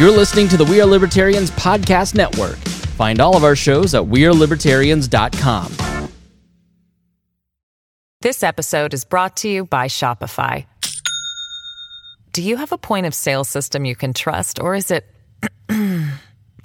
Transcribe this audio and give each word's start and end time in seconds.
You're 0.00 0.10
listening 0.10 0.48
to 0.48 0.56
the 0.56 0.64
We 0.64 0.80
Are 0.80 0.86
Libertarians 0.86 1.50
Podcast 1.50 2.14
Network. 2.14 2.56
Find 2.96 3.20
all 3.20 3.36
of 3.36 3.44
our 3.44 3.54
shows 3.54 3.94
at 3.94 4.02
WeareLibertarians.com. 4.02 6.08
This 8.22 8.42
episode 8.42 8.94
is 8.94 9.04
brought 9.04 9.36
to 9.36 9.48
you 9.50 9.66
by 9.66 9.88
Shopify. 9.88 10.64
Do 12.32 12.40
you 12.40 12.56
have 12.56 12.72
a 12.72 12.78
point 12.78 13.04
of 13.04 13.12
sale 13.12 13.44
system 13.44 13.84
you 13.84 13.94
can 13.94 14.14
trust, 14.14 14.58
or 14.58 14.74
is 14.74 14.90
it 14.90 15.04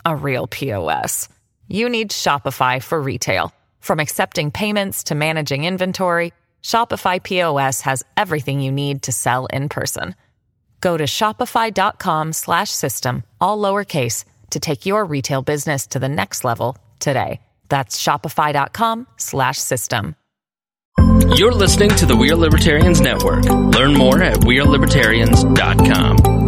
a 0.05 0.15
real 0.15 0.47
POS? 0.47 1.27
You 1.67 1.89
need 1.89 2.11
Shopify 2.11 2.81
for 2.81 3.01
retail. 3.01 3.51
From 3.81 3.99
accepting 3.99 4.49
payments 4.49 5.03
to 5.03 5.15
managing 5.15 5.65
inventory, 5.65 6.31
Shopify 6.63 7.21
POS 7.21 7.81
has 7.81 8.01
everything 8.15 8.61
you 8.61 8.71
need 8.71 9.01
to 9.01 9.11
sell 9.11 9.45
in 9.47 9.67
person. 9.67 10.15
Go 10.81 10.97
to 10.97 11.05
shopify.com 11.05 12.33
slash 12.33 12.69
system, 12.69 13.23
all 13.41 13.57
lowercase, 13.57 14.25
to 14.51 14.59
take 14.59 14.85
your 14.85 15.05
retail 15.05 15.41
business 15.41 15.87
to 15.87 15.99
the 15.99 16.09
next 16.09 16.43
level 16.43 16.77
today. 16.99 17.41
That's 17.69 18.01
shopify.com 18.01 19.07
slash 19.17 19.57
system. 19.57 20.15
You're 21.35 21.53
listening 21.53 21.89
to 21.91 22.05
the 22.05 22.15
We 22.15 22.31
Are 22.31 22.35
Libertarians 22.35 23.01
Network. 23.01 23.45
Learn 23.45 23.93
more 23.93 24.23
at 24.23 24.37
WeareLibertarians.com. 24.37 26.44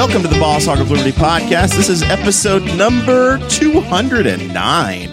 Welcome 0.00 0.22
to 0.22 0.28
the 0.28 0.40
Boss 0.40 0.64
Hog 0.64 0.80
of 0.80 0.90
Liberty 0.90 1.12
podcast. 1.12 1.76
This 1.76 1.90
is 1.90 2.02
episode 2.02 2.64
number 2.78 3.36
209 3.50 5.10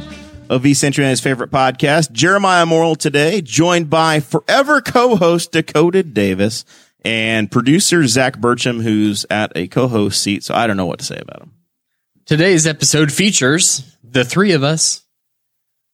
of 0.50 0.62
V 0.62 0.74
Century's 0.74 1.20
favorite 1.20 1.52
podcast. 1.52 2.14
Jeremiah 2.14 2.66
Morrell 2.66 2.96
today, 2.96 3.42
joined 3.42 3.90
by 3.90 4.22
forever 4.22 4.80
co-host 4.80 5.52
Dakota 5.52 6.04
Davis 6.04 6.64
and 7.04 7.52
producer 7.52 8.08
Zach 8.08 8.38
Burcham, 8.38 8.82
who's 8.82 9.26
at 9.30 9.52
a 9.58 9.68
co-host 9.68 10.24
seat. 10.24 10.46
So 10.46 10.56
I 10.56 10.68
don't 10.68 10.78
know 10.78 10.86
what 10.86 11.00
to 11.00 11.06
say 11.06 11.20
about 11.20 11.42
him. 11.42 11.52
Today's 12.26 12.66
episode 12.66 13.12
features 13.12 13.94
the 14.06 14.24
three 14.24 14.54
of 14.54 14.64
us. 14.64 15.04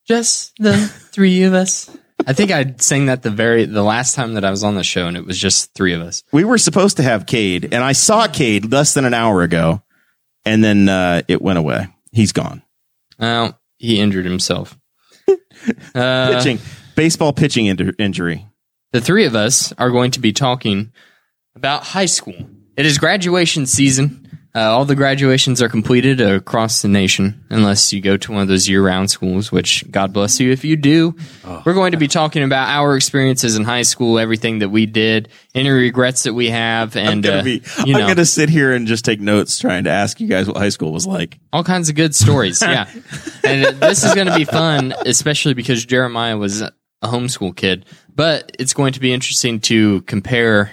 Just 0.08 0.54
the 0.60 0.78
three 0.78 1.42
of 1.42 1.56
us. 1.56 1.90
I 2.28 2.34
think 2.34 2.52
I 2.52 2.76
sang 2.78 3.08
that 3.08 3.22
the 3.24 3.30
very 3.30 3.66
the 3.66 3.84
last 3.84 4.16
time 4.16 4.34
that 4.36 4.44
I 4.46 4.52
was 4.52 4.64
on 4.64 4.76
the 4.76 4.84
show, 4.84 5.08
and 5.08 5.18
it 5.18 5.26
was 5.26 5.38
just 5.38 5.74
three 5.74 5.94
of 5.94 6.02
us. 6.02 6.24
We 6.32 6.44
were 6.44 6.58
supposed 6.58 6.98
to 6.98 7.04
have 7.04 7.26
Cade, 7.26 7.66
and 7.74 7.84
I 7.84 7.92
saw 7.94 8.28
Cade 8.28 8.72
less 8.72 8.94
than 8.94 9.06
an 9.06 9.14
hour 9.14 9.42
ago, 9.44 9.82
and 10.46 10.64
then 10.64 10.90
uh, 10.90 11.22
it 11.28 11.42
went 11.42 11.60
away. 11.60 11.88
He's 12.12 12.32
gone. 12.32 12.62
Well, 13.20 13.60
he 13.78 14.00
injured 14.00 14.26
himself. 14.26 14.78
Uh, 15.96 16.36
pitching, 16.38 16.60
baseball 16.96 17.32
pitching 17.32 17.68
inju- 17.68 17.96
injury. 17.98 18.46
the 18.92 19.00
three 19.00 19.24
of 19.26 19.34
us 19.36 19.72
are 19.78 19.92
going 19.92 20.12
to 20.12 20.20
be 20.20 20.34
talking 20.34 20.92
about 21.56 21.84
high 21.86 22.08
school. 22.08 22.50
It 22.76 22.86
is 22.86 22.98
graduation 22.98 23.66
season. 23.66 24.23
Uh, 24.56 24.60
all 24.60 24.86
the 24.86 24.96
graduations 24.96 25.64
are 25.64 25.70
completed 25.70 26.22
across 26.22 26.84
the 26.84 26.88
nation, 26.88 27.44
unless 27.50 27.92
you 27.92 28.00
go 28.02 28.18
to 28.18 28.32
one 28.32 28.44
of 28.44 28.48
those 28.48 28.70
year-round 28.70 29.10
schools. 29.10 29.52
Which 29.52 29.90
God 29.90 30.14
bless 30.14 30.40
you 30.40 30.52
if 30.52 30.64
you 30.64 30.76
do. 30.76 31.16
We're 31.66 31.74
going 31.74 31.94
to 31.94 31.98
be 31.98 32.08
talking 32.08 32.44
about 32.44 32.70
our 32.70 32.96
experiences 32.96 33.56
in 33.56 33.64
high 33.64 33.82
school, 33.82 34.20
everything 34.20 34.60
that 34.60 34.70
we 34.70 34.86
did, 34.86 35.30
any 35.56 35.70
regrets 35.70 36.24
that 36.24 36.36
we 36.36 36.50
have, 36.52 36.96
and 36.96 37.10
I'm 37.10 37.22
gonna 37.22 37.38
uh, 37.38 37.44
be. 37.44 37.64
I'm 37.78 37.92
know, 37.92 38.08
gonna 38.08 38.26
sit 38.26 38.50
here 38.50 38.74
and 38.74 38.86
just 38.86 39.06
take 39.06 39.20
notes, 39.20 39.58
trying 39.58 39.86
to 39.86 39.90
ask 39.90 40.22
you 40.22 40.28
guys 40.28 40.48
what 40.48 40.58
high 40.58 40.70
school 40.70 40.94
was 40.94 41.08
like. 41.08 41.40
all 41.52 41.64
kinds 41.64 41.90
of 41.90 41.96
good 41.96 42.14
stories. 42.14 42.62
Yeah, 42.62 42.88
and 43.44 43.66
uh, 43.66 43.88
this 43.88 44.04
is 44.04 44.14
going 44.14 44.28
to 44.28 44.36
be 44.36 44.46
fun, 44.46 44.94
especially 45.06 45.56
because 45.56 45.84
Jeremiah 45.84 46.38
was 46.38 46.62
a 46.62 46.72
homeschool 47.02 47.56
kid. 47.56 47.86
But 48.16 48.56
it's 48.60 48.76
going 48.76 48.94
to 48.94 49.00
be 49.00 49.12
interesting 49.12 49.60
to 49.62 50.02
compare 50.04 50.72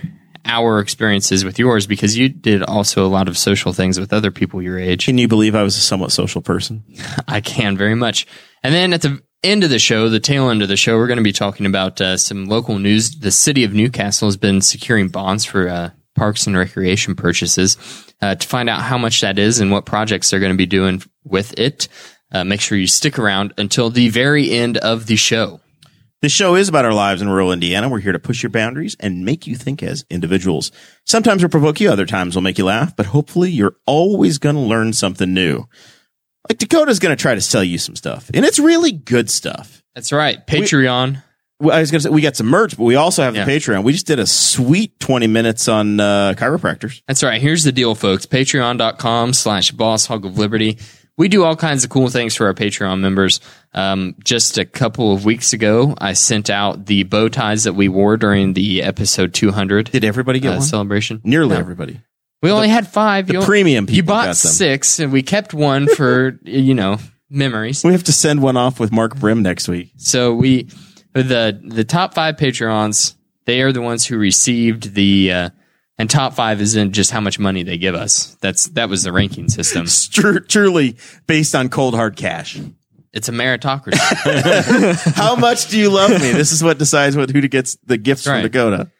our 0.51 0.81
experiences 0.81 1.45
with 1.45 1.59
yours 1.59 1.87
because 1.87 2.19
you 2.19 2.29
did 2.29 2.63
also 2.65 3.07
a 3.07 3.09
lot 3.09 3.29
of 3.29 3.39
social 3.39 3.73
things 3.73 4.01
with 4.01 4.13
other 4.13 4.33
people 4.33 4.61
your 4.61 4.79
age. 4.79 5.07
Can 5.07 5.17
you 5.17 5.29
believe 5.29 5.55
I 5.55 5.63
was 5.63 5.77
a 5.77 5.81
somewhat 5.81 6.11
social 6.11 6.43
person? 6.43 6.83
I 7.29 7.41
can 7.41 7.77
very 7.77 7.95
much. 7.95 8.27
And 8.63 8.75
then 8.75 8.93
at 8.93 9.03
the 9.03 9.23
end 9.45 9.63
of 9.63 9.71
the 9.71 9.79
show, 9.79 10.09
the 10.09 10.21
tail 10.21 10.51
end 10.51 10.63
of 10.63 10.69
the 10.69 10.77
show, 10.77 10.97
we're 10.97 11.07
going 11.07 11.19
to 11.19 11.23
be 11.23 11.33
talking 11.33 11.67
about 11.67 12.01
uh, 12.01 12.17
some 12.17 12.47
local 12.47 12.79
news. 12.79 13.21
The 13.21 13.31
city 13.31 13.63
of 13.63 13.73
Newcastle 13.73 14.27
has 14.27 14.37
been 14.37 14.61
securing 14.61 15.09
bonds 15.09 15.45
for 15.45 15.69
uh, 15.69 15.91
parks 16.17 16.47
and 16.47 16.57
recreation 16.57 17.15
purchases. 17.15 17.77
Uh, 18.21 18.35
to 18.35 18.47
find 18.47 18.69
out 18.69 18.83
how 18.83 18.99
much 18.99 19.21
that 19.23 19.39
is 19.39 19.61
and 19.61 19.71
what 19.71 19.87
projects 19.87 20.29
they're 20.29 20.41
going 20.41 20.53
to 20.53 20.59
be 20.59 20.67
doing 20.67 21.01
with 21.25 21.59
it, 21.59 21.89
uh, 22.33 22.45
make 22.45 22.61
sure 22.61 22.77
you 22.77 22.87
stick 22.87 23.19
around 23.19 23.55
until 23.57 23.89
the 23.89 24.09
very 24.09 24.51
end 24.51 24.77
of 24.79 25.07
the 25.07 25.17
show. 25.17 25.61
This 26.23 26.33
show 26.33 26.55
is 26.55 26.69
about 26.69 26.85
our 26.85 26.93
lives 26.93 27.23
in 27.23 27.31
rural 27.31 27.51
Indiana. 27.51 27.89
We're 27.89 28.01
here 28.01 28.13
to 28.13 28.19
push 28.19 28.43
your 28.43 28.51
boundaries 28.51 28.95
and 29.01 29.25
make 29.25 29.47
you 29.47 29.57
think 29.57 29.83
as 29.83 30.05
individuals. 30.11 30.71
Sometimes 31.07 31.43
we'll 31.43 31.49
provoke 31.49 31.81
you, 31.81 31.91
other 31.91 32.05
times 32.05 32.37
we'll 32.37 32.43
make 32.43 32.59
you 32.59 32.67
laugh, 32.67 32.95
but 32.95 33.07
hopefully 33.07 33.51
you're 33.51 33.77
always 33.87 34.37
going 34.37 34.55
to 34.55 34.61
learn 34.61 34.93
something 34.93 35.33
new. 35.33 35.65
Like 36.49 36.59
Dakota's 36.59 36.99
going 36.99 37.17
to 37.17 37.21
try 37.21 37.35
to 37.35 37.41
sell 37.41 37.65
you 37.65 37.79
some 37.79 37.97
stuff, 37.97 38.31
and 38.35 38.45
it's 38.45 38.59
really 38.59 38.93
good 38.93 39.31
stuff. 39.31 39.83
That's 39.95 40.13
right. 40.13 40.47
Patreon. 40.47 41.23
Well, 41.59 41.75
I 41.77 41.81
was 41.81 41.91
going 41.91 42.01
to 42.01 42.03
say 42.05 42.11
we 42.11 42.21
got 42.23 42.37
some 42.37 42.47
merch, 42.49 42.77
but 42.77 42.85
we 42.85 42.97
also 42.97 43.23
have 43.23 43.35
Yeah. 43.35 43.45
the 43.47 43.53
Patreon. 43.53 43.83
We 43.85 43.93
just 43.93 44.07
did 44.07 44.19
a 44.19 44.27
sweet 44.27 44.99
20 45.01 45.27
minutes 45.27 45.69
on 45.69 46.01
uh, 46.01 46.35
chiropractors. 46.37 47.03
That's 47.07 47.23
right. 47.23 47.41
Here's 47.41 47.65
the 47.65 47.73
deal, 47.73 47.95
folks. 47.95 48.27
Patreon.com 48.27 49.33
slash 49.35 49.71
boss 49.71 50.07
hog 50.07 50.25
of 50.27 50.39
liberty. 50.39 50.79
We 51.17 51.29
do 51.29 51.45
all 51.45 51.57
kinds 51.57 51.85
of 51.85 51.91
cool 51.91 52.09
things 52.09 52.35
for 52.35 52.47
our 52.47 52.55
Patreon 52.55 53.01
members. 53.01 53.41
Um, 53.75 54.15
just 54.25 54.57
a 54.59 54.65
couple 54.65 55.13
of 55.13 55.25
weeks 55.25 55.53
ago, 55.53 55.95
I 55.99 56.15
sent 56.15 56.49
out 56.51 56.87
the 56.87 57.03
bow 57.03 57.29
ties 57.29 57.65
that 57.65 57.75
we 57.75 57.89
wore 57.89 58.17
during 58.17 58.55
the 58.55 58.83
episode 58.83 59.35
200 59.35 59.91
Did 59.91 60.05
everybody 60.05 60.41
get 60.41 60.51
uh, 60.53 60.57
one? 60.59 60.63
celebration. 60.63 61.21
Nearly 61.25 61.55
No. 61.55 61.61
everybody. 61.61 62.01
We 62.43 62.51
only 62.51 62.69
had 62.69 62.87
five. 62.89 63.27
the 63.27 63.35
You- 63.35 63.43
premium 63.43 63.87
You 63.91 64.03
bought 64.03 64.23
got 64.27 64.37
them. 64.37 64.53
six, 64.53 64.99
and 64.99 65.13
we 65.13 65.23
kept 65.23 65.53
one 65.53 65.87
for, 65.89 66.39
you 66.45 66.73
know, 66.75 66.97
memories. 67.29 67.85
We 67.85 67.93
have 67.93 68.05
to 68.05 68.13
send 68.15 68.41
one 68.43 68.57
off 68.57 68.81
with 68.81 68.91
Mark 68.91 69.15
Brim 69.19 69.43
next 69.43 69.69
week. 69.69 69.93
So 69.99 70.33
we, 70.35 70.69
the 71.13 71.61
the 71.63 71.85
top 71.85 72.15
five 72.15 72.37
Patreons, 72.37 73.15
they 73.45 73.61
are 73.61 73.73
the 73.73 73.83
ones 73.83 74.07
who 74.07 74.17
received 74.17 74.95
the, 74.95 75.33
uh, 75.33 75.51
and 76.01 76.09
top 76.09 76.33
five 76.33 76.61
isn't 76.63 76.93
just 76.93 77.11
how 77.11 77.21
much 77.21 77.39
money 77.39 77.63
they 77.63 77.77
give 77.77 77.95
us. 77.95 78.37
That's 78.41 78.69
that 78.71 78.89
was 78.89 79.03
the 79.03 79.13
ranking 79.13 79.51
system. 79.51 79.83
It's 79.83 80.09
tru- 80.09 80.41
truly 80.41 80.97
based 81.27 81.55
on 81.55 81.69
cold 81.69 81.95
hard 81.95 82.17
cash. 82.17 82.59
It's 83.13 83.29
a 83.29 83.33
meritocracy. 83.33 83.99
How 85.15 85.35
much 85.37 85.69
do 85.69 85.77
you 85.79 85.91
love 85.91 86.11
me? 86.13 86.31
This 86.33 86.53
is 86.53 86.63
what 86.63 86.79
decides 86.79 87.17
what 87.17 87.29
who 87.29 87.47
gets 87.49 87.77
the 87.85 87.99
gifts 87.99 88.23
from 88.25 88.35
Right. 88.35 88.43
Dakota. 88.43 88.91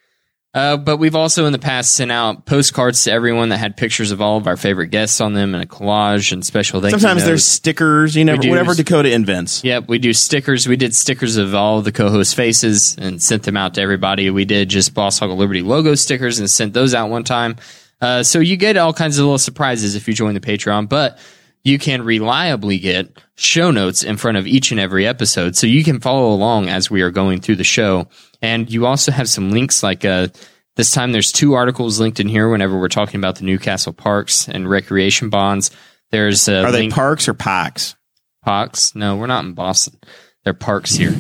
Uh, 0.53 0.77
but 0.77 0.97
we've 0.97 1.15
also 1.15 1.47
in 1.47 1.53
the 1.53 1.61
past 1.61 1.95
sent 1.95 2.11
out 2.11 2.45
postcards 2.45 3.05
to 3.05 3.13
everyone 3.13 3.51
that 3.51 3.59
had 3.59 3.77
pictures 3.77 4.11
of 4.11 4.21
all 4.21 4.37
of 4.37 4.49
our 4.49 4.57
favorite 4.57 4.89
guests 4.89 5.21
on 5.21 5.33
them 5.33 5.55
and 5.55 5.63
a 5.63 5.67
collage 5.67 6.33
and 6.33 6.45
special 6.45 6.83
you 6.83 6.91
Sometimes 6.91 7.25
there's 7.25 7.45
stickers, 7.45 8.17
you 8.17 8.25
know, 8.25 8.35
whatever 8.35 8.75
Dakota 8.75 9.13
invents. 9.13 9.63
Yep, 9.63 9.89
we 9.89 10.01
do 10.01 10.13
stickers. 10.13 10.67
We 10.67 10.75
did 10.75 10.93
stickers 10.93 11.37
of 11.37 11.55
all 11.55 11.79
of 11.79 11.85
the 11.85 11.93
co-host 11.93 12.35
faces 12.35 12.97
and 12.99 13.23
sent 13.23 13.45
them 13.45 13.57
out 13.57 13.75
to 13.75 13.81
everybody. 13.81 14.29
We 14.31 14.45
did 14.45 14.69
just 14.69 14.93
Boss 14.93 15.21
Hog 15.21 15.31
of 15.31 15.39
Liberty 15.39 15.63
logo 15.63 15.95
stickers 15.95 16.41
and 16.41 16.51
sent 16.51 16.75
those 16.75 16.95
out 16.95 17.11
one 17.11 17.23
time. 17.23 17.55
Uh, 18.01 18.25
so 18.25 18.41
you 18.41 18.57
get 18.57 18.77
all 18.77 18.93
kinds 18.93 19.19
of 19.19 19.27
little 19.27 19.39
surprises 19.39 19.95
if 19.95 20.09
you 20.09 20.15
join 20.15 20.35
the 20.35 20.41
Patreon, 20.41 20.89
but 20.89 21.19
you 21.63 21.79
can 21.79 22.03
reliably 22.03 22.79
get 22.79 23.23
show 23.37 23.71
notes 23.71 24.03
in 24.03 24.17
front 24.17 24.39
of 24.39 24.47
each 24.47 24.71
and 24.71 24.81
every 24.81 25.07
episode. 25.07 25.57
So 25.57 25.67
you 25.67 25.85
can 25.85 26.01
follow 26.01 26.33
along 26.33 26.69
as 26.69 26.91
we 26.91 27.03
are 27.03 27.11
going 27.11 27.41
through 27.41 27.57
the 27.57 27.65
show. 27.65 28.09
And 28.41 28.71
you 28.71 28.87
also 28.87 29.13
have 29.13 29.29
some 29.29 29.51
links 29.51 29.83
like, 29.83 30.05
uh, 30.05 30.29
this 30.77 30.91
time 30.93 31.13
there's 31.13 31.33
two 31.33 31.53
articles 31.55 32.01
linked 32.01 32.21
in 32.21 32.29
here 32.29 32.49
whenever 32.49 32.79
we're 32.79 32.89
talking 32.89 33.19
about 33.21 33.37
the 33.37 33.45
Newcastle 33.45 33.93
parks 33.93 34.49
and 34.49 34.69
recreation 34.71 35.29
bonds. 35.29 35.71
There's 36.11 36.49
Are 36.49 36.73
they 36.73 36.81
link- 36.81 36.95
parks 36.95 37.29
or 37.29 37.35
packs? 37.35 37.95
Parks? 38.43 38.95
No, 38.95 39.17
we're 39.17 39.27
not 39.27 39.45
in 39.45 39.53
Boston. 39.53 39.99
They're 40.45 40.55
parks 40.55 40.95
here. 40.95 41.15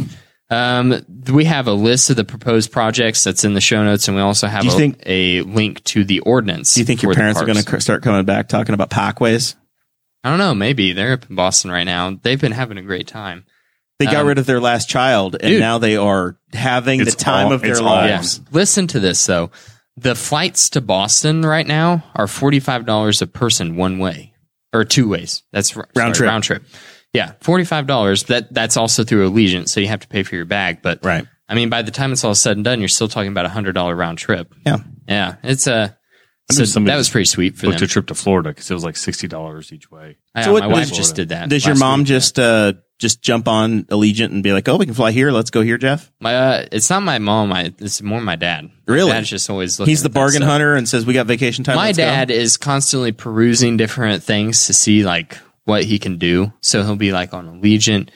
Um, 0.48 1.04
we 1.30 1.44
have 1.44 1.66
a 1.68 1.72
list 1.74 2.10
of 2.10 2.16
the 2.16 2.24
proposed 2.24 2.72
projects 2.72 3.22
that's 3.22 3.44
in 3.44 3.54
the 3.54 3.60
show 3.60 3.84
notes, 3.84 4.08
and 4.08 4.16
we 4.16 4.22
also 4.22 4.46
have 4.48 4.62
Do 4.62 4.68
you 4.68 4.74
a, 4.74 4.76
think- 4.76 5.02
a 5.06 5.42
link 5.42 5.84
to 5.84 6.02
the 6.02 6.20
ordinance. 6.20 6.74
Do 6.74 6.80
you 6.80 6.86
think 6.86 7.02
your 7.02 7.14
parents 7.14 7.40
are 7.40 7.46
going 7.46 7.62
to 7.62 7.80
start 7.80 8.02
coming 8.02 8.24
back 8.24 8.48
talking 8.48 8.74
about 8.74 8.88
packways? 8.90 9.54
I 10.24 10.30
don't 10.30 10.38
know. 10.38 10.54
Maybe 10.54 10.92
they're 10.92 11.14
up 11.14 11.28
in 11.30 11.36
Boston 11.36 11.70
right 11.70 11.84
now. 11.84 12.18
They've 12.22 12.40
been 12.40 12.52
having 12.52 12.78
a 12.78 12.82
great 12.82 13.06
time. 13.06 13.44
They 13.98 14.06
got 14.06 14.16
Um, 14.22 14.26
rid 14.28 14.38
of 14.38 14.46
their 14.46 14.60
last 14.60 14.88
child, 14.88 15.34
and 15.34 15.42
dude. 15.50 15.60
now 15.60 15.78
they 15.78 15.96
are 15.96 16.36
having 16.54 17.04
the 17.04 17.10
time 17.10 17.48
all- 17.48 17.52
of 17.52 17.60
their 17.62 17.72
it's 17.72 17.80
all- 17.80 17.86
lives. 17.86 18.40
Listen 18.50 18.86
to 18.88 19.00
this 19.00 19.24
though. 19.26 19.50
The 19.96 20.14
flights 20.14 20.70
to 20.70 20.80
Boston 20.80 21.42
right 21.42 21.66
now 21.66 22.04
are 22.14 22.26
forty 22.26 22.60
five 22.60 22.86
dollars 22.86 23.20
a 23.20 23.26
person 23.26 23.76
one 23.76 23.98
way 23.98 24.32
or 24.72 24.84
two 24.84 25.08
ways. 25.08 25.42
That's 25.52 25.76
r- 25.76 25.86
Round 25.94 26.14
sorry, 26.16 26.26
trip. 26.26 26.28
Round 26.28 26.44
trip. 26.44 26.62
Yeah, 27.12 27.32
forty 27.42 27.64
five 27.64 27.86
dollars. 27.86 28.22
That 28.24 28.52
that's 28.54 28.76
also 28.78 29.04
through 29.04 29.28
Allegiant, 29.30 29.68
so 29.68 29.80
you 29.80 29.88
have 29.88 30.00
to 30.00 30.08
pay 30.08 30.22
for 30.22 30.34
your 30.36 30.44
bag. 30.46 30.78
But 30.80 31.04
Right. 31.04 31.26
I 31.48 31.54
mean, 31.54 31.68
by 31.68 31.82
the 31.82 31.90
time 31.90 32.12
it's 32.12 32.24
all 32.24 32.34
said 32.34 32.56
and 32.56 32.64
done, 32.64 32.78
you're 32.78 32.88
still 32.88 33.08
talking 33.08 33.32
about 33.32 33.44
a 33.46 33.50
hundred 33.50 33.72
dollar 33.72 33.94
round 33.96 34.16
trip. 34.16 34.54
Yeah. 34.64 34.78
Yeah, 35.08 35.34
it's 35.42 35.66
a. 35.66 35.96
I 36.58 36.64
So 36.64 36.80
that 36.80 36.96
was 36.96 37.08
pretty 37.08 37.24
sweet 37.26 37.56
for 37.56 37.66
booked 37.66 37.78
them. 37.78 37.84
a 37.84 37.88
trip 37.88 38.06
to 38.08 38.14
Florida 38.14 38.50
because 38.50 38.70
it 38.70 38.74
was 38.74 38.84
like 38.84 38.96
sixty 38.96 39.28
dollars 39.28 39.72
each 39.72 39.90
way. 39.90 40.16
Yeah, 40.34 40.42
So 40.42 40.52
what 40.52 40.62
my 40.62 40.68
wife 40.68 40.88
does- 40.88 40.96
just 40.96 41.14
did 41.16 41.28
that. 41.30 41.48
Does 41.48 41.64
your 41.66 41.76
mom 41.76 42.00
week. 42.00 42.08
just 42.08 42.38
uh 42.38 42.74
just 42.98 43.22
jump 43.22 43.48
on 43.48 43.84
Allegiant 43.84 44.26
and 44.30 44.42
be 44.42 44.52
like, 44.52 44.68
"Oh, 44.68 44.76
we 44.76 44.84
can 44.84 44.94
fly 44.94 45.10
here. 45.10 45.30
Let's 45.32 45.48
go 45.50 45.62
here, 45.62 45.78
Jeff"? 45.78 46.10
My, 46.20 46.34
uh, 46.36 46.66
it's 46.70 46.90
not 46.90 47.02
my 47.02 47.18
mom. 47.18 47.50
I, 47.50 47.72
it's 47.78 48.02
more 48.02 48.20
my 48.20 48.36
dad. 48.36 48.64
My 48.86 48.94
Really? 48.94 49.12
Dad's 49.12 49.30
just 49.30 49.48
always 49.48 49.78
looking. 49.80 49.90
He's 49.90 50.02
the 50.02 50.08
at 50.08 50.12
that 50.12 50.18
bargain 50.18 50.42
hunter 50.42 50.74
and 50.74 50.86
says, 50.86 51.06
"We 51.06 51.14
got 51.14 51.26
vacation 51.26 51.64
time." 51.64 51.76
My 51.76 51.86
let's 51.86 51.96
go." 51.98 52.04
dad 52.04 52.30
is 52.30 52.58
constantly 52.58 53.12
perusing 53.12 53.78
different 53.78 54.22
things 54.22 54.66
to 54.66 54.74
see 54.74 55.02
like 55.02 55.38
what 55.64 55.84
he 55.84 55.98
can 55.98 56.18
do. 56.18 56.52
So 56.60 56.82
he'll 56.82 56.96
be 56.96 57.10
like 57.12 57.32
on 57.32 57.46
Allegiant, 57.62 58.10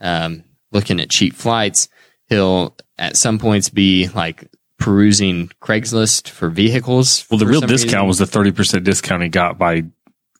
um, 0.00 0.44
looking 0.72 1.00
at 1.00 1.10
cheap 1.10 1.34
flights. 1.34 1.88
He'll 2.28 2.76
at 2.98 3.18
some 3.18 3.38
points 3.38 3.68
be 3.68 4.08
like 4.08 4.48
perusing 4.80 5.48
Craigslist 5.62 6.28
for 6.28 6.50
vehicles. 6.50 7.24
Well, 7.30 7.38
the 7.38 7.46
real 7.46 7.60
discount 7.60 7.92
reason. 7.92 8.06
was 8.08 8.18
the 8.18 8.26
thirty 8.26 8.50
percent 8.50 8.84
discount 8.84 9.22
he 9.22 9.28
got 9.28 9.58
by 9.58 9.84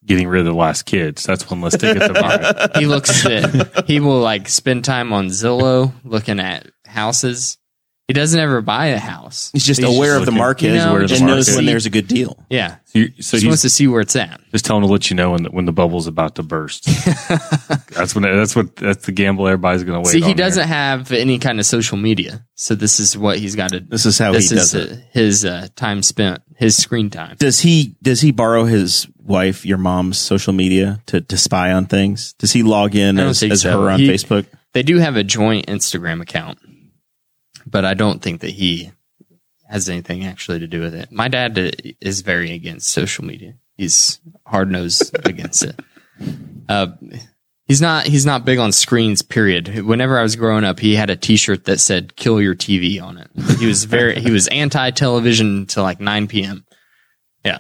getting 0.05 0.27
rid 0.27 0.41
of 0.41 0.47
the 0.47 0.55
last 0.55 0.87
kids. 0.87 1.23
That's 1.23 1.49
one 1.49 1.61
less 1.61 1.77
ticket 1.77 2.03
to 2.03 2.13
buy. 2.13 2.71
he 2.81 2.87
looks 2.87 3.25
at 3.25 3.87
he 3.87 4.01
will 4.01 4.21
like 4.21 4.49
spend 4.49 4.85
time 4.85 5.13
on 5.13 5.27
Zillow 5.27 5.93
looking 6.03 6.41
at 6.41 6.67
houses. 6.85 7.59
He 8.11 8.15
doesn't 8.15 8.41
ever 8.41 8.61
buy 8.61 8.87
a 8.87 8.99
house. 8.99 9.51
He's 9.53 9.65
just 9.65 9.81
He's 9.81 9.89
aware 9.97 10.11
just 10.15 10.21
of 10.21 10.27
the 10.27 10.31
looking- 10.33 10.39
market 10.39 10.67
You 10.71 10.75
know, 10.79 10.97
and 10.97 11.07
just 11.09 11.23
knows 11.23 11.47
market. 11.49 11.57
when 11.59 11.67
there's 11.67 11.87
a 11.87 11.91
good 11.91 12.09
deal. 12.09 12.37
Yeah, 12.51 12.77
So, 12.87 12.99
you- 12.99 13.13
so 13.21 13.37
just 13.37 13.47
wants 13.47 13.63
he's 13.63 13.63
to 13.63 13.71
see 13.71 13.87
where 13.87 14.01
it's 14.01 14.17
at. 14.17 14.41
just 14.51 14.65
telling 14.65 14.83
to 14.83 14.89
let 14.89 15.11
you 15.11 15.17
know 15.17 15.31
when 15.31 15.45
the, 15.45 15.51
when 15.51 15.65
the 15.65 15.73
bubble's 15.73 16.07
about 16.09 16.35
to 16.35 16.43
burst. 16.43 16.87
that's 17.91 18.15
when 18.15 18.23
that's 18.25 18.57
what 18.57 18.75
that's 18.77 19.07
the 19.07 19.13
gamble 19.13 19.47
everybody's 19.47 19.85
going 19.85 20.03
to 20.03 20.07
wait. 20.07 20.13
See, 20.13 20.19
he 20.19 20.31
on 20.31 20.37
there. 20.37 20.47
doesn't 20.47 20.69
have 20.69 21.13
any 21.13 21.39
kind 21.39 21.59
of 21.61 21.67
social 21.67 21.97
media, 21.97 22.45
so 22.55 22.75
this 22.75 23.01
is 23.01 23.17
what 23.17 23.39
he's 23.39 23.57
got 23.57 23.71
to. 23.71 23.81
This 23.81 24.07
is 24.07 24.19
how 24.19 24.33
this 24.33 24.51
he 24.51 24.57
is 24.57 24.73
does 24.73 24.75
it. 24.75 24.93
uh, 24.93 24.97
his 25.13 25.45
uh, 25.45 25.69
time 25.77 26.03
spent, 26.03 26.43
his 26.57 26.77
screen 26.77 27.11
time. 27.11 27.37
Does 27.39 27.61
he 27.61 27.97
does 28.03 28.21
he 28.21 28.33
borrow 28.33 28.65
his 28.65 29.07
wife, 29.19 29.65
your 29.65 29.79
mom's 29.79 30.19
social 30.19 30.53
media 30.53 31.01
to, 31.07 31.21
to 31.21 31.37
spy 31.37 31.73
on 31.73 31.87
things? 31.87 32.33
Does 32.35 32.53
he 32.53 32.63
log 32.63 32.95
in 32.97 33.19
I 33.19 33.23
don't 33.23 33.31
as, 33.31 33.41
think 33.41 33.53
as 33.53 33.63
so. 33.63 33.83
her 33.83 33.91
on 33.91 34.01
He- 34.01 34.09
Facebook? 34.09 34.47
They 34.73 34.83
do 34.85 34.99
have 34.99 35.17
a 35.17 35.25
joint 35.25 35.67
Instagram 35.67 36.21
account, 36.23 36.59
but 37.71 37.85
I 37.85 37.95
don't 37.95 38.21
think 38.21 38.41
that 38.41 38.51
he 38.51 38.93
has 39.69 39.89
anything 39.89 40.25
actually 40.25 40.59
to 40.59 40.67
do 40.67 40.81
with 40.81 40.95
it. 40.95 41.13
My 41.13 41.29
dad 41.29 41.97
is 42.01 42.23
very 42.23 42.53
against 42.53 42.91
social 42.91 43.25
media. 43.25 43.55
He's 43.77 44.21
hard 44.47 44.71
nosed 44.71 45.15
against 45.25 45.63
it. 45.63 45.79
Uh, 46.69 46.89
he's 47.67 47.81
not. 47.81 48.07
He's 48.07 48.27
not 48.27 48.45
big 48.45 48.59
on 48.59 48.73
screens. 48.73 49.23
Period. 49.23 49.85
Whenever 49.85 50.19
I 50.19 50.23
was 50.23 50.37
growing 50.37 50.65
up, 50.65 50.81
he 50.81 50.97
had 50.97 51.09
a 51.09 51.17
T-shirt 51.17 51.65
that 51.65 51.79
said 51.81 52.17
"Kill 52.17 52.43
your 52.43 52.55
TV" 52.55 53.01
on 53.03 53.17
it. 53.17 53.31
He 53.59 53.67
was 53.67 53.85
very. 53.85 54.21
he 54.21 54.31
was 54.31 54.49
anti 54.49 54.91
television 54.91 55.67
till 55.67 55.83
like 55.83 56.01
nine 56.01 56.27
p.m. 56.29 56.67
Yeah. 57.45 57.59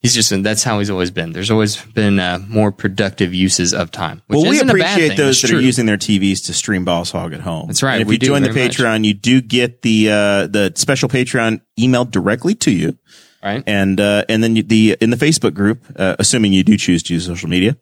He's 0.00 0.14
just, 0.14 0.30
that's 0.44 0.62
how 0.62 0.78
he's 0.78 0.90
always 0.90 1.10
been. 1.10 1.32
There's 1.32 1.50
always 1.50 1.76
been 1.84 2.20
uh, 2.20 2.38
more 2.46 2.70
productive 2.70 3.34
uses 3.34 3.74
of 3.74 3.90
time. 3.90 4.22
Which 4.28 4.36
Well, 4.36 4.50
we 4.50 4.56
isn't 4.56 4.70
a 4.70 4.72
bad 4.74 4.92
appreciate 4.92 5.08
thing. 5.08 5.16
those 5.16 5.42
that 5.42 5.50
are 5.50 5.60
using 5.60 5.86
their 5.86 5.96
TVs 5.96 6.46
to 6.46 6.54
stream 6.54 6.84
Boss 6.84 7.10
Hog 7.10 7.32
at 7.32 7.40
home. 7.40 7.66
That's 7.66 7.82
right. 7.82 8.00
And 8.00 8.02
if 8.02 8.12
you 8.12 8.18
join 8.18 8.42
the 8.42 8.52
very 8.52 8.66
much. 8.66 8.76
Patreon, 8.76 9.04
you 9.04 9.12
do 9.14 9.40
get 9.40 9.82
the 9.82 10.10
uh, 10.10 10.46
the 10.46 10.72
special 10.76 11.08
Patreon 11.08 11.62
emailed 11.78 12.12
directly 12.12 12.54
to 12.56 12.70
you. 12.70 12.96
right? 13.42 13.64
and 13.66 14.00
uh, 14.00 14.24
and 14.28 14.42
then 14.42 14.54
you, 14.54 14.62
the 14.62 14.96
in 15.00 15.10
the 15.10 15.16
Facebook 15.16 15.54
group, 15.54 15.84
uh, 15.96 16.14
assuming 16.20 16.52
you 16.52 16.62
do 16.62 16.76
choose 16.76 17.02
to 17.04 17.14
use 17.14 17.26
social 17.26 17.48
media, 17.48 17.76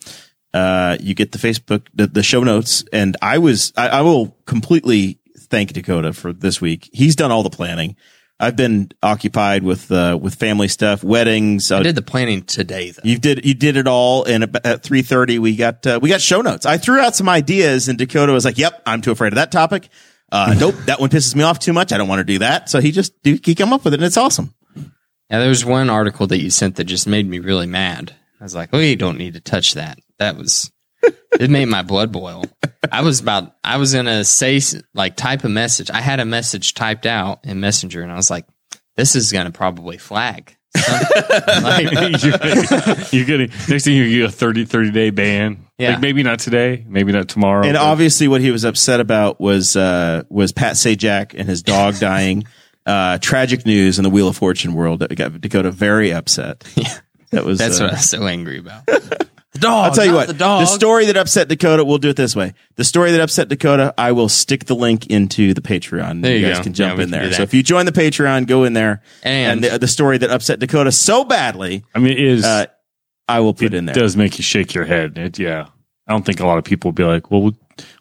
uh, 0.55 0.97
you 0.99 1.15
get 1.15 1.33
the 1.33 1.39
Facebook 1.39 1.87
the, 1.93 2.07
the 2.07 2.23
show 2.23 2.43
notes. 2.43 2.83
And 2.95 3.19
I 3.21 3.37
was 3.37 3.75
I, 3.77 3.89
I 3.89 4.01
will 4.01 4.39
completely 4.47 5.21
thank 5.39 5.75
Dakota 5.75 6.15
for 6.15 6.33
this 6.33 6.63
week. 6.63 6.89
He's 6.95 7.15
done 7.15 7.31
all 7.31 7.43
the 7.43 7.51
planning. 7.51 7.95
I've 8.39 8.57
been 8.57 8.91
occupied 9.03 9.63
with 9.63 9.91
uh, 9.91 10.19
with 10.21 10.35
family 10.35 10.69
stuff, 10.69 11.03
weddings. 11.03 11.73
I 11.73 11.83
did 11.83 11.95
the 11.95 12.03
planning 12.03 12.43
today, 12.43 12.91
though. 12.91 13.01
you 13.03 13.19
did 13.19 13.47
you 13.47 13.55
did 13.55 13.77
it 13.77 13.87
all, 13.87 14.25
and 14.25 14.57
at 14.65 14.83
three 14.83 15.03
thirty 15.03 15.39
we 15.39 15.57
got 15.57 15.87
uh, 15.87 15.99
we 16.03 16.11
got 16.11 16.21
show 16.21 16.43
notes. 16.43 16.67
I 16.67 16.77
threw 16.77 16.99
out 17.01 17.17
some 17.17 17.29
ideas, 17.29 17.89
and 17.89 17.99
Dakota 17.99 18.33
was 18.33 18.45
like, 18.45 18.59
"Yep, 18.59 18.83
I'm 18.85 19.01
too 19.01 19.11
afraid 19.11 19.29
of 19.29 19.37
that 19.37 19.53
topic. 19.53 19.89
Uh, 20.31 20.55
nope, 20.61 20.75
that 20.85 21.01
one 21.01 21.09
pisses 21.09 21.35
me 21.35 21.45
off 21.45 21.59
too 21.59 21.73
much. 21.73 21.93
I 21.93 21.99
don't 21.99 22.09
want 22.09 22.21
to 22.21 22.25
do 22.25 22.41
that." 22.41 22.69
So 22.69 22.81
he 22.81 22.93
just 22.93 23.15
he 23.23 23.39
came 23.55 23.73
up 23.73 23.85
with 23.85 23.95
it, 23.95 24.01
and 24.01 24.05
it's 24.07 24.19
awesome. 24.19 24.55
Yeah, 25.31 25.41
there 25.41 25.49
was 25.49 25.65
one 25.65 25.89
article 25.89 26.27
that 26.27 26.39
you 26.39 26.51
sent 26.51 26.77
that 26.77 26.85
just 26.85 27.07
made 27.07 27.27
me 27.27 27.39
really 27.39 27.67
mad. 27.67 28.15
I 28.39 28.45
was 28.45 28.55
like, 28.55 28.69
"Oh, 28.75 28.79
you 28.79 28.97
don't 28.97 29.19
need 29.19 29.33
to 29.35 29.41
touch 29.41 29.75
that." 29.75 29.99
That 30.19 30.37
was 30.37 30.71
it 31.41 31.51
made 31.51 31.67
my 31.67 31.83
blood 31.83 32.13
boil. 32.13 32.45
I 32.91 33.03
was 33.03 33.21
about 33.21 33.55
I 33.63 33.77
was 33.77 33.95
gonna 33.95 34.25
say 34.25 34.61
like 34.95 35.17
type 35.17 35.45
a 35.45 35.49
message. 35.49 35.91
I 35.91 36.01
had 36.01 36.21
a 36.21 36.25
message 36.25 36.75
typed 36.75 37.07
out 37.07 37.41
in 37.45 37.61
Messenger, 37.61 38.03
and 38.03 38.13
I 38.13 38.17
was 38.17 38.31
like, 38.31 38.47
"This 38.97 39.17
is 39.17 39.33
gonna 39.33 39.51
probably 39.51 39.99
flag." 39.99 40.57
like, 41.63 41.91
you're, 41.91 42.39
getting, 42.39 43.05
you're 43.11 43.25
getting 43.25 43.51
next 43.69 43.85
thing 43.85 43.97
you 43.97 44.21
get 44.21 44.29
a 44.29 44.33
30, 44.33 44.67
30 44.67 44.91
day 44.91 45.11
ban. 45.11 45.67
Yeah. 45.79 45.93
Like 45.93 46.01
maybe 46.01 46.23
not 46.23 46.39
today, 46.39 46.85
maybe 46.89 47.13
not 47.13 47.29
tomorrow. 47.29 47.65
And 47.65 47.75
but- 47.75 47.83
obviously, 47.83 48.29
what 48.29 48.41
he 48.41 48.51
was 48.51 48.65
upset 48.65 49.01
about 49.01 49.41
was 49.41 49.77
uh, 49.77 50.25
was 50.29 50.53
Pat 50.53 50.75
Sajak 50.75 51.35
and 51.37 51.49
his 51.49 51.63
dog 51.63 51.97
dying. 52.01 52.45
Uh, 52.85 53.19
tragic 53.19 53.67
news 53.67 53.99
in 53.99 54.05
the 54.05 54.11
Wheel 54.11 54.29
of 54.29 54.37
Fortune 54.37 54.73
world 54.73 55.01
that 55.01 55.13
got 55.17 55.41
Dakota 55.41 55.73
very 55.73 56.13
upset. 56.13 56.63
Yeah. 56.77 56.97
That 57.33 57.45
was 57.45 57.59
that's 57.59 57.81
uh, 57.81 57.85
what 57.85 57.93
I 57.93 57.97
was 57.97 58.09
so 58.09 58.27
angry 58.27 58.59
about. 58.59 58.89
The 59.57 59.63
dog. 59.63 59.85
I'll 59.87 59.95
tell 59.95 60.07
you 60.07 60.15
what. 60.15 60.29
The 60.29 60.35
dog. 60.35 60.67
story 60.67 61.07
that 61.07 61.17
upset 61.17 61.49
Dakota. 61.49 61.85
We'll 61.85 61.99
do 61.99 62.09
it 62.11 62.17
this 62.17 62.37
way. 62.37 62.55
The 62.77 62.85
story 62.85 63.11
that 63.13 63.21
upset 63.21 63.49
Dakota. 63.49 63.95
I 63.99 64.13
will 64.13 64.29
stick 64.29 64.65
the 64.67 64.75
link 64.77 65.07
into 65.09 65.55
the 65.55 65.61
Patreon. 65.61 66.23
There 66.23 66.37
you 66.37 66.47
guys 66.47 66.59
go. 66.59 66.65
can 66.65 66.73
jump 66.75 66.99
Yeah, 66.99 67.05
in 67.05 67.11
can 67.11 67.21
there. 67.23 67.33
So 67.33 67.43
if 67.43 67.55
you 67.55 67.63
join 67.63 67.87
the 67.87 67.93
Patreon, 67.93 68.47
go 68.47 68.65
in 68.65 68.73
there. 68.73 69.03
And- 69.23 69.63
the, 69.65 69.79
the 69.79 69.89
story 69.89 70.19
that 70.19 70.31
upset 70.31 70.59
Dakota 70.61 70.93
so 70.93 71.25
badly, 71.25 71.85
I 71.95 71.99
mean, 71.99 72.13
it 72.13 72.21
is 72.21 72.45
uh, 72.45 72.67
I 73.29 73.41
will 73.41 73.55
put 73.55 73.65
it 73.67 73.75
in 73.75 73.87
there. 73.87 73.95
does 73.95 74.17
make 74.17 74.39
you 74.39 74.43
shake 74.45 74.75
your 74.75 74.85
head. 74.85 75.19
It, 75.19 75.39
yeah, 75.39 75.67
I 76.07 76.13
don't 76.13 76.25
think 76.25 76.41
a 76.41 76.47
lot 76.47 76.59
of 76.59 76.65
people 76.65 76.89
will 76.91 76.95
be 76.95 77.05
like, 77.05 77.31
"Well, 77.31 77.53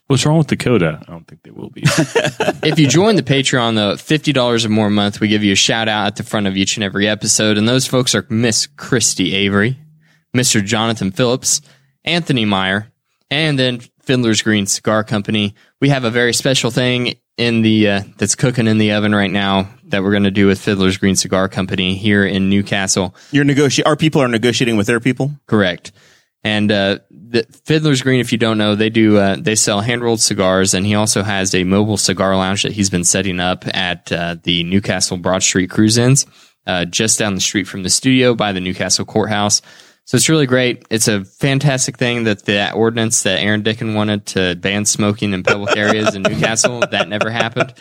what's 0.06 0.24
wrong 0.24 0.38
with 0.38 0.46
Dakota?" 0.46 1.00
I 1.02 1.10
don't 1.10 1.26
think 1.26 1.42
they 1.42 1.50
will 1.50 1.70
be. 1.70 1.82
if 1.86 2.78
you 2.78 2.86
join 2.86 3.16
the 3.16 3.22
Patreon, 3.22 3.74
though, 3.74 3.96
fifty 3.96 4.32
dollars 4.32 4.64
or 4.64 4.68
more 4.68 4.86
a 4.86 4.90
month, 4.90 5.18
we 5.20 5.28
give 5.28 5.42
you 5.42 5.52
a 5.52 5.56
shout 5.56 5.88
out 5.88 6.06
at 6.06 6.16
the 6.16 6.22
front 6.22 6.46
of 6.46 6.56
each 6.56 6.76
and 6.76 6.84
every 6.84 7.08
episode. 7.08 7.58
And 7.58 7.68
those 7.68 7.86
folks 7.86 8.14
are 8.14 8.24
Miss 8.28 8.66
Christy 8.68 9.34
Avery, 9.34 9.78
Mr. 10.36 10.64
Jonathan 10.64 11.10
Phillips, 11.10 11.60
Anthony 12.04 12.44
Meyer, 12.44 12.92
and 13.30 13.58
then 13.58 13.80
Fiddler's 14.02 14.42
Green 14.42 14.66
Cigar 14.66 15.02
Company. 15.02 15.54
We 15.80 15.88
have 15.88 16.04
a 16.04 16.10
very 16.10 16.32
special 16.32 16.70
thing 16.70 17.14
in 17.36 17.62
the 17.62 17.88
uh, 17.88 18.02
that's 18.16 18.34
cooking 18.34 18.66
in 18.66 18.78
the 18.78 18.92
oven 18.92 19.14
right 19.14 19.30
now 19.30 19.68
that 19.84 20.02
we're 20.02 20.12
going 20.12 20.22
to 20.24 20.30
do 20.30 20.46
with 20.46 20.60
Fiddler's 20.60 20.96
Green 20.96 21.16
Cigar 21.16 21.48
Company 21.48 21.96
here 21.96 22.24
in 22.24 22.48
Newcastle. 22.48 23.14
You're 23.30 23.44
negotiating. 23.44 23.88
Our 23.88 23.96
people 23.96 24.22
are 24.22 24.28
negotiating 24.28 24.76
with 24.76 24.86
their 24.86 25.00
people. 25.00 25.32
Correct. 25.46 25.92
And 26.44 26.70
uh, 26.70 27.00
the 27.10 27.44
Fiddler's 27.64 28.02
Green, 28.02 28.20
if 28.20 28.30
you 28.30 28.38
don't 28.38 28.58
know, 28.58 28.76
they 28.76 28.90
do 28.90 29.16
uh, 29.16 29.36
they 29.36 29.56
sell 29.56 29.80
hand 29.80 30.02
rolled 30.02 30.20
cigars, 30.20 30.74
and 30.74 30.86
he 30.86 30.94
also 30.94 31.22
has 31.22 31.54
a 31.54 31.64
mobile 31.64 31.96
cigar 31.96 32.36
lounge 32.36 32.62
that 32.62 32.72
he's 32.72 32.90
been 32.90 33.04
setting 33.04 33.40
up 33.40 33.66
at 33.76 34.12
uh, 34.12 34.36
the 34.44 34.62
Newcastle 34.62 35.16
Broad 35.16 35.42
Street 35.42 35.68
Cruise 35.70 35.98
Inns, 35.98 36.24
uh, 36.66 36.84
just 36.84 37.18
down 37.18 37.34
the 37.34 37.40
street 37.40 37.66
from 37.66 37.82
the 37.82 37.90
studio 37.90 38.34
by 38.34 38.52
the 38.52 38.60
Newcastle 38.60 39.04
Courthouse. 39.04 39.60
So 40.06 40.16
it's 40.16 40.28
really 40.28 40.46
great. 40.46 40.86
It's 40.88 41.08
a 41.08 41.24
fantastic 41.24 41.98
thing 41.98 42.24
that 42.24 42.44
the 42.44 42.72
ordinance 42.72 43.24
that 43.24 43.40
Aaron 43.40 43.62
Dickin 43.62 43.94
wanted 43.94 44.24
to 44.26 44.54
ban 44.54 44.84
smoking 44.84 45.32
in 45.32 45.42
public 45.42 45.76
areas 45.76 46.14
in 46.14 46.22
Newcastle 46.22 46.80
that 46.90 47.08
never 47.08 47.28
happened. 47.28 47.74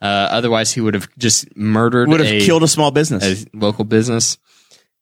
Uh, 0.00 0.04
otherwise, 0.30 0.72
he 0.72 0.80
would 0.82 0.94
have 0.94 1.08
just 1.18 1.54
murdered 1.56 2.08
Would 2.08 2.20
have 2.20 2.28
a- 2.28 2.40
killed 2.44 2.62
a 2.62 2.68
small 2.68 2.90
business. 2.90 3.44
a 3.44 3.46
local 3.56 3.84
business. 3.84 4.36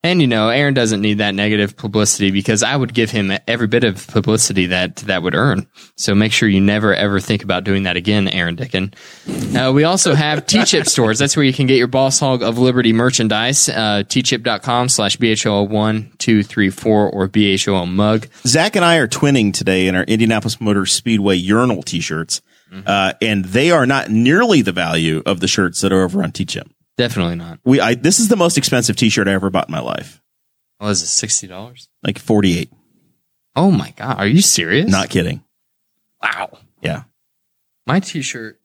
And 0.04 0.20
you 0.20 0.28
know, 0.28 0.48
Aaron 0.48 0.74
doesn't 0.74 1.00
need 1.00 1.18
that 1.18 1.34
negative 1.34 1.76
publicity 1.76 2.30
because 2.30 2.62
I 2.62 2.76
would 2.76 2.94
give 2.94 3.10
him 3.10 3.32
every 3.48 3.66
bit 3.66 3.82
of 3.82 4.06
publicity 4.06 4.66
that 4.66 4.96
that 4.96 5.24
would 5.24 5.34
earn. 5.34 5.66
So 5.96 6.14
make 6.14 6.30
sure 6.32 6.48
you 6.48 6.60
never 6.60 6.94
ever 6.94 7.18
think 7.18 7.42
about 7.42 7.64
doing 7.64 7.82
that 7.82 7.96
again, 7.96 8.28
Aaron 8.28 8.56
Dickin. 8.56 8.94
Uh, 9.56 9.72
we 9.72 9.82
also 9.82 10.14
have 10.14 10.46
T-Chip 10.46 10.86
stores. 10.86 11.18
That's 11.18 11.36
where 11.36 11.44
you 11.44 11.52
can 11.52 11.66
get 11.66 11.78
your 11.78 11.88
Boss 11.88 12.20
Hog 12.20 12.44
of 12.44 12.58
Liberty 12.58 12.92
merchandise. 12.92 13.68
Uh, 13.68 14.04
tchip.com 14.06 14.88
slash 14.88 15.16
BHO1234 15.18 16.86
or 17.12 17.26
BHO 17.28 17.86
mug. 17.86 18.28
Zach 18.46 18.76
and 18.76 18.84
I 18.84 18.96
are 18.98 19.08
twinning 19.08 19.52
today 19.52 19.88
in 19.88 19.94
our 19.96 20.04
Indianapolis 20.04 20.60
Motor 20.60 20.86
Speedway 20.86 21.36
urinal 21.36 21.82
T-shirts, 21.82 22.40
Mm-hmm. 22.70 22.82
uh, 22.86 23.14
and 23.22 23.46
they 23.46 23.70
are 23.70 23.86
not 23.86 24.10
nearly 24.10 24.60
the 24.60 24.72
value 24.72 25.22
of 25.24 25.40
the 25.40 25.48
shirts 25.48 25.80
that 25.80 25.90
are 25.90 26.02
over 26.02 26.22
on 26.22 26.32
T-Chip. 26.32 26.68
Definitely 26.98 27.36
not. 27.36 27.60
We, 27.64 27.80
I, 27.80 27.94
this 27.94 28.20
is 28.20 28.28
the 28.28 28.36
most 28.36 28.58
expensive 28.58 28.96
T-shirt 28.96 29.26
I 29.28 29.32
ever 29.32 29.48
bought 29.48 29.68
in 29.68 29.72
my 29.72 29.80
life, 29.80 30.20
What 30.78 30.90
is 30.90 31.02
it, 31.02 31.06
$60? 31.26 31.88
like 32.02 32.18
forty-eight. 32.18 32.70
Oh 33.56 33.70
my 33.70 33.92
God. 33.96 34.18
Are 34.18 34.26
you 34.26 34.42
serious? 34.42 34.90
Not 34.90 35.08
kidding. 35.08 35.42
Wow. 36.22 36.58
Yeah, 36.82 37.04
My 37.86 38.00
t-shirt 38.00 38.60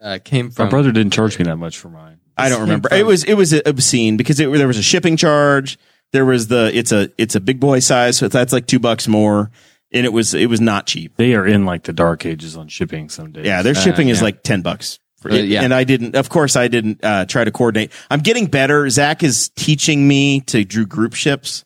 uh, 0.00 0.18
came 0.22 0.50
from 0.50 0.66
My 0.66 0.70
brother 0.70 0.92
didn't 0.92 1.12
charge 1.14 1.38
me 1.38 1.44
that 1.46 1.56
much 1.56 1.78
for 1.78 1.88
mine. 1.88 2.18
I 2.36 2.48
don't 2.48 2.60
remember. 2.60 2.88
from- 2.90 2.98
It 2.98 3.06
was 3.06 3.24
it 3.24 3.34
was 3.34 3.52
obscene 3.52 4.16
because 4.16 4.38
it, 4.38 4.52
there 4.52 4.66
was 4.68 4.78
a 4.78 4.82
shipping 4.82 5.16
charge. 5.16 5.78
There 6.12 6.24
was 6.24 6.48
the 6.48 6.70
it's 6.76 6.92
a 6.92 7.10
it's 7.18 7.34
a 7.34 7.40
big 7.40 7.58
boy 7.60 7.78
size, 7.80 8.18
so 8.18 8.28
that's 8.28 8.52
like 8.52 8.66
two 8.66 8.78
bucks 8.78 9.08
more. 9.08 9.50
and 9.92 10.04
it 10.04 10.12
was 10.12 10.34
it 10.34 10.46
was 10.50 10.60
not 10.60 10.86
cheap. 10.86 11.16
They 11.16 11.34
are 11.34 11.46
in 11.46 11.64
like 11.64 11.84
the 11.84 11.92
dark 11.92 12.26
ages 12.26 12.56
on 12.56 12.68
shipping 12.68 13.08
some 13.08 13.32
days. 13.32 13.46
Yeah, 13.46 13.62
their 13.62 13.74
shipping 13.74 14.08
is 14.08 14.18
yeah. 14.18 14.24
like 14.24 14.42
ten 14.42 14.62
bucks. 14.62 14.98
Uh, 15.30 15.36
yeah. 15.36 15.62
And 15.62 15.72
I 15.74 15.84
didn't. 15.84 16.14
Of 16.16 16.28
course, 16.28 16.56
I 16.56 16.68
didn't 16.68 17.04
uh, 17.04 17.26
try 17.26 17.44
to 17.44 17.50
coordinate. 17.50 17.92
I'm 18.10 18.20
getting 18.20 18.46
better. 18.46 18.88
Zach 18.90 19.22
is 19.22 19.50
teaching 19.50 20.06
me 20.06 20.40
to 20.42 20.64
do 20.64 20.86
group 20.86 21.14
ships. 21.14 21.64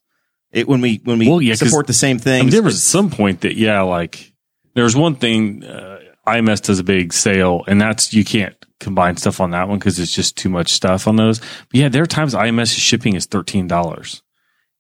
It 0.52 0.66
when 0.66 0.80
we 0.80 1.00
when 1.04 1.18
we 1.18 1.28
Well, 1.28 1.40
yeah, 1.40 1.54
support 1.54 1.86
the 1.86 1.92
same 1.92 2.16
I 2.16 2.20
thing. 2.20 2.44
mean, 2.46 2.50
there 2.50 2.62
was 2.62 2.82
some 2.82 3.10
point 3.10 3.42
that 3.42 3.56
yeah, 3.56 3.82
like 3.82 4.32
there 4.74 4.84
was 4.84 4.96
one 4.96 5.14
thing 5.14 5.64
uh, 5.64 6.00
IMS 6.26 6.62
does 6.62 6.78
a 6.80 6.84
big 6.84 7.12
sale, 7.12 7.64
and 7.68 7.80
that's 7.80 8.12
you 8.12 8.24
can't 8.24 8.56
combine 8.80 9.16
stuff 9.16 9.40
on 9.40 9.50
that 9.52 9.68
one 9.68 9.78
because 9.78 9.98
it's 9.98 10.14
just 10.14 10.36
too 10.36 10.48
much 10.48 10.70
stuff 10.72 11.06
on 11.06 11.16
those. 11.16 11.38
But 11.38 11.74
yeah, 11.74 11.88
there 11.88 12.02
are 12.02 12.06
times 12.06 12.34
IMS 12.34 12.76
shipping 12.76 13.14
is 13.14 13.26
thirteen 13.26 13.68
dollars. 13.68 14.22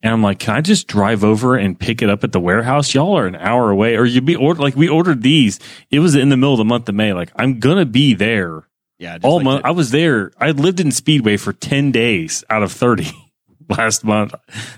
And 0.02 0.14
I'm 0.14 0.22
like, 0.22 0.38
can 0.38 0.54
I 0.56 0.62
just 0.62 0.86
drive 0.86 1.22
over 1.22 1.56
and 1.56 1.78
pick 1.78 2.00
it 2.00 2.08
up 2.08 2.24
at 2.24 2.32
the 2.32 2.40
warehouse? 2.40 2.94
Y'all 2.94 3.18
are 3.18 3.26
an 3.26 3.36
hour 3.36 3.70
away, 3.70 3.96
or 3.96 4.06
you'd 4.06 4.24
be 4.24 4.34
ordered 4.34 4.62
like 4.62 4.74
we 4.74 4.88
ordered 4.88 5.22
these. 5.22 5.60
It 5.90 5.98
was 5.98 6.14
in 6.14 6.30
the 6.30 6.38
middle 6.38 6.54
of 6.54 6.58
the 6.58 6.64
month 6.64 6.88
of 6.88 6.94
May. 6.94 7.12
Like 7.12 7.30
I'm 7.36 7.58
gonna 7.60 7.84
be 7.84 8.14
there 8.14 8.64
yeah, 9.00 9.14
just 9.18 9.24
all 9.24 9.36
like 9.38 9.44
month. 9.44 9.62
the- 9.62 9.68
I 9.68 9.72
was 9.72 9.90
there. 9.90 10.30
I 10.38 10.52
lived 10.52 10.78
in 10.78 10.92
Speedway 10.92 11.36
for 11.36 11.52
10 11.52 11.90
days 11.90 12.44
out 12.48 12.62
of 12.62 12.70
30 12.70 13.10
last 13.68 14.04
month. 14.04 14.34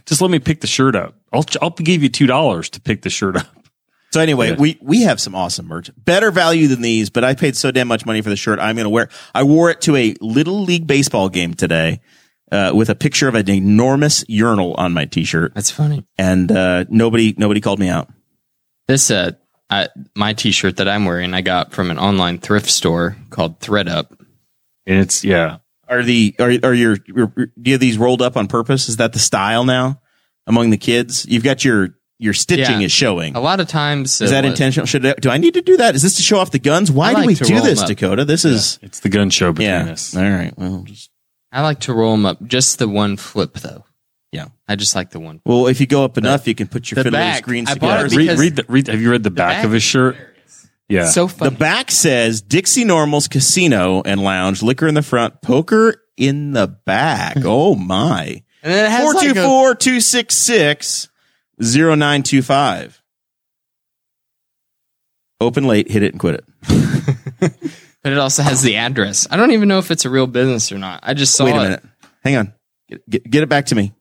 Just 0.07 0.23
let 0.23 0.31
me 0.31 0.39
pick 0.39 0.63
the 0.63 0.67
shirt 0.67 0.97
up. 0.97 1.15
I'll, 1.33 1.45
I'll 1.61 1.71
give 1.71 2.03
you 2.03 2.09
$2 2.09 2.71
to 2.71 2.81
pick 2.81 3.03
the 3.03 3.11
shirt 3.11 3.37
up. 3.37 3.47
So 4.13 4.21
anyway, 4.21 4.51
Yeah. 4.51 4.57
we 4.59 4.79
we 4.83 5.03
have 5.05 5.21
some 5.21 5.35
awesome 5.35 5.67
merch, 5.67 5.91
better 5.97 6.31
value 6.31 6.69
than 6.69 6.83
these. 6.83 7.09
But 7.09 7.25
I 7.25 7.35
paid 7.35 7.57
so 7.57 7.71
damn 7.71 7.89
much 7.89 8.05
money 8.05 8.21
for 8.21 8.29
the 8.29 8.37
shirt. 8.37 8.59
I'm 8.59 8.77
going 8.77 8.85
to 8.85 8.91
wear. 8.91 9.09
I 9.35 9.43
wore 9.45 9.71
it 9.71 9.81
to 9.83 9.97
a 9.97 10.15
little 10.21 10.63
league 10.65 10.87
baseball 10.87 11.31
game 11.31 11.55
today, 11.55 12.01
uh, 12.51 12.73
with 12.75 12.91
a 12.91 12.95
picture 12.95 13.27
of 13.27 13.35
an 13.35 13.49
enormous 13.49 14.23
urinal 14.29 14.75
on 14.75 14.93
my 14.93 15.07
t-shirt, 15.07 15.55
That's 15.55 15.71
funny. 15.71 16.05
and 16.19 16.53
uh, 16.53 16.85
nobody 16.91 17.35
nobody 17.39 17.63
called 17.63 17.79
me 17.79 17.89
out. 17.89 18.11
This 18.87 19.11
uh, 19.11 19.31
I, 19.73 19.89
my 20.15 20.33
T-shirt 20.35 20.77
that 20.77 20.89
I'm 20.89 21.05
wearing, 21.07 21.33
I 21.35 21.41
got 21.41 21.73
from 21.73 21.91
an 21.91 21.99
online 21.99 22.39
thrift 22.39 22.69
store 22.71 23.17
called 23.31 23.59
thredUP. 23.61 24.07
And 24.87 24.99
it's, 24.99 25.25
yeah. 25.25 25.59
Are 25.89 26.03
the 26.03 26.35
are 26.39 26.51
are 26.63 26.75
your, 26.75 26.97
your 27.07 27.27
do 27.27 27.47
you 27.65 27.73
have 27.73 27.81
these 27.81 27.99
rolled 27.99 28.23
up 28.23 28.37
on 28.37 28.49
purpose? 28.49 28.89
Is 28.89 28.97
that 28.97 29.13
the 29.13 29.19
style 29.19 29.65
now 29.65 30.01
among 30.47 30.71
the 30.71 30.77
kids? 30.79 31.27
You've 31.27 31.43
got 31.45 31.65
your 31.65 31.95
your 32.19 32.33
stitching 32.35 32.81
Yeah. 32.81 32.87
is 32.87 32.93
showing. 32.93 33.35
A 33.37 33.41
lot 33.41 33.61
of 33.61 33.69
times, 33.69 34.21
Is 34.21 34.31
that 34.31 34.45
what- 34.45 34.51
intentional? 34.51 34.87
Should 34.87 35.05
I, 35.05 35.15
do 35.15 35.29
I 35.29 35.39
need 35.39 35.55
to 35.55 35.61
do 35.63 35.77
that? 35.79 35.95
Is 35.95 36.03
this 36.03 36.17
to 36.17 36.23
show 36.23 36.39
off 36.39 36.51
the 36.51 36.59
guns? 36.59 36.91
Why 36.91 37.09
I 37.09 37.11
do 37.13 37.17
like 37.19 37.27
we 37.27 37.35
to 37.35 37.45
do 37.45 37.55
roll 37.55 37.63
this, 37.65 37.81
up. 37.81 37.89
Dakota? 37.89 38.25
This 38.25 38.45
is 38.45 38.79
It's 38.83 39.01
the 39.01 39.09
gun 39.09 39.29
show 39.31 39.53
between 39.53 39.69
yeah. 39.69 39.93
us. 39.93 40.17
All 40.17 40.23
right. 40.23 40.53
Well, 40.57 40.83
just 40.87 41.11
I 41.51 41.63
like 41.63 41.81
to 41.81 41.93
roll 41.93 42.13
them 42.13 42.25
up. 42.27 42.43
Just 42.47 42.79
the 42.79 42.89
one 42.89 43.17
flip, 43.17 43.55
though. 43.55 43.85
Yeah. 44.33 44.47
I 44.67 44.77
just 44.77 44.95
like 44.97 45.11
the 45.11 45.21
one. 45.21 45.41
Well, 45.47 45.67
if 45.69 45.81
you 45.81 45.87
go 45.87 46.05
up 46.05 46.19
enough, 46.19 46.49
you 46.49 46.55
can 46.55 46.67
put 46.69 46.91
your 46.91 46.97
the 46.97 47.05
fiddler's 47.05 47.21
back. 47.21 47.43
greens 47.45 47.71
I 47.71 47.75
bought 47.75 47.99
together. 48.03 48.07
it 48.07 48.17
Read, 48.17 48.25
because- 48.25 48.41
read, 48.41 48.57
the, 48.57 48.65
read, 48.69 48.87
have 48.89 49.01
you 49.01 49.11
read 49.11 49.23
the 49.23 49.31
back, 49.31 49.59
back 49.59 49.65
of 49.67 49.73
his 49.73 49.83
shirt? 49.83 50.17
Yeah. 50.89 51.07
So 51.07 51.29
funny. 51.29 51.51
the 51.51 51.57
back 51.57 51.91
says 51.91 52.43
Dixie 52.43 52.85
Normal's 52.85 53.29
Casino 53.29 54.03
and 54.05 54.23
Lounge, 54.23 54.63
liquor 54.63 54.87
in 54.89 54.95
the 54.95 55.03
front, 55.03 55.41
poker 55.41 55.95
in 56.17 56.53
the 56.53 56.67
back. 56.67 57.37
Oh 57.45 57.75
my. 57.75 58.43
and 58.63 58.73
then 58.73 58.85
it 58.87 58.91
has 58.91 59.03
Four 59.03 59.15
like 59.15 59.33
two 59.35 59.41
a- 59.41 59.45
four 59.45 59.75
two 59.75 60.01
six 60.01 60.35
six 60.35 61.09
zero 61.63 61.95
nine 61.95 62.23
two 62.23 62.43
five. 62.43 63.01
Open 65.41 65.65
late, 65.67 65.91
hit 65.91 66.03
it 66.03 66.13
and 66.13 66.21
quit 66.21 66.37
it. 66.37 66.45
but 68.03 68.13
it 68.13 68.19
also 68.19 68.43
has 68.43 68.63
the 68.63 68.77
address. 68.77 69.27
I 69.31 69.37
don't 69.37 69.51
even 69.53 69.69
know 69.69 69.79
if 69.79 69.91
it's 69.91 70.05
a 70.05 70.11
real 70.11 70.27
business 70.27 70.71
or 70.71 70.79
not. 70.79 71.01
I 71.03 71.15
just 71.15 71.35
saw 71.35 71.47
it. 71.47 71.53
Wait 71.53 71.57
a 71.57 71.61
it. 71.61 71.65
minute. 71.65 71.83
Hang 72.23 72.37
on. 72.37 72.53
Get, 72.89 73.11
get, 73.11 73.31
get 73.31 73.43
it 73.43 73.49
back 73.49 73.67
to 73.67 73.75
me. 73.75 73.93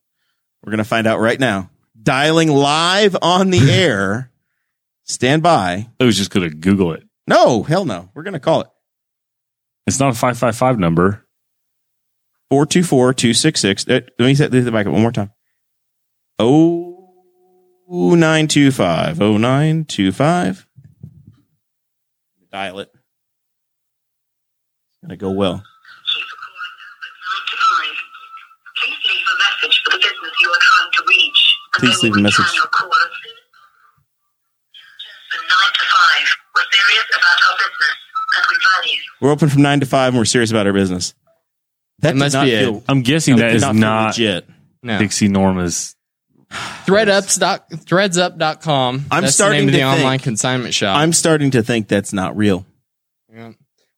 We're 0.63 0.71
going 0.71 0.77
to 0.79 0.83
find 0.83 1.07
out 1.07 1.19
right 1.19 1.39
now. 1.39 1.69
Dialing 2.01 2.49
live 2.49 3.15
on 3.21 3.49
the 3.49 3.59
air. 3.71 4.31
Stand 5.03 5.43
by. 5.43 5.87
I 5.99 6.03
was 6.03 6.17
just 6.17 6.31
going 6.31 6.49
to 6.49 6.55
Google 6.55 6.93
it. 6.93 7.03
No, 7.27 7.63
hell 7.63 7.85
no. 7.85 8.09
We're 8.13 8.23
going 8.23 8.33
to 8.33 8.39
call 8.39 8.61
it. 8.61 8.67
It's 9.87 9.99
not 9.99 10.09
a 10.09 10.13
555 10.13 10.79
number. 10.79 11.25
424 12.49 13.13
266. 13.13 13.87
uh, 13.87 14.01
Let 14.19 14.19
me 14.19 14.35
set 14.35 14.51
the 14.51 14.71
back 14.71 14.85
up 14.85 14.93
one 14.93 15.01
more 15.01 15.11
time. 15.11 15.31
Oh, 16.37 17.13
0925. 17.89 19.19
0925. 19.19 20.67
Dial 22.51 22.79
it. 22.79 22.89
It's 24.89 24.97
going 25.01 25.09
to 25.09 25.17
go 25.17 25.31
well. 25.31 25.63
You 30.41 30.49
are 30.49 30.59
trying 30.61 30.91
to 30.93 31.03
reach. 31.07 31.57
Please 31.75 32.03
leave 32.03 32.15
a 32.15 32.19
message. 32.21 32.45
your 32.55 32.65
call 32.67 32.87
as 32.89 32.93
soon- 33.23 33.35
From 35.31 35.47
9 35.47 35.73
to 35.73 35.85
5. 35.85 36.37
We're 36.55 36.63
serious 36.71 37.05
about 37.15 37.39
our 37.49 37.57
business 37.57 37.97
and 38.35 38.45
we 38.49 38.55
value 38.63 39.01
We're 39.21 39.31
open 39.31 39.49
from 39.49 39.61
9 39.61 39.79
to 39.81 39.85
5 39.85 40.07
and 40.09 40.17
we're 40.17 40.25
serious 40.25 40.51
about 40.51 40.67
our 40.67 40.73
business. 40.73 41.13
That 41.99 42.15
It 42.15 42.17
must 42.17 42.33
not 42.33 42.45
be 42.45 42.53
a- 42.55 42.59
feel, 42.59 42.83
I'm 42.89 43.01
guessing 43.03 43.35
that 43.37 43.41
that 43.43 43.47
did 43.49 43.55
is 43.57 43.61
not 43.61 43.75
not 43.75 44.15
feel 44.15 44.25
legit. 44.33 44.49
No. 44.83 44.97
Dixie 44.99 45.27
Norma's. 45.27 45.95
ThreadUps 46.85 47.39
dot, 47.39 47.69
threadsup.com. 47.69 49.05
I'm 49.11 49.21
That's 49.23 49.35
starting 49.35 49.67
the 49.67 49.71
name 49.71 49.79
to 49.81 49.85
of 49.85 49.89
the 49.91 49.95
think- 49.97 50.05
online 50.05 50.19
consignment 50.19 50.73
shop. 50.73 50.97
I'm 50.97 51.13
starting 51.13 51.51
to 51.51 51.63
think 51.63 51.87
that's 51.87 52.11
not 52.11 52.35
real. 52.35 52.65
Yeah. 53.33 53.51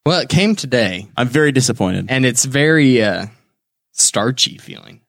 Well, 0.06 0.20
it 0.20 0.30
came 0.30 0.56
today, 0.56 1.08
I'm 1.18 1.30
very 1.30 1.52
disappointed. 1.54 2.08
and 2.10 2.26
it's 2.26 2.44
very 2.46 3.02
uh, 3.02 3.28
starchy 3.94 4.58
feeling. 4.58 5.00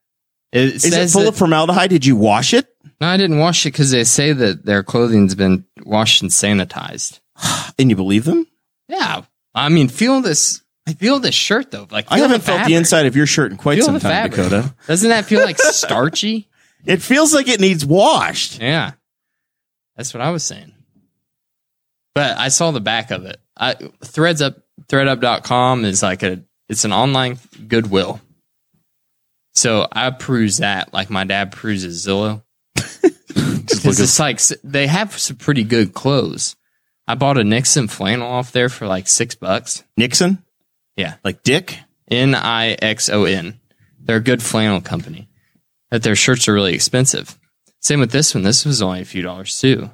It 0.55 0.75
Is 0.75 0.85
it 0.85 0.91
says 0.93 1.13
full 1.13 1.23
that- 1.23 1.29
of 1.29 1.37
formaldehyde? 1.37 1.89
Did 1.89 2.05
you 2.05 2.15
wash 2.15 2.53
it? 2.53 2.67
No, 3.01 3.07
I 3.07 3.17
didn't 3.17 3.39
wash 3.39 3.65
it 3.65 3.73
because 3.73 3.91
they 3.91 4.03
say 4.05 4.31
that 4.31 4.65
their 4.65 4.81
clothing's 4.81 5.35
been 5.35 5.65
washed 5.83 6.21
and 6.21 6.31
sanitized. 6.31 7.19
And 7.77 7.89
you 7.89 7.97
believe 7.97 8.23
them? 8.23 8.47
Yeah, 8.87 9.23
I 9.53 9.67
mean, 9.67 9.89
feel 9.89 10.21
this. 10.21 10.61
I 10.87 10.93
feel 10.93 11.19
this 11.19 11.35
shirt 11.35 11.71
though. 11.71 11.87
Like 11.91 12.05
I 12.09 12.15
feel 12.15 12.23
haven't 12.29 12.41
felt 12.43 12.59
the 12.59 12.63
fabric. 12.63 12.77
inside 12.77 13.05
of 13.05 13.15
your 13.17 13.25
shirt 13.25 13.51
in 13.51 13.57
quite 13.57 13.75
Feel 13.75 13.85
some 13.85 13.93
the 13.95 13.99
time, 13.99 14.11
fabric. 14.31 14.49
Dakota. 14.49 14.73
Doesn't 14.87 15.09
that 15.09 15.25
feel 15.25 15.41
like 15.41 15.57
starchy? 15.59 16.47
It 16.85 17.01
feels 17.01 17.33
like 17.33 17.49
it 17.49 17.59
needs 17.59 17.85
washed. 17.85 18.61
Yeah, 18.61 18.91
that's 19.97 20.13
what 20.13 20.21
I 20.21 20.29
was 20.29 20.43
saying. 20.43 20.71
But 22.13 22.37
I 22.37 22.47
saw 22.47 22.71
the 22.71 22.79
back 22.79 23.11
of 23.11 23.25
it. 23.25 23.37
I, 23.57 23.75
threads 24.05 24.41
up 24.41 24.57
thredup.com 24.87 25.83
is 25.83 26.01
like 26.01 26.23
a 26.23 26.43
it's 26.69 26.85
an 26.85 26.93
online 26.93 27.39
goodwill. 27.67 28.21
So 29.55 29.87
I 29.91 30.09
peruse 30.11 30.57
that 30.57 30.93
like 30.93 31.09
my 31.09 31.23
dad 31.23 31.51
peruses 31.51 32.05
Zillow. 32.05 32.43
Because 33.65 33.99
it's 33.99 34.19
like 34.19 34.39
they 34.63 34.87
have 34.87 35.17
some 35.17 35.37
pretty 35.37 35.63
good 35.63 35.93
clothes. 35.93 36.55
I 37.07 37.15
bought 37.15 37.37
a 37.37 37.43
Nixon 37.43 37.87
flannel 37.87 38.29
off 38.29 38.51
there 38.51 38.69
for 38.69 38.87
like 38.87 39.07
six 39.07 39.35
bucks. 39.35 39.83
Nixon? 39.97 40.43
Yeah. 40.95 41.15
Like 41.23 41.43
Dick? 41.43 41.79
N 42.09 42.35
I 42.35 42.71
X 42.73 43.09
O 43.09 43.25
N. 43.25 43.59
They're 43.99 44.17
a 44.17 44.21
good 44.21 44.41
flannel 44.41 44.81
company. 44.81 45.29
But 45.89 46.03
their 46.03 46.15
shirts 46.15 46.47
are 46.47 46.53
really 46.53 46.73
expensive. 46.73 47.37
Same 47.79 47.99
with 47.99 48.11
this 48.11 48.33
one. 48.33 48.43
This 48.43 48.65
was 48.65 48.81
only 48.81 49.01
a 49.01 49.05
few 49.05 49.21
dollars 49.21 49.59
too. 49.59 49.89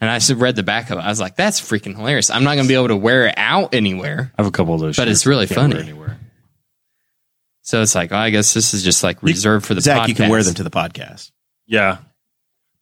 And 0.00 0.08
I 0.08 0.18
just 0.18 0.32
read 0.32 0.56
the 0.56 0.62
back 0.62 0.90
of 0.90 0.98
it. 0.98 1.02
I 1.02 1.08
was 1.08 1.20
like, 1.20 1.36
that's 1.36 1.60
freaking 1.60 1.96
hilarious. 1.96 2.30
I'm 2.30 2.44
not 2.44 2.54
going 2.54 2.64
to 2.64 2.68
be 2.68 2.74
able 2.74 2.88
to 2.88 2.96
wear 2.96 3.26
it 3.26 3.34
out 3.36 3.74
anywhere. 3.74 4.32
I 4.36 4.42
have 4.42 4.48
a 4.48 4.50
couple 4.50 4.74
of 4.74 4.80
those. 4.80 4.96
But 4.96 5.08
it's 5.08 5.26
really 5.26 5.46
funny. 5.46 5.78
Anywhere. 5.78 6.18
So 7.70 7.82
it's 7.82 7.94
like, 7.94 8.10
oh, 8.10 8.16
I 8.16 8.30
guess 8.30 8.52
this 8.52 8.74
is 8.74 8.82
just 8.82 9.04
like 9.04 9.22
reserved 9.22 9.64
for 9.64 9.74
the 9.74 9.80
Zach, 9.80 10.02
podcast. 10.02 10.08
you 10.08 10.14
can 10.16 10.28
wear 10.28 10.42
them 10.42 10.54
to 10.54 10.64
the 10.64 10.70
podcast. 10.70 11.30
Yeah, 11.68 11.98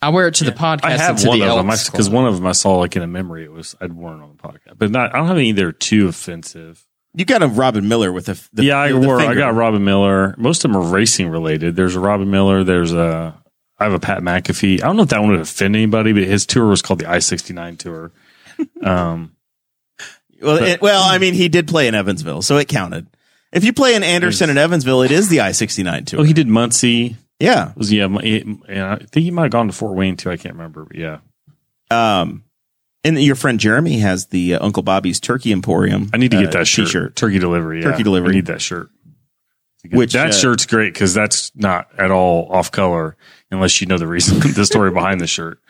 I 0.00 0.09
wear 0.09 0.28
it 0.28 0.37
to 0.37 0.45
the 0.45 0.52
podcast. 0.52 0.85
I 0.85 0.97
have 0.97 1.23
one 1.26 1.42
of 1.42 1.57
them 1.57 1.66
because 1.66 2.09
one 2.09 2.25
of 2.25 2.37
them 2.37 2.47
I 2.47 2.52
saw 2.52 2.76
like 2.76 2.97
in 2.97 3.02
a 3.02 3.07
memory. 3.07 3.45
It 3.45 3.52
was 3.52 3.76
I'd 3.83 3.92
worn 3.92 4.23
on 4.23 4.35
the 4.35 4.42
podcast, 4.42 4.78
but 4.78 4.90
not. 4.90 5.14
I 5.14 5.18
don't 5.18 5.26
have 5.26 5.37
any 5.37 5.52
that 5.52 5.62
are 5.62 5.73
too 5.73 6.09
offensive. 6.09 6.87
You 7.12 7.26
got 7.26 7.42
a 7.42 7.49
Robin 7.49 7.87
Miller 7.87 8.11
with 8.11 8.30
a 8.30 8.40
the 8.54 8.64
yeah, 8.64 8.78
I 8.78 8.92
the 8.92 8.99
wore. 8.99 9.21
I 9.21 9.35
got 9.35 9.54
Robin 9.54 9.85
Miller. 9.85 10.35
Most 10.38 10.64
of 10.64 10.73
them 10.73 10.80
are 10.80 10.88
racing 10.90 11.28
related. 11.28 11.76
There's 11.76 11.95
a 11.95 12.00
Robin 12.00 12.30
Miller. 12.30 12.64
There's 12.64 12.95
a. 12.95 13.38
I 13.78 13.85
have 13.85 13.92
a 13.92 14.00
Pat 14.00 14.23
McAfee. 14.23 14.83
I 14.83 14.87
don't 14.87 14.97
know 14.97 15.02
if 15.02 15.11
that 15.11 15.21
one 15.21 15.33
would 15.33 15.40
offend 15.40 15.76
anybody, 15.76 16.14
but 16.14 16.23
his 16.23 16.47
tour 16.47 16.66
was 16.66 16.80
called 16.80 17.00
the 17.00 17.11
I 17.11 17.18
sixty 17.18 17.52
nine 17.52 17.76
tour. 17.76 18.11
Um, 18.83 19.37
Well, 20.40 20.57
it, 20.62 20.80
well, 20.80 21.02
I 21.04 21.18
mean, 21.18 21.35
he 21.35 21.49
did 21.49 21.68
play 21.68 21.88
in 21.88 21.95
Evansville, 21.95 22.42
so 22.42 22.57
it 22.57 22.68
counted. 22.68 23.07
If 23.52 23.64
you 23.64 23.72
play 23.72 23.94
in 23.94 24.02
Anderson 24.02 24.50
and 24.50 24.58
Evansville, 24.58 25.02
it 25.02 25.10
is 25.10 25.28
the 25.28 25.40
I 25.40 25.52
sixty 25.52 25.82
nine 25.82 26.04
tour. 26.04 26.20
oh, 26.20 26.22
he 26.22 26.32
did 26.32 26.48
Muncie. 26.48 27.16
yeah. 27.40 27.72
Was 27.76 27.92
yeah, 27.92 28.08
he- 28.20 28.58
yeah. 28.68 28.94
I 28.94 28.98
think 28.98 29.24
he 29.24 29.30
might 29.30 29.44
have 29.44 29.52
gone 29.52 29.68
to 29.68 29.72
Fort 29.72 29.96
Wayne 29.96 30.16
too. 30.16 30.30
I 30.30 30.36
can't 30.36 30.54
remember, 30.54 30.84
but 30.84 30.96
yeah. 30.96 31.18
Um, 31.90 32.44
and 33.04 33.18
your 33.22 33.36
friend 33.36 33.58
Jeremy 33.58 34.00
has 34.00 34.26
the 34.26 34.54
uh, 34.56 34.64
Uncle 34.64 34.82
Bobby's 34.82 35.20
Turkey 35.20 35.52
Emporium. 35.52 36.10
I 36.12 36.18
need 36.18 36.30
to 36.32 36.36
get 36.38 36.48
uh, 36.54 36.58
that 36.58 36.66
shirt. 36.66 36.86
T-shirt. 36.86 37.16
Turkey 37.16 37.38
delivery. 37.38 37.78
Yeah. 37.80 37.90
Turkey 37.92 38.02
delivery. 38.02 38.30
I 38.30 38.34
need 38.34 38.46
that 38.46 38.60
shirt. 38.60 38.90
Which, 39.90 40.12
that 40.12 40.30
uh, 40.30 40.32
shirt's 40.32 40.66
great 40.66 40.92
because 40.92 41.14
that's 41.14 41.52
not 41.54 41.88
at 41.98 42.10
all 42.10 42.50
off 42.52 42.70
color 42.70 43.16
unless 43.50 43.80
you 43.80 43.86
know 43.86 43.96
the 43.96 44.06
reason, 44.08 44.40
the 44.54 44.66
story 44.66 44.90
behind 44.90 45.20
the 45.20 45.26
shirt. 45.26 45.60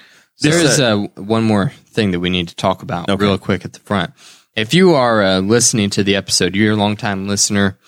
There 0.40 0.58
is 0.58 0.80
uh, 0.80 0.96
one 1.16 1.44
more 1.44 1.70
thing 1.86 2.12
that 2.12 2.20
we 2.20 2.30
need 2.30 2.48
to 2.48 2.56
talk 2.56 2.82
about 2.82 3.08
Okay. 3.10 3.22
real 3.24 3.38
quick 3.38 3.64
at 3.64 3.72
the 3.74 3.80
front. 3.80 4.12
If 4.58 4.74
you 4.74 4.94
are 4.94 5.22
uh, 5.22 5.38
listening 5.38 5.90
to 5.90 6.02
the 6.02 6.16
episode, 6.16 6.56
you're 6.56 6.72
a 6.72 6.76
longtime 6.76 7.28
listener. 7.28 7.78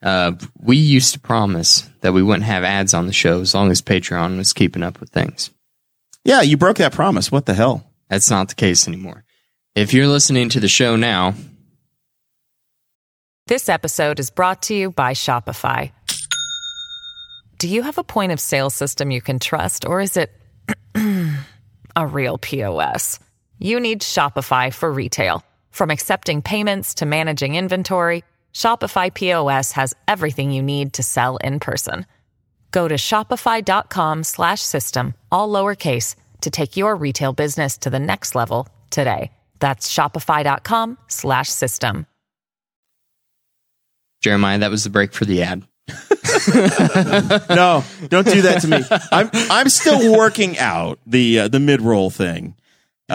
Uh, 0.00 0.34
we 0.60 0.76
used 0.76 1.12
to 1.14 1.18
promise 1.18 1.90
that 2.02 2.12
we 2.12 2.22
wouldn't 2.22 2.44
have 2.44 2.62
ads 2.62 2.94
on 2.94 3.08
the 3.08 3.12
show 3.12 3.40
as 3.40 3.52
long 3.52 3.72
as 3.72 3.82
Patreon 3.82 4.36
was 4.36 4.52
keeping 4.52 4.84
up 4.84 5.00
with 5.00 5.10
things. 5.10 5.50
Yeah, 6.24 6.42
you 6.42 6.56
broke 6.56 6.76
that 6.76 6.92
promise. 6.92 7.32
What 7.32 7.46
the 7.46 7.54
hell? 7.54 7.84
That's 8.08 8.30
not 8.30 8.48
the 8.48 8.54
case 8.54 8.86
anymore. 8.86 9.24
If 9.74 9.92
you're 9.92 10.06
listening 10.06 10.50
to 10.50 10.60
the 10.60 10.68
show 10.68 10.94
now, 10.94 11.34
This 13.48 13.68
episode 13.68 14.20
is 14.20 14.30
brought 14.30 14.62
to 14.62 14.74
you 14.74 14.92
by 14.92 15.14
Shopify. 15.14 15.90
Do 17.58 17.66
you 17.68 17.82
have 17.82 17.98
a 17.98 18.04
point 18.04 18.30
of 18.30 18.38
sale 18.38 18.70
system 18.70 19.10
you 19.10 19.20
can 19.20 19.40
trust, 19.40 19.84
or 19.84 20.00
is 20.00 20.16
it 20.16 20.30
a 21.96 22.06
real 22.06 22.38
POS? 22.38 23.18
You 23.58 23.80
need 23.80 24.02
Shopify 24.02 24.72
for 24.72 24.92
retail. 24.92 25.42
From 25.70 25.90
accepting 25.90 26.42
payments 26.42 26.94
to 26.94 27.06
managing 27.06 27.56
inventory, 27.56 28.22
Shopify 28.54 29.12
POS 29.12 29.72
has 29.72 29.94
everything 30.06 30.52
you 30.52 30.62
need 30.62 30.92
to 30.94 31.02
sell 31.02 31.36
in 31.38 31.58
person. 31.58 32.06
Go 32.70 32.86
to 32.86 32.94
shopify.com 32.96 34.22
slash 34.24 34.60
system, 34.60 35.14
all 35.32 35.48
lowercase, 35.48 36.14
to 36.42 36.50
take 36.50 36.76
your 36.76 36.94
retail 36.94 37.32
business 37.32 37.78
to 37.78 37.90
the 37.90 37.98
next 37.98 38.34
level 38.34 38.68
today. 38.90 39.30
That's 39.58 39.92
shopify.com 39.92 40.98
slash 41.08 41.48
system. 41.48 42.06
Jeremiah, 44.20 44.58
that 44.58 44.70
was 44.70 44.84
the 44.84 44.90
break 44.90 45.12
for 45.12 45.24
the 45.24 45.42
ad. 45.42 45.64
No, 47.50 47.84
don't 48.08 48.26
do 48.26 48.42
that 48.42 48.58
to 48.62 48.68
me. 48.68 48.78
I'm 49.12 49.28
I'm 49.32 49.68
still 49.68 50.16
working 50.16 50.58
out 50.58 50.98
the 51.06 51.40
uh, 51.40 51.48
the 51.48 51.60
mid 51.60 51.82
roll 51.82 52.08
thing. 52.08 52.54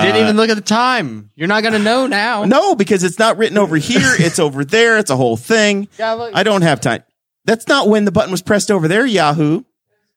Didn't 0.03 0.21
even 0.21 0.35
look 0.37 0.49
at 0.49 0.55
the 0.55 0.61
time. 0.61 1.31
You're 1.35 1.47
not 1.47 1.61
going 1.63 1.73
to 1.73 1.79
know 1.79 2.07
now. 2.07 2.43
No, 2.45 2.75
because 2.75 3.03
it's 3.03 3.17
not 3.19 3.37
written 3.37 3.57
over 3.57 3.75
here. 3.77 4.13
It's 4.19 4.39
over 4.39 4.65
there. 4.65 4.97
It's 4.97 5.09
a 5.11 5.15
whole 5.15 5.37
thing. 5.37 5.87
Yeah, 5.99 6.11
look. 6.13 6.31
I 6.35 6.43
don't 6.43 6.61
have 6.63 6.81
time. 6.81 7.03
That's 7.45 7.67
not 7.67 7.87
when 7.87 8.05
the 8.05 8.11
button 8.11 8.31
was 8.31 8.41
pressed 8.41 8.71
over 8.71 8.87
there, 8.87 9.05
Yahoo. 9.05 9.63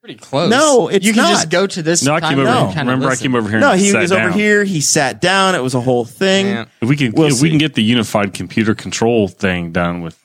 Pretty 0.01 0.15
close. 0.15 0.49
No, 0.51 0.89
it's 0.89 1.05
you 1.05 1.13
can 1.13 1.23
not. 1.25 1.31
just 1.31 1.51
go 1.51 1.67
to 1.67 1.83
this. 1.83 2.03
No, 2.05 2.15
I 2.15 2.21
came 2.21 2.39
over. 2.39 2.45
No. 2.45 2.67
kinda 2.69 2.81
Remember, 2.81 3.07
listen. 3.07 3.21
I 3.21 3.23
came 3.23 3.35
over 3.35 3.51
here. 3.51 3.59
No, 3.61 3.73
he 3.73 3.91
sat 3.91 4.01
was 4.03 4.11
down. 4.11 4.21
over 4.29 4.33
here. 4.33 4.65
He 4.65 4.81
sat 4.81 5.21
down. 5.21 5.55
It 5.55 5.63
was 5.63 5.75
a 5.75 5.81
whole 5.81 6.05
thing. 6.05 6.47
Yeah. 6.47 6.65
If 6.81 6.89
we 6.89 6.97
can, 6.97 7.13
We'll 7.13 7.27
if 7.29 7.35
see. 7.35 7.43
we 7.43 7.49
can 7.51 7.59
get 7.59 7.75
the 7.75 7.83
unified 7.83 8.33
computer 8.33 8.75
control 8.75 9.29
thing 9.29 9.73
done 9.73 10.01
with 10.01 10.17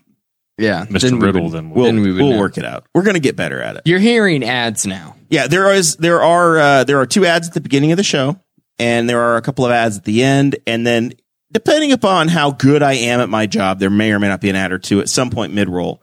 Yeah, 0.57 0.85
Mr. 0.85 1.01
then 1.01 1.19
we 1.19 1.25
Riddle, 1.25 1.43
would- 1.45 1.51
then 1.53 1.69
We'll, 1.71 1.85
Then 1.85 2.01
we 2.01 2.11
would 2.13 2.21
we'll 2.21 2.39
work 2.39 2.57
it 2.57 2.65
out. 2.65 2.85
We're 2.93 3.01
going 3.03 3.15
to 3.15 3.19
get 3.19 3.35
better 3.35 3.61
at 3.61 3.75
it. 3.75 3.81
You're 3.85 3.99
hearing 3.99 4.43
ads 4.43 4.85
now. 4.85 5.15
Yeah, 5.29 5.47
there 5.47 5.73
is 5.73 5.95
there 5.97 6.21
are 6.21 6.57
uh, 6.59 6.83
there 6.83 6.99
are 6.99 7.05
two 7.07 7.25
ads 7.25 7.47
at 7.47 7.53
the 7.55 7.61
beginning 7.61 7.91
of 7.91 7.97
the 7.97 8.03
show, 8.03 8.39
and 8.79 9.09
there 9.09 9.21
are 9.21 9.37
a 9.37 9.41
couple 9.41 9.65
of 9.65 9.71
ads 9.71 9.97
at 9.97 10.03
the 10.03 10.23
end, 10.23 10.55
and 10.65 10.85
then 10.85 11.13
depending 11.51 11.91
upon 11.91 12.27
how 12.27 12.51
good 12.51 12.81
I 12.81 12.93
am 12.93 13.19
at 13.19 13.29
my 13.29 13.45
job, 13.45 13.79
there 13.79 13.89
may 13.89 14.11
or 14.11 14.19
may 14.19 14.27
not 14.27 14.41
be 14.41 14.49
an 14.49 14.55
ad 14.55 14.71
or 14.71 14.79
two 14.79 14.99
at 14.99 15.09
some 15.09 15.29
point 15.29 15.53
mid 15.53 15.69
roll. 15.69 16.01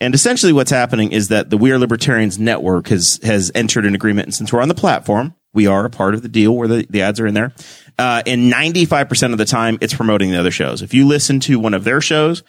And 0.00 0.14
essentially, 0.14 0.52
what's 0.52 0.70
happening 0.70 1.12
is 1.12 1.28
that 1.28 1.50
the 1.50 1.56
We 1.56 1.70
Are 1.70 1.78
Libertarians 1.78 2.38
network 2.38 2.88
has 2.88 3.20
has 3.22 3.52
entered 3.54 3.86
an 3.86 3.94
agreement, 3.94 4.26
and 4.26 4.34
since 4.34 4.52
we're 4.52 4.62
on 4.62 4.68
the 4.68 4.74
platform, 4.74 5.34
we 5.54 5.66
are 5.66 5.84
a 5.84 5.90
part 5.90 6.14
of 6.14 6.22
the 6.22 6.28
deal 6.28 6.56
where 6.56 6.66
the, 6.66 6.86
the 6.90 7.02
ads 7.02 7.20
are 7.20 7.26
in 7.26 7.34
there. 7.34 7.52
Uh, 7.98 8.22
and 8.26 8.50
ninety 8.50 8.84
five 8.84 9.08
percent 9.08 9.32
of 9.32 9.38
the 9.38 9.44
time, 9.44 9.78
it's 9.80 9.94
promoting 9.94 10.30
the 10.30 10.38
other 10.38 10.50
shows. 10.50 10.82
If 10.82 10.92
you 10.92 11.06
listen 11.06 11.40
to 11.40 11.60
one 11.60 11.74
of 11.74 11.84
their 11.84 12.00
shows, 12.00 12.42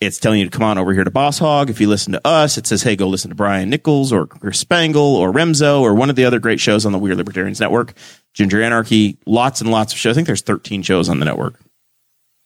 it's 0.00 0.18
telling 0.18 0.40
you 0.40 0.44
to 0.48 0.50
come 0.50 0.62
on 0.62 0.78
over 0.78 0.92
here 0.92 1.04
to 1.04 1.10
Boss 1.10 1.38
Hog. 1.38 1.70
If 1.70 1.80
you 1.80 1.88
listen 1.88 2.12
to 2.12 2.26
us, 2.26 2.58
it 2.58 2.66
says, 2.66 2.82
hey, 2.82 2.96
go 2.96 3.08
listen 3.08 3.30
to 3.30 3.34
Brian 3.34 3.70
Nichols 3.70 4.12
or 4.12 4.26
Chris 4.26 4.58
Spangle 4.58 5.16
or 5.16 5.32
Remso 5.32 5.80
or 5.80 5.94
one 5.94 6.10
of 6.10 6.16
the 6.16 6.26
other 6.26 6.38
great 6.38 6.60
shows 6.60 6.84
on 6.84 6.92
the 6.92 6.98
We 6.98 7.10
Are 7.10 7.14
Libertarians 7.14 7.60
Network, 7.60 7.94
Ginger 8.34 8.62
Anarchy, 8.62 9.18
lots 9.24 9.60
and 9.60 9.70
lots 9.70 9.92
of 9.92 9.98
shows. 9.98 10.12
I 10.12 10.14
think 10.16 10.26
there's 10.26 10.42
13 10.42 10.82
shows 10.82 11.08
on 11.08 11.18
the 11.18 11.24
network. 11.24 11.58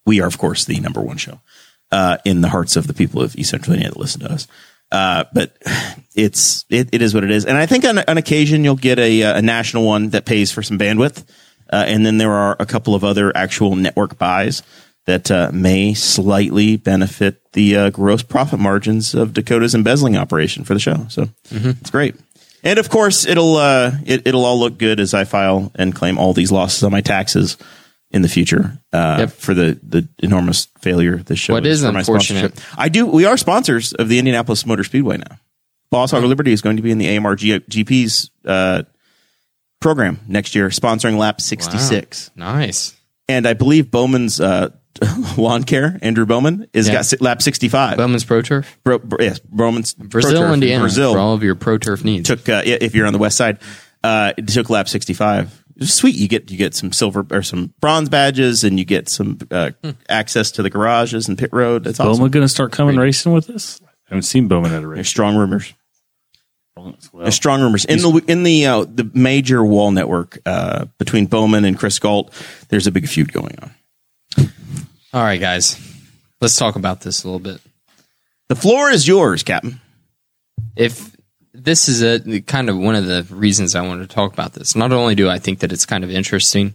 We 0.06 0.20
are, 0.20 0.26
of 0.26 0.38
course, 0.38 0.64
the 0.64 0.78
number 0.78 1.00
one 1.00 1.16
show 1.16 1.40
uh, 1.90 2.18
in 2.24 2.40
the 2.40 2.48
hearts 2.48 2.76
of 2.76 2.86
the 2.86 2.94
people 2.94 3.20
of 3.20 3.36
East 3.36 3.50
Central 3.50 3.74
Indiana 3.74 3.94
that 3.94 4.00
listen 4.00 4.20
to 4.20 4.32
us. 4.32 4.46
Uh, 4.92 5.24
but 5.32 5.56
it's 6.14 6.64
it, 6.68 6.88
it 6.92 7.02
is 7.02 7.14
what 7.14 7.22
it 7.22 7.30
is, 7.30 7.44
and 7.44 7.56
I 7.56 7.66
think 7.66 7.84
on, 7.84 7.98
on 7.98 8.18
occasion 8.18 8.64
you'll 8.64 8.74
get 8.74 8.98
a, 8.98 9.22
uh, 9.22 9.38
a 9.38 9.42
national 9.42 9.84
one 9.84 10.10
that 10.10 10.24
pays 10.24 10.50
for 10.50 10.64
some 10.64 10.78
bandwidth, 10.80 11.24
uh, 11.72 11.84
and 11.86 12.04
then 12.04 12.18
there 12.18 12.32
are 12.32 12.56
a 12.58 12.66
couple 12.66 12.96
of 12.96 13.04
other 13.04 13.30
actual 13.36 13.76
network 13.76 14.18
buys 14.18 14.64
that 15.06 15.30
uh, 15.30 15.50
may 15.52 15.94
slightly 15.94 16.76
benefit 16.76 17.40
the 17.52 17.76
uh, 17.76 17.90
gross 17.90 18.22
profit 18.22 18.60
margins 18.60 19.14
of 19.14 19.32
Dakota's 19.32 19.74
embezzling 19.74 20.16
operation 20.16 20.64
for 20.64 20.74
the 20.74 20.80
show. 20.80 21.06
So 21.08 21.28
it's 21.50 21.90
great, 21.90 22.14
and 22.62 22.78
of 22.78 22.88
course 22.90 23.26
it'll 23.26 23.56
uh, 23.56 23.92
it, 24.04 24.26
it'll 24.26 24.44
all 24.44 24.58
look 24.58 24.78
good 24.78 25.00
as 25.00 25.14
I 25.14 25.24
file 25.24 25.72
and 25.74 25.94
claim 25.94 26.18
all 26.18 26.32
these 26.32 26.52
losses 26.52 26.82
on 26.84 26.92
my 26.92 27.00
taxes 27.00 27.56
in 28.12 28.22
the 28.22 28.28
future 28.28 28.78
uh, 28.92 29.16
Yep. 29.20 29.30
for 29.32 29.54
the 29.54 29.78
the 29.82 30.08
enormous 30.18 30.66
failure 30.80 31.14
of 31.14 31.24
this 31.26 31.38
show. 31.38 31.54
What 31.54 31.66
is 31.66 31.82
for 31.84 31.92
my 31.92 32.00
unfortunate- 32.00 32.56
sponsorship. 32.58 32.78
I 32.78 32.88
do. 32.88 33.06
We 33.06 33.24
are 33.24 33.36
sponsors 33.36 33.92
of 33.94 34.08
the 34.08 34.18
Indianapolis 34.18 34.66
Motor 34.66 34.84
Speedway 34.84 35.16
now. 35.18 35.38
Boss 35.90 36.12
Hog 36.12 36.22
of 36.22 36.28
Liberty 36.28 36.52
is 36.52 36.60
going 36.62 36.76
to 36.76 36.82
be 36.82 36.92
in 36.92 36.98
the 36.98 37.16
AMR 37.16 37.34
GP's 37.36 38.30
uh, 38.44 38.82
program 39.80 40.20
next 40.28 40.54
year, 40.54 40.68
sponsoring 40.68 41.16
lap 41.18 41.40
66. 41.40 42.30
Nice. 42.36 42.94
And 43.28 43.46
I 43.46 43.54
believe 43.54 43.90
Bowman's 43.90 44.40
uh, 44.40 44.70
lawn 45.38 45.64
care, 45.64 45.98
Andrew 46.02 46.26
Bowman, 46.26 46.66
is 46.72 46.88
Yeah. 46.88 46.94
got 46.94 47.20
lap 47.20 47.42
65. 47.42 47.96
Bowman's 47.96 48.24
Pro 48.24 48.42
Turf. 48.42 48.78
Bro, 48.84 48.98
bro- 49.00 49.18
yes, 49.20 49.38
Bowman's 49.40 49.94
Pro 49.94 50.06
Brazil, 50.08 50.40
Turf 50.42 50.54
Indiana. 50.54 50.82
Brazil 50.82 51.12
For 51.14 51.18
all 51.18 51.34
of 51.34 51.42
your 51.42 51.54
Pro 51.54 51.78
Turf 51.78 52.04
needs. 52.04 52.26
took 52.28 52.48
uh, 52.48 52.62
if 52.64 52.94
you're 52.94 53.06
on 53.06 53.12
the 53.12 53.18
west 53.18 53.36
side, 53.36 53.58
uh, 54.02 54.32
it 54.36 54.48
took 54.48 54.68
lap 54.70 54.88
65. 54.88 55.64
It 55.76 55.80
was 55.84 55.94
sweet. 55.94 56.14
You 56.16 56.28
get 56.28 56.50
you 56.50 56.58
get 56.58 56.74
some 56.74 56.92
silver 56.92 57.24
or 57.30 57.42
some 57.42 57.72
bronze 57.80 58.08
badges, 58.10 58.64
and 58.64 58.78
you 58.78 58.84
get 58.84 59.08
some 59.08 59.38
uh, 59.50 59.70
access 60.08 60.50
to 60.52 60.62
the 60.62 60.68
garages 60.70 61.26
and 61.28 61.38
pit 61.38 61.50
road. 61.52 61.84
That's 61.84 61.98
awesome. 62.00 62.14
Bowman 62.18 62.30
going 62.32 62.44
to 62.44 62.48
start 62.48 62.72
coming 62.72 62.96
racing 62.96 63.32
with 63.32 63.48
us? 63.48 63.80
I 63.82 63.86
haven't 64.10 64.22
seen 64.24 64.46
Bowman 64.48 64.72
at 64.72 64.78
a 64.78 64.86
There's 64.86 64.98
race. 64.98 65.08
strong 65.08 65.36
rumors. 65.36 65.72
Well, 66.76 66.94
There's 67.14 67.34
strong 67.34 67.60
rumors 67.62 67.84
in 67.84 67.98
the 67.98 68.22
in 68.26 68.42
the 68.42 68.66
uh, 68.66 68.84
the 68.88 69.10
major 69.14 69.62
wall 69.64 69.90
network 69.90 70.38
uh, 70.46 70.86
between 70.98 71.26
Bowman 71.26 71.64
and 71.64 71.78
Chris 71.78 71.98
Galt. 71.98 72.32
There's 72.68 72.86
a 72.86 72.90
big 72.92 73.06
feud 73.08 73.32
going 73.32 73.56
on. 73.62 73.74
All 75.12 75.22
right, 75.22 75.40
guys. 75.40 75.76
Let's 76.40 76.56
talk 76.56 76.76
about 76.76 77.00
this 77.00 77.24
a 77.24 77.26
little 77.26 77.40
bit. 77.40 77.60
The 78.48 78.56
floor 78.56 78.90
is 78.90 79.06
yours, 79.06 79.42
Captain. 79.42 79.80
if 80.76 81.16
this 81.52 81.88
is 81.88 82.02
a 82.02 82.40
kind 82.42 82.68
of 82.68 82.78
one 82.78 82.94
of 82.94 83.06
the 83.06 83.26
reasons 83.34 83.74
I 83.74 83.86
wanted 83.86 84.08
to 84.08 84.14
talk 84.14 84.32
about 84.32 84.52
this. 84.52 84.76
Not 84.76 84.92
only 84.92 85.14
do 85.14 85.28
I 85.28 85.38
think 85.38 85.60
that 85.60 85.72
it's 85.72 85.86
kind 85.86 86.04
of 86.04 86.10
interesting, 86.10 86.74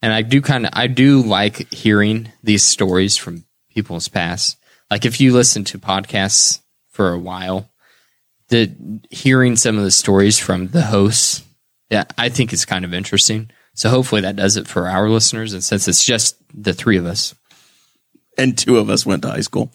and 0.00 0.12
I 0.12 0.22
do 0.22 0.40
kind 0.40 0.66
of 0.66 0.72
I 0.74 0.86
do 0.86 1.22
like 1.22 1.72
hearing 1.72 2.30
these 2.42 2.62
stories 2.62 3.16
from 3.16 3.44
people's 3.70 4.08
past. 4.08 4.58
Like 4.90 5.04
if 5.04 5.20
you 5.20 5.32
listen 5.32 5.64
to 5.64 5.78
podcasts 5.78 6.60
for 6.90 7.12
a 7.12 7.18
while, 7.18 7.70
the 8.48 8.72
hearing 9.10 9.56
some 9.56 9.76
of 9.76 9.84
the 9.84 9.90
stories 9.90 10.38
from 10.38 10.68
the 10.68 10.82
hosts, 10.82 11.42
yeah, 11.90 12.04
I 12.16 12.28
think 12.28 12.52
it's 12.52 12.64
kind 12.64 12.84
of 12.84 12.94
interesting. 12.94 13.50
So 13.74 13.88
hopefully 13.88 14.20
that 14.20 14.36
does 14.36 14.56
it 14.56 14.68
for 14.68 14.88
our 14.88 15.08
listeners. 15.08 15.52
And 15.52 15.64
since 15.64 15.88
it's 15.88 16.04
just 16.04 16.36
the 16.54 16.74
three 16.74 16.98
of 16.98 17.06
us, 17.06 17.34
And 18.38 18.56
two 18.56 18.78
of 18.78 18.88
us 18.90 19.04
went 19.04 19.22
to 19.22 19.30
high 19.30 19.40
school. 19.40 19.70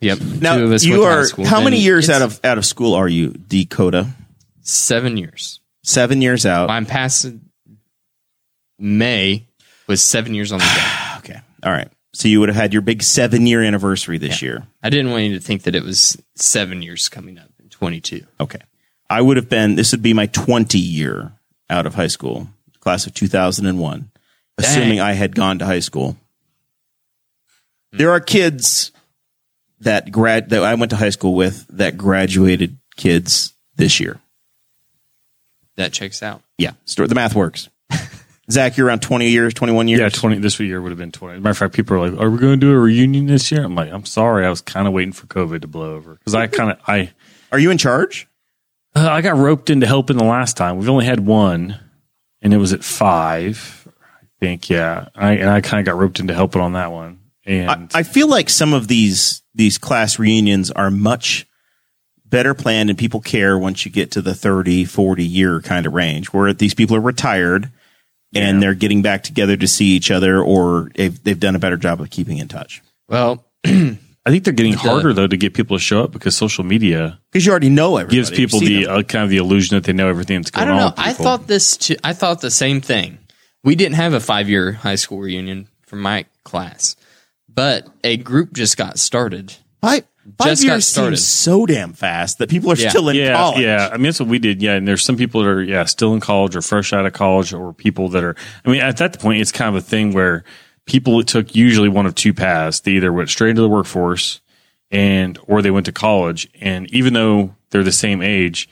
yep, 0.00 0.20
Now 0.20 0.56
two 0.56 0.64
of 0.64 0.72
us 0.72 0.84
you 0.84 0.92
went 0.92 1.02
to 1.04 1.08
high 1.08 1.14
are 1.16 1.24
school, 1.24 1.46
how 1.46 1.62
many 1.62 1.78
years 1.78 2.08
it's 2.08 2.16
out 2.16 2.22
of 2.22 2.40
out 2.44 2.58
of 2.58 2.66
school 2.66 2.94
are 2.94 3.08
you, 3.08 3.30
Dakota? 3.30 4.08
seven 4.62 5.16
years? 5.16 5.60
Seven 5.82 6.20
years 6.20 6.44
out. 6.44 6.68
I'm 6.70 6.84
past 6.84 7.26
May 8.78 9.46
was 9.86 10.02
seven 10.02 10.34
years 10.34 10.52
on 10.52 10.58
the 10.58 10.64
dot. 10.64 11.04
Okay, 11.18 11.40
all 11.64 11.72
right. 11.72 11.88
So 12.14 12.28
you 12.28 12.40
would 12.40 12.48
have 12.48 12.56
had 12.56 12.72
your 12.72 12.80
big 12.82 13.02
seven 13.02 13.46
year 13.46 13.62
anniversary 13.62 14.18
this 14.18 14.40
year. 14.40 14.66
I 14.82 14.88
didn't 14.88 15.10
want 15.10 15.24
you 15.24 15.34
to 15.34 15.40
think 15.44 15.64
that 15.64 15.74
it 15.74 15.82
was 15.82 16.16
seven 16.36 16.80
years 16.80 17.08
coming 17.08 17.38
up 17.38 17.50
in 17.60 17.68
22. 17.68 18.24
Okay. 18.40 18.60
I 19.10 19.20
would 19.20 19.36
have 19.36 19.48
been, 19.48 19.74
this 19.74 19.92
would 19.92 20.02
be 20.02 20.14
my 20.14 20.26
20 20.26 20.78
year 20.78 21.32
out 21.68 21.86
of 21.86 21.94
high 21.94 22.06
school, 22.06 22.48
class 22.80 23.06
of 23.06 23.14
2001, 23.14 24.10
assuming 24.58 25.00
I 25.00 25.12
had 25.12 25.34
gone 25.34 25.58
to 25.58 25.66
high 25.66 25.80
school. 25.80 26.16
There 27.92 28.10
are 28.10 28.20
kids 28.20 28.92
that 29.80 30.10
grad 30.10 30.50
that 30.50 30.62
I 30.62 30.74
went 30.74 30.90
to 30.90 30.96
high 30.96 31.10
school 31.10 31.34
with 31.34 31.66
that 31.68 31.96
graduated 31.96 32.78
kids 32.96 33.54
this 33.76 34.00
year. 34.00 34.20
That 35.76 35.92
checks 35.92 36.22
out. 36.22 36.42
Yeah, 36.58 36.72
sto- 36.84 37.06
the 37.06 37.14
math 37.14 37.34
works. 37.34 37.68
Zach, 38.50 38.76
you're 38.76 38.86
around 38.88 39.02
20 39.02 39.28
years, 39.28 39.54
21 39.54 39.88
years. 39.88 40.00
Yeah, 40.00 40.08
20. 40.08 40.38
This 40.38 40.58
year 40.58 40.80
would 40.82 40.90
have 40.90 40.98
been 40.98 41.12
20. 41.12 41.38
Matter 41.38 41.50
of 41.50 41.58
fact, 41.58 41.74
people 41.74 41.96
are 41.96 42.08
like, 42.10 42.20
are 42.20 42.30
we 42.30 42.38
going 42.38 42.58
to 42.58 42.66
do 42.66 42.72
a 42.72 42.78
reunion 42.78 43.26
this 43.26 43.50
year? 43.52 43.62
I'm 43.62 43.74
like, 43.74 43.92
I'm 43.92 44.04
sorry. 44.04 44.44
I 44.44 44.50
was 44.50 44.60
kind 44.60 44.86
of 44.88 44.92
waiting 44.92 45.12
for 45.12 45.26
COVID 45.26 45.60
to 45.60 45.68
blow 45.68 45.94
over. 45.94 46.14
Because 46.14 46.34
I 46.34 46.46
kind 46.48 46.72
of, 46.72 46.78
I, 46.88 47.12
Are 47.52 47.58
you 47.58 47.70
in 47.70 47.78
charge? 47.78 48.26
uh, 48.96 49.08
I 49.08 49.20
got 49.20 49.36
roped 49.36 49.70
into 49.70 49.86
helping 49.86 50.16
the 50.16 50.24
last 50.24 50.56
time. 50.56 50.78
We've 50.78 50.88
only 50.88 51.04
had 51.04 51.20
one, 51.24 51.78
and 52.42 52.52
it 52.52 52.56
was 52.56 52.72
at 52.72 52.82
five, 52.82 53.86
I 54.20 54.26
think. 54.40 54.68
Yeah. 54.70 55.08
I, 55.14 55.32
and 55.34 55.48
I 55.50 55.60
kind 55.60 55.78
of 55.80 55.86
got 55.92 56.00
roped 56.00 56.18
into 56.18 56.34
helping 56.34 56.62
on 56.62 56.72
that 56.72 56.90
one. 56.90 57.17
And 57.48 57.90
I 57.94 58.02
feel 58.02 58.28
like 58.28 58.48
some 58.50 58.72
of 58.74 58.88
these 58.88 59.42
these 59.54 59.78
class 59.78 60.18
reunions 60.18 60.70
are 60.70 60.90
much 60.90 61.46
better 62.24 62.52
planned 62.54 62.90
and 62.90 62.98
people 62.98 63.20
care 63.20 63.58
once 63.58 63.84
you 63.86 63.90
get 63.90 64.10
to 64.12 64.22
the 64.22 64.34
30, 64.34 64.84
40 64.84 65.24
year 65.24 65.60
kind 65.62 65.86
of 65.86 65.94
range 65.94 66.26
where 66.28 66.52
these 66.52 66.74
people 66.74 66.94
are 66.94 67.00
retired 67.00 67.70
and 68.34 68.62
they're 68.62 68.74
getting 68.74 69.00
back 69.00 69.22
together 69.22 69.56
to 69.56 69.66
see 69.66 69.86
each 69.96 70.10
other 70.10 70.42
or 70.42 70.90
they've, 70.94 71.22
they've 71.24 71.40
done 71.40 71.56
a 71.56 71.58
better 71.58 71.78
job 71.78 72.00
of 72.02 72.10
keeping 72.10 72.36
in 72.36 72.46
touch. 72.46 72.82
Well, 73.08 73.46
I 73.64 74.30
think 74.30 74.44
they're 74.44 74.52
getting 74.52 74.74
harder, 74.74 75.14
though, 75.14 75.26
to 75.26 75.36
get 75.38 75.54
people 75.54 75.78
to 75.78 75.82
show 75.82 76.04
up 76.04 76.12
because 76.12 76.36
social 76.36 76.62
media 76.64 77.18
Because 77.32 77.46
you 77.46 77.50
already 77.52 77.70
know 77.70 77.96
everybody. 77.96 78.16
gives 78.18 78.30
people 78.30 78.60
the 78.60 78.86
uh, 78.86 79.02
kind 79.02 79.24
of 79.24 79.30
the 79.30 79.38
illusion 79.38 79.76
that 79.78 79.84
they 79.84 79.94
know 79.94 80.08
everything 80.10 80.42
that's 80.42 80.50
I 80.54 80.66
going 80.66 80.68
don't 80.68 80.76
know. 80.76 80.86
on. 80.88 80.94
I 80.98 81.14
thought 81.14 81.46
this 81.46 81.78
too. 81.78 81.96
I 82.04 82.12
thought 82.12 82.42
the 82.42 82.50
same 82.50 82.82
thing. 82.82 83.18
we 83.64 83.74
didn't 83.74 83.94
have 83.94 84.12
a 84.12 84.20
five 84.20 84.50
year 84.50 84.72
high 84.72 84.96
school 84.96 85.20
reunion 85.20 85.68
for 85.86 85.96
my 85.96 86.26
class, 86.44 86.94
but 87.58 87.88
a 88.04 88.16
group 88.16 88.52
just 88.54 88.76
got 88.76 88.98
started. 88.98 89.52
Five, 89.82 90.04
five 90.38 90.48
Just 90.48 90.64
got 90.64 90.72
years 90.74 90.86
started. 90.86 91.16
seems 91.16 91.26
so 91.26 91.66
damn 91.66 91.92
fast 91.92 92.38
that 92.38 92.48
people 92.50 92.70
are 92.72 92.76
Yeah. 92.76 92.88
still 92.90 93.08
in 93.08 93.16
yeah, 93.16 93.34
college. 93.34 93.60
yeah. 93.60 93.88
I 93.92 93.96
mean, 93.96 94.04
that's 94.04 94.20
what 94.20 94.28
we 94.28 94.38
did. 94.38 94.62
Yeah, 94.62 94.74
and 94.74 94.86
there's 94.86 95.02
some 95.02 95.16
people 95.16 95.42
that 95.42 95.48
are 95.48 95.62
yeah 95.62 95.84
still 95.84 96.14
in 96.14 96.20
college 96.20 96.54
or 96.56 96.62
fresh 96.62 96.92
out 96.92 97.06
of 97.06 97.12
college, 97.12 97.52
or 97.52 97.72
people 97.72 98.08
that 98.10 98.22
are. 98.22 98.36
I 98.64 98.70
mean, 98.70 98.80
at 98.80 98.96
that 98.98 99.18
point, 99.20 99.40
it's 99.40 99.52
kind 99.52 99.68
of 99.68 99.74
a 99.76 99.84
thing 99.84 100.12
where 100.12 100.44
people 100.86 101.22
took 101.24 101.54
usually 101.54 101.88
one 101.88 102.06
of 102.06 102.14
two 102.14 102.32
paths. 102.34 102.80
They 102.80 102.92
either 102.92 103.12
went 103.12 103.28
straight 103.30 103.50
into 103.50 103.62
the 103.62 103.68
workforce, 103.68 104.40
and 104.90 105.38
or 105.46 105.62
they 105.62 105.70
went 105.70 105.86
to 105.86 105.92
college. 105.92 106.48
And 106.60 106.88
even 106.94 107.12
though 107.12 107.54
they're 107.70 107.82
the 107.84 107.92
same 107.92 108.22
age, 108.22 108.68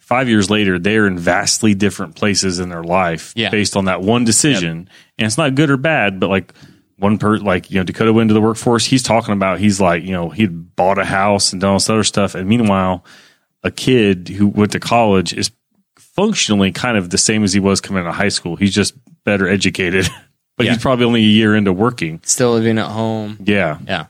five 0.00 0.28
years 0.28 0.50
later, 0.50 0.78
they're 0.78 1.06
in 1.06 1.18
vastly 1.18 1.74
different 1.74 2.14
places 2.16 2.58
in 2.58 2.68
their 2.68 2.82
life 2.84 3.32
Yeah. 3.36 3.50
based 3.50 3.76
on 3.76 3.84
that 3.86 4.02
one 4.02 4.24
decision. 4.24 4.88
And 5.18 5.26
it's 5.26 5.38
not 5.38 5.54
good 5.54 5.70
or 5.70 5.76
bad, 5.76 6.18
but 6.20 6.28
like 6.30 6.52
one 7.02 7.18
person 7.18 7.44
like 7.44 7.70
you 7.70 7.78
know 7.78 7.84
Dakota 7.84 8.12
went 8.12 8.22
into 8.30 8.34
the 8.34 8.40
workforce. 8.40 8.84
He's 8.86 9.02
talking 9.02 9.34
about 9.34 9.58
he's 9.58 9.80
like 9.80 10.02
you 10.04 10.12
know 10.12 10.30
he'd 10.30 10.74
bought 10.76 10.98
a 10.98 11.04
house 11.04 11.52
and 11.52 11.60
done 11.60 11.70
all 11.70 11.76
this 11.76 11.90
other 11.90 12.04
stuff, 12.04 12.34
and 12.34 12.48
meanwhile, 12.48 13.04
a 13.62 13.70
kid 13.70 14.28
who 14.28 14.46
went 14.48 14.72
to 14.72 14.80
college 14.80 15.32
is 15.34 15.50
functionally 15.98 16.72
kind 16.72 16.96
of 16.96 17.10
the 17.10 17.18
same 17.18 17.42
as 17.44 17.52
he 17.52 17.60
was 17.60 17.80
coming 17.80 18.02
out 18.04 18.08
of 18.08 18.14
high 18.14 18.28
school. 18.28 18.56
He's 18.56 18.74
just 18.74 18.94
better 19.24 19.48
educated, 19.48 20.08
but 20.56 20.66
Yeah. 20.66 20.72
he's 20.72 20.82
probably 20.82 21.04
only 21.06 21.20
a 21.20 21.26
year 21.26 21.54
into 21.56 21.72
working. 21.72 22.20
Still 22.24 22.52
living 22.52 22.78
at 22.78 22.86
home. 22.88 23.38
Yeah, 23.44 23.78
Yeah. 23.86 24.06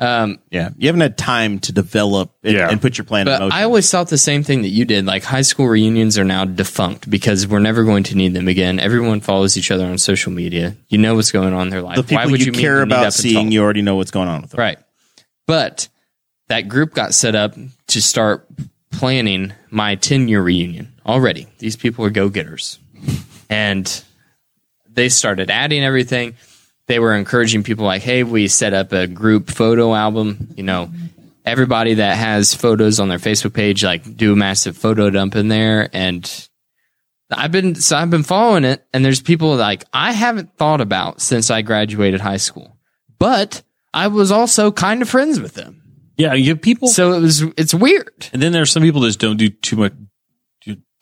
Um, 0.00 0.40
Yeah. 0.50 0.70
You 0.76 0.88
haven't 0.88 1.02
had 1.02 1.16
time 1.16 1.60
to 1.60 1.72
develop 1.72 2.32
and, 2.42 2.54
Yeah. 2.54 2.68
and 2.68 2.82
put 2.82 2.98
your 2.98 3.04
plan 3.04 3.28
in 3.28 3.32
but 3.34 3.40
motion. 3.40 3.58
I 3.58 3.62
always 3.62 3.88
thought 3.90 4.08
the 4.08 4.18
same 4.18 4.42
thing 4.42 4.62
that 4.62 4.68
you 4.70 4.84
did. 4.84 5.06
Like 5.06 5.22
high 5.22 5.42
school 5.42 5.68
reunions 5.68 6.18
are 6.18 6.24
now 6.24 6.44
defunct 6.44 7.08
because 7.08 7.46
we're 7.46 7.60
never 7.60 7.84
going 7.84 8.02
to 8.04 8.16
need 8.16 8.34
them 8.34 8.48
again. 8.48 8.80
Everyone 8.80 9.20
follows 9.20 9.56
each 9.56 9.70
other 9.70 9.84
on 9.84 9.96
social 9.98 10.32
media. 10.32 10.76
You 10.88 10.98
know 10.98 11.14
what's 11.14 11.30
going 11.30 11.54
on 11.54 11.68
in 11.68 11.70
their 11.70 11.80
life. 11.82 11.96
the 11.96 12.02
people 12.02 12.16
Why 12.24 12.26
would 12.26 12.40
you, 12.40 12.46
you, 12.46 12.52
care 12.52 12.84
meet 12.84 12.92
about 12.92 13.12
seeing, 13.14 13.52
you 13.52 13.62
already 13.62 13.82
know 13.82 13.94
what's 13.96 14.10
going 14.10 14.28
on 14.28 14.42
with 14.42 14.50
them. 14.50 14.58
Right. 14.58 14.78
But 15.46 15.88
that 16.48 16.68
group 16.68 16.92
got 16.92 17.14
set 17.14 17.34
up 17.36 17.54
to 17.88 18.02
start 18.02 18.46
planning 18.90 19.52
my 19.70 19.94
10 19.94 20.26
year 20.28 20.42
reunion 20.42 20.92
already. 21.06 21.46
These 21.58 21.76
people 21.76 22.04
are 22.04 22.10
go 22.10 22.28
getters. 22.28 22.78
and 23.48 24.02
they 24.92 25.08
started 25.08 25.50
adding 25.50 25.84
everything. 25.84 26.34
They 26.86 26.98
were 26.98 27.14
encouraging 27.14 27.62
people 27.62 27.84
like, 27.86 28.02
hey, 28.02 28.22
we 28.24 28.48
set 28.48 28.74
up 28.74 28.92
a 28.92 29.06
group 29.06 29.50
photo 29.50 29.94
album. 29.94 30.52
You 30.56 30.64
know, 30.64 30.90
everybody 31.44 31.94
that 31.94 32.16
has 32.16 32.54
photos 32.54 33.00
on 33.00 33.08
their 33.08 33.18
Facebook 33.18 33.54
page, 33.54 33.82
like 33.82 34.16
do 34.16 34.32
a 34.32 34.36
massive 34.36 34.76
photo 34.76 35.08
dump 35.10 35.34
in 35.36 35.48
there. 35.48 35.88
And 35.92 36.48
I've 37.30 37.52
been, 37.52 37.74
so 37.74 37.96
I've 37.96 38.10
been 38.10 38.22
following 38.22 38.64
it. 38.64 38.84
And 38.92 39.04
there's 39.04 39.22
people 39.22 39.56
like 39.56 39.84
I 39.92 40.12
haven't 40.12 40.56
thought 40.58 40.80
about 40.82 41.20
since 41.22 41.50
I 41.50 41.62
graduated 41.62 42.20
high 42.20 42.36
school, 42.36 42.76
but 43.18 43.62
I 43.94 44.08
was 44.08 44.30
also 44.30 44.70
kind 44.70 45.00
of 45.02 45.08
friends 45.08 45.40
with 45.40 45.54
them. 45.54 45.80
yeah. 46.18 46.34
You 46.34 46.50
have 46.50 46.60
people, 46.62 46.88
So 46.88 47.12
it 47.14 47.20
was, 47.20 47.42
it's 47.56 47.72
weird. 47.74 48.28
and 48.32 48.42
then 48.42 48.52
there's 48.52 48.70
some 48.70 48.82
people 48.82 49.00
that 49.02 49.08
just 49.08 49.20
don't 49.20 49.36
do 49.38 49.48
too 49.48 49.76
much. 49.76 49.92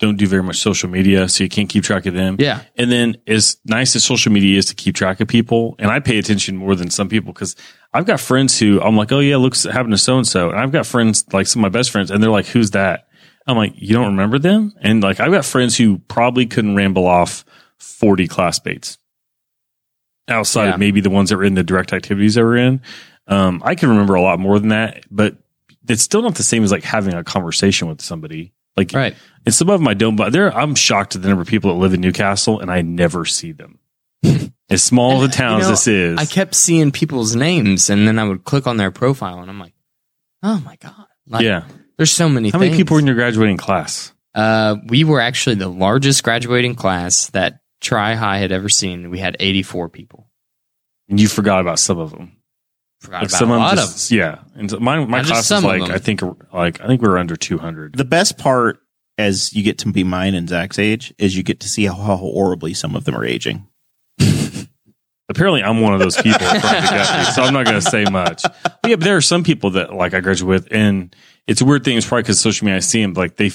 Do- 0.02 0.06
Don't 0.08 0.16
do 0.16 0.26
very 0.26 0.42
much 0.42 0.58
social 0.58 0.88
media, 0.90 1.28
so 1.28 1.44
you 1.44 1.48
can't 1.50 1.68
keep 1.68 1.84
track 1.84 2.06
of 2.06 2.14
them. 2.14 2.36
Yeah. 2.38 2.62
And 2.76 2.90
then, 2.90 3.16
as 3.26 3.56
nice 3.64 3.94
as 3.96 4.04
social 4.04 4.32
media 4.32 4.58
is 4.58 4.66
to 4.66 4.74
keep 4.74 4.94
track 4.94 5.20
of 5.20 5.28
people, 5.28 5.76
and 5.78 5.90
I 5.90 6.00
pay 6.00 6.18
attention 6.18 6.56
more 6.56 6.74
than 6.74 6.90
some 6.90 7.08
people 7.08 7.32
because 7.32 7.54
I've 7.94 8.04
got 8.06 8.20
friends 8.20 8.58
who 8.58 8.80
I'm 8.80 8.96
like, 8.96 9.12
oh 9.12 9.20
yeah, 9.20 9.36
looks 9.36 9.64
happened 9.64 9.92
to 9.92 9.98
so 9.98 10.16
and 10.16 10.26
so, 10.26 10.50
and 10.50 10.58
I've 10.58 10.72
got 10.72 10.86
friends 10.86 11.24
like 11.32 11.46
some 11.46 11.64
of 11.64 11.72
my 11.72 11.78
best 11.78 11.90
friends, 11.90 12.10
and 12.10 12.22
they're 12.22 12.30
like, 12.30 12.46
who's 12.46 12.72
that? 12.72 13.06
I'm 13.46 13.56
like, 13.56 13.72
you 13.76 13.92
don't 13.94 14.06
remember 14.06 14.38
them? 14.38 14.72
And 14.80 15.02
like, 15.02 15.18
I've 15.20 15.32
got 15.32 15.44
friends 15.44 15.76
who 15.76 15.98
probably 15.98 16.46
couldn't 16.46 16.76
ramble 16.76 17.06
off 17.06 17.44
40 17.78 18.28
classmates 18.28 18.98
outside 20.28 20.66
Yeah. 20.66 20.74
of 20.74 20.78
maybe 20.80 21.00
the 21.00 21.10
ones 21.10 21.30
that 21.30 21.36
were 21.36 21.44
in 21.44 21.54
the 21.54 21.64
direct 21.64 21.92
activities 21.92 22.34
that 22.36 22.42
we're 22.42 22.56
in. 22.56 22.80
Um, 23.26 23.60
I 23.64 23.74
can 23.74 23.88
remember 23.88 24.14
a 24.14 24.22
lot 24.22 24.38
more 24.38 24.58
than 24.58 24.68
that, 24.68 25.04
but 25.10 25.36
it's 25.88 26.02
still 26.02 26.22
not 26.22 26.36
the 26.36 26.42
same 26.44 26.62
as 26.62 26.70
like 26.70 26.84
having 26.84 27.14
a 27.14 27.24
conversation 27.24 27.88
with 27.88 28.00
somebody. 28.00 28.52
Like, 28.76 28.92
Right. 28.92 29.14
and 29.44 29.54
some 29.54 29.68
of 29.70 29.80
them 29.80 29.88
I 29.88 29.94
don't, 29.94 30.16
but 30.16 30.32
there, 30.32 30.54
I'm 30.56 30.74
shocked 30.74 31.14
at 31.16 31.22
the 31.22 31.28
number 31.28 31.42
of 31.42 31.48
people 31.48 31.72
that 31.72 31.78
live 31.80 31.94
in 31.94 32.00
Newcastle 32.00 32.60
and 32.60 32.70
I 32.70 32.82
never 32.82 33.24
see 33.24 33.52
them. 33.52 33.78
as 34.70 34.82
small 34.82 35.22
of 35.22 35.30
a 35.30 35.32
town 35.32 35.58
You 35.58 35.64
know, 35.66 35.70
as 35.72 35.84
this 35.84 35.88
is. 35.88 36.18
I 36.18 36.24
kept 36.24 36.54
seeing 36.54 36.90
people's 36.92 37.36
names 37.36 37.90
and 37.90 38.06
then 38.08 38.18
I 38.18 38.24
would 38.24 38.44
click 38.44 38.66
on 38.66 38.76
their 38.78 38.90
profile 38.90 39.40
and 39.40 39.50
I'm 39.50 39.58
like, 39.60 39.74
oh 40.42 40.60
my 40.64 40.76
God. 40.76 41.06
Like, 41.26 41.44
yeah. 41.44 41.64
There's 41.98 42.10
so 42.12 42.28
many 42.28 42.48
How 42.50 42.58
things. 42.58 42.70
many 42.70 42.76
people 42.82 42.94
were 42.94 43.00
in 43.00 43.06
your 43.06 43.14
graduating 43.14 43.58
class? 43.58 44.12
Uh, 44.34 44.76
we 44.86 45.04
were 45.04 45.20
actually 45.20 45.56
the 45.56 45.68
largest 45.68 46.22
graduating 46.24 46.74
class 46.74 47.28
that 47.30 47.60
Tri 47.82 48.14
High 48.14 48.38
had 48.38 48.50
ever 48.52 48.68
seen. 48.70 49.10
We 49.10 49.18
had 49.18 49.36
84 49.38 49.90
people. 49.90 50.30
And 51.08 51.20
you 51.20 51.28
forgot 51.28 51.60
about 51.60 51.78
some 51.78 51.98
of 51.98 52.10
them. 52.12 52.32
Forgot 53.02 53.22
Like 53.22 53.30
about 53.30 53.38
some 53.38 53.50
a 53.50 53.54
of 53.54 53.56
them 53.56 53.64
lot 53.66 53.76
just, 53.76 54.12
of 54.12 54.16
yeah. 54.16 54.38
And 54.54 54.70
so 54.70 54.78
my, 54.78 55.04
my 55.04 55.18
Not 55.18 55.26
just 55.26 55.32
class 55.32 55.46
some 55.48 55.64
was 55.64 55.74
of 55.74 55.80
like, 55.80 55.88
them. 55.88 55.94
I 55.96 55.98
think, 55.98 56.22
like, 56.52 56.80
I 56.80 56.86
think 56.86 57.02
we 57.02 57.08
were 57.08 57.18
under 57.18 57.34
200. 57.34 57.96
The 57.96 58.04
best 58.04 58.38
part 58.38 58.78
as 59.18 59.52
you 59.52 59.64
get 59.64 59.78
to 59.78 59.90
be 59.90 60.04
mine 60.04 60.34
and 60.34 60.48
Zach's 60.48 60.78
age 60.78 61.12
is 61.18 61.36
you 61.36 61.42
get 61.42 61.58
to 61.60 61.68
see 61.68 61.84
how, 61.86 61.94
how 61.94 62.16
horribly 62.16 62.74
some 62.74 62.94
of 62.94 63.04
them 63.04 63.16
are 63.16 63.24
aging. 63.24 63.66
Apparently, 65.28 65.64
I'm 65.64 65.80
one 65.80 65.94
of 65.94 65.98
those 66.00 66.16
people, 66.16 66.38
from 66.38 66.58
the 66.58 66.60
gut, 66.62 67.34
so 67.34 67.42
I'm 67.42 67.52
not 67.52 67.64
going 67.64 67.80
to 67.80 67.90
say 67.90 68.04
much. 68.04 68.42
But 68.42 68.78
yeah, 68.86 68.96
but 68.96 69.04
there 69.04 69.16
are 69.16 69.22
some 69.22 69.42
people 69.42 69.70
that 69.70 69.92
like 69.94 70.14
I 70.14 70.20
graduate 70.20 70.48
with, 70.62 70.68
and 70.70 71.14
it's 71.48 71.60
a 71.60 71.64
weird 71.64 71.84
thing. 71.84 71.96
It's 71.96 72.06
probably 72.06 72.22
because 72.22 72.38
social 72.38 72.66
media. 72.66 72.76
I 72.76 72.80
see 72.80 73.02
them 73.02 73.14
like 73.14 73.36
they, 73.36 73.50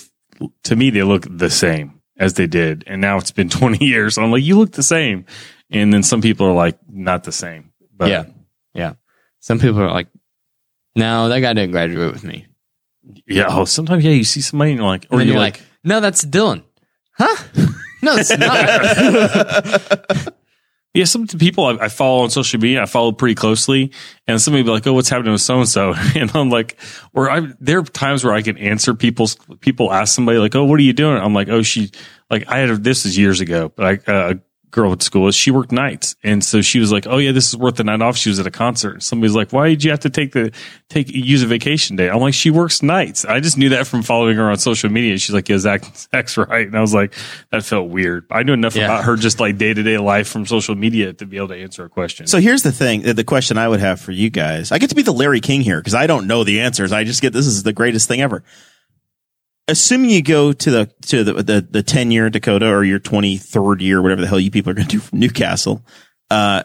to 0.64 0.76
me, 0.76 0.90
they 0.90 1.04
look 1.04 1.26
the 1.30 1.50
same 1.50 2.02
as 2.18 2.34
they 2.34 2.48
did, 2.48 2.84
and 2.88 3.00
now 3.00 3.18
it's 3.18 3.32
been 3.32 3.48
20 3.50 3.86
years. 3.86 4.16
So 4.16 4.24
I'm 4.24 4.32
like, 4.32 4.44
you 4.44 4.58
look 4.58 4.74
the 4.74 4.84
same, 4.84 5.26
and 5.70 5.94
then 5.94 6.04
some 6.04 6.22
people 6.22 6.48
are 6.48 6.54
like, 6.54 6.78
not 6.90 7.24
the 7.24 7.32
same. 7.32 7.72
But 7.96 8.10
yeah. 8.10 8.26
Yeah. 8.74 8.94
Some 9.48 9.60
people 9.60 9.80
are 9.82 9.90
like, 9.90 10.08
no, 10.98 11.30
that 11.30 11.40
guy 11.40 11.54
didn't 11.54 11.72
graduate 11.72 12.12
with 12.12 12.26
me. 12.26 12.48
yeah. 13.26 13.46
Oh, 13.50 13.64
sometimes 13.64 14.04
yeah, 14.04 14.12
you 14.12 14.26
see 14.26 14.42
somebody 14.42 14.72
and 14.72 14.80
you're 14.82 14.88
like, 14.90 15.08
Or 15.10 15.20
you're 15.22 15.28
you're 15.28 15.40
like, 15.40 15.60
like, 15.60 15.66
no, 15.86 16.02
that's 16.02 16.26
Dylan. 16.26 16.64
Huh? 17.14 17.44
No, 18.04 18.14
it's 18.16 18.38
not. 18.38 20.34
Yeah, 20.94 21.04
some 21.06 21.28
people 21.28 21.66
I, 21.66 21.86
I 21.86 21.88
follow 21.90 22.24
on 22.24 22.32
social 22.32 22.60
media, 22.60 22.82
I 22.82 22.88
follow 22.88 23.12
pretty 23.12 23.36
closely, 23.36 23.92
and 24.26 24.42
somebody 24.42 24.64
be 24.64 24.72
like, 24.72 24.88
"Oh, 24.88 24.94
what's 24.94 25.10
happening 25.10 25.32
with 25.32 25.42
so 25.42 25.60
and 25.60 25.70
so?" 25.70 25.94
And 26.16 26.32
I'm 26.36 26.50
like, 26.50 26.80
or 27.14 27.30
I 27.30 27.42
there 27.60 27.78
are 27.80 27.84
times 27.84 28.24
where 28.24 28.34
I 28.34 28.42
can 28.42 28.58
answer 28.58 28.96
people's 28.96 29.38
people 29.60 29.94
ask 29.94 30.16
somebody 30.16 30.40
like, 30.40 30.56
"Oh, 30.56 30.66
what 30.66 30.80
are 30.80 30.84
you 30.84 30.94
doing?" 30.94 31.18
I'm 31.18 31.36
like, 31.36 31.50
"Oh, 31.50 31.62
she 31.62 31.92
like 32.32 32.48
I 32.50 32.58
had 32.58 32.72
a, 32.72 32.78
this 32.78 33.06
is 33.06 33.16
years 33.16 33.42
ago, 33.42 33.72
but 33.76 33.86
I, 34.08 34.12
uh, 34.12 34.34
a 34.34 34.40
girl 34.72 34.92
at 34.92 35.02
school 35.02 35.28
is 35.28 35.36
she 35.36 35.50
worked 35.52 35.72
nights, 35.72 36.16
and 36.24 36.44
so 36.44 36.62
she 36.62 36.80
was 36.80 36.92
like, 36.92 37.08
"Oh 37.08 37.18
yeah, 37.18 37.32
this 37.32 37.48
is 37.50 37.58
worth 37.58 37.76
the 37.76 37.84
night 37.84 38.02
off." 38.02 38.18
She 38.18 38.30
was 38.30 38.40
at 38.40 38.46
a 38.48 38.52
concert. 38.52 39.02
Somebody's 39.04 39.36
like, 39.36 39.52
"Why 39.54 39.70
did 39.70 39.84
you 39.84 39.92
have 39.92 40.02
to 40.02 40.10
take 40.10 40.34
the 40.34 40.52
take 40.90 41.10
use 41.10 41.42
a 41.44 41.48
vacation 41.48 41.96
day?" 41.96 42.10
I'm 42.10 42.20
like, 42.20 42.34
"She 42.34 42.50
works 42.52 42.84
nights." 42.84 43.26
I 43.26 43.40
just 43.40 43.58
knew 43.58 43.70
that 43.70 43.88
from 43.88 44.04
following 44.04 44.38
her 44.38 44.50
on 44.50 44.58
social 44.58 44.90
media. 44.90 45.18
She's 45.18 45.34
like, 45.34 45.48
"Yeah, 45.50 45.58
Zach, 45.58 45.84
Zach's 46.14 46.38
right," 46.38 46.68
and 46.68 46.78
I 46.78 46.82
was 46.82 46.94
like, 46.94 47.14
that 47.52 47.64
felt 47.64 47.90
weird. 47.90 48.26
I 48.30 48.44
knew 48.44 48.54
enough 48.54 48.76
Yeah. 48.76 48.86
about 48.86 49.06
her 49.06 49.16
just 49.16 49.40
like 49.40 49.58
day 49.58 49.74
to 49.74 49.84
day 49.84 49.98
life 49.98 50.28
from 50.28 50.46
social 50.46 50.76
media 50.76 51.14
to 51.14 51.26
be 51.26 51.38
able 51.38 51.50
to 51.50 51.56
answer 51.58 51.86
a 51.86 51.90
question. 51.90 52.28
So 52.28 52.40
here's 52.40 52.64
the 52.64 52.72
thing, 52.72 53.02
the 53.02 53.24
question 53.24 53.58
I 53.58 53.68
would 53.68 53.80
have 53.80 54.00
for 54.02 54.12
you 54.12 54.30
guys. 54.30 54.72
I 54.72 54.78
get 54.80 54.90
to 54.90 54.96
be 54.96 55.02
the 55.02 55.14
Larry 55.14 55.40
King 55.42 55.62
here 55.62 55.80
because 55.80 55.96
I 55.96 56.08
don't 56.08 56.28
know 56.28 56.44
the 56.44 56.60
answers. 56.62 56.92
I 56.92 57.04
just 57.04 57.22
get 57.22 57.34
this 57.34 57.48
is 57.48 57.64
the 57.64 57.74
greatest 57.74 58.08
thing 58.08 58.22
ever. 58.22 58.44
Assuming 59.68 60.10
you 60.10 60.22
go 60.22 60.54
to 60.54 60.72
the 60.72 60.86
to 61.04 61.24
the 61.24 61.34
the, 61.34 61.68
the 61.70 61.84
10 61.84 62.12
year 62.12 62.30
Dakota 62.30 62.68
or 62.68 62.84
your 62.84 63.00
23rd 63.00 63.82
year, 63.82 64.02
whatever 64.02 64.22
the 64.22 64.28
hell 64.28 64.40
you 64.40 64.52
people 64.52 64.72
are 64.72 64.76
going 64.76 64.88
to 64.88 64.96
do 64.96 65.02
from 65.02 65.20
Newcastle, 65.20 65.86
uh, 66.32 66.64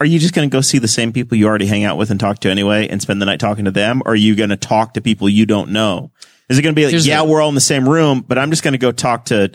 are 0.00 0.06
you 0.06 0.18
just 0.20 0.34
going 0.34 0.48
to 0.48 0.52
go 0.52 0.60
see 0.60 0.78
the 0.78 0.86
same 0.86 1.12
people 1.12 1.36
you 1.36 1.46
already 1.48 1.66
hang 1.66 1.84
out 1.84 1.96
with 1.98 2.10
and 2.10 2.20
talk 2.20 2.38
to 2.40 2.48
anyway 2.50 2.86
and 2.88 3.02
spend 3.02 3.20
the 3.20 3.26
night 3.26 3.40
talking 3.40 3.64
to 3.64 3.72
them? 3.72 4.02
Or 4.06 4.12
are 4.12 4.16
you 4.16 4.36
going 4.36 4.50
to 4.50 4.56
talk 4.56 4.94
to 4.94 5.00
people 5.00 5.28
you 5.28 5.44
don't 5.46 5.70
know? 5.70 6.12
Is 6.48 6.58
it 6.58 6.62
going 6.62 6.74
to 6.74 6.78
be 6.78 6.84
like, 6.84 6.92
Here's 6.92 7.06
yeah, 7.06 7.22
the- 7.22 7.24
we're 7.28 7.42
all 7.42 7.48
in 7.48 7.56
the 7.56 7.60
same 7.60 7.88
room, 7.88 8.24
but 8.26 8.38
I'm 8.38 8.50
just 8.50 8.62
going 8.62 8.72
to 8.72 8.78
go 8.78 8.92
talk 8.92 9.26
to 9.26 9.50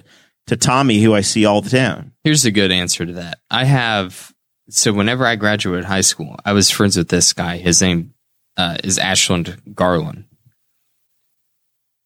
to 0.48 0.58
Tommy, 0.58 1.02
who 1.02 1.14
I 1.14 1.22
see 1.22 1.46
all 1.46 1.62
the 1.62 1.70
time? 1.70 2.14
Here's 2.26 2.44
a 2.44 2.52
good 2.52 2.70
answer 2.72 3.06
to 3.06 3.14
that. 3.14 3.40
I 3.50 3.64
have 3.64 4.34
so 4.70 4.92
whenever 4.92 5.26
I 5.26 5.38
graduated 5.38 5.86
high 5.86 6.02
school, 6.02 6.36
I 6.44 6.52
was 6.54 6.70
friends 6.70 6.98
with 6.98 7.08
this 7.08 7.32
guy. 7.32 7.58
His 7.58 7.82
name 7.82 8.14
uh, 8.58 8.78
is 8.84 8.98
Ashland 9.00 9.62
Garland, 9.74 10.26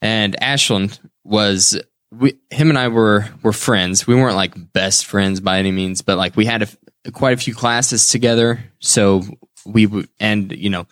and 0.01 0.41
Ashland 0.41 0.99
was 1.23 1.79
we 2.11 2.39
him 2.49 2.69
and 2.69 2.77
I 2.77 2.87
were 2.87 3.27
were 3.43 3.53
friends. 3.53 4.07
We 4.07 4.15
weren't 4.15 4.35
like 4.35 4.73
best 4.73 5.05
friends 5.05 5.39
by 5.39 5.59
any 5.59 5.71
means, 5.71 6.01
but 6.01 6.17
like 6.17 6.35
we 6.35 6.45
had 6.45 6.63
a 6.63 7.11
quite 7.11 7.33
a 7.33 7.41
few 7.41 7.53
classes 7.53 8.09
together. 8.09 8.59
So 8.79 9.23
we 9.65 9.85
would, 9.85 10.09
and 10.19 10.51
you 10.51 10.69
know, 10.69 10.87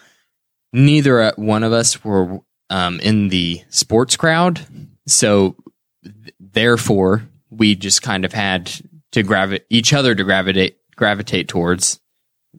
neither 0.73 1.21
uh, 1.21 1.31
one 1.35 1.63
of 1.63 1.73
us 1.73 2.03
were 2.03 2.39
um, 2.69 2.99
in 2.99 3.29
the 3.29 3.61
sports 3.69 4.15
crowd. 4.17 4.61
So 5.07 5.55
th- 6.03 6.35
therefore, 6.39 7.27
we 7.49 7.75
just 7.75 8.01
kind 8.01 8.25
of 8.25 8.33
had 8.33 8.71
to 9.11 9.23
gravitate 9.23 9.65
each 9.69 9.93
other 9.93 10.15
to 10.15 10.23
gravitate 10.23 10.77
gravitate 10.95 11.47
towards 11.47 11.99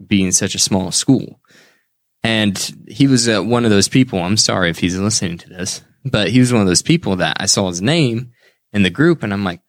being 0.06 0.32
such 0.32 0.54
a 0.54 0.60
small 0.60 0.90
school. 0.90 1.40
And 2.22 2.84
he 2.88 3.06
was 3.06 3.28
uh, 3.28 3.40
one 3.40 3.64
of 3.64 3.70
those 3.70 3.88
people. 3.88 4.18
I'm 4.18 4.36
sorry 4.36 4.70
if 4.70 4.78
he's 4.78 4.98
listening 4.98 5.38
to 5.38 5.48
this, 5.48 5.82
but 6.10 6.30
he 6.30 6.40
was 6.40 6.52
one 6.52 6.62
of 6.62 6.68
those 6.68 6.82
people 6.82 7.16
that 7.16 7.36
I 7.40 7.46
saw 7.46 7.68
his 7.68 7.82
name 7.82 8.32
in 8.72 8.82
the 8.82 8.90
group, 8.90 9.22
and 9.22 9.32
I'm 9.32 9.44
like, 9.44 9.60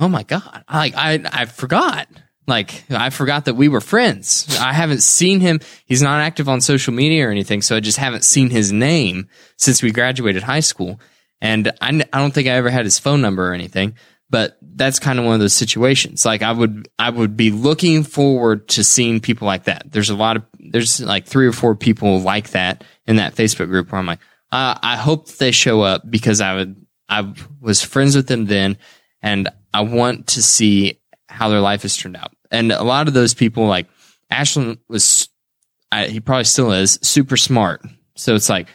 oh 0.00 0.08
my 0.08 0.22
god, 0.22 0.64
like 0.72 0.94
I 0.96 1.22
I 1.32 1.44
forgot. 1.46 2.08
Like 2.48 2.82
I 2.90 3.10
forgot 3.10 3.44
that 3.44 3.54
we 3.54 3.68
were 3.68 3.80
friends. 3.80 4.58
I 4.60 4.72
haven't 4.72 5.02
seen 5.02 5.38
him. 5.40 5.60
He's 5.86 6.02
not 6.02 6.20
active 6.20 6.48
on 6.48 6.60
social 6.60 6.92
media 6.92 7.28
or 7.28 7.30
anything, 7.30 7.62
so 7.62 7.76
I 7.76 7.80
just 7.80 7.98
haven't 7.98 8.24
seen 8.24 8.50
his 8.50 8.72
name 8.72 9.28
since 9.56 9.80
we 9.80 9.92
graduated 9.92 10.42
high 10.42 10.60
school. 10.60 11.00
And 11.40 11.68
I, 11.80 11.88
I 12.12 12.18
don't 12.18 12.34
think 12.34 12.48
I 12.48 12.52
ever 12.52 12.70
had 12.70 12.84
his 12.84 12.98
phone 12.98 13.20
number 13.20 13.48
or 13.48 13.54
anything. 13.54 13.94
But 14.28 14.56
that's 14.62 14.98
kind 14.98 15.18
of 15.18 15.26
one 15.26 15.34
of 15.34 15.40
those 15.40 15.52
situations. 15.52 16.24
Like 16.24 16.42
I 16.42 16.52
would 16.52 16.88
I 16.98 17.10
would 17.10 17.36
be 17.36 17.50
looking 17.50 18.02
forward 18.02 18.66
to 18.68 18.82
seeing 18.82 19.20
people 19.20 19.46
like 19.46 19.64
that. 19.64 19.92
There's 19.92 20.08
a 20.08 20.16
lot 20.16 20.36
of 20.36 20.44
there's 20.58 21.00
like 21.00 21.26
three 21.26 21.46
or 21.46 21.52
four 21.52 21.76
people 21.76 22.20
like 22.20 22.50
that 22.50 22.82
in 23.06 23.16
that 23.16 23.34
Facebook 23.34 23.68
group 23.68 23.92
where 23.92 23.98
I'm 23.98 24.06
like, 24.06 24.20
uh, 24.52 24.78
I 24.82 24.96
hope 24.96 25.28
they 25.28 25.50
show 25.50 25.80
up 25.80 26.02
because 26.08 26.40
I 26.40 26.54
would 26.54 26.76
I 27.08 27.34
was 27.60 27.82
friends 27.82 28.14
with 28.14 28.28
them 28.28 28.46
then, 28.46 28.78
and 29.20 29.48
I 29.74 29.80
want 29.80 30.28
to 30.28 30.42
see 30.42 31.00
how 31.28 31.48
their 31.48 31.60
life 31.60 31.82
has 31.82 31.96
turned 31.96 32.16
out. 32.16 32.32
And 32.50 32.70
a 32.70 32.82
lot 32.84 33.08
of 33.08 33.14
those 33.14 33.34
people, 33.34 33.66
like 33.66 33.88
Ashland, 34.30 34.78
was 34.88 35.28
I, 35.90 36.06
he 36.06 36.20
probably 36.20 36.44
still 36.44 36.72
is 36.72 36.98
super 37.02 37.36
smart. 37.36 37.82
So 38.16 38.34
it's 38.34 38.48
like, 38.48 38.68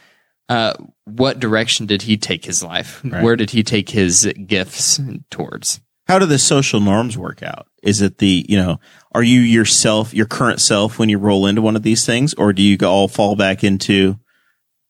uh, 0.50 0.74
what 1.06 1.40
direction 1.40 1.86
did 1.86 2.02
he 2.02 2.18
take 2.18 2.46
his 2.46 2.64
life? 2.64 3.04
Where 3.24 3.36
did 3.36 3.52
he 3.52 3.64
take 3.64 3.90
his 3.90 4.32
gifts 4.46 5.00
towards? 5.30 5.80
How 6.08 6.20
do 6.20 6.26
the 6.26 6.40
social 6.40 6.80
norms 6.80 7.18
work 7.18 7.44
out? 7.44 7.68
Is 7.84 8.02
it 8.02 8.18
the, 8.20 8.46
you 8.48 8.58
know, 8.58 8.80
are 9.14 9.24
you 9.24 9.42
yourself, 9.42 10.14
your 10.14 10.26
current 10.26 10.62
self 10.62 10.98
when 10.98 11.10
you 11.10 11.18
roll 11.18 11.46
into 11.48 11.62
one 11.62 11.76
of 11.76 11.84
these 11.84 12.06
things? 12.06 12.34
Or 12.36 12.54
do 12.54 12.62
you 12.62 12.78
all 12.84 13.08
fall 13.08 13.36
back 13.36 13.64
into, 13.64 14.18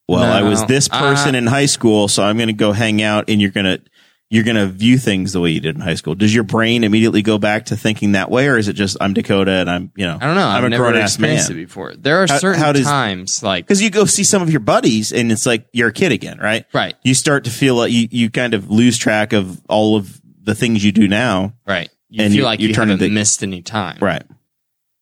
well, 0.08 0.24
I 0.32 0.42
was 0.48 0.66
this 0.66 0.88
person 0.88 1.36
Uh, 1.36 1.40
in 1.40 1.48
high 1.48 1.66
school, 1.66 2.08
so 2.08 2.24
I'm 2.24 2.38
going 2.38 2.48
to 2.48 2.54
go 2.54 2.72
hang 2.72 3.02
out 3.02 3.30
and 3.30 3.42
you're 3.42 3.52
going 3.52 3.66
to, 3.66 3.82
you're 4.30 4.44
going 4.44 4.58
to 4.58 4.68
view 4.68 4.98
things 4.98 5.32
the 5.34 5.40
way 5.40 5.52
you 5.52 5.62
did 5.62 5.76
in 5.76 5.82
high 5.82 5.94
school. 5.96 6.14
Does 6.14 6.34
your 6.36 6.44
brain 6.44 6.84
immediately 6.84 7.22
go 7.22 7.38
back 7.38 7.66
to 7.68 7.78
thinking 7.78 8.12
that 8.12 8.30
way? 8.30 8.48
Or 8.48 8.58
is 8.58 8.68
it 8.68 8.74
just, 8.74 8.98
I'm 9.00 9.14
Dakota 9.14 9.52
and 9.52 9.70
I'm, 9.70 9.92
you 9.96 10.06
know, 10.06 10.18
I 10.20 10.26
don't 10.26 10.36
know. 10.36 10.46
I'm 10.48 10.58
I've 10.58 10.64
a 10.66 10.70
never 10.70 10.84
grown 10.92 10.98
ass 10.98 11.14
experienced 11.16 11.50
man. 11.50 11.58
it 11.60 11.62
before. 11.66 11.94
There 11.96 12.22
are 12.24 12.28
How- 12.28 12.38
certain 12.40 12.62
how 12.62 12.72
does- 12.74 12.86
times, 12.86 13.42
like 13.42 13.66
Because 13.66 13.82
you 13.82 13.90
go 13.90 14.04
see 14.06 14.24
some 14.26 14.42
of 14.42 14.50
your 14.50 14.60
buddies 14.60 15.14
and 15.14 15.32
it's 15.32 15.46
like 15.46 15.68
you're 15.72 15.88
a 15.90 15.94
kid 15.94 16.12
again, 16.12 16.40
right? 16.40 16.66
Right. 16.74 16.96
You 17.04 17.14
start 17.14 17.46
to 17.46 17.50
feel 17.52 17.76
like 17.76 17.92
you, 17.94 18.08
you 18.12 18.30
kind 18.30 18.54
of 18.54 18.70
lose 18.70 18.98
track 18.98 19.32
of 19.34 19.62
all 19.70 19.96
of 19.96 20.20
the 20.42 20.56
things 20.56 20.84
you 20.84 20.92
do 20.92 21.08
now. 21.08 21.54
right, 21.66 21.90
you 22.10 22.24
and 22.24 22.32
feel 22.34 22.40
you- 22.40 22.44
like 22.46 22.60
you 22.60 22.68
you, 22.70 22.74
haven't 22.74 23.02
into- 23.02 23.10
missed 23.10 23.44
any 23.44 23.62
time. 23.62 23.98
Right. 24.02 24.24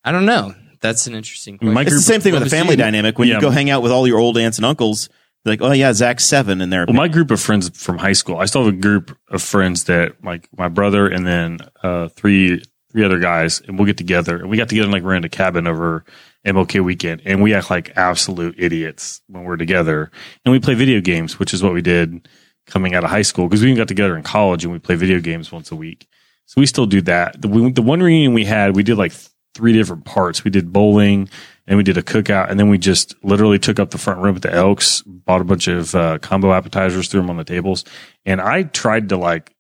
I 0.04 0.12
don't 0.12 0.26
know. 0.26 0.54
That's 0.88 1.08
an 1.08 1.16
interesting 1.16 1.58
question. 1.58 1.74
My 1.74 1.82
It's 1.82 1.94
the 1.94 2.02
same 2.02 2.22
thing 2.22 2.34
with 2.34 2.44
a 2.44 2.50
family 2.50 2.74
you- 2.74 2.78
dynamic. 2.78 3.18
When 3.18 3.28
Yeah. 3.28 3.36
you 3.36 3.42
go 3.42 3.50
hang 3.50 3.70
out 3.70 3.82
with 3.82 3.92
all 3.92 4.08
your 4.08 4.20
old 4.20 4.38
aunts 4.38 4.58
and 4.58 4.66
uncles, 4.66 5.10
they're 5.44 5.54
like, 5.54 5.62
oh 5.62 5.72
yeah, 5.72 5.94
Zach's 5.94 6.24
seven 6.26 6.62
and 6.62 6.72
they're 6.72 6.86
Well, 6.88 6.96
my 6.96 7.08
group 7.08 7.32
of 7.32 7.40
friends 7.42 7.70
from 7.78 7.98
high 7.98 8.14
school, 8.14 8.38
I 8.38 8.46
still 8.46 8.66
have 8.66 8.74
a 8.74 8.78
group 8.78 9.18
of 9.30 9.42
friends 9.42 9.86
that 9.86 10.14
like 10.24 10.48
my 10.58 10.68
brother 10.70 11.08
and 11.08 11.26
then 11.26 11.60
uh, 11.84 12.10
three 12.10 12.62
three 12.92 13.04
other 13.04 13.20
guys, 13.20 13.62
and 13.68 13.78
we'll 13.78 13.86
get 13.86 13.98
together. 13.98 14.38
And 14.38 14.50
we 14.50 14.56
got 14.56 14.70
together 14.70 14.86
and 14.86 14.94
like 14.94 15.04
ran 15.04 15.26
a 15.26 15.30
cabin 15.30 15.68
over 15.68 16.06
MLK 16.48 16.80
weekend, 16.82 17.22
and 17.26 17.42
we 17.44 17.54
act 17.54 17.70
like 17.70 17.92
absolute 17.98 18.56
idiots 18.58 19.22
when 19.28 19.44
we're 19.44 19.58
together, 19.58 20.10
and 20.46 20.54
we 20.54 20.60
play 20.60 20.76
video 20.76 21.02
games, 21.02 21.38
which 21.38 21.54
is 21.54 21.62
what 21.62 21.74
we 21.74 21.82
did 21.82 22.26
coming 22.68 22.96
out 22.96 23.04
of 23.04 23.10
high 23.10 23.22
school 23.22 23.48
because 23.50 23.62
we 23.62 23.68
even 23.68 23.78
got 23.78 23.88
together 23.90 24.16
in 24.16 24.24
college 24.24 24.64
and 24.64 24.72
we 24.72 24.80
play 24.80 24.96
video 24.96 25.20
games 25.20 25.52
once 25.52 25.72
a 25.72 25.76
week. 25.76 26.08
So 26.46 26.62
we 26.62 26.66
still 26.66 26.86
do 26.86 27.02
that. 27.02 27.42
The, 27.42 27.48
we, 27.50 27.70
the 27.72 27.82
one 27.82 28.02
reunion 28.02 28.34
we 28.34 28.46
had, 28.46 28.76
we 28.76 28.82
did 28.84 28.98
like 28.98 29.12
three 29.56 29.74
different 29.74 30.06
parts. 30.06 30.44
We 30.44 30.52
did 30.52 30.72
bowling 30.72 31.30
and 31.66 31.78
we 31.78 31.84
did 31.84 31.98
a 31.98 32.04
cookout 32.04 32.52
and 32.52 32.60
then 32.60 32.70
we 32.70 32.78
just 32.78 33.16
literally 33.24 33.58
took 33.58 33.80
up 33.80 33.90
the 33.90 33.98
front 33.98 34.20
room 34.20 34.36
at 34.36 34.42
the 34.42 34.54
Elks, 34.54 35.02
bought 35.02 35.42
a 35.42 35.46
bunch 35.46 35.68
of 35.68 35.96
uh, 35.96 36.20
combo 36.20 36.54
appetizers, 36.54 37.08
threw 37.08 37.22
them 37.22 37.30
on 37.30 37.38
the 37.38 37.44
tables. 37.44 37.86
And 38.26 38.40
I 38.42 38.64
tried 38.64 39.10
to 39.10 39.18
like 39.18 39.56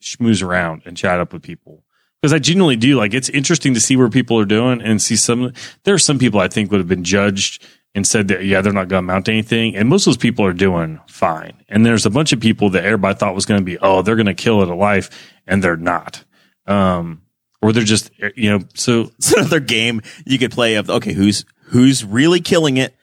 schmooze 0.00 0.42
around 0.42 0.82
and 0.86 0.96
chat 0.96 1.20
up 1.20 1.32
with 1.32 1.42
people 1.42 1.84
because 2.20 2.32
I 2.32 2.38
genuinely 2.38 2.76
do. 2.76 2.96
Like 2.96 3.12
it's 3.12 3.28
interesting 3.28 3.74
to 3.74 3.80
see 3.80 3.96
where 3.96 4.08
people 4.08 4.38
are 4.38 4.46
doing 4.46 4.80
and 4.80 5.02
see 5.02 5.16
some, 5.16 5.52
there 5.82 5.94
are 5.94 5.98
some 5.98 6.18
people 6.18 6.40
I 6.40 6.48
think 6.48 6.70
would 6.70 6.80
have 6.80 6.88
been 6.88 7.04
judged 7.04 7.66
and 7.94 8.06
said 8.06 8.28
that, 8.28 8.44
yeah, 8.44 8.62
they're 8.62 8.72
not 8.72 8.88
going 8.88 9.02
to 9.02 9.06
mount 9.06 9.28
anything. 9.28 9.76
And 9.76 9.88
most 9.88 10.06
of 10.06 10.12
those 10.12 10.16
people 10.16 10.46
are 10.46 10.54
doing 10.54 11.00
fine. 11.08 11.62
And 11.68 11.84
there's 11.84 12.06
a 12.06 12.10
bunch 12.10 12.32
of 12.32 12.40
people 12.40 12.70
that 12.70 12.84
everybody 12.84 13.18
thought 13.18 13.34
was 13.34 13.44
going 13.44 13.60
to 13.60 13.64
be, 13.64 13.76
oh, 13.78 14.02
they're 14.02 14.16
going 14.16 14.26
to 14.26 14.34
kill 14.34 14.62
it 14.62 14.70
at 14.70 14.76
life 14.76 15.10
and 15.46 15.62
they're 15.62 15.76
not. 15.76 16.24
Um, 16.66 17.22
or 17.62 17.72
they're 17.72 17.84
just, 17.84 18.10
you 18.36 18.50
know, 18.50 18.64
so 18.74 19.10
it's 19.18 19.32
another 19.32 19.60
game 19.60 20.02
you 20.26 20.38
could 20.38 20.50
play 20.50 20.74
of 20.74 20.90
okay, 20.90 21.12
who's 21.12 21.44
who's 21.66 22.04
really 22.04 22.40
killing 22.40 22.76
it, 22.76 22.94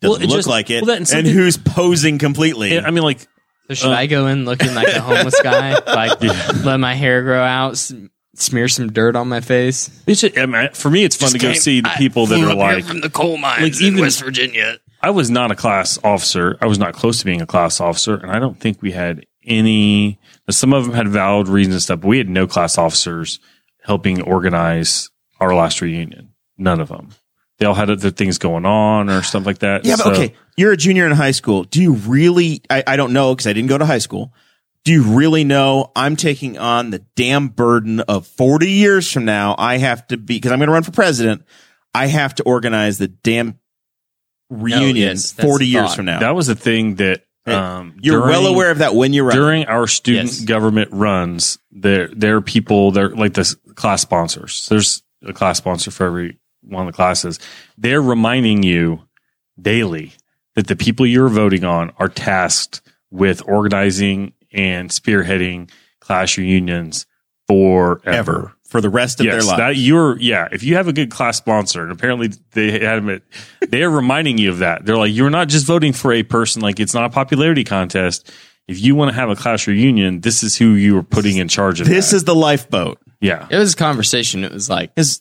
doesn't 0.00 0.10
Well, 0.14 0.22
it 0.22 0.26
look 0.28 0.38
just- 0.38 0.48
like 0.48 0.70
it, 0.70 0.82
well, 0.82 0.86
that- 0.98 1.10
and 1.12 1.26
and 1.26 1.26
who's 1.28 1.56
posing 1.56 2.18
completely. 2.18 2.78
I 2.80 2.90
mean, 2.90 3.04
like, 3.04 3.20
So 3.68 3.74
should 3.74 3.90
Uh, 3.92 3.94
I 3.94 4.06
go 4.06 4.26
in 4.26 4.44
looking 4.46 4.74
like 4.74 4.88
a 4.88 5.00
homeless 5.08 5.40
guy? 5.42 5.74
Like 5.86 6.20
let 6.64 6.78
my 6.80 6.94
hair 6.94 7.22
grow 7.22 7.42
out, 7.42 7.76
smear 8.34 8.66
some 8.68 8.90
dirt 8.92 9.14
on 9.16 9.28
my 9.28 9.40
face? 9.40 9.90
it's 10.06 10.22
just, 10.22 10.36
I 10.38 10.46
mean, 10.46 10.70
for 10.72 10.90
me, 10.90 11.04
it's 11.04 11.14
fun 11.16 11.30
to 11.30 11.38
go 11.38 11.52
see 11.52 11.80
the 11.82 11.90
people 11.96 12.26
that 12.26 12.40
are 12.40 12.54
like, 12.54 12.84
from 12.84 13.00
the 13.02 13.10
coal 13.10 13.36
mines 13.36 13.62
like, 13.62 13.80
even- 13.82 14.00
west 14.00 14.22
Virginia. 14.24 14.78
I 15.02 15.10
was 15.10 15.30
not 15.30 15.50
a 15.50 15.54
class 15.54 15.98
officer. 16.04 16.58
I 16.60 16.66
was 16.66 16.78
not 16.78 16.92
close 16.94 17.20
to 17.20 17.24
being 17.24 17.40
a 17.40 17.46
class 17.46 17.80
officer, 17.80 18.16
and 18.16 18.30
I 18.30 18.38
don't 18.38 18.60
think 18.60 18.82
we 18.82 18.92
had 18.92 19.24
any. 19.46 20.18
Some 20.50 20.74
of 20.74 20.84
them 20.84 20.92
had 20.94 21.08
valid 21.08 21.48
reasons 21.48 21.74
and 21.76 21.82
stuff, 21.82 22.00
but 22.02 22.08
we 22.08 22.18
had 22.18 22.28
no 22.28 22.46
class 22.46 22.76
officers 22.76 23.38
helping 23.82 24.22
organize 24.22 25.10
our 25.40 25.54
last 25.54 25.80
reunion. 25.80 26.34
None 26.58 26.80
of 26.80 26.88
them. 26.88 27.10
They 27.58 27.66
all 27.66 27.74
had 27.74 27.90
other 27.90 28.10
things 28.10 28.38
going 28.38 28.64
on 28.64 29.10
or 29.10 29.22
stuff 29.22 29.44
like 29.44 29.58
that. 29.58 29.84
yeah, 29.84 29.96
but 29.96 30.14
okay, 30.14 30.34
you're 30.56 30.72
a 30.72 30.76
junior 30.76 31.06
in 31.06 31.12
high 31.12 31.30
school. 31.32 31.64
Do 31.64 31.82
you 31.82 31.92
really? 31.92 32.62
I, 32.70 32.82
I 32.86 32.96
don't 32.96 33.12
know 33.12 33.34
because 33.34 33.46
I 33.46 33.52
didn't 33.52 33.68
go 33.68 33.76
to 33.78 33.84
high 33.84 33.98
school. 33.98 34.32
Do 34.84 34.92
you 34.92 35.02
really 35.02 35.44
know 35.44 35.92
I'm 35.94 36.16
taking 36.16 36.56
on 36.56 36.88
the 36.88 37.00
damn 37.14 37.48
burden 37.48 38.00
of 38.00 38.26
40 38.26 38.70
years 38.70 39.12
from 39.12 39.26
now? 39.26 39.54
I 39.58 39.76
have 39.76 40.06
to 40.06 40.16
be 40.16 40.36
because 40.36 40.52
I'm 40.52 40.58
going 40.58 40.68
to 40.68 40.72
run 40.72 40.84
for 40.84 40.90
president. 40.90 41.42
I 41.94 42.06
have 42.06 42.34
to 42.36 42.44
organize 42.44 42.96
the 42.96 43.08
damn 43.08 43.58
reunion 44.48 44.96
yes, 44.96 45.32
40 45.32 45.66
years 45.66 45.88
thought. 45.88 45.96
from 45.96 46.06
now. 46.06 46.20
That 46.20 46.34
was 46.34 46.46
the 46.46 46.54
thing 46.54 46.94
that 46.94 47.24
Hey, 47.24 47.29
um, 47.52 47.96
You're 48.00 48.20
well 48.22 48.46
aware 48.46 48.70
of 48.70 48.78
that 48.78 48.94
when 48.94 49.12
you're 49.12 49.24
running. 49.24 49.40
during 49.42 49.64
our 49.66 49.86
student 49.86 50.28
Yes. 50.30 50.40
government 50.42 50.90
runs. 50.92 51.58
There, 51.70 52.08
there 52.08 52.36
are 52.36 52.40
people. 52.40 52.90
They're 52.90 53.10
like 53.10 53.34
the 53.34 53.40
s- 53.42 53.56
class 53.74 54.02
sponsors. 54.02 54.66
There's 54.68 55.02
a 55.26 55.32
class 55.32 55.58
sponsor 55.58 55.90
for 55.90 56.06
every 56.06 56.38
one 56.62 56.86
of 56.86 56.92
the 56.92 56.96
classes. 56.96 57.38
They're 57.78 58.02
reminding 58.02 58.62
you 58.62 59.02
daily 59.60 60.12
that 60.56 60.66
the 60.66 60.76
people 60.76 61.06
you're 61.06 61.28
voting 61.28 61.64
on 61.64 61.92
are 61.98 62.08
tasked 62.08 62.80
with 63.10 63.42
organizing 63.46 64.32
and 64.52 64.90
spearheading 64.90 65.70
class 66.00 66.36
reunions 66.36 67.06
forever. 67.48 68.06
ever 68.06 68.52
for 68.70 68.80
the 68.80 68.88
rest 68.88 69.18
of 69.20 69.26
their 69.26 69.34
Yes, 69.34 69.46
life. 69.46 69.58
that 69.58 69.76
you're 69.76 70.16
yeah. 70.20 70.48
If 70.52 70.62
you 70.62 70.76
have 70.76 70.86
a 70.88 70.92
good 70.92 71.10
class 71.10 71.36
sponsor, 71.36 71.82
and 71.82 71.90
apparently 71.92 72.30
they 72.52 72.78
had 72.84 73.04
it, 73.08 73.22
they 73.68 73.82
are 73.82 73.90
reminding 73.90 74.38
you 74.38 74.50
of 74.50 74.58
that. 74.60 74.86
They're 74.86 74.96
like, 74.96 75.12
you're 75.12 75.28
not 75.30 75.48
just 75.48 75.66
voting 75.66 75.92
for 75.92 76.12
a 76.12 76.22
person. 76.22 76.62
Like 76.62 76.78
it's 76.80 76.94
not 76.94 77.04
a 77.04 77.10
popularity 77.10 77.64
contest. 77.64 78.30
If 78.68 78.80
you 78.80 78.94
want 78.94 79.10
to 79.10 79.14
have 79.16 79.28
a 79.28 79.34
class 79.34 79.66
reunion, 79.66 80.20
this 80.20 80.44
is 80.44 80.56
who 80.56 80.74
you 80.74 80.96
are 80.98 81.02
putting 81.02 81.36
in 81.38 81.48
charge 81.48 81.80
of. 81.80 81.88
this 81.88 82.10
that. 82.10 82.16
is 82.16 82.24
the 82.24 82.34
lifeboat. 82.36 82.98
yeah. 83.20 83.48
It 83.50 83.56
was 83.56 83.74
a 83.74 83.76
conversation. 83.76 84.44
It 84.44 84.52
was 84.52 84.70
like, 84.70 84.92
Is 84.96 85.20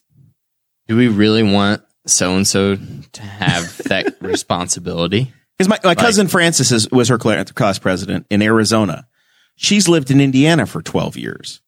do 0.88 0.96
we 0.96 1.08
really 1.08 1.42
want 1.44 1.82
so 2.06 2.36
and 2.36 2.48
so 2.48 2.76
to 3.14 3.22
have 3.22 3.78
that 3.86 4.16
responsibility? 4.22 5.34
Because 5.58 5.68
my, 5.70 5.80
my 5.84 5.96
cousin 5.96 6.28
Frances 6.28 6.72
is, 6.72 6.90
was 6.92 7.10
her 7.10 7.18
class 7.18 7.80
president 7.80 8.26
in 8.30 8.42
Arizona. 8.42 9.08
She's 9.56 9.90
lived 9.90 10.10
in 10.12 10.22
Indiana 10.22 10.66
for 10.66 10.82
12 10.82 11.18
years. 11.18 11.62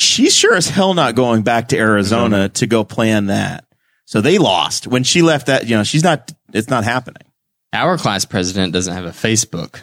She's 0.00 0.32
sure 0.32 0.54
as 0.54 0.68
hell 0.68 0.94
not 0.94 1.16
going 1.16 1.42
back 1.42 1.68
to 1.68 1.76
Arizona 1.76 2.48
to 2.50 2.68
go 2.68 2.84
plan 2.84 3.26
that. 3.26 3.64
So 4.04 4.20
they 4.20 4.38
lost 4.38 4.86
when 4.86 5.02
she 5.02 5.22
left 5.22 5.48
that, 5.48 5.66
you 5.66 5.76
know, 5.76 5.82
she's 5.82 6.04
not, 6.04 6.32
it's 6.52 6.68
not 6.68 6.84
happening. 6.84 7.24
Our 7.72 7.98
class 7.98 8.24
president 8.24 8.72
doesn't 8.72 8.94
have 8.94 9.06
a 9.06 9.10
Facebook. 9.10 9.80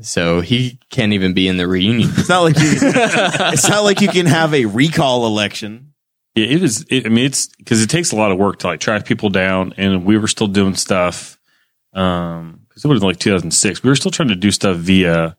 So 0.00 0.40
he 0.40 0.80
can't 0.90 1.12
even 1.12 1.34
be 1.34 1.48
in 1.48 1.58
the 1.58 1.68
reunion. 1.68 2.08
It's 2.16 2.30
not 2.30 2.40
like 2.40 2.56
you, 2.56 2.70
it's 2.72 3.68
not 3.68 3.84
like 3.84 4.00
you 4.00 4.08
can 4.08 4.24
have 4.24 4.54
a 4.54 4.64
recall 4.64 5.26
election. 5.26 5.92
Yeah, 6.34 6.46
it 6.46 6.62
is. 6.62 6.86
It, 6.88 7.04
I 7.04 7.10
mean, 7.10 7.26
it's 7.26 7.48
because 7.48 7.82
it 7.82 7.90
takes 7.90 8.10
a 8.10 8.16
lot 8.16 8.32
of 8.32 8.38
work 8.38 8.60
to 8.60 8.68
like 8.68 8.80
track 8.80 9.04
people 9.04 9.28
down, 9.28 9.74
and 9.76 10.06
we 10.06 10.16
were 10.16 10.28
still 10.28 10.46
doing 10.48 10.76
stuff. 10.76 11.38
Um, 11.92 12.60
because 12.68 12.86
it 12.86 12.88
was 12.88 13.02
like 13.02 13.18
2006. 13.18 13.82
We 13.82 13.90
were 13.90 13.96
still 13.96 14.10
trying 14.10 14.30
to 14.30 14.34
do 14.34 14.50
stuff 14.50 14.78
via 14.78 15.36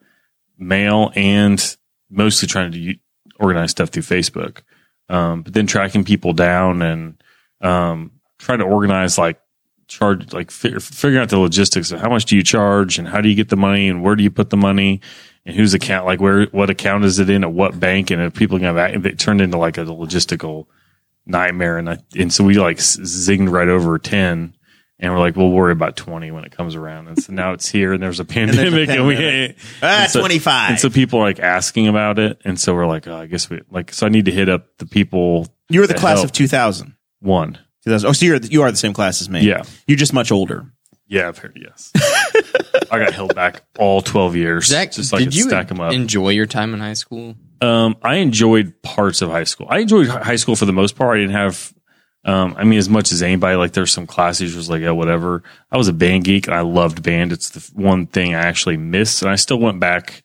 mail 0.60 1.12
and 1.16 1.76
mostly 2.12 2.48
trying 2.48 2.72
to 2.74 2.78
u- 2.78 3.00
organize 3.44 3.72
stuff 3.72 3.90
through 3.90 4.04
Facebook. 4.04 4.62
Um, 5.10 5.42
but 5.44 5.54
then 5.54 5.68
tracking 5.68 6.04
people 6.04 6.34
down 6.34 6.82
and 6.82 7.22
um, 7.62 8.12
trying 8.40 8.60
to 8.60 8.66
organize 8.66 9.18
like 9.18 9.40
charge 9.88 10.34
like 10.34 10.50
fi- 10.50 10.80
figuring 10.80 11.22
out 11.22 11.30
the 11.30 11.38
logistics 11.38 11.92
of 11.92 12.00
how 12.00 12.10
much 12.10 12.26
do 12.26 12.36
you 12.36 12.44
charge 12.44 12.98
and 12.98 13.08
how 13.08 13.22
do 13.22 13.28
you 13.30 13.36
get 13.36 13.50
the 13.50 13.58
money 13.58 13.90
and 13.90 14.02
where 14.02 14.16
do 14.16 14.24
you 14.24 14.32
put 14.32 14.50
the 14.50 14.58
money 14.58 15.02
and 15.46 15.56
whose 15.56 15.74
account 15.74 16.06
like 16.06 16.22
where 16.22 16.46
what 16.48 16.70
account 16.70 17.04
is 17.04 17.20
it 17.20 17.30
in 17.30 17.44
at 17.44 17.52
what 17.52 17.80
bank 17.80 18.10
and 18.10 18.22
if 18.22 18.34
people 18.34 18.58
can 18.58 18.76
have 18.76 19.06
it 19.06 19.20
turned 19.20 19.42
into 19.42 19.58
like 19.58 19.78
a 19.78 19.82
logistical 19.82 20.66
nightmare 21.26 21.78
and 21.78 21.90
I, 21.90 21.98
and 22.18 22.34
so 22.34 22.46
we 22.46 22.56
like 22.56 22.78
zinged 22.78 23.52
right 23.52 23.68
over 23.68 24.00
10 24.00 24.56
And 25.04 25.12
we're 25.12 25.20
like, 25.20 25.36
we'll 25.36 25.52
worry 25.52 25.74
about 25.74 25.98
20 25.98 26.32
when 26.32 26.46
it 26.46 26.56
comes 26.56 26.76
around. 26.76 27.10
And 27.10 27.22
so 27.22 27.34
now 27.34 27.52
it's 27.52 27.68
here 27.70 27.92
and 27.92 28.02
there's 28.02 28.22
a 28.22 28.26
pandemic 28.38 28.88
and, 28.90 29.06
we, 29.06 29.16
pandemic. 29.16 29.58
Ah, 29.82 30.04
and 30.04 30.12
so- 30.12 30.20
25. 30.22 30.70
And 30.72 30.80
so 30.80 30.90
people 30.90 31.20
are 31.20 31.24
like 31.24 31.40
asking 31.40 31.90
about 31.90 32.20
it. 32.20 32.42
And 32.46 32.60
so 32.60 32.74
we're 32.74 32.88
like, 32.88 33.06
oh, 33.08 33.18
I 33.18 33.26
guess 33.26 33.50
we 33.50 33.60
like, 33.70 33.94
so 33.94 34.06
I 34.06 34.10
need 34.10 34.26
to 34.26 34.32
hit 34.32 34.48
up 34.48 34.78
the 34.78 34.86
people. 34.86 35.48
You 35.70 35.82
were 35.82 35.88
the 35.88 35.94
class 35.94 36.20
help. 36.20 36.26
of 36.26 36.32
2000. 36.32 36.96
one. 37.20 37.60
2000. 37.84 38.10
Oh, 38.10 38.14
so 38.14 38.26
you're, 38.26 38.38
you 38.38 38.62
are 38.62 38.72
the 38.72 38.78
same 38.78 38.94
class 38.94 39.20
as 39.22 39.30
me. 39.30 39.42
Yeah. 39.42 39.64
You're 39.88 39.98
just 39.98 40.14
much 40.14 40.32
older. 40.32 40.66
Yeah, 41.08 41.28
I've 41.28 41.38
heard, 41.38 41.60
yes. 41.62 41.92
I 42.92 42.98
got 42.98 43.14
held 43.14 43.36
back 43.36 43.62
all 43.78 44.02
12 44.02 44.38
years. 44.38 44.68
Zach, 44.68 44.94
just 44.94 45.10
so 45.10 45.18
I 45.18 45.20
did 45.20 45.26
could 45.26 45.36
you 45.36 45.44
stack 45.50 45.68
them 45.68 45.82
up. 45.82 45.92
enjoy 45.94 46.30
your 46.30 46.46
time 46.46 46.74
in 46.74 46.80
high 46.80 46.94
school? 46.94 47.36
Um, 47.62 47.98
I 48.02 48.16
enjoyed 48.16 48.82
parts 48.82 49.22
of 49.22 49.30
high 49.30 49.44
school. 49.44 49.68
I 49.70 49.80
enjoyed 49.80 50.08
high 50.08 50.38
school 50.38 50.56
for 50.56 50.66
the 50.66 50.74
most 50.74 50.96
part. 50.96 51.18
I 51.18 51.20
didn't 51.22 51.36
have, 51.36 51.74
um, 52.26 52.56
I 52.58 52.64
mean, 52.64 52.80
as 52.80 52.90
much 52.90 53.12
as 53.12 53.22
anybody. 53.22 53.56
Like, 53.58 53.74
there's 53.74 53.92
some 53.92 54.08
classes 54.08 54.56
was 54.56 54.70
like, 54.70 54.82
yeah, 54.82 54.92
whatever. 54.92 55.44
I 55.72 55.78
was 55.78 55.88
a 55.88 55.94
band 55.94 56.24
geek 56.24 56.48
and 56.48 56.56
I 56.56 56.62
loved 56.62 57.04
band. 57.04 57.32
It's 57.32 57.50
the 57.50 57.72
one 57.74 58.08
thing 58.08 58.34
I 58.34 58.42
actually 58.42 58.78
missed, 58.78 59.22
and 59.22 59.32
I 59.32 59.36
still 59.36 59.60
went 59.60 59.80
back. 59.80 60.24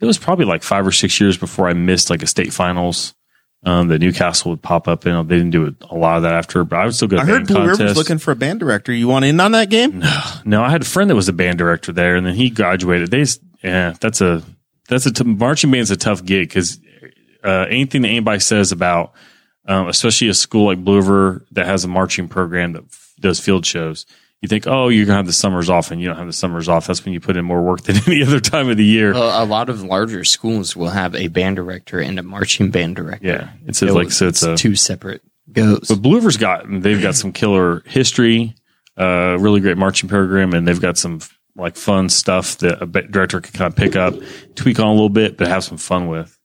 It 0.00 0.06
was 0.06 0.18
probably 0.18 0.44
like 0.44 0.62
five 0.62 0.86
or 0.86 0.92
six 0.92 1.20
years 1.20 1.36
before 1.36 1.68
I 1.68 1.72
missed 1.72 2.08
like 2.08 2.22
a 2.22 2.26
state 2.26 2.52
finals. 2.52 3.14
Um, 3.62 3.88
that 3.88 3.98
Newcastle 3.98 4.52
would 4.52 4.62
pop 4.62 4.88
up 4.88 5.04
and 5.04 5.28
They 5.28 5.36
didn't 5.36 5.50
do 5.50 5.76
a 5.90 5.94
lot 5.94 6.16
of 6.16 6.22
that 6.22 6.32
after, 6.32 6.64
but 6.64 6.78
I 6.78 6.86
would 6.86 6.94
still 6.94 7.08
go 7.08 7.16
to 7.16 7.22
I 7.22 7.26
heard 7.26 7.46
Blue 7.46 7.66
River's 7.66 7.94
looking 7.94 8.16
for 8.16 8.30
a 8.30 8.34
band 8.34 8.58
director. 8.58 8.90
You 8.90 9.06
want 9.06 9.26
in 9.26 9.38
on 9.38 9.52
that 9.52 9.68
game? 9.68 9.98
No, 9.98 10.22
no. 10.46 10.62
I 10.62 10.70
had 10.70 10.80
a 10.80 10.86
friend 10.86 11.10
that 11.10 11.14
was 11.14 11.28
a 11.28 11.34
band 11.34 11.58
director 11.58 11.92
there, 11.92 12.16
and 12.16 12.24
then 12.24 12.34
he 12.34 12.48
graduated. 12.48 13.10
They, 13.10 13.26
yeah, 13.62 13.92
that's 14.00 14.22
a 14.22 14.42
that's 14.88 15.04
a 15.04 15.12
t- 15.12 15.24
marching 15.24 15.70
band's 15.70 15.90
a 15.90 15.96
tough 15.98 16.24
gig 16.24 16.48
because 16.48 16.80
uh, 17.44 17.66
anything 17.68 18.00
that 18.00 18.08
anybody 18.08 18.40
says 18.40 18.72
about, 18.72 19.12
um, 19.66 19.88
especially 19.88 20.28
a 20.28 20.34
school 20.34 20.66
like 20.66 20.84
Blue 20.84 20.96
River 20.96 21.46
that 21.52 21.66
has 21.66 21.84
a 21.84 21.88
marching 21.88 22.28
program 22.28 22.72
that 22.72 22.84
f- 22.84 23.14
does 23.20 23.40
field 23.40 23.66
shows, 23.66 24.06
you 24.40 24.48
think, 24.48 24.66
oh, 24.66 24.88
you're 24.88 25.04
gonna 25.04 25.18
have 25.18 25.26
the 25.26 25.32
summers 25.32 25.68
off, 25.68 25.90
and 25.90 26.00
you 26.00 26.08
don't 26.08 26.16
have 26.16 26.26
the 26.26 26.32
summers 26.32 26.68
off. 26.68 26.86
That's 26.86 27.04
when 27.04 27.12
you 27.12 27.20
put 27.20 27.36
in 27.36 27.44
more 27.44 27.62
work 27.62 27.80
than 27.84 27.96
any 28.06 28.22
other 28.22 28.40
time 28.40 28.70
of 28.70 28.76
the 28.76 28.84
year. 28.84 29.12
Uh, 29.14 29.42
a 29.42 29.44
lot 29.44 29.68
of 29.68 29.82
larger 29.82 30.24
schools 30.24 30.74
will 30.74 30.88
have 30.90 31.14
a 31.14 31.28
band 31.28 31.56
director 31.56 32.00
and 32.00 32.18
a 32.18 32.22
marching 32.22 32.70
band 32.70 32.96
director. 32.96 33.26
yeah, 33.26 33.50
it's 33.66 33.82
like 33.82 34.10
so 34.10 34.28
it's 34.28 34.42
a 34.42 34.56
two 34.56 34.74
separate 34.74 35.22
goes. 35.52 35.88
But 35.88 36.02
Blue 36.02 36.16
River's 36.16 36.36
got 36.36 36.64
they've 36.68 37.02
got 37.02 37.14
some 37.14 37.32
killer 37.32 37.82
history, 37.86 38.54
uh, 38.96 39.36
really 39.38 39.60
great 39.60 39.76
marching 39.76 40.08
program, 40.08 40.54
and 40.54 40.66
they've 40.66 40.80
got 40.80 40.96
some 40.96 41.20
like 41.56 41.76
fun 41.76 42.08
stuff 42.08 42.58
that 42.58 42.82
a 42.82 42.86
director 42.86 43.40
can 43.40 43.52
kind 43.52 43.72
of 43.72 43.76
pick 43.76 43.96
up, 43.96 44.14
tweak 44.54 44.78
on 44.78 44.86
a 44.86 44.92
little 44.92 45.08
bit, 45.08 45.36
but 45.36 45.48
have 45.48 45.64
some 45.64 45.78
fun 45.78 46.08
with. 46.08 46.38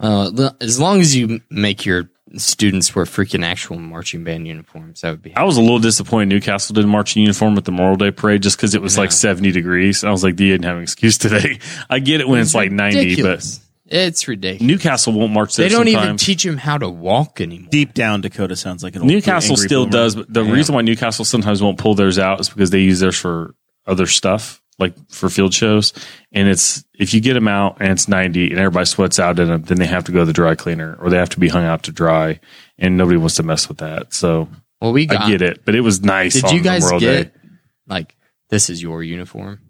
Uh, 0.00 0.30
the- 0.30 0.56
as 0.60 0.80
long 0.80 1.00
as 1.00 1.14
you 1.14 1.40
make 1.50 1.84
your 1.84 2.10
students 2.36 2.94
wear 2.94 3.04
freaking 3.04 3.44
actual 3.44 3.78
marching 3.78 4.24
band 4.24 4.46
uniforms, 4.46 5.00
that 5.02 5.10
would 5.10 5.22
be. 5.22 5.34
I 5.36 5.42
was 5.44 5.56
a 5.56 5.60
little 5.60 5.78
disappointed 5.80 6.28
Newcastle 6.28 6.74
didn't 6.74 6.90
march 6.90 7.16
in 7.16 7.22
uniform 7.22 7.56
at 7.58 7.64
the 7.64 7.72
Memorial 7.72 7.96
Day 7.96 8.10
parade 8.10 8.42
just 8.42 8.56
because 8.56 8.74
it 8.74 8.80
was 8.82 8.96
like 8.96 9.12
70 9.12 9.50
degrees. 9.52 10.04
I 10.04 10.10
was 10.10 10.22
like, 10.24 10.38
you 10.40 10.48
didn't 10.52 10.64
have 10.64 10.76
an 10.76 10.82
excuse 10.82 11.18
today. 11.18 11.58
I 11.90 11.98
get 11.98 12.20
it 12.20 12.28
when 12.28 12.40
it's, 12.40 12.54
like 12.54 12.70
90, 12.70 13.20
but 13.22 13.44
It's 13.86 14.28
ridiculous. 14.28 14.62
Newcastle 14.66 15.12
won't 15.12 15.32
march 15.32 15.56
there 15.56 15.68
They 15.68 15.74
don't 15.74 15.88
even 15.88 16.16
teach 16.16 16.44
them 16.44 16.56
how 16.56 16.78
to 16.78 16.88
walk 16.88 17.40
anymore. 17.40 17.68
Deep 17.70 17.92
down, 17.92 18.20
Dakota 18.20 18.54
sounds 18.56 18.82
like 18.84 18.94
an 18.94 19.02
old 19.02 19.10
Newcastle 19.10 19.54
angry 19.54 19.66
still 19.66 19.84
boomer. 19.86 19.92
does, 19.92 20.14
but 20.14 20.32
the 20.32 20.44
reason 20.44 20.74
why 20.76 20.82
Newcastle 20.82 21.24
sometimes 21.24 21.60
won't 21.60 21.78
pull 21.78 21.94
theirs 21.96 22.18
out 22.18 22.40
is 22.40 22.48
because 22.48 22.70
they 22.70 22.80
use 22.80 23.00
theirs 23.00 23.18
for 23.18 23.54
other 23.88 24.06
stuff, 24.06 24.59
like 24.80 24.94
for 25.10 25.28
field 25.28 25.54
shows. 25.54 25.92
And 26.32 26.48
it's 26.48 26.82
if 26.98 27.14
you 27.14 27.20
get 27.20 27.34
them 27.34 27.46
out 27.46 27.76
and 27.80 27.92
it's 27.92 28.08
ninety 28.08 28.50
and 28.50 28.58
everybody 28.58 28.86
sweats 28.86 29.20
out 29.20 29.38
in 29.38 29.46
them, 29.48 29.62
then 29.62 29.78
they 29.78 29.86
have 29.86 30.04
to 30.04 30.12
go 30.12 30.20
to 30.20 30.24
the 30.24 30.32
dry 30.32 30.56
cleaner 30.56 30.96
or 31.00 31.10
they 31.10 31.18
have 31.18 31.30
to 31.30 31.38
be 31.40 31.48
hung 31.48 31.64
out 31.64 31.84
to 31.84 31.92
dry, 31.92 32.40
and 32.78 32.96
nobody 32.96 33.18
wants 33.18 33.36
to 33.36 33.42
mess 33.44 33.68
with 33.68 33.78
that. 33.78 34.12
So 34.12 34.48
Well, 34.80 34.92
we 34.92 35.06
got. 35.06 35.22
I 35.22 35.30
get 35.30 35.42
it, 35.42 35.64
but 35.64 35.74
it 35.76 35.82
was 35.82 36.02
nice. 36.02 36.34
Did 36.34 36.46
on 36.46 36.54
you 36.56 36.60
guys 36.62 36.82
Memorial 36.82 37.00
get 37.00 37.34
Day. 37.34 37.40
like 37.86 38.16
this 38.48 38.68
is 38.70 38.82
your 38.82 39.02
uniform? 39.04 39.60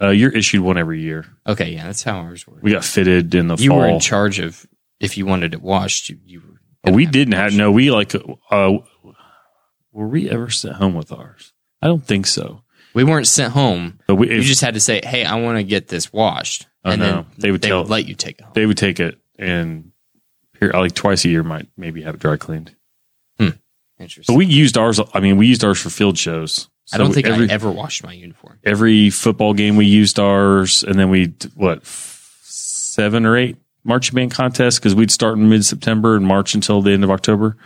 Uh, 0.00 0.08
you're 0.08 0.32
issued 0.32 0.62
one 0.62 0.78
every 0.78 1.00
year. 1.02 1.26
Okay, 1.46 1.72
yeah, 1.74 1.84
that's 1.86 2.02
how 2.02 2.18
ours 2.20 2.46
worked. 2.48 2.62
We 2.64 2.72
got 2.72 2.84
fitted 2.84 3.34
in 3.34 3.46
the 3.48 3.56
You 3.56 3.68
fall. 3.70 3.78
were 3.80 3.86
in 3.86 4.00
charge 4.00 4.38
of 4.40 4.66
if 4.98 5.16
you 5.16 5.26
wanted 5.26 5.54
it 5.54 5.62
washed. 5.62 6.08
You, 6.08 6.18
you 6.24 6.40
were. 6.84 6.92
We 6.92 7.06
didn't 7.06 7.34
have 7.34 7.54
no. 7.54 7.70
We 7.70 7.90
like. 7.92 8.12
Uh, 8.50 8.78
were 9.92 10.08
we 10.08 10.28
ever 10.30 10.50
sent 10.50 10.74
home 10.76 10.94
with 10.94 11.12
ours? 11.12 11.52
I 11.80 11.86
don't 11.86 12.04
think 12.04 12.26
so. 12.26 12.61
We 12.94 13.04
weren't 13.04 13.26
sent 13.26 13.52
home. 13.52 13.98
But 14.06 14.16
we, 14.16 14.30
You 14.34 14.42
just 14.42 14.60
had 14.60 14.74
to 14.74 14.80
say, 14.80 15.00
"Hey, 15.02 15.24
I 15.24 15.36
want 15.36 15.58
to 15.58 15.62
get 15.64 15.88
this 15.88 16.12
washed," 16.12 16.66
Oh, 16.84 16.90
and 16.90 17.00
no. 17.00 17.06
then 17.12 17.26
They 17.38 17.50
would 17.50 17.62
they 17.62 17.68
tell- 17.68 17.82
would 17.82 17.90
let 17.90 18.06
you 18.08 18.14
take 18.14 18.38
it 18.38 18.42
home. 18.44 18.52
they 18.54 18.66
would 18.66 18.76
take 18.76 19.00
it 19.00 19.18
and 19.38 19.92
here 20.60 20.70
like 20.74 20.94
twice 20.94 21.24
a 21.24 21.28
year 21.28 21.42
might 21.42 21.68
maybe 21.76 22.02
have 22.02 22.14
it 22.14 22.20
dry 22.20 22.36
cleaned. 22.36 22.74
Interesting. 23.98 24.34
But 24.34 24.38
we 24.38 24.46
used 24.46 24.76
ours. 24.76 25.00
I 25.14 25.20
mean, 25.20 25.36
we 25.36 25.46
used 25.46 25.62
ours 25.62 25.78
for 25.80 25.88
field 25.88 26.18
shows. 26.18 26.68
I 26.92 26.98
don't 26.98 27.12
think 27.12 27.26
every 27.28 27.48
I 27.48 27.52
ever 27.52 27.70
washed 27.70 28.02
my 28.02 28.12
uniform. 28.12 28.58
every 28.64 29.10
football 29.10 29.54
game 29.54 29.76
we 29.76 29.86
used 29.86 30.18
ours, 30.18 30.82
and 30.82 30.98
then 30.98 31.08
we 31.08 31.34
what 31.54 31.78
f- 31.82 32.40
seven 32.42 33.24
or 33.24 33.36
eight 33.36 33.58
marching 33.84 34.16
band 34.16 34.32
contests 34.32 34.78
because 34.80 34.94
we'd 34.96 35.12
start 35.12 35.38
in 35.38 35.48
mid 35.48 35.64
September 35.64 36.16
and 36.16 36.26
march 36.26 36.54
until 36.54 36.82
the 36.82 36.90
end 36.90 37.04
of 37.04 37.10
October 37.12 37.56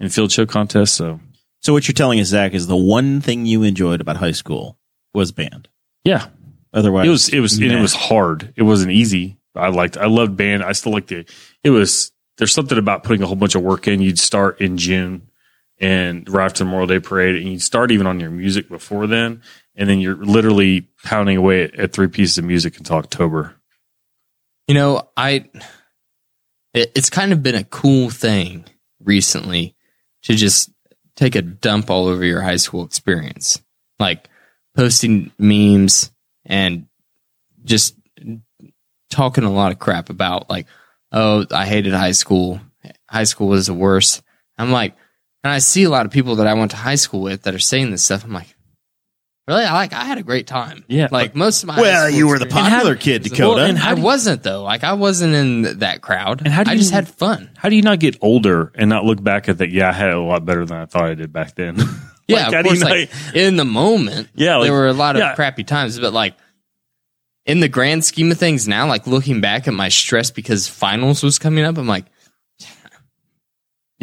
in 0.00 0.08
field 0.08 0.32
show 0.32 0.46
contests. 0.46 0.92
So 0.92 1.20
So 1.64 1.72
what 1.72 1.88
you're 1.88 1.94
telling 1.94 2.20
us, 2.20 2.28
Zach, 2.28 2.52
is 2.52 2.66
the 2.66 2.76
one 2.76 3.22
thing 3.22 3.46
you 3.46 3.62
enjoyed 3.62 4.02
about 4.02 4.18
high 4.18 4.32
school 4.32 4.78
was 5.14 5.32
band. 5.32 5.68
yeah, 6.04 6.28
Otherwise, 6.74 7.06
it 7.06 7.10
was 7.10 7.28
it 7.30 7.40
was 7.40 7.58
and 7.58 7.72
it 7.72 7.80
was 7.80 7.94
hard. 7.94 8.52
It 8.56 8.64
wasn't 8.64 8.90
easy. 8.90 9.38
I 9.54 9.68
liked 9.68 9.96
I 9.96 10.06
loved 10.06 10.36
band. 10.36 10.64
I 10.64 10.72
still 10.72 10.92
like 10.92 11.06
the 11.06 11.24
it 11.62 11.70
was 11.70 12.12
there's 12.36 12.52
something 12.52 12.76
about 12.76 13.04
putting 13.04 13.22
a 13.22 13.26
whole 13.26 13.36
bunch 13.36 13.54
of 13.54 13.62
work 13.62 13.86
in. 13.86 14.02
You'd 14.02 14.18
start 14.18 14.60
in 14.60 14.76
June 14.76 15.30
and 15.78 16.28
right 16.28 16.46
after 16.46 16.58
the 16.58 16.64
Memorial 16.64 16.88
Day 16.88 16.98
parade 16.98 17.36
and 17.36 17.48
you'd 17.48 17.62
start 17.62 17.92
even 17.92 18.08
on 18.08 18.18
your 18.18 18.30
music 18.30 18.68
before 18.68 19.06
then. 19.06 19.40
And 19.76 19.88
then 19.88 20.00
you're 20.00 20.16
literally 20.16 20.88
pounding 21.04 21.36
away 21.36 21.62
at, 21.62 21.74
at 21.76 21.92
three 21.92 22.08
pieces 22.08 22.38
of 22.38 22.44
music 22.44 22.76
until 22.76 22.96
October. 22.96 23.54
You 24.66 24.74
know, 24.74 25.08
I 25.16 25.48
it, 26.74 26.90
it's 26.96 27.08
kind 27.08 27.32
of 27.32 27.40
been 27.40 27.54
a 27.54 27.64
cool 27.64 28.10
thing 28.10 28.64
recently 28.98 29.76
to 30.22 30.34
just 30.34 30.70
take 31.16 31.34
a 31.34 31.42
dump 31.42 31.90
all 31.90 32.06
over 32.06 32.24
your 32.24 32.40
high 32.40 32.56
school 32.56 32.84
experience, 32.84 33.62
like 33.98 34.28
posting 34.76 35.30
memes 35.38 36.10
and 36.44 36.86
just 37.64 37.96
talking 39.10 39.44
a 39.44 39.52
lot 39.52 39.72
of 39.72 39.78
crap 39.78 40.10
about 40.10 40.50
like, 40.50 40.66
oh, 41.12 41.46
I 41.50 41.66
hated 41.66 41.92
high 41.92 42.12
school. 42.12 42.60
High 43.08 43.24
school 43.24 43.48
was 43.48 43.68
the 43.68 43.74
worst. 43.74 44.22
I'm 44.58 44.72
like, 44.72 44.94
and 45.42 45.52
I 45.52 45.58
see 45.58 45.84
a 45.84 45.90
lot 45.90 46.06
of 46.06 46.12
people 46.12 46.36
that 46.36 46.46
I 46.46 46.54
went 46.54 46.72
to 46.72 46.76
high 46.76 46.94
school 46.96 47.20
with 47.20 47.42
that 47.42 47.54
are 47.54 47.60
saying 47.60 47.90
this 47.90 48.04
stuff. 48.04 48.24
I'm 48.24 48.32
like, 48.32 48.54
really? 49.46 49.64
I 49.64 49.72
like, 49.72 49.92
I 49.92 50.04
had 50.04 50.18
a 50.18 50.22
great 50.22 50.46
time. 50.46 50.84
Yeah. 50.88 51.08
like 51.10 51.34
most 51.34 51.62
of 51.62 51.66
my 51.68 51.80
well, 51.80 52.08
you 52.10 52.26
were 52.28 52.38
the 52.38 52.46
experience- 52.46 52.72
popular 52.74 52.94
kid, 52.96 53.22
Dakota. 53.24 53.48
well, 53.48 53.58
and 53.58 53.78
I 53.78 53.94
wasn't 53.94 54.42
though. 54.42 54.62
Like 54.62 54.84
I 54.84 54.94
wasn't 54.94 55.34
in 55.34 55.78
that 55.80 56.00
crowd. 56.02 56.40
And 56.44 56.48
how 56.52 56.64
do 56.64 56.70
I 56.70 56.76
just 56.76 56.92
had 56.92 57.08
fun. 57.08 57.50
How 57.56 57.68
do 57.68 57.76
you 57.76 57.82
not 57.82 58.00
get 58.00 58.16
older 58.20 58.72
and 58.74 58.88
not 58.88 59.04
look 59.04 59.22
back 59.22 59.48
at 59.48 59.58
that? 59.58 59.70
Yeah, 59.70 59.88
I 59.90 59.92
had 59.92 60.08
it 60.08 60.14
a 60.16 60.20
lot 60.20 60.44
better 60.44 60.64
than 60.64 60.76
I 60.78 60.86
thought 60.86 61.04
I 61.04 61.14
did 61.14 61.32
back 61.32 61.54
then. 61.54 61.76
Yeah, 62.26 62.44
Like, 62.46 62.52
how 62.54 62.60
of 62.60 62.64
course. 62.66 62.82
Like 62.82 63.10
not- 63.26 63.36
in 63.36 63.56
the 63.56 63.66
moment, 63.66 64.30
Yeah, 64.34 64.56
like- 64.56 64.64
there 64.68 64.72
were 64.72 64.88
a 64.88 64.94
lot 64.94 65.14
of 65.16 65.20
yeah. 65.20 65.34
crappy 65.34 65.62
times, 65.62 65.98
but 65.98 66.14
like 66.14 66.34
in 67.44 67.60
the 67.60 67.68
grand 67.68 68.02
scheme 68.02 68.30
of 68.32 68.38
things, 68.38 68.66
now, 68.66 68.86
like 68.86 69.06
looking 69.06 69.42
back 69.42 69.68
at 69.68 69.74
my 69.74 69.90
stress 69.90 70.30
because 70.30 70.66
finals 70.66 71.22
was 71.22 71.38
coming 71.38 71.64
up, 71.66 71.76
I'm 71.76 71.86
like, 71.86 72.06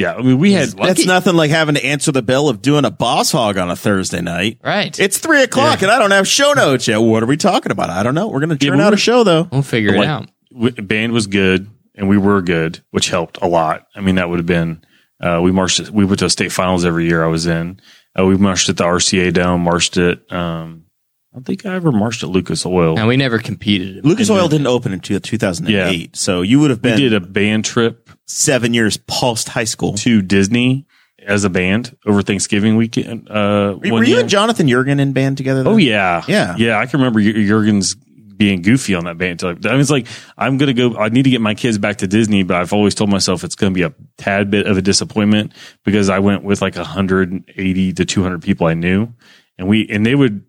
yeah, 0.01 0.15
I 0.15 0.21
mean, 0.21 0.37
we 0.39 0.51
had 0.53 0.65
He's 0.65 0.75
That's 0.75 1.05
nothing 1.05 1.35
like 1.35 1.49
having 1.51 1.75
to 1.75 1.85
answer 1.85 2.11
the 2.11 2.21
bell 2.21 2.49
of 2.49 2.61
doing 2.61 2.85
a 2.85 2.91
boss 2.91 3.31
hog 3.31 3.57
on 3.57 3.69
a 3.69 3.75
Thursday 3.75 4.21
night. 4.21 4.59
right, 4.63 4.97
It's 4.99 5.17
three 5.17 5.43
o'clock 5.43 5.81
and 5.81 5.91
I 5.91 5.99
don't 5.99 6.11
have 6.11 6.27
show 6.27 6.53
notes 6.53 6.87
yet. 6.87 6.97
What 6.97 7.23
are 7.23 7.27
we 7.27 7.37
talking 7.37 7.71
about? 7.71 7.89
I 7.89 8.03
don't 8.03 8.15
know. 8.15 8.27
We're 8.27 8.39
going 8.39 8.57
to 8.57 8.65
Yeah, 8.65 8.71
turn 8.71 8.79
but 8.79 8.85
out 8.87 8.93
a 8.93 8.97
show 8.97 9.23
though. 9.23 9.47
we'll 9.51 9.61
figure 9.61 9.91
like, 9.91 10.03
it 10.03 10.07
out. 10.07 10.29
w- 10.51 10.73
band 10.81 11.13
was 11.13 11.27
good 11.27 11.69
and 11.95 12.09
we 12.09 12.17
were 12.17 12.41
good, 12.41 12.81
which 12.91 13.09
helped 13.09 13.37
a 13.41 13.47
lot. 13.47 13.87
I 13.95 14.01
mean, 14.01 14.15
that 14.15 14.29
would 14.29 14.39
have 14.39 14.45
been, 14.45 14.83
uh, 15.21 15.39
we 15.43 15.51
marched, 15.51 15.89
we 15.89 16.05
went 16.05 16.19
to 16.19 16.29
state 16.29 16.51
finals 16.51 16.83
every 16.85 17.05
year 17.07 17.23
I 17.23 17.27
was 17.27 17.45
in. 17.47 17.79
Uh, 18.17 18.25
we 18.25 18.35
marched 18.37 18.69
at 18.69 18.77
the 18.77 18.83
RCA 18.85 19.31
Dome, 19.33 19.61
marched 19.61 19.97
at, 19.97 20.19
um, 20.33 20.85
I 21.33 21.37
don't 21.37 21.45
think 21.45 21.65
I 21.65 21.75
ever 21.75 21.93
marched 21.93 22.23
at 22.23 22.29
Lucas 22.29 22.65
Oil. 22.65 22.99
And 22.99 23.07
we 23.07 23.15
never 23.15 23.39
competed. 23.39 24.03
Lucas 24.05 24.29
Oil 24.29 24.49
didn't 24.49 24.67
open 24.67 24.91
until 24.91 25.17
2008. 25.21 25.99
Yeah. 26.01 26.07
So 26.11 26.41
you 26.41 26.59
would 26.59 26.71
have 26.71 26.81
been. 26.81 26.95
we 26.95 27.01
did 27.03 27.13
a 27.13 27.21
band 27.21 27.63
trip 27.63 28.09
seven 28.31 28.73
years 28.73 28.97
post 28.97 29.49
high 29.49 29.63
school. 29.65 29.93
to 29.93 30.21
Disney 30.21 30.85
as 31.25 31.43
a 31.43 31.49
band 31.49 31.95
over 32.05 32.21
Thanksgiving 32.21 32.75
weekend. 32.77 33.29
Uh, 33.29 33.77
Were, 33.81 33.89
one 33.89 33.91
were 33.91 34.03
you 34.03 34.11
year. 34.13 34.19
and 34.21 34.29
Jonathan 34.29 34.67
Jurgen 34.67 34.99
in 34.99 35.13
band 35.13 35.37
together? 35.37 35.63
then? 35.63 35.73
Oh 35.73 35.77
yeah, 35.77 36.23
Yeah. 36.27 36.55
yeah. 36.57 36.79
I 36.79 36.85
can 36.87 36.99
remember 36.99 37.21
Jur- 37.21 37.45
Jurgen's 37.45 37.95
being 37.95 38.63
goofy 38.63 38.95
on 38.95 39.03
that 39.05 39.19
band. 39.19 39.43
I 39.43 39.53
mean, 39.53 39.79
it's 39.81 39.91
like 39.91 40.07
I'm 40.35 40.57
gonna 40.57 40.73
go. 40.73 40.97
I 40.97 41.09
need 41.09 41.23
to 41.23 41.29
get 41.29 41.41
my 41.41 41.53
kids 41.53 41.77
back 41.77 41.97
to 41.97 42.07
Disney, 42.07 42.41
but 42.41 42.57
I've 42.57 42.73
always 42.73 42.95
told 42.95 43.11
myself 43.11 43.43
it's 43.43 43.53
gonna 43.53 43.71
be 43.73 43.83
a 43.83 43.93
tad 44.17 44.49
bit 44.49 44.65
of 44.65 44.77
a 44.77 44.81
disappointment 44.81 45.53
because 45.85 46.09
I 46.09 46.17
went 46.17 46.43
with 46.43 46.59
like 46.59 46.75
180 46.75 47.93
to 47.93 48.05
200 48.05 48.41
people 48.41 48.65
I 48.65 48.73
knew, 48.73 49.09
and 49.59 49.67
we 49.67 49.87
and 49.89 50.03
they 50.05 50.15
would. 50.15 50.43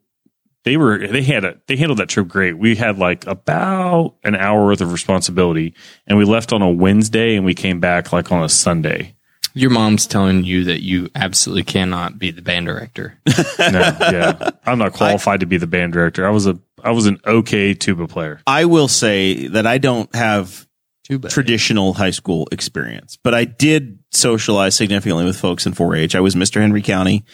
They 0.64 0.76
were 0.76 1.06
they 1.06 1.22
had 1.22 1.44
a 1.44 1.58
they 1.66 1.76
handled 1.76 1.98
that 1.98 2.08
trip 2.08 2.28
great. 2.28 2.56
We 2.56 2.76
had 2.76 2.98
like 2.98 3.26
about 3.26 4.14
an 4.22 4.36
hour 4.36 4.64
worth 4.64 4.80
of 4.80 4.92
responsibility, 4.92 5.74
and 6.06 6.16
we 6.18 6.24
left 6.24 6.52
on 6.52 6.62
a 6.62 6.70
Wednesday 6.70 7.34
and 7.36 7.44
we 7.44 7.54
came 7.54 7.80
back 7.80 8.12
like 8.12 8.30
on 8.30 8.42
a 8.42 8.48
Sunday. 8.48 9.16
Your 9.54 9.70
mom's 9.70 10.06
telling 10.06 10.44
you 10.44 10.64
that 10.64 10.82
you 10.82 11.10
absolutely 11.14 11.64
cannot 11.64 12.18
be 12.18 12.30
the 12.30 12.40
band 12.42 12.66
director. 12.66 13.18
No, 13.58 13.80
yeah, 14.00 14.50
I'm 14.66 14.78
not 14.78 14.92
qualified 14.94 15.40
to 15.40 15.46
be 15.46 15.56
the 15.56 15.66
band 15.66 15.92
director. 15.92 16.26
I 16.26 16.30
was 16.30 16.46
a 16.46 16.58
I 16.82 16.90
was 16.92 17.06
an 17.06 17.18
okay 17.26 17.74
tuba 17.74 18.06
player. 18.08 18.40
I 18.46 18.64
will 18.64 18.88
say 18.88 19.48
that 19.48 19.66
I 19.66 19.78
don't 19.78 20.12
have 20.16 20.66
Too 21.04 21.18
bad. 21.18 21.30
traditional 21.30 21.92
high 21.94 22.10
school 22.10 22.48
experience, 22.50 23.18
but 23.22 23.34
I 23.34 23.44
did 23.44 23.98
socialize 24.10 24.74
significantly 24.74 25.24
with 25.24 25.36
folks 25.38 25.64
in 25.66 25.74
4-H. 25.74 26.14
I 26.14 26.20
was 26.20 26.34
Mr. 26.34 26.60
Henry 26.60 26.82
County 26.82 27.24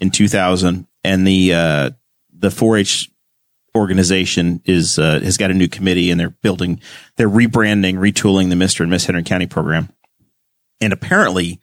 in 0.00 0.10
2000, 0.10 0.86
and 1.02 1.26
the 1.26 1.54
uh, 1.54 1.90
the 2.34 2.48
4-H 2.48 3.10
organization 3.76 4.60
is 4.64 4.98
uh, 4.98 5.20
has 5.20 5.36
got 5.36 5.50
a 5.50 5.54
new 5.54 5.68
committee, 5.68 6.10
and 6.10 6.20
they're 6.20 6.30
building, 6.30 6.80
they're 7.16 7.28
rebranding, 7.28 7.96
retooling 7.96 8.50
the 8.50 8.54
Mr. 8.54 8.80
and 8.80 8.90
Miss 8.90 9.06
Henry 9.06 9.22
County 9.22 9.46
program, 9.46 9.88
and 10.80 10.92
apparently. 10.92 11.60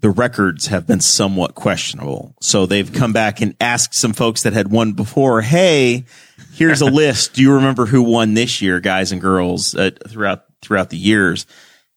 The 0.00 0.10
records 0.10 0.68
have 0.68 0.86
been 0.86 1.00
somewhat 1.00 1.56
questionable. 1.56 2.36
So 2.40 2.66
they've 2.66 2.92
come 2.92 3.12
back 3.12 3.40
and 3.40 3.56
asked 3.60 3.94
some 3.94 4.12
folks 4.12 4.44
that 4.44 4.52
had 4.52 4.70
won 4.70 4.92
before, 4.92 5.40
Hey, 5.40 6.04
here's 6.52 6.80
a 6.80 6.84
list. 6.88 7.34
Do 7.34 7.42
you 7.42 7.54
remember 7.54 7.84
who 7.84 8.04
won 8.04 8.34
this 8.34 8.62
year, 8.62 8.78
guys 8.78 9.10
and 9.10 9.20
girls, 9.20 9.74
uh, 9.74 9.90
throughout, 10.06 10.44
throughout 10.62 10.90
the 10.90 10.96
years? 10.96 11.46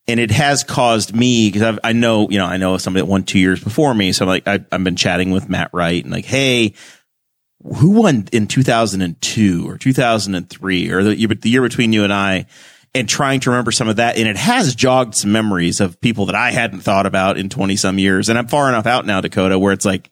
and 0.07 0.19
it 0.19 0.32
has 0.32 0.63
caused 0.63 1.15
me 1.15 1.49
because 1.49 1.80
I 1.84 1.93
know 1.93 2.30
you 2.30 2.38
know 2.38 2.45
I 2.45 2.57
know 2.57 2.78
somebody 2.78 3.05
that 3.05 3.09
won 3.09 3.24
two 3.24 3.39
years 3.39 3.63
before 3.63 3.93
me, 3.93 4.11
so 4.11 4.26
I'm 4.26 4.30
like 4.30 4.47
I, 4.47 4.65
I've 4.72 4.84
been 4.84 4.95
chatting 4.95 5.32
with 5.32 5.49
Matt 5.49 5.69
Wright 5.74 6.03
and 6.03 6.11
like, 6.11 6.26
hey, 6.26 6.74
who 7.78 7.91
won 7.91 8.28
in 8.32 8.47
2002 8.47 9.70
or 9.70 9.78
2003 9.78 10.91
or 10.91 11.03
the, 11.03 11.26
the 11.28 11.49
year 11.49 11.62
between 11.62 11.93
you 11.93 12.03
and 12.03 12.14
I, 12.14 12.45
and 12.93 13.07
trying 13.07 13.39
to 13.41 13.49
remember 13.51 13.72
some 13.72 13.88
of 13.88 13.95
that, 13.97 14.18
and 14.18 14.28
it 14.28 14.36
has 14.36 14.76
jogged 14.76 15.16
some 15.16 15.32
memories 15.32 15.80
of 15.80 15.99
people 16.01 16.26
that 16.26 16.36
I 16.36 16.51
hadn't 16.51 16.82
thought 16.82 17.05
about 17.05 17.38
in 17.38 17.47
20 17.47 17.76
some 17.78 17.97
years, 17.97 18.28
and 18.28 18.38
I'm 18.38 18.47
far 18.47 18.68
enough 18.68 18.86
out 18.86 19.05
now, 19.05 19.22
Dakota, 19.22 19.57
where 19.57 19.72
it's 19.72 19.86
like, 19.86 20.09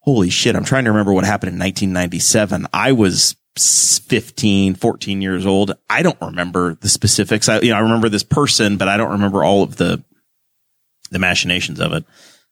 holy 0.00 0.30
shit, 0.30 0.54
I'm 0.54 0.64
trying 0.64 0.84
to 0.84 0.92
remember 0.92 1.12
what 1.12 1.24
happened 1.24 1.52
in 1.52 1.58
1997. 1.58 2.68
I 2.72 2.92
was 2.92 3.34
15, 3.58 4.76
14 4.76 5.22
years 5.22 5.46
old. 5.46 5.72
I 5.90 6.02
don't 6.02 6.20
remember 6.20 6.74
the 6.74 6.88
specifics. 6.88 7.48
I, 7.48 7.58
you 7.60 7.70
know, 7.70 7.76
I 7.76 7.80
remember 7.80 8.08
this 8.08 8.22
person, 8.22 8.76
but 8.76 8.88
I 8.88 8.96
don't 8.96 9.12
remember 9.12 9.42
all 9.42 9.64
of 9.64 9.76
the, 9.76 10.02
the 11.10 11.18
machinations 11.18 11.80
of 11.80 11.92
it. 11.92 12.04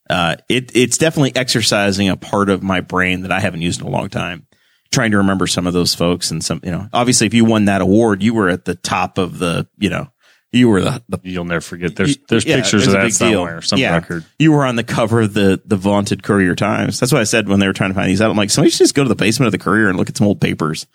Uh, 0.09 0.37
it, 0.49 0.75
it's 0.77 0.99
definitely 0.99 1.35
exercising 1.35 2.09
a 2.09 2.17
part 2.17 2.49
of 2.49 2.63
my 2.63 2.81
brain 2.81 3.23
that 3.23 3.33
I 3.33 3.41
haven't 3.41 3.63
used 3.63 3.81
in 3.81 3.87
a 3.87 3.91
long 3.91 4.09
time. 4.09 4.47
Trying 4.93 5.11
to 5.11 5.17
remember 5.19 5.47
some 5.49 5.67
of 5.67 5.73
those 5.73 5.95
folks 5.95 6.31
and 6.31 6.45
some, 6.45 6.61
you 6.63 6.71
know, 6.71 6.89
obviously 6.93 7.27
if 7.27 7.35
you 7.35 7.45
won 7.45 7.65
that 7.65 7.81
award, 7.81 8.23
you 8.23 8.35
were 8.35 8.49
at 8.49 8.65
the 8.65 8.77
top 8.77 9.19
of 9.19 9.39
the, 9.41 9.67
you 9.79 9.91
know, 9.91 10.09
you 10.53 10.69
were 10.69 10.81
the, 10.81 11.03
the 11.09 11.19
You'll 11.25 11.45
never 11.45 11.61
forget. 11.61 11.97
There's 11.97 12.17
there's 12.29 12.45
yeah, 12.47 12.57
pictures 12.57 12.87
of 12.87 12.93
that 12.93 13.13
somewhere, 13.13 13.61
some 13.63 13.81
Yeah. 13.81 13.95
record. 13.95 14.25
You 14.39 14.53
were 14.53 14.65
on 14.65 14.77
the 14.77 14.85
cover 14.85 15.23
of 15.23 15.35
the 15.35 15.61
the 15.67 15.77
vaunted 15.77 16.23
Courier 16.23 16.55
Times. 16.55 17.01
That's 17.01 17.13
what 17.13 17.21
I 17.21 17.25
said 17.25 17.49
when 17.49 17.59
they 17.59 17.67
were 17.67 17.73
trying 17.73 17.91
to 17.91 17.95
find 17.95 18.09
these 18.09 18.23
out. 18.23 18.31
I'm 18.31 18.37
like, 18.37 18.51
somebody 18.51 18.71
should 18.71 18.79
just 18.79 18.95
go 18.95 19.03
to 19.03 19.09
the 19.09 19.17
basement 19.17 19.49
of 19.49 19.53
the 19.53 19.59
Courier 19.59 19.89
and 19.89 19.99
look 19.99 20.09
at 20.09 20.17
some 20.17 20.27
old 20.29 20.41
papers. 20.41 20.87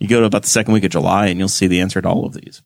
You 0.00 0.08
go 0.08 0.20
to 0.20 0.26
about 0.26 0.42
the 0.42 0.48
second 0.48 0.74
week 0.74 0.84
of 0.84 0.90
July 0.90 1.28
and 1.28 1.38
you'll 1.38 1.48
see 1.48 1.68
the 1.68 1.80
answer 1.80 2.02
to 2.02 2.08
all 2.08 2.26
of 2.26 2.34
these. 2.34 2.60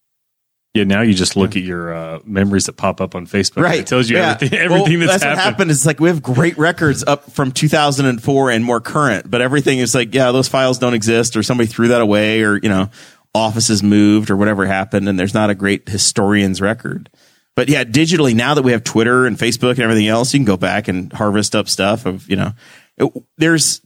Yeah, 0.75 0.85
now 0.85 1.03
you 1.03 1.13
just 1.13 1.37
look 1.37 1.55
at 1.55 1.63
your 1.63 1.93
uh, 1.93 2.21
memories 2.25 2.65
that 2.65 2.79
pop 2.79 3.03
up 3.03 3.15
on 3.15 3.27
Facebook. 3.27 3.63
Right, 3.63 3.81
It 3.81 3.87
tells 3.87 4.09
you 4.09 4.17
Yeah. 4.17 4.31
everything, 4.33 4.59
everything 4.59 4.99
Well, 5.01 5.09
that's, 5.09 5.23
what 5.23 5.29
happened. 5.37 5.41
happened. 5.41 5.71
Is 5.71 5.85
like 5.85 6.01
we 6.01 6.09
have 6.09 6.23
great 6.23 6.57
records 6.57 7.05
up 7.07 7.31
from 7.31 7.53
2004 7.53 8.51
and 8.51 8.65
more 8.65 8.81
current, 8.81 9.31
but 9.31 9.43
everything 9.43 9.81
is 9.81 9.95
like, 9.95 10.15
yeah, 10.15 10.33
those 10.33 10.49
files 10.49 10.79
don't 10.79 10.95
exist, 10.95 11.37
or 11.37 11.43
somebody 11.43 11.67
threw 11.67 11.89
that 11.89 12.01
away, 12.01 12.41
or 12.43 12.57
you 12.57 12.71
know, 12.71 12.89
offices 13.35 13.83
moved, 13.83 14.31
or 14.31 14.37
whatever 14.37 14.65
happened, 14.65 15.11
and 15.11 15.19
there's 15.21 15.35
not 15.35 15.51
a 15.51 15.55
great 15.55 15.91
historian's 15.91 16.63
record. 16.63 17.11
But 17.55 17.69
yeah, 17.69 17.85
digitally 17.85 18.35
now 18.35 18.55
that 18.55 18.63
we 18.63 18.73
have 18.73 18.83
Twitter 18.83 19.27
and 19.27 19.37
Facebook 19.37 19.73
and 19.73 19.81
everything 19.81 20.09
else, 20.09 20.33
you 20.33 20.41
can 20.41 20.47
go 20.47 20.57
back 20.57 20.89
and 20.89 21.13
harvest 21.13 21.55
up 21.55 21.69
stuff 21.69 22.07
of 22.07 22.27
you 22.31 22.37
know, 22.37 22.53
it- 22.97 23.13
there's 23.37 23.83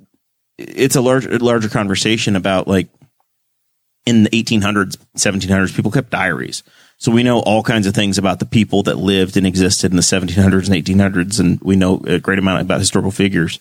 it's 0.57 0.95
a 0.95 1.01
larger 1.01 1.37
larger 1.41 1.69
conversation 1.69 2.37
about 2.37 2.69
like 2.69 2.89
in 4.07 4.23
the 4.23 4.31
1800s, 4.31 4.97
1700s, 5.17 5.75
people 5.75 5.91
kept 5.91 6.11
diaries. 6.11 6.63
So 6.99 7.13
we 7.13 7.23
know 7.23 7.41
all 7.41 7.63
kinds 7.63 7.87
of 7.87 7.95
things 7.95 8.17
about 8.17 8.39
the 8.39 8.47
people 8.47 8.85
that 8.85 8.97
lived 8.97 9.37
and 9.37 9.47
existed 9.47 9.91
in 9.91 9.97
the 9.97 10.03
1700s 10.03 10.71
and 10.71 10.85
1800s, 10.85 11.39
and 11.41 11.61
we 11.61 11.77
know 11.77 12.03
a 12.07 12.19
great 12.19 12.39
amount 12.39 12.63
about 12.63 12.79
historical 12.79 13.11
figures. 13.11 13.59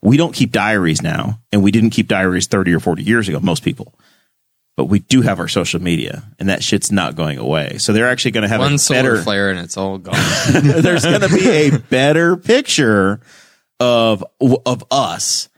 We 0.00 0.16
don't 0.16 0.32
keep 0.32 0.50
diaries 0.50 1.02
now, 1.02 1.40
and 1.52 1.62
we 1.62 1.72
didn't 1.72 1.90
keep 1.90 2.08
diaries 2.08 2.46
30 2.46 2.72
or 2.72 2.80
40 2.80 3.02
years 3.02 3.28
ago, 3.28 3.38
most 3.40 3.62
people. 3.62 3.92
But 4.78 4.86
we 4.86 5.00
do 5.00 5.20
have 5.20 5.40
our 5.40 5.48
social 5.48 5.82
media, 5.82 6.22
and 6.38 6.48
that 6.48 6.62
shit's 6.62 6.90
not 6.90 7.16
going 7.16 7.36
away. 7.36 7.76
So 7.76 7.92
they're 7.92 8.08
actually 8.08 8.30
going 8.30 8.42
to 8.42 8.48
have 8.48 8.60
One 8.60 8.74
a 8.74 8.78
solar 8.78 9.02
better 9.02 9.22
flare 9.22 9.50
and 9.50 9.58
it's 9.58 9.76
all 9.76 9.98
gone. 9.98 10.14
there's 10.52 11.04
going 11.04 11.20
to 11.20 11.28
be 11.28 11.50
a 11.50 11.78
better 11.78 12.38
picture 12.38 13.20
of 13.78 14.24
of 14.40 14.84
us 14.90 15.49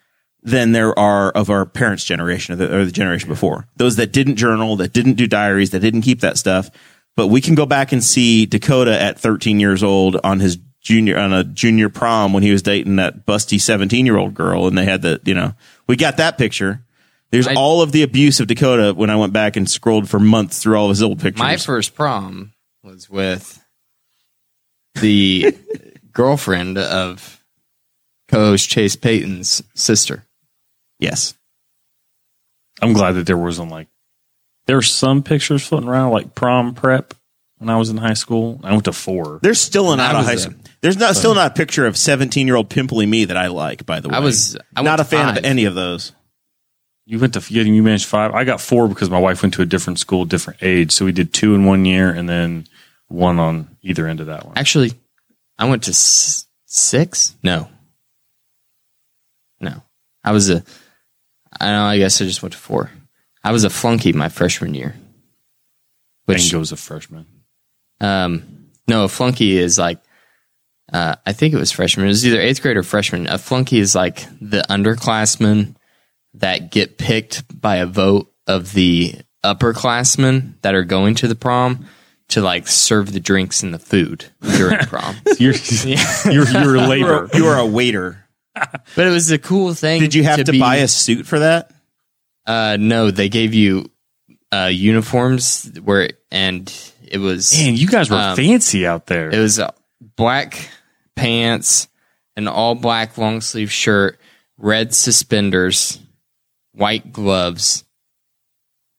than 0.43 0.72
there 0.72 0.99
are 0.99 1.30
of 1.30 1.51
our 1.51 1.64
parents' 1.64 2.05
generation 2.05 2.55
or 2.55 2.57
the, 2.57 2.76
or 2.76 2.84
the 2.84 2.90
generation 2.93 3.28
before. 3.28 3.66
Those 3.76 3.97
that 3.97 4.12
didn't 4.12 4.36
journal, 4.36 4.76
that 4.76 4.93
didn't 4.93 5.14
do 5.14 5.26
diaries, 5.26 5.70
that 5.70 5.80
didn't 5.80 6.03
keep 6.03 6.20
that 6.20 6.36
stuff. 6.36 6.70
But 7.14 7.28
we 7.28 7.40
can 7.40 7.55
go 7.55 7.66
back 7.66 7.93
and 7.93 8.03
see 8.03 8.47
Dakota 8.47 9.01
at 9.01 9.18
13 9.20 9.61
years 9.61 9.82
old 9.82 10.16
on 10.24 10.40
his 10.40 10.59
junior 10.80 11.16
on 11.16 11.32
a 11.32 11.45
junior 11.45 11.88
prom 11.88 12.32
when 12.32 12.43
he 12.43 12.51
was 12.51 12.61
dating 12.62 12.97
that 12.97 13.24
busty 13.24 13.61
17 13.61 14.05
year 14.05 14.16
old 14.16 14.34
girl, 14.34 14.66
and 14.66 14.76
they 14.76 14.84
had 14.84 15.03
the 15.03 15.20
you 15.24 15.34
know 15.34 15.53
we 15.86 15.95
got 15.97 16.16
that 16.16 16.38
picture. 16.38 16.82
There's 17.30 17.47
I- 17.47 17.55
all 17.55 17.80
of 17.82 17.93
the 17.93 18.03
abuse 18.03 18.40
of 18.40 18.47
Dakota 18.49 18.93
when 18.95 19.11
I 19.11 19.16
went 19.16 19.32
back 19.32 19.57
and 19.57 19.70
scrolled 19.70 20.09
for 20.09 20.18
months 20.18 20.59
through 20.61 20.76
all 20.76 20.86
of 20.86 20.90
his 20.90 21.03
old 21.03 21.20
pictures. 21.20 21.38
My 21.38 21.57
first 21.57 21.95
prom 21.95 22.53
was 22.82 23.09
with 23.09 23.62
the 24.95 25.57
girlfriend 26.12 26.78
of 26.78 27.43
co-host 28.28 28.68
Chase 28.68 28.97
Payton's 28.97 29.62
sister. 29.74 30.24
Yes. 31.03 31.34
I'm 32.80 32.92
glad 32.94 33.12
that 33.12 33.26
there 33.26 33.36
wasn't 33.38 33.70
like 33.70 33.88
there 34.66 34.76
there's 34.76 34.90
some 34.90 35.22
pictures 35.22 35.66
floating 35.66 35.88
around 35.88 36.12
like 36.12 36.34
prom 36.34 36.74
prep 36.74 37.14
when 37.59 37.68
I 37.68 37.76
was 37.76 37.90
in 37.90 37.96
high 37.96 38.14
school. 38.14 38.61
I 38.64 38.72
went 38.72 38.84
to 38.86 38.92
four. 38.92 39.38
There's 39.42 39.61
still 39.61 39.92
an 39.92 39.98
That 39.98 40.14
out 40.14 40.20
of 40.20 40.26
high 40.26 40.36
school. 40.36 40.55
There's 40.80 40.96
not 40.96 41.14
still 41.16 41.34
not 41.34 41.53
a 41.53 41.55
picture 41.55 41.86
of 41.86 41.96
17 41.96 42.46
year 42.46 42.57
old 42.57 42.70
pimply 42.70 43.07
me 43.07 43.24
that 43.26 43.36
I 43.36 43.48
like. 43.48 43.84
By 43.86 44.00
the 44.00 44.09
way, 44.09 44.16
I 44.16 44.20
was- 44.20 44.57
I 44.74 44.80
went 44.80 44.86
not 44.86 45.00
a 45.00 45.05
fan 45.05 45.26
five. 45.28 45.38
of 45.38 45.44
any 45.44 45.64
of 45.64 45.74
those. 45.74 46.12
You 47.05 47.18
went 47.18 47.34
to 47.34 47.42
yeah, 47.53 47.62
you 47.62 47.82
managed 47.82 48.07
five. 48.07 48.32
I 48.32 48.44
got 48.44 48.61
four 48.61 48.88
because 48.88 49.11
my 49.11 49.18
wife 49.18 49.42
went 49.42 49.55
to 49.55 49.62
a 49.62 49.66
different 49.66 49.98
school, 49.98 50.24
different 50.24 50.61
age. 50.62 50.92
So 50.92 51.05
we 51.05 51.12
did 51.12 51.32
two 51.34 51.55
in 51.55 51.64
one 51.64 51.84
year 51.84 52.11
and 52.11 52.28
then 52.28 52.66
one 53.09 53.38
on 53.38 53.76
either 53.82 54.07
end 54.07 54.20
of 54.20 54.26
that 54.26 54.46
one. 54.46 54.57
Actually, 54.57 54.92
I 55.59 55.68
went 55.68 55.82
to 55.84 55.90
s- 55.90 56.46
six. 56.66 57.34
No, 57.42 57.68
no, 59.61 59.82
I 60.24 60.32
was 60.32 60.48
a. 60.50 60.64
I 61.62 61.72
know. 61.72 61.84
I 61.84 61.98
guess 61.98 62.20
I 62.20 62.24
just 62.24 62.42
went 62.42 62.52
to 62.52 62.58
four. 62.58 62.90
I 63.44 63.52
was 63.52 63.64
a 63.64 63.70
flunky 63.70 64.12
my 64.12 64.28
freshman 64.28 64.74
year. 64.74 64.94
Which 66.26 66.50
Bingo's 66.50 66.72
a 66.72 66.76
freshman. 66.76 67.26
Um, 68.00 68.68
no, 68.88 69.04
a 69.04 69.08
flunky 69.08 69.56
is 69.56 69.78
like, 69.78 69.98
uh, 70.92 71.16
I 71.26 71.32
think 71.32 71.54
it 71.54 71.58
was 71.58 71.72
freshman. 71.72 72.06
It 72.06 72.10
was 72.10 72.26
either 72.26 72.40
eighth 72.40 72.62
grade 72.62 72.76
or 72.76 72.82
freshman. 72.82 73.26
A 73.26 73.38
flunky 73.38 73.78
is 73.78 73.94
like 73.94 74.24
the 74.40 74.62
underclassmen 74.68 75.74
that 76.34 76.70
get 76.70 76.98
picked 76.98 77.42
by 77.60 77.76
a 77.76 77.86
vote 77.86 78.32
of 78.46 78.72
the 78.72 79.14
upperclassmen 79.44 80.54
that 80.62 80.74
are 80.74 80.84
going 80.84 81.14
to 81.16 81.28
the 81.28 81.34
prom 81.34 81.86
to 82.28 82.40
like 82.40 82.66
serve 82.68 83.12
the 83.12 83.20
drinks 83.20 83.62
and 83.62 83.74
the 83.74 83.78
food 83.78 84.26
during 84.56 84.78
prom. 84.86 85.16
You're 85.38 85.54
you're 85.84 86.46
you're 86.48 86.76
You 86.76 86.86
labor. 86.86 87.28
you 87.34 87.44
were 87.44 87.56
a 87.58 87.66
waiter. 87.66 88.22
But 88.94 89.07
it 89.07 89.11
was 89.11 89.30
a 89.30 89.38
cool 89.38 89.74
thing. 89.74 90.00
Did 90.00 90.14
you 90.14 90.24
have 90.24 90.44
to, 90.44 90.53
be- 90.53 90.61
buy 90.61 90.76
a 90.76 90.88
suit 90.88 91.26
for 91.26 91.38
that? 91.38 91.72
Uh, 92.46 92.76
no, 92.78 93.11
they 93.11 93.28
gave 93.28 93.55
you 93.55 93.90
uh, 94.53 94.66
uniforms 94.72 95.70
where, 95.82 96.11
and 96.30 96.70
it 97.07 97.18
was 97.18 97.57
Man, 97.57 97.76
you 97.76 97.86
guys 97.86 98.11
were 98.11 98.16
Um, 98.16 98.36
fancy 98.36 98.86
out 98.86 99.07
there. 99.07 99.30
It 99.30 99.38
was 99.38 99.61
black 100.16 100.68
pants, 101.16 101.88
an 102.36 102.48
all 102.48 102.74
black 102.74 103.16
long 103.16 103.40
sleeve 103.40 103.70
shirt, 103.72 104.18
red 104.59 104.94
suspenders, 104.94 105.98
white 106.72 107.12
gloves, 107.12 107.84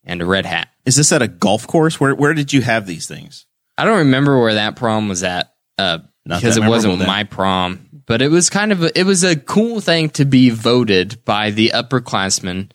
and 0.04 0.22
a 0.22 0.26
red 0.26 0.46
hat. 0.46 0.70
Is 0.86 0.96
this 0.96 1.12
at 1.12 1.22
a 1.22 1.28
golf 1.28 1.68
course? 1.68 2.00
Where 2.00 2.16
where 2.16 2.34
did 2.34 2.54
you 2.54 2.62
have 2.62 2.86
these 2.86 3.08
things? 3.08 3.46
I 3.78 3.86
don't 3.86 4.00
remember 4.00 4.40
where 4.40 4.56
that 4.56 4.76
prom 4.76 5.10
was 5.10 5.24
at 5.24 5.54
uh, 5.78 6.00
because 6.26 6.58
it 6.58 6.64
wasn't 6.64 7.00
then. 7.00 7.08
my 7.08 7.24
prom, 7.24 7.93
but 8.06 8.22
it 8.22 8.30
was 8.30 8.50
kind 8.50 8.72
of 8.72 8.84
a, 8.84 9.00
it 9.00 9.06
was 9.06 9.24
a 9.24 9.36
cool 9.36 9.80
thing 9.82 10.10
to 10.12 10.26
be 10.26 10.50
voted 10.50 11.24
by 11.26 11.52
the 11.52 11.72
upperclassmen 11.74 12.70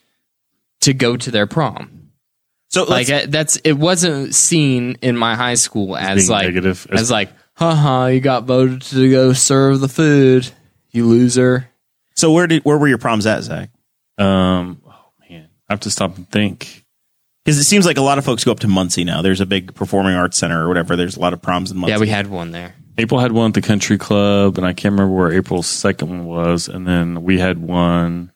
to 0.81 0.93
go 0.93 1.17
to 1.17 1.31
their 1.31 1.47
prom. 1.47 2.11
So 2.69 2.83
Like 2.83 3.09
let's- 3.09 3.25
uh, 3.25 3.27
that's 3.29 3.55
it 3.57 3.73
wasn't 3.73 4.35
seen 4.35 4.97
in 5.01 5.17
my 5.17 5.35
high 5.35 5.55
school 5.55 5.97
as 5.97 6.29
like 6.29 6.45
negative. 6.45 6.85
as 6.91 7.09
like, 7.09 7.31
haha, 7.55 8.07
you 8.07 8.19
got 8.19 8.43
voted 8.45 8.81
to 8.83 9.09
go 9.11 9.33
serve 9.33 9.79
the 9.79 9.89
food, 9.89 10.49
you 10.91 11.05
loser. 11.07 11.67
so 12.15 12.31
where 12.31 12.47
did 12.47 12.63
where 12.65 12.77
were 12.77 12.87
your 12.87 12.97
proms 12.99 13.25
at, 13.25 13.43
Zach? 13.43 13.69
um, 14.17 14.81
oh 14.85 15.11
man, 15.29 15.49
I 15.69 15.73
have 15.73 15.79
to 15.81 15.91
stop 15.91 16.15
and 16.17 16.29
think. 16.29 16.85
Because 17.45 17.57
it 17.57 17.63
seems 17.63 17.85
like 17.85 17.97
a 17.97 18.01
lot 18.01 18.17
of 18.19 18.25
folks 18.25 18.43
go 18.43 18.51
up 18.51 18.59
to 18.59 18.67
Muncie 18.67 19.03
now. 19.05 19.21
There's 19.23 19.41
a 19.41 19.45
big 19.45 19.73
performing 19.73 20.13
arts 20.13 20.37
center 20.37 20.63
or 20.63 20.67
whatever. 20.67 20.95
There's 20.95 21.15
a 21.17 21.19
lot 21.19 21.33
of 21.33 21.41
proms 21.41 21.71
in 21.71 21.77
Muncie. 21.77 21.93
Yeah, 21.93 21.99
we 21.99 22.09
had 22.09 22.27
one 22.27 22.51
there. 22.51 22.75
April 22.99 23.19
had 23.19 23.31
one 23.31 23.47
at 23.49 23.53
the 23.53 23.61
country 23.61 23.97
club, 23.97 24.57
and 24.57 24.65
I 24.67 24.73
can't 24.73 24.91
remember 24.93 25.15
where 25.15 25.31
April's 25.31 25.67
second 25.67 26.09
one 26.09 26.25
was. 26.25 26.67
And 26.67 26.85
then 26.87 27.23
we 27.23 27.39
had 27.39 27.59
one. 27.59 28.31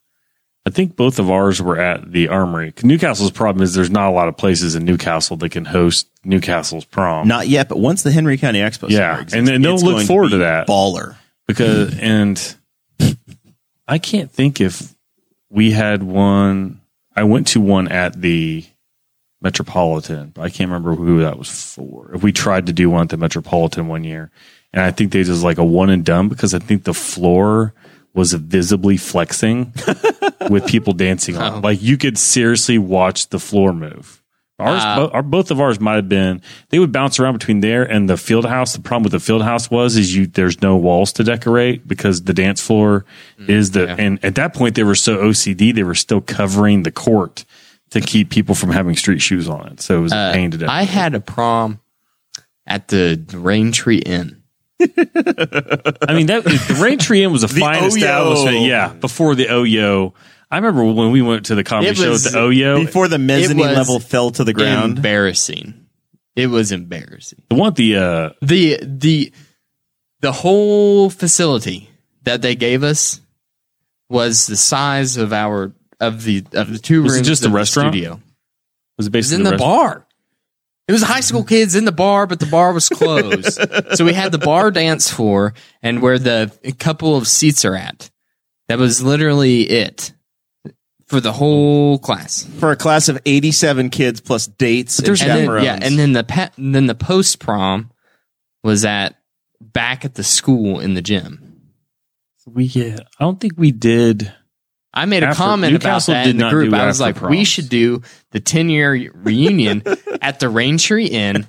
I 0.66 0.70
think 0.70 0.96
both 0.96 1.20
of 1.20 1.30
ours 1.30 1.62
were 1.62 1.78
at 1.78 2.10
the 2.12 2.30
Armory. 2.30 2.74
Newcastle's 2.84 3.32
problem 3.32 3.62
is 3.64 3.74
there's 3.74 3.90
not 3.90 4.08
a 4.10 4.14
lot 4.14 4.30
of 4.30 4.38
places 4.38 4.76
in 4.76 4.86
Newcastle 4.86 5.36
that 5.38 5.50
can 5.50 5.66
host 5.66 6.08
Newcastle's 6.24 6.86
prom. 6.86 7.28
Not 7.28 7.50
yet, 7.50 7.68
but 7.68 7.80
once 7.80 8.04
the 8.04 8.12
Henry 8.12 8.38
County 8.38 8.60
Expo 8.60 8.90
Yeah, 8.90 9.16
exists, 9.16 9.34
and 9.36 9.46
then 9.46 9.62
they'll 9.62 9.76
look 9.78 10.08
forward 10.08 10.28
be 10.28 10.32
to 10.32 10.38
that. 10.40 10.68
Baller. 10.68 11.16
because 11.48 11.98
and 12.00 12.56
I 13.88 13.98
can't 13.98 14.32
think 14.32 14.62
if 14.62 14.96
we 15.50 15.72
had 15.72 16.02
one. 16.02 16.80
I 17.16 17.26
went 17.26 17.48
to 17.50 17.62
one 17.62 17.90
at 17.90 18.20
the 18.20 18.66
Metropolitan, 19.44 20.30
but 20.34 20.42
I 20.44 20.50
can't 20.50 20.70
remember 20.72 20.96
who 20.96 21.20
that 21.20 21.38
was 21.38 21.50
for. 21.76 22.12
If 22.16 22.24
we 22.24 22.32
tried 22.32 22.66
to 22.68 22.74
do 22.74 22.90
one 22.90 23.04
at 23.04 23.10
the 23.10 23.18
Metropolitan 23.18 23.88
one 23.88 24.04
year, 24.04 24.32
and 24.72 24.82
I 24.84 24.92
think 24.92 25.12
they 25.12 25.22
just 25.24 25.44
like 25.44 25.58
a 25.60 25.64
one 25.64 25.90
and 25.90 26.04
done 26.06 26.30
because 26.30 26.54
I 26.54 26.60
think 26.60 26.86
the 26.86 26.94
floor 26.94 27.74
was 28.14 28.34
visibly 28.34 28.96
flexing 28.98 29.74
with 30.50 30.66
people 30.68 30.94
dancing 30.94 31.36
on. 31.38 31.58
it. 31.58 31.62
Like 31.62 31.82
you 31.82 31.98
could 31.98 32.18
seriously 32.18 32.78
watch 32.78 33.30
the 33.30 33.40
floor 33.40 33.74
move. 33.74 34.22
Ours, 34.60 34.84
Wow. 34.84 35.08
bo- 35.08 35.14
our, 35.14 35.24
both 35.24 35.50
of 35.50 35.60
ours 35.60 35.80
might 35.80 35.96
have 35.96 36.08
been. 36.08 36.40
They 36.70 36.78
would 36.78 36.92
bounce 36.92 37.20
around 37.20 37.34
between 37.34 37.62
there 37.62 37.84
and 37.84 38.08
the 38.08 38.18
field 38.18 38.46
house. 38.46 38.74
The 38.74 38.82
problem 38.82 39.04
with 39.04 39.12
the 39.12 39.20
field 39.20 39.42
house 39.42 39.70
was 39.72 39.98
is 39.98 40.16
you 40.16 40.28
there's 40.28 40.62
no 40.62 40.76
walls 40.78 41.12
to 41.14 41.24
decorate 41.24 41.88
because 41.88 42.22
the 42.24 42.34
dance 42.36 42.62
floor 42.62 43.04
mm, 43.40 43.50
is 43.50 43.72
the 43.72 43.90
and 43.90 44.24
at 44.24 44.36
that 44.36 44.54
point 44.54 44.76
they 44.76 44.84
were 44.84 44.94
so 44.96 45.18
OCD 45.18 45.74
they 45.74 45.84
were 45.84 45.96
still 45.96 46.22
covering 46.22 46.84
the 46.84 46.92
court 46.92 47.46
to 47.94 48.02
keep 48.02 48.30
people 48.30 48.54
from 48.54 48.70
having 48.70 48.96
street 48.96 49.20
shoes 49.22 49.50
on 49.50 49.68
it. 49.70 49.82
So 49.82 49.98
it 49.98 50.02
was 50.02 50.12
a 50.14 50.32
pain 50.34 50.52
to 50.52 50.58
decorate. 50.58 50.70
Uh, 50.70 50.80
I 50.80 50.84
had 50.84 51.16
a 51.16 51.20
prom 51.20 51.80
at 52.68 52.88
the 52.90 53.24
Rain 53.34 53.72
Tree 53.72 53.98
Inn. 54.00 54.44
I 54.80 56.14
mean, 56.14 56.28
that 56.28 56.44
the 56.44 56.80
Rain 56.82 56.98
Tree 57.00 57.24
Inn 57.24 57.32
was 57.32 57.44
a 57.44 57.48
fine 57.48 57.82
Oyo. 57.84 57.88
establishment. 57.88 58.62
Yeah, 58.66 58.94
before 58.94 59.36
the 59.36 59.46
Oyo. 59.46 60.14
I 60.52 60.58
remember 60.58 60.84
when 60.86 61.12
we 61.12 61.22
went 61.24 61.48
to 61.48 61.56
the 61.56 61.64
comedy 61.64 61.90
It 61.92 61.98
show 61.98 62.04
at 62.06 62.10
was- 62.10 62.24
the 62.32 62.38
Oyo. 62.38 62.86
Before 62.86 63.08
the 63.08 63.18
mezzanine 63.18 63.58
was 63.68 63.76
level 63.78 64.00
fell 64.00 64.32
to 64.32 64.44
the 64.44 64.54
ground. 64.54 64.98
Embarrassing. 64.98 65.86
It 66.36 66.48
was 66.48 66.72
embarrassing. 66.72 67.44
the 67.50 67.56
one 67.56 67.70
at 67.70 67.76
the 67.76 67.96
uh, 67.98 68.30
The 68.42 68.80
the 68.82 69.32
the 70.22 70.32
whole 70.32 71.10
facility 71.10 71.90
that 72.24 72.42
they 72.42 72.56
gave 72.56 72.82
us 72.84 73.20
was 74.10 74.48
the 74.48 74.56
size 74.58 75.18
of 75.18 75.32
our 75.34 75.74
of 76.08 76.24
the 76.24 76.44
of 76.54 76.72
the 76.72 76.80
two 76.80 77.04
Was 77.04 77.14
it 77.14 77.18
rooms. 77.18 77.28
just 77.28 77.46
a 77.46 77.50
the 77.50 77.54
restaurant? 77.56 77.94
studio. 77.94 78.12
was 78.12 78.20
it 78.20 78.20
It 78.20 78.98
was 78.98 79.10
basically 79.10 79.38
in 79.38 79.44
the 79.44 79.52
restaurant? 79.52 79.78
bar. 80.00 80.08
It 80.88 80.92
was 80.92 81.02
high 81.02 81.22
school 81.22 81.44
kids 81.46 81.76
in 81.76 81.86
the 81.86 81.92
bar, 81.94 82.28
but 82.28 82.40
the 82.42 82.46
bar 82.46 82.74
was 82.74 82.90
closed. 82.90 83.58
so 83.96 84.04
we 84.04 84.14
had 84.14 84.32
the 84.34 84.38
bar 84.38 84.70
dance 84.70 85.10
floor 85.10 85.54
and 85.82 86.02
where 86.02 86.20
the 86.20 86.52
couple 86.78 87.16
of 87.16 87.28
seats 87.28 87.64
are 87.64 87.76
at. 87.76 88.10
That 88.68 88.80
was 88.80 89.02
literally 89.02 89.62
it 89.70 90.14
for 91.08 91.20
the 91.22 91.32
whole 91.34 92.00
class. 92.00 92.44
for 92.60 92.72
a 92.72 92.76
class 92.76 93.08
of 93.08 93.20
87 93.26 93.90
kids 93.92 94.20
plus 94.20 94.48
dates 94.48 95.00
and 95.00 95.08
and 95.08 95.18
then, 95.20 95.64
yeah, 95.64 95.80
and 95.82 95.98
then 96.00 96.12
the 96.14 96.24
pe- 96.24 96.50
and 96.58 96.74
then 96.76 96.88
the 96.88 96.96
post 96.96 97.40
prom 97.40 97.92
was 98.64 98.84
at 98.84 99.16
back 99.62 100.04
at 100.06 100.16
the 100.16 100.24
school 100.24 100.80
in 100.80 100.94
the 100.96 101.02
gym. 101.02 101.62
We 102.46 102.66
yeah, 102.66 102.98
I 103.20 103.24
don't 103.24 103.40
think 103.40 103.54
we 103.58 103.72
did. 103.72 104.34
I 104.94 105.06
made 105.06 105.24
a 105.24 105.34
comment 105.34 105.74
Newcastle 105.74 106.14
about 106.14 106.24
that 106.26 106.30
in 106.30 106.38
the 106.38 106.50
group. 106.50 106.74
I 106.74 106.86
was 106.86 107.02
after 107.02 107.22
like, 107.22 107.30
we 107.32 107.44
should 107.46 107.68
do 107.70 108.02
the 108.32 108.40
10 108.40 108.70
year 108.70 109.12
reunion 109.16 109.82
at 110.22 110.40
the 110.40 110.50
Rain 110.50 110.78
Tree 110.78 111.08
Inn, 111.08 111.48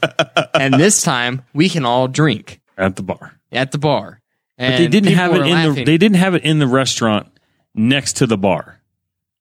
and 0.54 0.74
this 0.74 1.02
time 1.02 1.42
we 1.52 1.68
can 1.68 1.84
all 1.84 2.08
drink 2.08 2.60
at 2.78 2.96
the 2.96 3.02
bar. 3.02 3.38
at 3.52 3.70
the 3.72 3.78
bar. 3.78 4.20
And 4.56 4.72
But 4.72 4.78
they 4.78 4.88
didn't 4.88 5.12
have 5.12 5.34
it 5.34 5.46
in 5.46 5.74
the 5.74 5.84
they 5.84 5.98
didn't 5.98 6.16
have 6.16 6.34
it 6.34 6.44
in 6.44 6.58
the 6.58 6.66
restaurant 6.66 7.26
next 7.74 8.14
to 8.18 8.26
the 8.26 8.38
bar. 8.38 8.80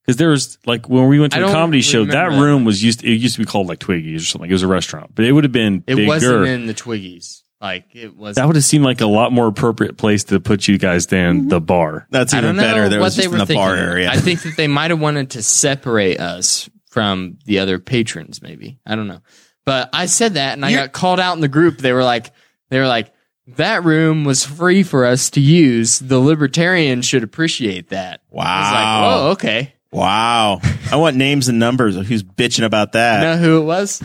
Because 0.02 0.18
there 0.18 0.30
was 0.30 0.58
like 0.66 0.90
when 0.90 1.08
we 1.08 1.20
went 1.20 1.32
to 1.34 1.40
I 1.40 1.42
the 1.48 1.54
comedy 1.54 1.80
show, 1.82 2.04
that 2.04 2.14
remember 2.26 2.36
that. 2.36 2.42
room 2.46 2.66
was 2.66 2.84
used. 2.84 3.04
It 3.06 3.14
used 3.14 3.36
to 3.36 3.40
be 3.40 3.46
called 3.46 3.68
like 3.68 3.80
Twiggies 3.80 4.18
or 4.18 4.26
something. 4.26 4.50
It 4.50 4.54
was 4.54 4.64
a 4.64 4.68
restaurant, 4.68 5.12
but 5.16 5.24
it 5.24 5.32
would 5.32 5.46
have 5.46 5.54
been 5.54 5.84
It 5.88 5.96
bigger. 5.96 6.08
wasn't 6.08 6.48
in 6.48 6.66
the 6.66 6.74
Twiggies. 6.74 7.43
Like 7.64 7.96
it 7.96 8.18
was. 8.18 8.36
that 8.36 8.46
would 8.46 8.58
have 8.58 8.66
seemed 8.66 8.84
like 8.84 9.00
a 9.00 9.06
lot 9.08 9.32
more 9.32 9.48
appropriate 9.48 9.98
place 9.98 10.26
to 10.26 10.42
put 10.42 10.68
you 10.68 10.78
guys 10.78 11.08
than 11.08 11.40
mm-hmm. 11.40 11.48
the 11.48 11.62
bar. 11.62 12.06
That's 12.10 12.34
I 12.34 12.40
even 12.40 12.48
don't 12.50 12.56
know 12.58 12.62
better. 12.64 12.90
There 12.90 13.00
what 13.00 13.06
was 13.06 13.16
they 13.16 13.24
just 13.24 13.32
were 13.32 13.36
in 13.36 13.40
the 13.40 13.46
thinking. 13.46 13.66
bar 13.66 13.76
area. 13.78 14.12
I 14.12 14.18
think 14.18 14.42
that 14.42 14.58
they 14.58 14.68
might 14.68 14.92
have 14.92 15.00
wanted 15.00 15.32
to 15.32 15.42
separate 15.44 16.20
us 16.20 16.70
from 16.90 17.38
the 17.46 17.60
other 17.60 17.80
patrons. 17.80 18.42
Maybe 18.42 18.80
I 18.86 18.96
don't 18.98 19.08
know. 19.08 19.22
But 19.64 19.92
I 19.94 20.08
said 20.08 20.34
that, 20.34 20.54
and 20.54 20.66
I 20.66 20.72
You're- 20.72 20.84
got 20.84 20.92
called 20.92 21.22
out 21.22 21.36
in 21.36 21.40
the 21.42 21.48
group. 21.48 21.78
They 21.78 21.94
were 21.94 22.04
like, 22.04 22.32
they 22.70 22.80
were 22.80 22.88
like, 22.88 23.14
that 23.56 23.86
room 23.86 24.26
was 24.26 24.46
free 24.46 24.84
for 24.84 25.06
us 25.06 25.30
to 25.32 25.40
use. 25.40 26.00
The 26.00 26.20
libertarians 26.20 27.06
should 27.06 27.24
appreciate 27.24 27.90
that. 27.92 28.22
I 28.34 28.36
was 28.36 28.46
Wow. 28.46 28.72
like, 28.74 29.14
oh, 29.16 29.32
okay. 29.32 29.74
wow. 29.90 30.60
I 30.92 30.98
want 30.98 31.16
names 31.16 31.48
and 31.48 31.60
numbers 31.60 31.96
of 31.96 32.08
who's 32.08 32.24
bitching 32.24 32.66
about 32.66 32.92
that. 32.92 33.22
know 33.22 33.38
who 33.38 33.62
it 33.62 33.66
was? 33.66 34.02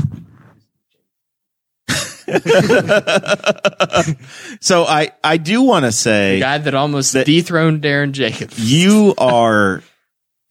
So 4.60 4.84
I, 4.84 5.10
I 5.22 5.36
do 5.36 5.62
want 5.62 5.84
to 5.84 5.88
The 5.88 5.92
say 5.92 6.40
guy 6.40 6.58
that 6.58 6.74
almost 6.74 7.12
That- 7.12 7.26
dethroned 7.26 7.82
Darren 7.82 8.12
Jacobs. 8.12 8.58
you 8.58 9.14
are 9.18 9.82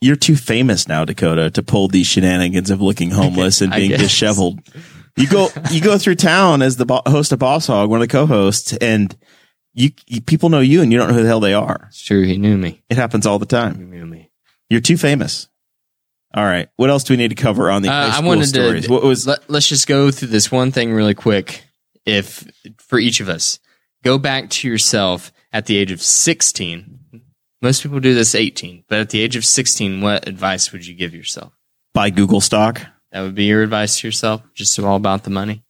you're 0.01 0.15
too 0.15 0.36
famous 0.36 0.88
now, 0.88 1.05
Dakota, 1.05 1.49
to 1.51 1.63
pull 1.63 1.88
these 1.88 2.05
shenanigans 2.07 2.69
of 2.69 2.82
looking 2.82 3.09
homeless 3.11 3.61
and 3.61 3.71
being 3.73 3.91
disheveled. 3.91 4.59
You 5.17 5.28
go 5.28 5.49
you 5.71 5.82
go 5.82 5.97
through 5.97 6.15
town 6.15 6.61
as 6.61 6.78
the 6.78 6.86
bo- 6.86 7.01
host 7.07 7.32
of 7.32 7.39
Boss 7.39 7.67
Hog, 7.67 7.89
one 7.89 8.01
of 8.01 8.07
the 8.07 8.11
co-hosts, 8.11 8.73
and 8.78 9.15
you, 9.73 9.89
you 10.05 10.21
people 10.21 10.49
know 10.49 10.59
you 10.59 10.82
and 10.82 10.91
you 10.91 10.99
don't 10.99 11.07
know 11.09 11.15
who 11.15 11.23
the 11.23 11.28
hell 11.28 11.39
they 11.39 11.53
are. 11.55 11.86
It's 11.89 12.03
true. 12.03 12.23
He 12.23 12.38
knew 12.38 12.57
me. 12.57 12.84
It 12.89 12.97
happens 12.97 13.25
all 13.25 13.39
the 13.39 13.45
He 13.45 13.49
time. 13.49 13.89
knew 13.89 14.05
me. 14.05 14.30
You're 14.69 14.82
too 14.82 14.97
famous. 14.97 15.47
All 16.34 16.43
right. 16.45 16.69
What 16.75 16.89
else 16.91 17.03
do 17.03 17.13
we 17.13 17.17
need 17.17 17.30
to 17.30 17.36
cover 17.36 17.71
on 17.71 17.82
the 17.82 17.89
Uh, 17.89 18.11
I 18.13 18.19
wanted 18.19 18.45
stories? 18.47 18.86
to. 18.86 18.91
what 18.91 19.01
was 19.01 19.25
Let, 19.25 19.49
let's 19.49 19.67
just 19.67 19.88
go 19.88 20.11
through 20.11 20.28
this 20.28 20.51
one 20.51 20.71
thing 20.71 20.93
really 20.93 21.15
quick. 21.15 21.63
If 22.07 22.49
for 22.79 22.97
each 22.99 23.19
of 23.19 23.29
us, 23.29 23.59
go 24.03 24.17
back 24.17 24.49
to 24.49 24.67
yourself 24.67 25.31
at 25.53 25.65
the 25.65 25.77
age 25.77 25.91
of 25.91 26.01
sixteen. 26.01 26.99
Most 27.61 27.83
people 27.83 27.99
do 27.99 28.13
this 28.15 28.33
eighteen, 28.33 28.83
but 28.87 28.99
at 28.99 29.09
the 29.09 29.19
age 29.21 29.35
of 29.35 29.43
sixteen, 29.45 30.01
what 30.01 30.27
advice 30.27 30.71
would 30.71 30.85
you 30.87 30.93
give 30.95 31.13
yourself? 31.13 31.53
buy 31.93 32.09
Google 32.11 32.39
stock? 32.41 32.81
That 33.11 33.21
would 33.21 33.33
be 33.35 33.45
your 33.45 33.63
advice 33.63 33.99
to 33.99 34.07
yourself. 34.07 34.41
Just 34.53 34.77
all 34.79 34.95
about 34.95 35.23
the 35.23 35.29
money. 35.31 35.63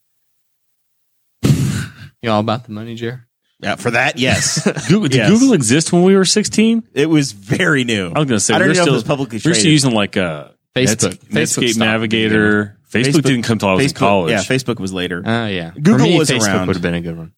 you 1.43 2.29
all 2.29 2.39
about 2.41 2.65
the 2.65 2.71
money, 2.71 2.95
Jer? 2.95 3.27
Yeah, 3.59 3.75
for 3.75 3.91
that, 3.91 4.19
yes. 4.19 4.63
Google, 4.89 5.07
did 5.07 5.15
Yes. 5.17 5.29
Google 5.31 5.53
exist 5.53 5.91
when 5.93 6.03
we 6.03 6.15
were 6.15 6.25
sixteen? 6.25 6.83
it 6.93 7.07
was 7.07 7.31
very 7.31 7.83
new. 7.83 8.07
I 8.07 8.19
was 8.19 8.27
going 8.27 8.27
to 8.29 8.39
say 8.39 8.53
I 8.53 8.59
don't 8.59 8.67
we're 8.67 8.73
even 8.73 8.77
know 8.77 8.81
if 8.81 8.83
still 8.85 8.93
it 8.93 8.97
was 8.97 9.03
publicly 9.03 9.39
traded. 9.39 9.55
we're 9.55 9.59
still 9.59 9.71
using 9.71 9.91
like 9.93 10.15
a 10.15 10.53
Facebook. 10.75 11.03
Nets- 11.03 11.03
Facebook 11.05 11.63
Netscape 11.63 11.69
stopped 11.69 11.77
Navigator. 11.79 12.76
Facebook, 12.91 13.23
didn't 13.23 13.43
come 13.43 13.57
till 13.57 13.69
I 13.69 13.73
was 13.73 13.83
in 13.85 13.89
Facebook- 13.91 13.95
college. 13.97 14.31
Yeah, 14.31 14.39
Facebook 14.39 14.79
was 14.79 14.93
later. 14.93 15.21
Oh 15.25 15.47
yeah, 15.47 15.71
Google 15.71 15.97
For 15.99 16.03
me, 16.03 16.17
was 16.17 16.29
Facebook 16.29 16.47
around. 16.47 16.67
would 16.67 16.75
have 16.77 16.83
been 16.83 16.93
a 16.95 17.01
good 17.01 17.17
one. 17.17 17.33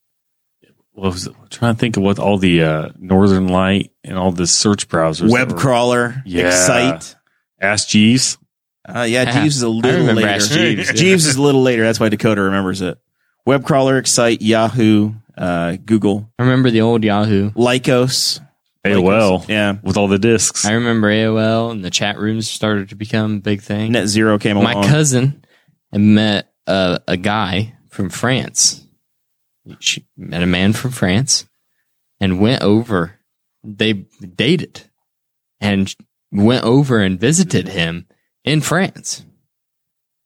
what 0.92 1.12
was 1.14 1.28
it? 1.28 1.34
I'm 1.40 1.48
trying 1.50 1.76
to 1.76 1.80
think 1.80 1.98
of 1.98 2.04
what 2.04 2.20
all 2.20 2.38
the 2.38 2.64
uh, 2.64 2.90
Northern 2.98 3.48
Light 3.48 3.92
and 4.04 4.18
all 4.18 4.32
the 4.32 4.46
search 4.48 4.88
browsers. 4.88 5.32
Web 5.32 5.52
were- 5.52 5.58
crawler, 5.58 6.22
Yeah. 6.26 6.48
Excite. 6.48 7.16
Ask 7.62 7.88
Jeeves. 7.90 8.38
Uh, 8.88 9.02
yeah, 9.02 9.26
Jeeves 9.42 9.58
is 9.58 9.62
a 9.62 9.70
little 9.70 9.92
remember 10.02 10.22
later. 10.22 10.28
Ask 10.30 10.52
Jeeves. 10.52 10.92
Jeeves 10.94 11.26
is 11.26 11.36
a 11.36 11.42
little 11.42 11.62
later. 11.62 11.84
That's 11.84 12.00
why 12.00 12.10
Dakota 12.10 12.42
remembers 12.42 12.82
it. 12.82 12.98
Web 13.46 13.64
crawler, 13.66 13.98
Excite, 13.98 14.42
Yahoo, 14.42 15.14
uh, 15.38 15.78
Google, 15.86 16.32
I 16.40 16.44
remember 16.44 16.70
the 16.72 16.82
old 16.82 17.04
Yahoo. 17.04 17.52
Lycos. 17.52 18.40
AOL. 18.86 19.48
Yeah. 19.48 19.78
With 19.84 19.98
all 19.98 20.08
the 20.08 20.20
discs. 20.20 20.66
I 20.66 20.74
remember 20.74 21.10
AOL 21.10 21.72
and 21.72 21.84
the 21.84 21.90
chat 21.90 22.18
rooms 22.18 22.50
started 22.50 22.90
to 22.90 22.96
become 22.96 23.36
a 23.38 23.40
big 23.40 23.62
thing. 23.62 23.92
Net 23.92 24.08
Zero 24.08 24.38
came 24.38 24.58
My 24.58 24.72
along. 24.74 24.86
cousin 24.86 25.46
met 25.94 26.52
a, 26.68 27.00
a 27.08 27.18
guy 27.18 27.76
from 27.90 28.10
France. 28.10 28.86
She 29.80 30.08
met 30.18 30.44
a 30.44 30.48
man 30.48 30.74
from 30.74 30.92
France 30.92 31.46
and 32.20 32.40
went 32.40 32.64
over. 32.64 33.20
They 33.64 33.94
dated 33.94 34.90
and 35.60 35.94
went 36.32 36.64
over 36.64 37.00
and 37.00 37.20
visited 37.20 37.68
him 37.68 38.08
in 38.44 38.62
France. 38.62 39.26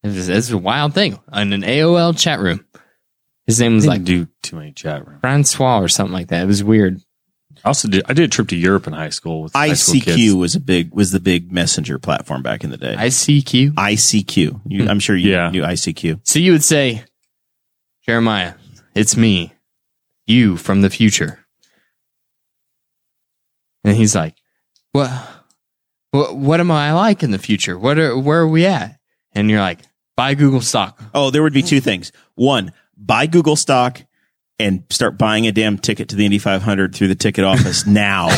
It 0.03 0.07
was, 0.07 0.29
it 0.29 0.35
was 0.35 0.51
a 0.51 0.57
wild 0.57 0.93
thing 0.93 1.19
in 1.33 1.53
an 1.53 1.61
AOL 1.63 2.17
chat 2.17 2.39
room. 2.39 2.65
His 3.47 3.59
name 3.59 3.75
was 3.75 3.87
like 3.87 4.03
do 4.03 4.27
too 4.41 4.55
many 4.57 4.71
chat 4.71 5.05
rooms. 5.05 5.19
Francois 5.21 5.79
or 5.79 5.87
something 5.87 6.13
like 6.13 6.27
that. 6.27 6.43
It 6.43 6.47
was 6.47 6.63
weird. 6.63 7.01
I 7.65 7.69
also 7.69 7.87
did. 7.87 8.03
I 8.09 8.13
did 8.13 8.25
a 8.25 8.27
trip 8.27 8.49
to 8.49 8.55
Europe 8.57 8.87
in 8.87 8.93
high 8.93 9.09
school 9.09 9.41
with 9.41 9.53
high 9.53 9.73
school 9.73 9.95
ICQ 10.01 10.03
kids. 10.03 10.35
was 10.35 10.55
a 10.55 10.59
big 10.59 10.93
was 10.93 11.11
the 11.11 11.19
big 11.19 11.51
messenger 11.51 11.97
platform 11.97 12.41
back 12.43 12.63
in 12.63 12.71
the 12.71 12.77
day. 12.77 12.95
ICQ. 12.97 13.71
ICQ. 13.75 14.61
You, 14.65 14.83
hmm. 14.83 14.89
I'm 14.89 14.99
sure 14.99 15.15
you 15.15 15.31
Yeah. 15.31 15.49
knew 15.49 15.61
ICQ. 15.63 16.19
So 16.23 16.39
you 16.39 16.51
would 16.51 16.63
say, 16.63 17.05
Jeremiah, 18.05 18.55
it's 18.93 19.15
me, 19.15 19.53
you 20.27 20.57
from 20.57 20.81
the 20.81 20.89
future. 20.89 21.39
And 23.85 23.95
he's 23.95 24.15
like, 24.15 24.35
what, 24.91 25.09
what, 26.11 26.35
what 26.37 26.59
am 26.59 26.71
I 26.71 26.93
like 26.93 27.23
in 27.23 27.31
the 27.31 27.39
future? 27.39 27.77
What 27.77 27.99
are, 27.99 28.17
where 28.17 28.39
are 28.41 28.47
we 28.47 28.65
at? 28.65 28.97
And 29.33 29.49
you're 29.49 29.59
like, 29.59 29.79
buy 30.15 30.35
Google 30.35 30.61
stock. 30.61 31.01
Oh, 31.13 31.31
there 31.31 31.43
would 31.43 31.53
be 31.53 31.63
two 31.63 31.81
things. 31.81 32.11
One, 32.35 32.71
buy 32.95 33.25
Google 33.27 33.55
stock. 33.55 34.01
And 34.59 34.83
start 34.89 35.17
buying 35.17 35.47
a 35.47 35.51
damn 35.51 35.77
ticket 35.77 36.09
to 36.09 36.15
the 36.15 36.25
Indy 36.25 36.37
500 36.39 36.93
through 36.95 37.07
the 37.07 37.15
ticket 37.15 37.43
office 37.43 37.85
now 37.87 38.29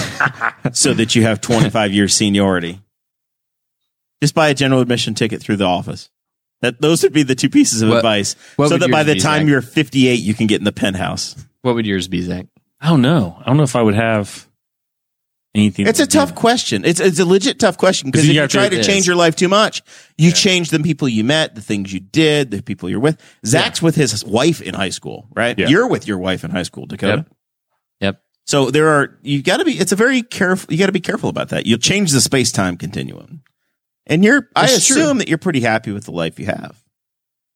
so 0.73 0.93
that 0.93 1.15
you 1.15 1.23
have 1.23 1.41
25 1.41 1.93
years 1.93 2.15
seniority. 2.15 2.79
Just 4.21 4.33
buy 4.33 4.49
a 4.49 4.53
general 4.53 4.81
admission 4.81 5.13
ticket 5.13 5.41
through 5.41 5.57
the 5.57 5.65
office. 5.65 6.09
That 6.61 6.81
those 6.81 7.03
would 7.03 7.13
be 7.13 7.23
the 7.23 7.35
two 7.35 7.49
pieces 7.49 7.81
of 7.81 7.89
What- 7.89 7.97
advice. 7.97 8.35
what 8.55 8.69
so 8.69 8.77
that 8.77 8.89
by 8.89 9.03
the 9.03 9.15
be, 9.15 9.19
time 9.19 9.41
Zach? 9.43 9.49
you're 9.49 9.61
58, 9.61 10.15
you 10.19 10.33
can 10.33 10.47
get 10.47 10.59
in 10.61 10.63
the 10.65 10.71
penthouse. 10.71 11.35
What 11.61 11.75
would 11.75 11.85
yours 11.85 12.07
be, 12.07 12.21
Zach? 12.21 12.45
I 12.79 12.89
don't 12.89 13.01
know. 13.01 13.35
I 13.41 13.45
don't 13.45 13.57
know 13.57 13.63
if 13.63 13.75
I 13.75 13.81
would 13.81 13.95
have 13.95 14.47
anything. 15.55 15.87
It's 15.87 15.99
a 15.99 16.05
tough 16.07 16.35
question. 16.35 16.85
It's 16.85 16.99
it's 16.99 17.19
a 17.19 17.25
legit 17.25 17.59
tough 17.59 17.77
question 17.77 18.11
because 18.11 18.25
if 18.27 18.33
you 18.35 18.41
you 18.41 18.47
to- 18.47 18.51
try 18.51 18.69
to 18.69 18.83
change 18.83 19.07
your 19.07 19.15
life 19.15 19.35
too 19.35 19.47
much, 19.47 19.81
you 20.17 20.31
change 20.31 20.69
the 20.69 20.79
people 20.79 21.07
you 21.07 21.23
met, 21.23 21.55
the 21.55 21.61
things 21.61 21.91
you 21.91 21.99
did, 21.99 22.51
the 22.51 22.61
people 22.61 22.89
you're 22.89 22.99
with. 22.99 23.19
Zach's 23.45 23.81
with 23.81 23.95
his 23.95 24.23
wife 24.25 24.61
in 24.61 24.73
high 24.75 24.89
school, 24.89 25.27
right? 25.35 25.57
Yeah. 25.57 25.67
You're 25.69 25.87
with 25.87 26.07
your 26.07 26.17
wife 26.19 26.43
in 26.43 26.51
high 26.51 26.63
school, 26.63 26.85
Dakota. 26.85 27.17
Yep. 27.17 27.27
Yep. 28.01 28.21
So 28.45 28.69
there 28.69 28.89
are 28.89 29.17
you 29.23 29.41
got 29.41 29.57
to 29.57 29.65
be. 29.65 29.71
It's 29.73 29.91
a 29.91 29.95
very 29.95 30.21
careful. 30.21 30.71
You 30.71 30.77
got 30.77 30.85
to 30.87 30.91
be 30.91 30.99
careful 30.99 31.29
about 31.29 31.49
that. 31.49 31.65
You'll 31.65 31.79
change 31.79 32.11
the 32.11 32.21
space 32.21 32.51
time 32.51 32.77
continuum, 32.77 33.41
and 34.05 34.23
you're. 34.23 34.49
I 34.55 34.65
It's 34.65 34.85
true. 34.85 34.97
assume 34.97 35.17
that 35.17 35.27
you're 35.29 35.37
pretty 35.39 35.61
happy 35.61 35.91
with 35.91 36.03
the 36.05 36.11
life 36.11 36.39
you 36.39 36.45
have. 36.45 36.79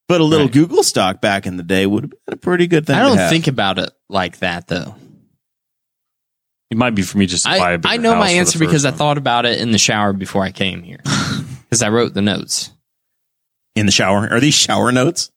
But 0.08 0.22
a 0.22 0.24
little 0.24 0.47
Right. 0.47 0.54
Google 0.54 0.82
stock 0.82 1.22
back 1.22 1.45
in 1.45 1.58
the 1.58 1.62
day 1.64 1.86
would 1.86 2.04
have 2.06 2.10
been 2.10 2.34
a 2.34 2.38
pretty 2.38 2.66
good 2.66 2.88
thing. 2.88 2.95
I 2.95 3.04
don't 3.04 3.30
think 3.30 3.45
about 3.45 3.78
it 3.78 3.91
like 4.10 4.39
that 4.39 4.68
though. 4.68 4.95
It 6.70 6.78
might 6.78 6.93
be 6.95 7.01
for 7.01 7.17
me 7.17 7.26
just 7.26 7.45
to 7.45 7.49
buy 7.49 7.57
I, 7.57 7.72
a 7.74 7.78
bigger 7.80 7.93
I 7.93 7.97
know 7.97 8.13
house 8.13 8.20
my 8.20 8.28
for 8.28 8.34
the 8.34 8.39
answer 8.39 8.59
because 8.59 8.74
first 8.84 8.86
I 8.86 8.89
one. 8.91 8.97
thought 8.97 9.17
about 9.17 9.45
it 9.45 9.59
in 9.59 9.72
the 9.72 9.78
shower 9.80 10.13
before 10.13 10.43
I 10.43 10.51
came 10.51 10.84
here. 10.84 10.99
Because 11.70 11.84
I 11.84 11.89
wrote 11.89 12.15
the 12.15 12.24
notes. 12.24 12.72
in 13.76 13.86
the 13.86 13.91
shower. 13.91 14.28
Are 14.32 14.39
these 14.39 14.55
shower 14.55 14.91
notes? 14.91 15.30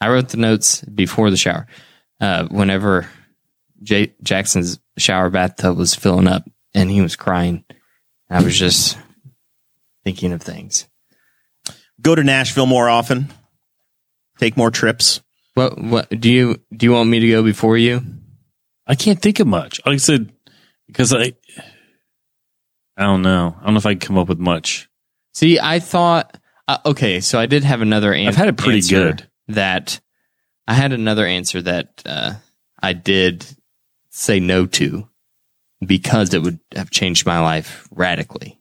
I 0.00 0.08
wrote 0.08 0.28
the 0.28 0.36
notes 0.36 0.82
before 0.82 1.30
the 1.30 1.36
shower. 1.36 1.66
Uh, 2.20 2.46
whenever 2.46 3.08
J- 3.82 4.14
Jackson's 4.22 4.78
shower 4.98 5.30
bathtub 5.30 5.76
was 5.76 5.96
filling 5.96 6.28
up 6.28 6.48
and 6.74 6.88
he 6.88 7.00
was 7.02 7.16
crying, 7.16 7.64
I 8.30 8.40
was 8.40 8.56
just 8.56 8.96
thinking 10.04 10.32
of 10.32 10.40
things. 10.42 10.86
Go 12.00 12.14
to 12.14 12.22
Nashville 12.22 12.66
more 12.66 12.88
often. 12.88 13.32
Take 14.38 14.56
more 14.56 14.70
trips. 14.70 15.20
What 15.54 15.76
what 15.76 16.08
do 16.08 16.30
you 16.30 16.60
do 16.72 16.86
you 16.86 16.92
want 16.92 17.10
me 17.10 17.18
to 17.18 17.28
go 17.30 17.42
before 17.42 17.76
you? 17.76 18.00
I 18.86 18.94
can't 18.94 19.20
think 19.20 19.40
of 19.40 19.48
much. 19.48 19.80
Like 19.84 19.94
I 19.94 19.96
said, 19.96 20.32
because 20.92 21.12
I, 21.12 21.32
I 22.96 23.02
don't 23.02 23.22
know. 23.22 23.56
I 23.60 23.64
don't 23.64 23.74
know 23.74 23.78
if 23.78 23.86
I 23.86 23.94
can 23.94 24.00
come 24.00 24.18
up 24.18 24.28
with 24.28 24.38
much. 24.38 24.88
See, 25.32 25.58
I 25.58 25.78
thought 25.78 26.36
uh, 26.70 26.78
okay, 26.86 27.18
so 27.18 27.40
I 27.40 27.46
did 27.46 27.64
have 27.64 27.80
another 27.80 28.14
answer. 28.14 28.28
I've 28.28 28.36
had 28.36 28.48
it 28.48 28.56
pretty 28.56 28.82
good. 28.82 29.26
That 29.48 29.98
I 30.68 30.74
had 30.74 30.92
another 30.92 31.26
answer 31.26 31.60
that 31.62 32.00
uh, 32.06 32.34
I 32.80 32.92
did 32.92 33.44
say 34.10 34.38
no 34.38 34.66
to 34.66 35.08
because 35.84 36.32
it 36.32 36.42
would 36.42 36.60
have 36.76 36.92
changed 36.92 37.26
my 37.26 37.40
life 37.40 37.88
radically, 37.90 38.60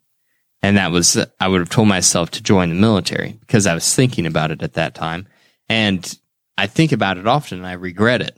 and 0.64 0.78
that 0.78 0.92
was 0.92 1.24
I 1.40 1.48
would 1.48 1.60
have 1.60 1.70
told 1.70 1.88
myself 1.88 2.32
to 2.32 2.42
join 2.42 2.70
the 2.70 2.76
military 2.76 3.38
because 3.42 3.68
I 3.68 3.76
was 3.76 3.94
thinking 3.94 4.26
about 4.26 4.50
it 4.50 4.64
at 4.64 4.74
that 4.74 4.96
time, 4.96 5.28
and 5.68 6.18
I 6.58 6.66
think 6.66 6.92
about 6.92 7.20
it 7.20 7.28
often 7.28 7.60
and 7.60 7.68
I 7.68 7.74
regret 7.74 8.24
it. 8.24 8.36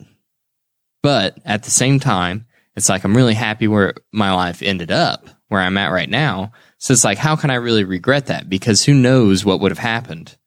But 1.01 1.37
at 1.45 1.63
the 1.63 1.71
same 1.71 2.01
time, 2.01 2.45
it's 2.75 2.89
like 2.89 3.03
I'm 3.03 3.17
really 3.17 3.33
happy 3.33 3.67
where 3.67 3.93
my 4.11 4.33
life 4.33 4.61
ended 4.61 4.91
up, 4.91 5.27
where 5.47 5.61
I'm 5.61 5.77
at 5.77 5.91
right 5.91 6.09
now. 6.09 6.51
So 6.77 6.93
it's 6.93 7.03
like, 7.03 7.17
how 7.17 7.35
can 7.35 7.49
I 7.49 7.55
really 7.55 7.83
regret 7.83 8.27
that? 8.27 8.49
Because 8.49 8.83
who 8.83 8.93
knows 8.93 9.43
what 9.43 9.59
would 9.59 9.71
have 9.71 9.77
happened 9.77 10.37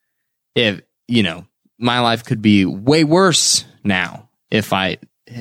if, 0.55 0.81
you 1.07 1.23
know, 1.23 1.47
my 1.79 2.01
life 2.01 2.25
could 2.25 2.41
be 2.41 2.65
way 2.65 3.05
worse 3.05 3.65
now 3.83 4.29
if 4.51 4.73
I. 4.73 4.99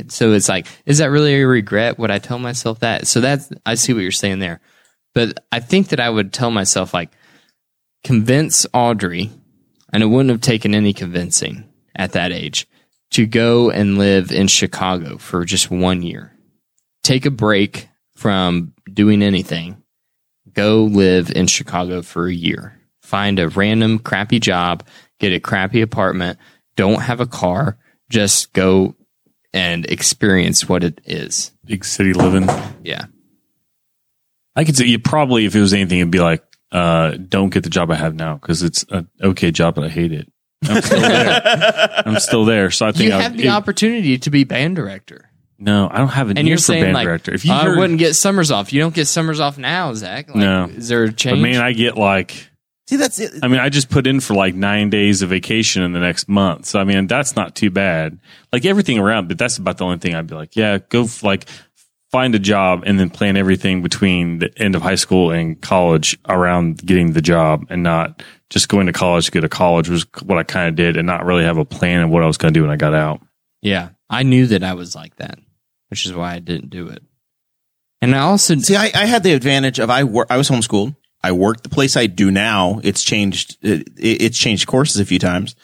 So 0.08 0.32
it's 0.32 0.50
like, 0.50 0.68
is 0.86 1.00
that 1.00 1.12
really 1.12 1.42
a 1.42 1.48
regret? 1.48 2.00
Would 2.00 2.12
I 2.12 2.20
tell 2.20 2.40
myself 2.40 2.80
that? 2.80 3.06
So 3.08 3.22
that's, 3.22 3.52
I 3.66 3.76
see 3.76 3.94
what 3.94 4.02
you're 4.02 4.12
saying 4.12 4.40
there. 4.40 4.62
But 5.14 5.46
I 5.52 5.60
think 5.60 5.90
that 5.90 6.00
I 6.00 6.10
would 6.10 6.34
tell 6.34 6.52
myself, 6.52 6.94
like, 6.94 7.12
convince 8.04 8.66
Audrey, 8.74 9.30
and 9.92 10.02
it 10.02 10.08
wouldn't 10.08 10.32
have 10.32 10.42
taken 10.42 10.74
any 10.74 10.94
convincing 10.94 11.70
at 11.96 12.14
that 12.14 12.32
age, 12.32 12.68
to 13.12 13.28
go 13.28 13.70
and 13.70 13.98
live 13.98 14.32
in 14.32 14.48
Chicago 14.48 15.18
for 15.18 15.46
just 15.46 15.70
one 15.70 16.02
year. 16.02 16.33
Take 17.04 17.26
a 17.26 17.32
break 17.32 17.90
from 18.16 18.74
doing 18.92 19.22
anything. 19.22 19.84
Go 20.54 20.84
live 20.86 21.32
in 21.32 21.48
Chicago 21.48 22.02
for 22.02 22.28
a 22.28 22.34
year. 22.34 22.80
Find 23.02 23.40
a 23.40 23.50
random 23.50 24.00
crappy 24.00 24.40
job, 24.40 24.86
get 25.20 25.34
a 25.34 25.40
crappy 25.40 25.82
apartment, 25.82 26.40
don't 26.76 27.02
have 27.02 27.20
a 27.20 27.26
car, 27.28 27.78
just 28.10 28.54
go 28.54 28.96
and 29.54 29.86
experience 29.86 30.68
what 30.70 30.84
it 30.84 31.02
is. 31.06 31.52
Big 31.66 31.86
city 31.86 32.14
living. 32.14 32.48
Yeah. 32.84 33.06
I 34.56 34.64
could 34.64 34.78
say 34.78 34.86
you 34.86 35.00
probably, 35.00 35.46
if 35.46 35.56
it 35.56 35.60
was 35.62 35.74
anything, 35.74 36.00
it'd 36.00 36.12
be 36.12 36.20
like, 36.20 36.44
uh, 36.72 37.12
don't 37.12 37.50
get 37.50 37.64
the 37.64 37.70
job 37.70 37.92
I 37.92 37.96
have 37.96 38.16
now 38.16 38.36
because 38.36 38.64
it's 38.64 38.84
an 38.90 39.08
okay 39.22 39.52
job, 39.52 39.76
but 39.76 39.84
I 39.84 39.90
hate 39.90 40.12
it. 40.12 40.32
I'm 40.68 40.82
still 40.82 41.02
there. 41.02 41.42
I'm 42.06 42.20
still 42.20 42.46
there. 42.46 42.72
So 42.72 42.86
I 42.88 42.92
think 42.94 43.10
You 43.12 43.16
I 43.18 43.22
have 43.22 43.38
the 43.38 43.46
it- 43.48 43.50
opportunity 43.50 44.18
to 44.20 44.30
be 44.30 44.44
band 44.44 44.76
director. 44.76 45.30
No, 45.64 45.88
I 45.92 45.98
don't 45.98 46.10
have 46.10 46.30
an 46.30 46.38
And 46.38 46.48
ear 46.48 46.52
you're 46.52 46.58
for 46.58 46.64
saying 46.64 46.84
band 46.84 46.94
like, 46.94 47.06
director. 47.06 47.34
If 47.34 47.46
you 47.46 47.54
I 47.54 47.64
heard, 47.64 47.78
wouldn't 47.78 48.00
get 48.00 48.16
summers 48.16 48.52
off. 48.52 48.74
You 48.74 48.82
don't 48.82 48.94
get 48.94 49.08
summers 49.08 49.40
off 49.40 49.58
now, 49.58 49.94
Zach. 49.94 50.28
Like, 50.28 50.38
No. 50.38 50.66
Is 50.66 50.90
there 50.90 51.04
a 51.04 51.08
but 51.08 51.18
change? 51.18 51.42
man, 51.42 51.62
I 51.62 51.72
get 51.74 51.98
like, 51.98 52.50
See, 52.90 52.98
that's 52.98 53.18
it. 53.18 53.32
I 53.42 53.48
mean, 53.48 53.62
I 53.62 53.70
just 53.70 53.90
put 53.90 54.06
in 54.08 54.20
for 54.20 54.34
like 54.34 54.56
nine 54.56 54.90
days 54.90 55.22
of 55.22 55.30
vacation 55.30 55.84
in 55.84 55.94
the 55.94 56.02
next 56.02 56.28
month. 56.28 56.66
So 56.66 56.80
I 56.80 56.84
mean, 56.84 57.08
that's 57.08 57.36
not 57.36 57.56
too 57.56 57.70
bad. 57.72 58.20
Like 58.52 58.66
everything 58.66 59.00
around, 59.00 59.30
but 59.30 59.38
that's 59.38 59.58
about 59.58 59.78
the 59.78 59.86
only 59.86 60.00
thing 60.00 60.14
I'd 60.16 60.28
be 60.28 60.36
like, 60.36 60.56
yeah, 60.58 60.80
go 60.90 61.04
f- 61.04 61.24
like 61.24 61.46
find 62.12 62.36
a 62.36 62.40
job 62.40 62.84
and 62.86 63.00
then 63.00 63.10
plan 63.10 63.38
everything 63.38 63.82
between 63.82 64.40
the 64.40 64.52
end 64.62 64.76
of 64.76 64.82
high 64.82 64.96
school 64.96 65.32
and 65.32 65.60
college 65.62 66.20
around 66.28 66.78
getting 66.86 67.14
the 67.14 67.22
job 67.22 67.66
and 67.70 67.84
not 67.84 68.22
just 68.50 68.68
going 68.68 68.86
to 68.88 68.92
college 68.94 69.26
to 69.26 69.32
go 69.32 69.40
to 69.40 69.50
college 69.50 69.88
was 69.90 70.06
what 70.22 70.38
I 70.38 70.44
kind 70.44 70.68
of 70.68 70.76
did 70.76 70.96
and 70.98 71.08
not 71.08 71.26
really 71.26 71.44
have 71.46 71.58
a 71.58 71.66
plan 71.66 72.02
of 72.04 72.10
what 72.10 72.22
I 72.22 72.28
was 72.28 72.38
going 72.38 72.54
to 72.54 72.60
do 72.60 72.64
when 72.64 72.70
I 72.72 72.76
got 72.76 72.94
out. 72.94 73.22
yeah. 73.62 73.90
I 74.10 74.22
knew 74.22 74.46
that 74.48 74.62
I 74.62 74.74
was 74.76 74.94
like 74.94 75.16
that, 75.16 75.40
which 75.94 76.08
is 76.08 76.14
why 76.14 76.34
I 76.34 76.40
didn't 76.40 76.72
do 76.72 76.88
it. 76.88 77.04
And 78.02 78.16
I 78.16 78.20
also, 78.22 78.56
See, 78.56 78.76
I, 78.76 78.90
I 78.96 79.06
had 79.06 79.22
the 79.22 79.34
advantage 79.34 79.78
of 79.78 79.92
I 79.92 80.06
work. 80.06 80.26
I 80.32 80.38
was 80.38 80.50
homeschooled. 80.50 80.96
I 81.24 81.34
worked 81.34 81.62
the 81.62 81.70
place 81.70 81.96
I 81.96 82.08
do 82.08 82.32
now. 82.32 82.82
It's 82.84 83.04
changed. 83.04 83.58
It, 83.62 83.90
it's 83.96 84.40
changed 84.40 84.66
courses 84.66 85.00
a 85.00 85.06
few 85.06 85.20
times, 85.20 85.56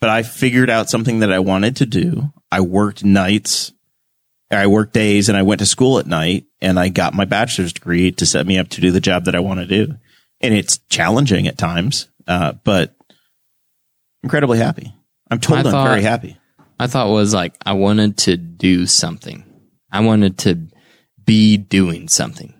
but 0.00 0.08
I 0.08 0.22
figured 0.22 0.70
out 0.70 0.88
something 0.88 1.18
that 1.18 1.32
I 1.32 1.40
wanted 1.40 1.74
to 1.78 1.86
do. 1.86 2.32
I 2.52 2.60
worked 2.60 3.02
nights. 3.02 3.72
I 4.52 4.68
worked 4.68 4.92
days, 4.92 5.28
and 5.28 5.36
I 5.36 5.42
went 5.42 5.58
to 5.58 5.66
school 5.66 5.98
at 5.98 6.06
night, 6.06 6.44
and 6.60 6.78
I 6.78 6.90
got 6.90 7.12
my 7.12 7.24
bachelor's 7.24 7.72
degree 7.72 8.12
to 8.12 8.24
set 8.24 8.46
me 8.46 8.56
up 8.56 8.68
to 8.68 8.80
do 8.80 8.92
the 8.92 9.00
job 9.00 9.24
that 9.24 9.34
I 9.34 9.40
want 9.40 9.58
to 9.58 9.66
do. 9.66 9.96
And 10.40 10.54
it's 10.54 10.78
challenging 10.88 11.48
at 11.48 11.58
times, 11.58 12.06
uh, 12.28 12.52
but 12.62 12.94
incredibly 14.22 14.58
happy. 14.58 14.94
I'm 15.28 15.40
told 15.40 15.58
I 15.58 15.62
I'm 15.62 15.70
thought- 15.72 15.88
very 15.88 16.02
happy. 16.02 16.36
I 16.78 16.86
thought 16.88 17.10
was 17.10 17.32
like, 17.32 17.54
I 17.64 17.74
wanted 17.74 18.16
to 18.18 18.36
do 18.36 18.86
something. 18.86 19.44
I 19.92 20.00
wanted 20.00 20.38
to 20.38 20.68
be 21.24 21.58
doing 21.58 22.08
something. 22.08 22.54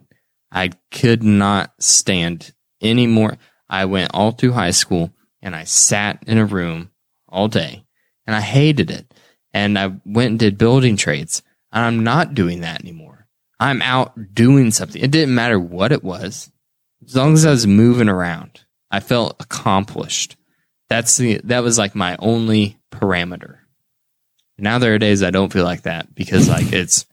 I 0.53 0.71
could 0.91 1.23
not 1.23 1.73
stand 1.81 2.53
anymore. 2.83 3.39
I 3.69 3.87
went 3.87 4.11
all 4.13 4.33
through 4.33 4.53
high 4.53 4.71
school 4.71 5.11
and 5.41 5.57
I 5.57 5.65
sat 5.65 6.23
in 6.27 6.37
a 6.37 6.45
room 6.45 6.91
all 7.27 7.49
day 7.49 7.85
and 8.27 8.37
I 8.37 8.41
hated 8.43 8.91
it. 8.91 9.13
And 9.55 9.79
I 9.79 9.93
went 10.05 10.31
and 10.31 10.39
did 10.39 10.59
building 10.59 10.97
trades 10.97 11.43
and 11.73 11.85
I'm 11.85 12.05
not 12.05 12.35
doing 12.35 12.61
that 12.61 12.83
anymore. 12.83 13.27
I'm 13.59 13.81
out 13.81 14.35
doing 14.35 14.71
something. 14.71 15.03
It 15.03 15.11
didn't 15.11 15.35
matter 15.35 15.59
what 15.59 15.93
it 15.93 16.05
was. 16.05 16.51
As 17.05 17.17
long 17.17 17.33
as 17.33 17.47
I 17.47 17.51
was 17.51 17.67
moving 17.67 18.09
around, 18.09 18.65
I 18.91 19.01
felt 19.01 19.37
accomplished. 19.41 20.37
That's 20.89 21.17
the, 21.17 21.41
that 21.45 21.63
was 21.63 21.79
like 21.79 21.95
my 21.95 22.17
only 22.19 22.79
parameter. 22.93 23.59
Now 24.59 24.79
there 24.79 24.95
are 24.95 24.99
days 24.99 25.23
I 25.23 25.31
don't 25.31 25.53
feel 25.53 25.65
like 25.65 25.83
that 25.83 26.15
because 26.15 26.49
like 26.49 26.73
it's 26.73 27.07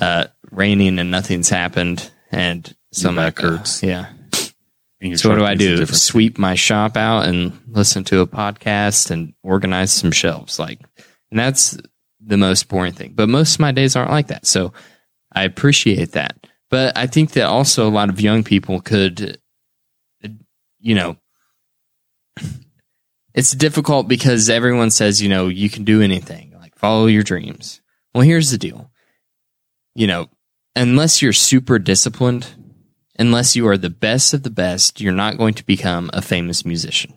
uh, 0.00 0.26
raining 0.50 0.98
and 0.98 1.10
nothing's 1.10 1.48
happened, 1.48 2.10
and 2.32 2.74
so 2.92 3.14
back 3.14 3.42
uh, 3.42 3.50
hurts. 3.50 3.82
yeah. 3.82 4.12
So 5.14 5.30
what 5.30 5.36
do 5.36 5.44
I 5.44 5.54
do? 5.54 5.86
Sweep 5.86 6.38
my 6.38 6.54
shop 6.54 6.96
out 6.96 7.26
and 7.26 7.58
listen 7.68 8.04
to 8.04 8.20
a 8.20 8.26
podcast 8.26 9.10
and 9.10 9.32
organize 9.42 9.92
some 9.92 10.12
shelves. 10.12 10.58
Like, 10.58 10.80
and 11.30 11.40
that's 11.40 11.78
the 12.20 12.36
most 12.36 12.68
boring 12.68 12.92
thing. 12.92 13.14
But 13.14 13.30
most 13.30 13.54
of 13.54 13.60
my 13.60 13.72
days 13.72 13.96
aren't 13.96 14.10
like 14.10 14.26
that. 14.26 14.46
So 14.46 14.74
I 15.32 15.44
appreciate 15.44 16.12
that. 16.12 16.46
But 16.68 16.98
I 16.98 17.06
think 17.06 17.32
that 17.32 17.46
also 17.46 17.88
a 17.88 17.90
lot 17.90 18.10
of 18.10 18.20
young 18.20 18.44
people 18.44 18.80
could, 18.80 19.40
you 20.78 20.94
know, 20.94 21.16
it's 23.34 23.52
difficult 23.52 24.06
because 24.06 24.50
everyone 24.50 24.90
says, 24.90 25.22
you 25.22 25.30
know, 25.30 25.48
you 25.48 25.70
can 25.70 25.84
do 25.84 26.02
anything, 26.02 26.54
like 26.60 26.76
follow 26.76 27.06
your 27.06 27.22
dreams. 27.22 27.80
Well, 28.14 28.22
here's 28.22 28.50
the 28.50 28.58
deal. 28.58 28.89
You 29.94 30.06
know, 30.06 30.28
unless 30.76 31.20
you're 31.20 31.32
super 31.32 31.78
disciplined, 31.78 32.48
unless 33.18 33.56
you 33.56 33.66
are 33.68 33.76
the 33.76 33.90
best 33.90 34.34
of 34.34 34.42
the 34.42 34.50
best, 34.50 35.00
you're 35.00 35.12
not 35.12 35.38
going 35.38 35.54
to 35.54 35.66
become 35.66 36.10
a 36.12 36.22
famous 36.22 36.64
musician. 36.64 37.14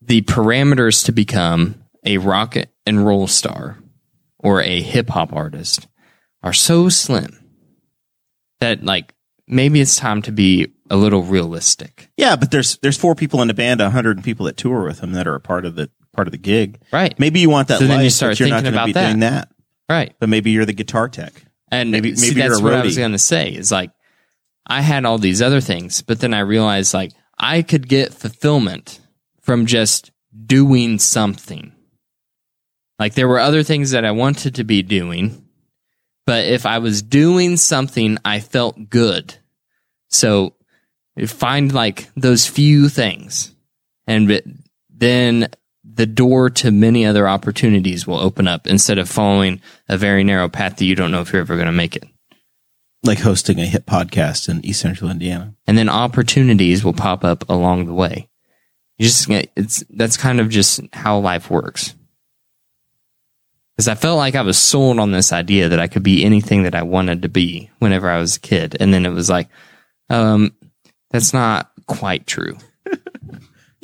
The 0.00 0.22
parameters 0.22 1.04
to 1.06 1.12
become 1.12 1.82
a 2.04 2.18
rock 2.18 2.56
and 2.86 3.04
roll 3.04 3.26
star 3.26 3.78
or 4.38 4.62
a 4.62 4.80
hip 4.80 5.08
hop 5.08 5.32
artist 5.32 5.88
are 6.42 6.52
so 6.52 6.88
slim 6.88 7.44
that 8.60 8.84
like 8.84 9.14
maybe 9.48 9.80
it's 9.80 9.96
time 9.96 10.22
to 10.22 10.32
be 10.32 10.72
a 10.90 10.96
little 10.96 11.22
realistic. 11.22 12.10
Yeah, 12.16 12.36
but 12.36 12.50
there's 12.50 12.78
there's 12.78 12.96
four 12.96 13.14
people 13.14 13.42
in 13.42 13.48
the 13.48 13.54
band, 13.54 13.80
a 13.80 13.90
hundred 13.90 14.22
people 14.22 14.46
that 14.46 14.56
tour 14.56 14.84
with 14.84 15.00
them 15.00 15.12
that 15.12 15.26
are 15.26 15.34
a 15.34 15.40
part 15.40 15.64
of 15.64 15.74
the 15.74 15.90
part 16.12 16.28
of 16.28 16.32
the 16.32 16.38
gig. 16.38 16.80
Right. 16.92 17.18
Maybe 17.18 17.40
you 17.40 17.50
want 17.50 17.68
that 17.68 17.78
So 17.78 17.86
then 17.86 18.02
you 18.02 18.10
start 18.10 18.32
but 18.32 18.40
you're 18.40 18.48
not 18.48 18.62
thinking 18.62 18.74
going 18.74 18.86
to 18.86 18.98
about 18.98 19.02
be 19.02 19.08
doing 19.08 19.20
that. 19.20 19.48
Right. 19.88 20.14
But 20.18 20.28
maybe 20.28 20.50
you're 20.50 20.64
the 20.66 20.72
guitar 20.72 21.08
tech. 21.08 21.32
And 21.70 21.90
Maybe- 21.90 22.12
maybe 22.12 22.40
you're 22.40 22.48
that's 22.48 22.60
what 22.60 22.74
I 22.74 22.82
was 22.82 22.96
going 22.96 23.12
to 23.12 23.18
say 23.18 23.50
is 23.50 23.70
like, 23.72 23.90
I 24.66 24.80
had 24.80 25.04
all 25.04 25.18
these 25.18 25.42
other 25.42 25.60
things, 25.60 26.02
but 26.02 26.20
then 26.20 26.34
I 26.34 26.40
realized 26.40 26.92
like 26.92 27.12
I 27.38 27.62
could 27.62 27.88
get 27.88 28.14
fulfillment 28.14 29.00
from 29.42 29.66
just 29.66 30.10
doing 30.46 30.98
something. 30.98 31.72
Like 32.98 33.14
there 33.14 33.28
were 33.28 33.38
other 33.38 33.62
things 33.62 33.92
that 33.92 34.04
I 34.04 34.10
wanted 34.10 34.56
to 34.56 34.64
be 34.64 34.82
doing, 34.82 35.46
but 36.24 36.46
if 36.46 36.66
I 36.66 36.78
was 36.78 37.02
doing 37.02 37.56
something, 37.56 38.18
I 38.24 38.40
felt 38.40 38.88
good. 38.90 39.36
So 40.08 40.56
find 41.26 41.72
like 41.72 42.08
those 42.16 42.46
few 42.46 42.88
things 42.88 43.54
and 44.06 44.42
then 44.90 45.48
the 45.96 46.06
door 46.06 46.50
to 46.50 46.70
many 46.70 47.04
other 47.06 47.26
opportunities 47.26 48.06
will 48.06 48.18
open 48.18 48.46
up 48.46 48.66
instead 48.66 48.98
of 48.98 49.08
following 49.08 49.60
a 49.88 49.96
very 49.96 50.24
narrow 50.24 50.48
path 50.48 50.76
that 50.76 50.84
you 50.84 50.94
don't 50.94 51.10
know 51.10 51.22
if 51.22 51.32
you're 51.32 51.40
ever 51.40 51.56
going 51.56 51.66
to 51.66 51.72
make 51.72 51.96
it. 51.96 52.04
Like 53.02 53.20
hosting 53.20 53.58
a 53.58 53.66
hit 53.66 53.86
podcast 53.86 54.48
in 54.48 54.64
East 54.64 54.80
Central 54.80 55.10
Indiana. 55.10 55.54
And 55.66 55.78
then 55.78 55.88
opportunities 55.88 56.84
will 56.84 56.92
pop 56.92 57.24
up 57.24 57.48
along 57.48 57.86
the 57.86 57.94
way. 57.94 58.28
You 58.98 59.06
just 59.06 59.28
it's 59.28 59.84
that's 59.90 60.16
kind 60.16 60.40
of 60.40 60.48
just 60.48 60.80
how 60.92 61.18
life 61.18 61.50
works. 61.50 61.94
Cuz 63.78 63.88
I 63.88 63.94
felt 63.94 64.16
like 64.16 64.34
I 64.34 64.42
was 64.42 64.58
sold 64.58 64.98
on 64.98 65.12
this 65.12 65.32
idea 65.32 65.68
that 65.68 65.80
I 65.80 65.86
could 65.86 66.02
be 66.02 66.24
anything 66.24 66.62
that 66.62 66.74
I 66.74 66.82
wanted 66.82 67.22
to 67.22 67.28
be 67.28 67.70
whenever 67.78 68.10
I 68.10 68.18
was 68.18 68.36
a 68.36 68.40
kid 68.40 68.76
and 68.80 68.92
then 68.92 69.04
it 69.04 69.10
was 69.10 69.28
like 69.28 69.48
um 70.08 70.52
that's 71.10 71.32
not 71.32 71.70
quite 71.86 72.26
true. 72.26 72.56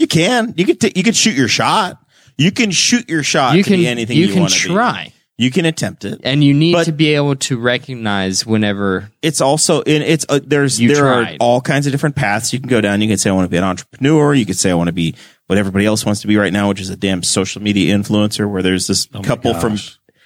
You 0.02 0.08
can. 0.08 0.54
You 0.56 0.64
could. 0.64 0.80
T- 0.80 0.92
you 0.96 1.04
could 1.04 1.14
shoot 1.14 1.36
your 1.36 1.46
shot. 1.46 2.01
You 2.39 2.51
can 2.53 2.70
shoot 2.70 3.09
your 3.09 3.22
shot. 3.22 3.57
You 3.57 3.62
to 3.62 3.68
can 3.70 3.78
be 3.80 3.87
anything 3.87 4.16
you 4.16 4.26
you, 4.26 4.33
can 4.33 4.41
want 4.43 4.53
to 4.55 4.68
be. 4.68 4.74
try. 4.74 5.12
You 5.39 5.51
can 5.51 5.64
attempt 5.64 6.05
it. 6.05 6.20
And 6.24 6.45
you 6.45 6.55
need 6.55 6.85
to 6.85 6.93
be 6.93 7.14
able 7.14 7.35
to 7.37 7.59
recognize 7.59 8.47
whenever 8.47 9.11
It's 9.22 9.41
also 9.41 9.80
in. 9.83 10.03
It's 10.03 10.24
uh, 10.28 10.41
there's 10.45 10.80
You 10.80 10.89
there 10.95 11.03
tried. 11.03 11.35
are 11.35 11.37
all 11.41 11.61
kinds 11.61 11.87
of 11.87 11.93
different 11.93 12.16
paths 12.16 12.53
you 12.53 12.61
can 12.61 12.68
go 12.68 12.80
down. 12.80 13.01
You 13.01 13.09
can 13.09 13.18
say 13.18 13.30
I 13.30 13.33
want 13.33 13.47
to 13.47 13.51
be 13.51 13.57
an 13.57 13.64
entrepreneur. 13.64 14.35
You 14.35 14.47
could 14.47 14.59
say 14.59 14.70
I 14.70 14.74
want 14.74 14.89
to 14.89 14.93
be 14.93 15.14
what 15.49 15.59
everybody 15.59 15.85
else 15.87 16.05
wants 16.05 16.20
to 16.20 16.26
be 16.28 16.37
right 16.37 16.53
now, 16.53 16.68
which 16.68 16.80
is 16.80 16.91
a 16.91 16.97
damn 16.97 17.22
social 17.22 17.61
media 17.62 17.97
influencer. 17.97 18.49
Where 18.49 18.62
there's 18.62 18.87
this 18.87 19.09
Oh 19.14 19.22
couple 19.22 19.55
from 19.55 19.78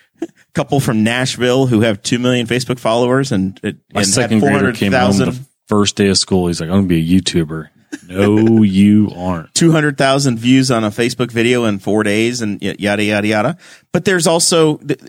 couple 0.55 0.81
from 0.81 1.05
Nashville 1.05 1.67
who 1.67 1.81
have 1.83 2.03
two 2.03 2.19
million 2.19 2.47
Facebook 2.47 2.79
followers 2.79 3.33
and 3.33 3.59
and 3.63 3.81
My 3.95 4.01
had 4.01 4.09
second 4.09 4.41
grader 4.41 4.73
came 4.73 4.93
home 4.93 5.17
the 5.19 5.39
first 5.69 5.97
day 5.97 6.09
of 6.09 6.19
school. 6.19 6.49
He's 6.49 6.61
like, 6.61 6.69
I'm 6.69 6.87
going 6.87 6.89
to 6.89 6.95
be 6.95 7.17
a 7.17 7.21
YouTuber. 7.21 7.69
No, 8.07 8.63
you 8.63 9.11
aren't. 9.15 9.55
200,000 9.55 10.39
views 10.39 10.71
on 10.71 10.85
a 10.85 10.91
Facebook 10.91 11.31
video 11.31 11.65
in 11.65 11.79
four 11.79 12.03
days 12.03 12.41
and 12.41 12.61
yada, 12.63 13.03
yada, 13.03 13.27
yada. 13.27 13.59
But 13.93 14.05
there's 14.05 14.27
also, 14.27 14.77
th- 14.79 15.01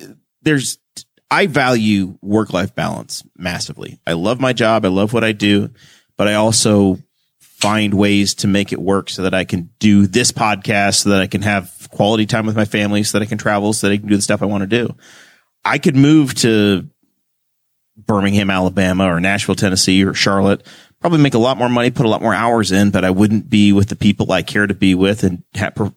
there's, 0.42 0.78
I 1.30 1.48
value 1.48 2.18
work 2.22 2.54
life 2.54 2.74
balance 2.74 3.24
massively. 3.38 4.00
I 4.08 4.14
love 4.14 4.40
my 4.40 4.54
job. 4.54 4.86
I 4.86 4.90
love 4.90 5.14
what 5.14 5.24
I 5.24 5.34
do, 5.34 5.70
but 6.18 6.28
I 6.28 6.36
also 6.36 7.00
find 7.40 7.94
ways 7.94 8.36
to 8.36 8.48
make 8.48 8.72
it 8.72 8.80
work 8.80 9.10
so 9.10 9.24
that 9.24 9.34
I 9.34 9.44
can 9.44 9.72
do 9.80 10.06
this 10.06 10.32
podcast, 10.32 11.04
so 11.04 11.10
that 11.10 11.22
I 11.22 11.28
can 11.28 11.42
have 11.42 11.88
quality 11.92 12.26
time 12.26 12.46
with 12.46 12.56
my 12.56 12.66
family, 12.66 13.04
so 13.04 13.18
that 13.18 13.26
I 13.26 13.28
can 13.28 13.40
travel, 13.40 13.74
so 13.74 13.88
that 13.88 13.94
I 13.94 13.98
can 13.98 14.08
do 14.08 14.16
the 14.16 14.22
stuff 14.22 14.42
I 14.42 14.46
want 14.46 14.62
to 14.62 14.68
do. 14.68 14.96
I 15.66 15.80
could 15.80 15.96
move 15.96 16.36
to 16.36 16.88
Birmingham, 17.98 18.50
Alabama, 18.50 19.12
or 19.12 19.20
Nashville, 19.20 19.56
Tennessee, 19.56 20.06
or 20.06 20.14
Charlotte. 20.14 20.66
Probably 21.02 21.20
make 21.20 21.36
a 21.36 21.40
lot 21.40 21.58
more 21.58 21.70
money, 21.70 21.92
put 21.92 22.06
a 22.06 22.10
lot 22.10 22.22
more 22.22 22.34
hours 22.34 22.72
in, 22.72 22.90
but 22.92 23.06
I 23.06 23.12
wouldn't 23.12 23.50
be 23.50 23.72
with 23.72 23.90
the 23.90 23.96
people 23.96 24.32
I 24.32 24.42
care 24.42 24.66
to 24.66 24.74
be 24.74 24.96
with 24.96 25.24
and 25.24 25.44
ha- 25.56 25.70
per- 25.70 25.94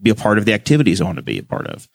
be 0.00 0.10
a 0.10 0.14
part 0.14 0.36
of 0.38 0.44
the 0.44 0.52
activities 0.52 1.00
I 1.00 1.04
want 1.04 1.16
to 1.16 1.22
be 1.22 1.38
a 1.38 1.42
part 1.42 1.66
of. 1.66 1.88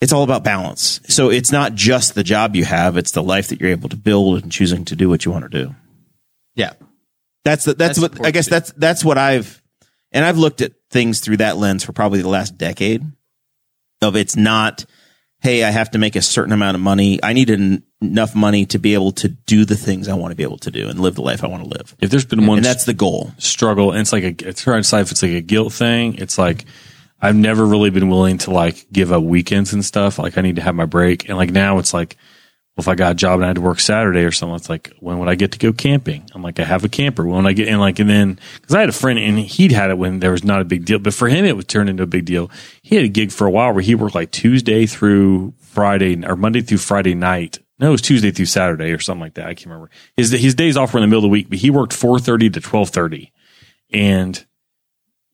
It's 0.00 0.12
all 0.12 0.24
about 0.24 0.44
balance. 0.44 1.00
So 1.08 1.30
it's 1.30 1.50
not 1.50 1.74
just 1.74 2.14
the 2.14 2.22
job 2.24 2.54
you 2.54 2.64
have; 2.66 2.96
it's 2.98 3.12
the 3.12 3.22
life 3.22 3.48
that 3.48 3.60
you're 3.60 3.70
able 3.70 3.88
to 3.88 3.96
build 3.96 4.42
and 4.42 4.52
choosing 4.52 4.84
to 4.86 4.96
do 4.96 5.08
what 5.08 5.24
you 5.24 5.30
want 5.32 5.50
to 5.50 5.64
do. 5.64 5.74
yeah. 6.54 6.72
That's 7.44 7.66
the, 7.66 7.74
that's, 7.74 7.98
That's 7.98 8.16
what 8.18 8.26
I 8.26 8.30
guess 8.30 8.46
too. 8.46 8.50
that's 8.50 8.72
that's 8.72 9.04
what 9.04 9.18
I've 9.18 9.62
and 10.12 10.24
I've 10.24 10.38
looked 10.38 10.62
at 10.62 10.72
things 10.90 11.20
through 11.20 11.36
that 11.38 11.58
lens 11.58 11.84
for 11.84 11.92
probably 11.92 12.22
the 12.22 12.28
last 12.28 12.56
decade. 12.56 13.02
Of 14.00 14.16
it's 14.16 14.34
not, 14.34 14.84
hey, 15.40 15.62
I 15.62 15.70
have 15.70 15.90
to 15.90 15.98
make 15.98 16.16
a 16.16 16.22
certain 16.22 16.52
amount 16.52 16.74
of 16.74 16.80
money. 16.80 17.20
I 17.22 17.32
need 17.34 17.50
en- 17.50 17.82
enough 18.04 18.34
money 18.34 18.66
to 18.66 18.78
be 18.78 18.94
able 18.94 19.12
to 19.12 19.28
do 19.28 19.64
the 19.64 19.76
things 19.76 20.08
I 20.08 20.14
want 20.14 20.32
to 20.32 20.36
be 20.36 20.42
able 20.42 20.58
to 20.58 20.70
do 20.70 20.88
and 20.88 21.00
live 21.00 21.14
the 21.14 21.22
life 21.22 21.42
I 21.44 21.46
want 21.46 21.64
to 21.64 21.68
live. 21.68 21.94
If 22.00 22.10
there's 22.10 22.24
been 22.24 22.46
one 22.46 22.58
And 22.58 22.64
that's 22.64 22.84
the 22.84 22.94
goal. 22.94 23.32
struggle, 23.38 23.92
and 23.92 24.00
it's 24.00 24.12
like 24.12 24.24
a, 24.24 24.48
it's 24.48 24.64
hard 24.64 24.80
if 24.80 25.10
it's 25.10 25.22
like 25.22 25.32
a 25.32 25.40
guilt 25.40 25.72
thing. 25.72 26.16
It's 26.16 26.38
like, 26.38 26.64
I've 27.20 27.36
never 27.36 27.64
really 27.64 27.90
been 27.90 28.10
willing 28.10 28.38
to 28.38 28.50
like 28.50 28.86
give 28.92 29.10
up 29.10 29.22
weekends 29.22 29.72
and 29.72 29.84
stuff. 29.84 30.18
Like 30.18 30.36
I 30.36 30.42
need 30.42 30.56
to 30.56 30.62
have 30.62 30.74
my 30.74 30.84
break. 30.84 31.28
And 31.28 31.38
like 31.38 31.50
now 31.50 31.78
it's 31.78 31.94
like, 31.94 32.16
well, 32.76 32.82
if 32.82 32.88
I 32.88 32.96
got 32.96 33.12
a 33.12 33.14
job 33.14 33.36
and 33.36 33.44
I 33.44 33.46
had 33.46 33.56
to 33.56 33.62
work 33.62 33.78
Saturday 33.80 34.24
or 34.24 34.32
something, 34.32 34.56
it's 34.56 34.68
like, 34.68 34.92
when 34.98 35.18
would 35.20 35.28
I 35.28 35.36
get 35.36 35.52
to 35.52 35.58
go 35.58 35.72
camping? 35.72 36.28
I'm 36.34 36.42
like, 36.42 36.58
I 36.58 36.64
have 36.64 36.84
a 36.84 36.88
camper. 36.88 37.24
When 37.24 37.44
would 37.44 37.48
I 37.48 37.52
get 37.52 37.68
and 37.68 37.80
like, 37.80 37.98
and 37.98 38.10
then 38.10 38.38
cause 38.62 38.74
I 38.74 38.80
had 38.80 38.88
a 38.88 38.92
friend 38.92 39.18
and 39.18 39.38
he'd 39.38 39.72
had 39.72 39.90
it 39.90 39.96
when 39.96 40.18
there 40.20 40.32
was 40.32 40.44
not 40.44 40.60
a 40.60 40.64
big 40.64 40.84
deal, 40.84 40.98
but 40.98 41.14
for 41.14 41.28
him, 41.28 41.44
it 41.44 41.56
would 41.56 41.68
turn 41.68 41.88
into 41.88 42.02
a 42.02 42.06
big 42.06 42.26
deal. 42.26 42.50
He 42.82 42.96
had 42.96 43.04
a 43.04 43.08
gig 43.08 43.32
for 43.32 43.46
a 43.46 43.50
while 43.50 43.72
where 43.72 43.82
he 43.82 43.94
worked 43.94 44.14
like 44.14 44.30
Tuesday 44.32 44.84
through 44.86 45.54
Friday 45.60 46.26
or 46.26 46.36
Monday 46.36 46.60
through 46.60 46.78
Friday 46.78 47.14
night. 47.14 47.58
No, 47.78 47.88
it 47.88 47.92
was 47.92 48.02
Tuesday 48.02 48.30
through 48.30 48.46
Saturday 48.46 48.92
or 48.92 48.98
something 49.00 49.20
like 49.22 49.34
that. 49.34 49.46
I 49.46 49.54
can't 49.54 49.66
remember. 49.66 49.90
His, 50.16 50.30
his 50.30 50.54
days 50.54 50.76
off 50.76 50.94
were 50.94 50.98
in 50.98 51.02
the 51.02 51.08
middle 51.08 51.18
of 51.24 51.24
the 51.24 51.28
week, 51.28 51.48
but 51.48 51.58
he 51.58 51.70
worked 51.70 51.92
430 51.92 52.50
to 52.50 52.60
1230 52.60 53.32
and 53.92 54.44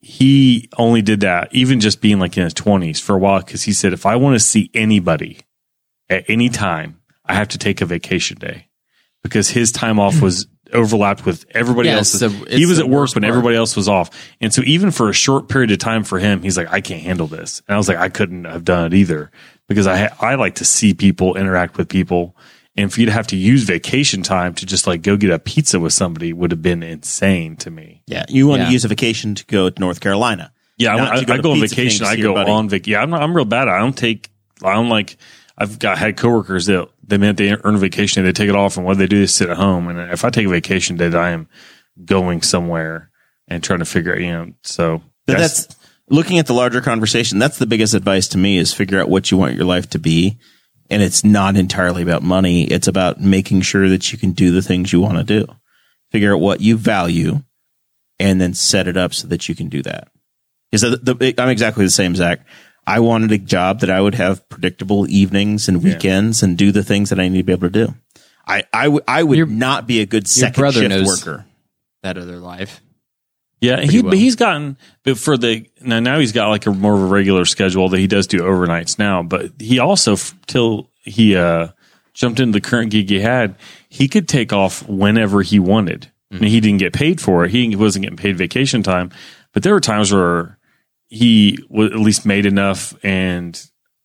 he 0.00 0.68
only 0.78 1.02
did 1.02 1.20
that 1.20 1.48
even 1.54 1.80
just 1.80 2.00
being 2.00 2.18
like 2.18 2.36
in 2.36 2.44
his 2.44 2.54
20s 2.54 3.00
for 3.00 3.14
a 3.14 3.18
while 3.18 3.40
because 3.40 3.62
he 3.64 3.72
said 3.72 3.92
if 3.92 4.06
i 4.06 4.16
want 4.16 4.34
to 4.34 4.40
see 4.40 4.70
anybody 4.74 5.40
at 6.08 6.24
any 6.28 6.48
time 6.48 6.98
i 7.26 7.34
have 7.34 7.48
to 7.48 7.58
take 7.58 7.80
a 7.80 7.86
vacation 7.86 8.38
day 8.38 8.66
because 9.22 9.50
his 9.50 9.70
time 9.70 10.00
off 10.00 10.20
was 10.22 10.46
overlapped 10.72 11.26
with 11.26 11.44
everybody 11.50 11.88
Yeah, 11.88 11.96
else's 11.96 12.20
the- 12.20 12.56
he 12.56 12.64
was 12.64 12.78
at 12.78 12.88
work 12.88 13.14
when 13.14 13.22
part. 13.22 13.30
everybody 13.30 13.56
else 13.56 13.76
was 13.76 13.88
off 13.88 14.10
and 14.40 14.54
so 14.54 14.62
even 14.64 14.90
for 14.90 15.10
a 15.10 15.12
short 15.12 15.48
period 15.48 15.70
of 15.70 15.78
time 15.78 16.02
for 16.04 16.18
him 16.18 16.42
he's 16.42 16.56
like 16.56 16.68
i 16.72 16.80
can't 16.80 17.02
handle 17.02 17.26
this 17.26 17.60
and 17.68 17.74
i 17.74 17.78
was 17.78 17.88
like 17.88 17.98
i 17.98 18.08
couldn't 18.08 18.44
have 18.46 18.64
done 18.64 18.86
it 18.86 18.94
either 18.94 19.30
because 19.70 19.86
i 19.86 19.96
ha- 19.96 20.16
i 20.20 20.34
like 20.34 20.56
to 20.56 20.64
see 20.66 20.92
people 20.92 21.36
interact 21.36 21.78
with 21.78 21.88
people 21.88 22.36
and 22.76 22.92
for 22.92 23.00
you 23.00 23.06
to 23.06 23.12
have 23.12 23.26
to 23.26 23.36
use 23.36 23.62
vacation 23.64 24.22
time 24.22 24.54
to 24.54 24.64
just 24.66 24.86
like 24.86 25.00
go 25.02 25.16
get 25.16 25.30
a 25.30 25.38
pizza 25.38 25.80
with 25.80 25.92
somebody 25.92 26.32
would 26.32 26.50
have 26.50 26.60
been 26.62 26.82
insane 26.82 27.56
to 27.56 27.70
me 27.70 28.02
Yeah. 28.06 28.24
You 28.28 28.46
want 28.46 28.60
Yeah. 28.60 28.66
to 28.66 28.72
use 28.72 28.84
a 28.84 28.88
vacation 28.88 29.34
to 29.34 29.44
go 29.46 29.70
to 29.70 29.80
North 29.80 30.00
Carolina. 30.00 30.52
Yeah, 30.78 30.94
Not 30.96 31.12
I, 31.12 31.20
to 31.20 31.26
go 31.26 31.32
I, 31.32 31.36
to 31.36 31.42
go 31.42 31.50
on 31.52 31.60
vacation. 31.60 32.06
I 32.06 32.16
go 32.16 32.32
buddy. 32.34 32.50
on 32.50 32.68
vacation. 32.68 32.92
Yeah, 32.92 33.02
I'm, 33.02 33.12
I'm 33.12 33.34
real 33.36 33.44
bad. 33.44 33.68
I 33.68 33.78
don't 33.80 33.96
take. 33.96 34.30
I 34.62 34.72
don't 34.74 34.88
like. 34.88 35.16
I've 35.58 35.78
got 35.78 35.98
had 35.98 36.16
coworkers 36.16 36.66
that 36.66 36.88
they 37.06 37.18
meant 37.18 37.36
they 37.36 37.50
earn 37.52 37.74
a 37.74 37.78
vacation. 37.78 38.20
And 38.20 38.28
they 38.28 38.32
take 38.32 38.48
it 38.48 38.56
off, 38.56 38.76
and 38.78 38.86
what 38.86 38.96
they 38.96 39.06
do 39.06 39.20
is 39.22 39.34
sit 39.34 39.50
at 39.50 39.56
home. 39.58 39.88
And 39.88 40.10
if 40.12 40.24
I 40.24 40.30
take 40.30 40.46
a 40.46 40.48
vacation 40.50 40.96
day, 40.96 41.12
I 41.12 41.30
am 41.30 41.48
going 42.04 42.40
somewhere 42.40 43.10
and 43.46 43.62
trying 43.62 43.80
to 43.80 43.84
figure 43.84 44.14
out. 44.14 44.20
You 44.20 44.32
know, 44.32 44.52
so 44.62 45.02
But 45.26 45.36
that's, 45.38 45.66
looking 46.10 46.38
at 46.38 46.46
the 46.46 46.52
larger 46.52 46.80
conversation. 46.82 47.38
That's 47.38 47.58
the 47.58 47.66
biggest 47.66 47.94
advice 47.94 48.28
to 48.28 48.38
me 48.38 48.58
is 48.58 48.74
figure 48.74 49.00
out 49.00 49.08
what 49.08 49.30
you 49.30 49.38
want 49.38 49.54
your 49.54 49.64
life 49.64 49.88
to 49.90 49.98
be. 49.98 50.38
And 50.90 51.02
it's 51.02 51.24
not 51.24 51.56
entirely 51.56 52.02
about 52.02 52.22
money. 52.22 52.64
It's 52.64 52.88
about 52.88 53.20
making 53.20 53.60
sure 53.62 53.88
that 53.88 54.12
you 54.12 54.18
can 54.18 54.32
do 54.32 54.50
the 54.50 54.60
things 54.60 54.92
you 54.92 55.00
want 55.00 55.18
to 55.18 55.24
do. 55.24 55.46
Figure 56.10 56.34
out 56.34 56.40
what 56.40 56.60
you 56.60 56.76
value 56.76 57.42
and 58.18 58.40
then 58.40 58.54
set 58.54 58.88
it 58.88 58.96
up 58.96 59.14
so 59.14 59.28
that 59.28 59.48
you 59.48 59.54
can 59.54 59.68
do 59.68 59.82
that. 59.82 60.08
Because 60.70 61.00
the, 61.00 61.14
the, 61.14 61.34
I'm 61.38 61.48
exactly 61.48 61.84
the 61.84 61.90
same, 61.90 62.16
Zach. 62.16 62.40
I 62.86 62.98
wanted 63.00 63.30
a 63.30 63.38
job 63.38 63.80
that 63.80 63.90
I 63.90 64.00
would 64.00 64.16
have 64.16 64.48
predictable 64.48 65.08
evenings 65.08 65.68
and 65.68 65.82
weekends 65.84 66.42
and 66.42 66.58
do 66.58 66.72
the 66.72 66.82
things 66.82 67.10
that 67.10 67.20
I 67.20 67.28
need 67.28 67.38
to 67.38 67.44
be 67.44 67.52
able 67.52 67.68
to 67.70 67.86
do. 67.86 67.94
I, 68.46 68.64
I, 68.72 68.84
w- 68.84 69.04
I 69.06 69.22
would 69.22 69.38
Your- 69.38 69.46
not 69.46 69.86
be 69.86 70.00
a 70.00 70.06
good 70.06 70.26
second 70.26 70.72
shift 70.72 70.88
knows- 70.88 71.06
worker. 71.06 71.46
That 72.02 72.18
other 72.18 72.38
life. 72.38 72.80
Yeah, 73.60 73.80
he 73.80 74.00
well. 74.00 74.10
but 74.10 74.18
he's 74.18 74.36
gotten 74.36 74.78
but 75.04 75.18
for 75.18 75.36
the 75.36 75.68
now 75.82 76.00
now 76.00 76.18
he's 76.18 76.32
got 76.32 76.48
like 76.48 76.66
a 76.66 76.70
more 76.70 76.94
of 76.94 77.02
a 77.02 77.06
regular 77.06 77.44
schedule 77.44 77.88
that 77.90 77.98
he 77.98 78.06
does 78.06 78.26
do 78.26 78.38
overnights 78.40 78.98
now. 78.98 79.22
But 79.22 79.52
he 79.58 79.78
also 79.78 80.16
till 80.46 80.90
he 81.02 81.36
uh 81.36 81.68
jumped 82.14 82.40
into 82.40 82.52
the 82.52 82.60
current 82.60 82.90
gig 82.90 83.08
he 83.08 83.20
had, 83.20 83.54
he 83.88 84.08
could 84.08 84.28
take 84.28 84.52
off 84.52 84.86
whenever 84.88 85.42
he 85.42 85.58
wanted. 85.58 86.10
And 86.32 86.44
he 86.44 86.60
didn't 86.60 86.78
get 86.78 86.92
paid 86.92 87.20
for 87.20 87.44
it. 87.44 87.50
He 87.50 87.74
wasn't 87.74 88.04
getting 88.04 88.16
paid 88.16 88.36
vacation 88.36 88.84
time. 88.84 89.10
But 89.52 89.64
there 89.64 89.72
were 89.74 89.80
times 89.80 90.12
where 90.12 90.58
he 91.08 91.58
wa 91.68 91.86
at 91.86 91.96
least 91.96 92.24
made 92.24 92.46
enough 92.46 92.94
and 93.04 93.60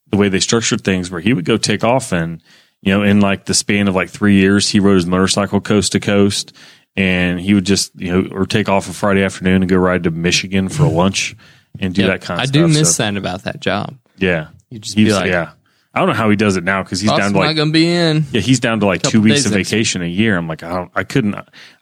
the 0.08 0.18
way 0.18 0.28
they 0.28 0.40
structured 0.40 0.84
things 0.84 1.12
where 1.12 1.22
he 1.22 1.34
would 1.34 1.46
go 1.46 1.56
take 1.56 1.84
off 1.84 2.12
and 2.12 2.42
you 2.82 2.92
know 2.92 3.04
in 3.04 3.22
like 3.22 3.46
the 3.46 3.54
span 3.54 3.88
of 3.88 3.96
like 3.96 4.10
three 4.10 4.36
years 4.36 4.70
he 4.70 4.80
rode 4.80 4.96
his 4.96 5.06
motorcycle 5.06 5.62
coast 5.62 5.92
to 5.92 6.00
coast 6.00 6.52
and 6.96 7.40
he 7.40 7.54
would 7.54 7.66
just 7.66 7.92
you 8.00 8.12
know 8.12 8.30
or 8.32 8.46
take 8.46 8.70
off 8.70 8.90
a 8.90 8.94
friday 8.94 9.24
afternoon 9.24 9.62
and 9.64 9.70
go 9.70 9.78
ride 9.78 10.04
to 10.04 10.12
michigan 10.12 10.70
for 10.70 10.84
lunch 10.88 11.36
and 11.80 11.94
do 11.94 12.02
Yep. 12.04 12.10
that 12.12 12.22
kind 12.26 12.40
of 12.40 12.44
I 12.44 12.46
stuff 12.46 12.54
do 12.54 12.68
miss 12.68 12.96
So, 12.96 13.04
that 13.04 13.18
about 13.18 13.44
that 13.44 13.60
job. 13.60 13.98
yeah 14.18 14.48
You 14.70 14.80
just 14.80 14.96
He 14.98 15.04
be 15.06 15.14
like, 15.14 15.28
yeah 15.28 15.52
I 15.94 16.00
don't 16.00 16.10
know 16.10 16.14
how 16.16 16.30
he 16.30 16.36
does 16.36 16.58
it 16.58 16.66
now 16.66 16.84
because 16.84 17.00
he's 17.00 17.10
down 17.10 17.32
to 17.32 17.40
like 17.40 17.56
gonna 17.56 17.72
be 17.72 17.90
in. 17.90 18.26
yeah, 18.34 18.42
he's 18.42 18.60
down 18.60 18.82
to 18.82 18.86
like 18.86 19.02
two 19.02 19.22
weeks 19.22 19.46
of 19.46 19.54
next 19.54 19.70
vacation 19.72 20.02
a 20.02 20.06
year. 20.06 20.36
I'm 20.36 20.46
like, 20.46 20.62
I 20.62 20.68
don't, 20.76 20.92
I 20.94 21.06
couldn't, 21.06 21.36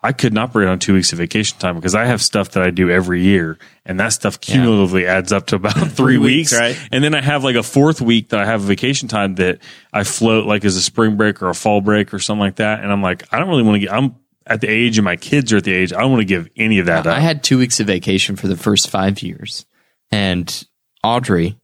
I 0.03 0.11
couldn't 0.11 0.37
operate 0.37 0.67
on 0.67 0.77
two 0.77 0.93
weeks 0.93 1.11
of 1.13 1.17
vacation 1.17 1.57
time 1.57 1.73
because 1.73 1.95
I 1.95 2.05
have 2.05 2.21
stuff 2.21 2.51
that 2.51 2.61
I 2.61 2.69
do 2.69 2.91
every 2.91 3.23
year, 3.23 3.57
and 3.87 3.99
that 3.99 4.09
stuff 4.09 4.39
cumulatively 4.39 5.07
adds 5.07 5.31
up 5.31 5.47
to 5.47 5.55
about 5.55 5.73
three, 5.93 6.19
weeks, 6.19 6.51
weeks, 6.51 6.59
right? 6.59 6.79
And 6.91 7.03
then 7.03 7.15
I 7.15 7.21
have 7.21 7.43
like 7.43 7.55
a 7.55 7.63
fourth 7.63 8.01
week 8.01 8.29
that 8.29 8.39
I 8.39 8.45
have 8.45 8.61
vacation 8.61 9.07
time 9.07 9.33
that 9.37 9.57
I 9.91 10.03
float 10.03 10.45
like 10.45 10.63
as 10.63 10.75
a 10.75 10.81
spring 10.83 11.17
break 11.17 11.41
or 11.41 11.49
a 11.49 11.55
fall 11.55 11.81
break 11.81 12.13
or 12.13 12.19
something 12.19 12.39
like 12.41 12.57
that. 12.57 12.83
And 12.83 12.91
I'm 12.91 13.01
like, 13.01 13.23
I 13.33 13.39
don't 13.39 13.49
really 13.49 13.63
want 13.63 13.77
to 13.77 13.79
get. 13.79 13.91
I'm 13.91 14.13
at 14.47 14.61
the 14.61 14.67
age, 14.69 14.97
and 14.97 15.05
my 15.05 15.15
kids 15.15 15.51
are 15.53 15.57
at 15.57 15.63
the 15.63 15.73
age. 15.73 15.93
I 15.93 15.99
don't 16.01 16.11
want 16.11 16.21
to 16.21 16.25
give 16.25 16.49
any 16.55 16.79
of 16.79 16.85
that 16.87 17.07
up. 17.07 17.15
I 17.17 17.19
had 17.19 17.43
two 17.43 17.57
weeks 17.57 17.79
of 17.79 17.87
vacation 17.87 18.35
for 18.35 18.47
the 18.47 18.57
first 18.57 18.89
five 18.89 19.21
years, 19.21 19.65
and 20.11 20.65
Audrey 21.03 21.57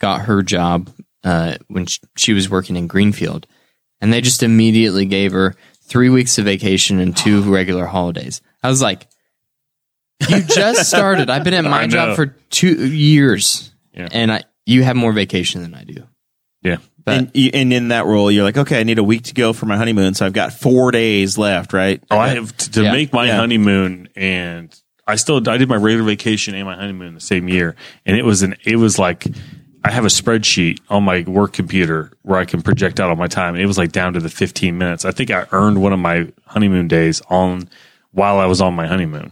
got 0.00 0.22
her 0.22 0.42
job 0.42 0.90
uh, 1.22 1.56
when 1.68 1.86
sh- 1.86 2.00
she 2.16 2.32
was 2.32 2.50
working 2.50 2.76
in 2.76 2.86
Greenfield, 2.86 3.46
and 4.00 4.12
they 4.12 4.20
just 4.20 4.42
immediately 4.42 5.06
gave 5.06 5.32
her 5.32 5.54
three 5.86 6.08
weeks 6.08 6.38
of 6.38 6.44
vacation 6.44 6.98
and 7.00 7.16
two 7.16 7.42
regular 7.52 7.86
holidays. 7.86 8.40
I 8.62 8.68
was 8.68 8.82
like, 8.82 9.06
"You 10.28 10.42
just 10.42 10.88
started. 10.88 11.30
I've 11.30 11.44
been 11.44 11.54
at 11.54 11.64
my 11.64 11.86
job 11.86 12.16
for 12.16 12.26
two 12.50 12.88
years, 12.88 13.72
Yeah. 13.92 14.08
and 14.12 14.30
I 14.32 14.44
you 14.66 14.82
have 14.82 14.96
more 14.96 15.12
vacation 15.12 15.62
than 15.62 15.74
I 15.74 15.84
do." 15.84 16.04
Yeah. 16.64 16.76
But 17.04 17.18
and, 17.18 17.54
and 17.54 17.72
in 17.72 17.88
that 17.88 18.06
role, 18.06 18.30
you're 18.30 18.44
like, 18.44 18.56
okay, 18.56 18.80
I 18.80 18.82
need 18.82 18.98
a 18.98 19.04
week 19.04 19.24
to 19.24 19.34
go 19.34 19.52
for 19.52 19.66
my 19.66 19.76
honeymoon, 19.76 20.14
so 20.14 20.24
I've 20.24 20.32
got 20.32 20.54
four 20.54 20.90
days 20.90 21.36
left, 21.36 21.74
right? 21.74 22.02
Oh, 22.10 22.18
I 22.18 22.28
have 22.28 22.56
to, 22.56 22.70
to 22.72 22.82
Yeah. 22.84 22.92
make 22.92 23.12
my 23.12 23.26
Yeah. 23.26 23.36
honeymoon, 23.36 24.08
and 24.16 24.74
I 25.06 25.16
still 25.16 25.36
I 25.48 25.58
did 25.58 25.68
my 25.68 25.76
regular 25.76 26.02
vacation 26.06 26.54
and 26.54 26.64
my 26.64 26.74
honeymoon 26.76 27.12
the 27.14 27.20
same 27.20 27.46
year, 27.46 27.76
and 28.06 28.16
it 28.16 28.24
was 28.24 28.42
an 28.42 28.56
it 28.64 28.76
was 28.76 28.98
like 28.98 29.26
I 29.84 29.90
have 29.90 30.06
a 30.06 30.08
spreadsheet 30.08 30.78
on 30.88 31.02
my 31.04 31.24
work 31.26 31.52
computer 31.52 32.10
where 32.22 32.38
I 32.38 32.46
can 32.46 32.62
project 32.62 32.98
out 33.00 33.10
all 33.10 33.16
my 33.16 33.26
time, 33.26 33.52
and 33.54 33.62
it 33.62 33.66
was 33.66 33.76
like 33.76 33.92
down 33.92 34.14
to 34.14 34.20
the 34.20 34.30
15 34.30 34.78
minutes. 34.78 35.04
I 35.04 35.10
think 35.10 35.30
I 35.30 35.44
earned 35.52 35.82
one 35.82 35.92
of 35.92 35.98
my 35.98 36.28
honeymoon 36.46 36.88
days 36.88 37.20
on 37.28 37.68
while 38.12 38.38
I 38.38 38.46
was 38.46 38.62
on 38.62 38.72
my 38.72 38.86
honeymoon. 38.86 39.30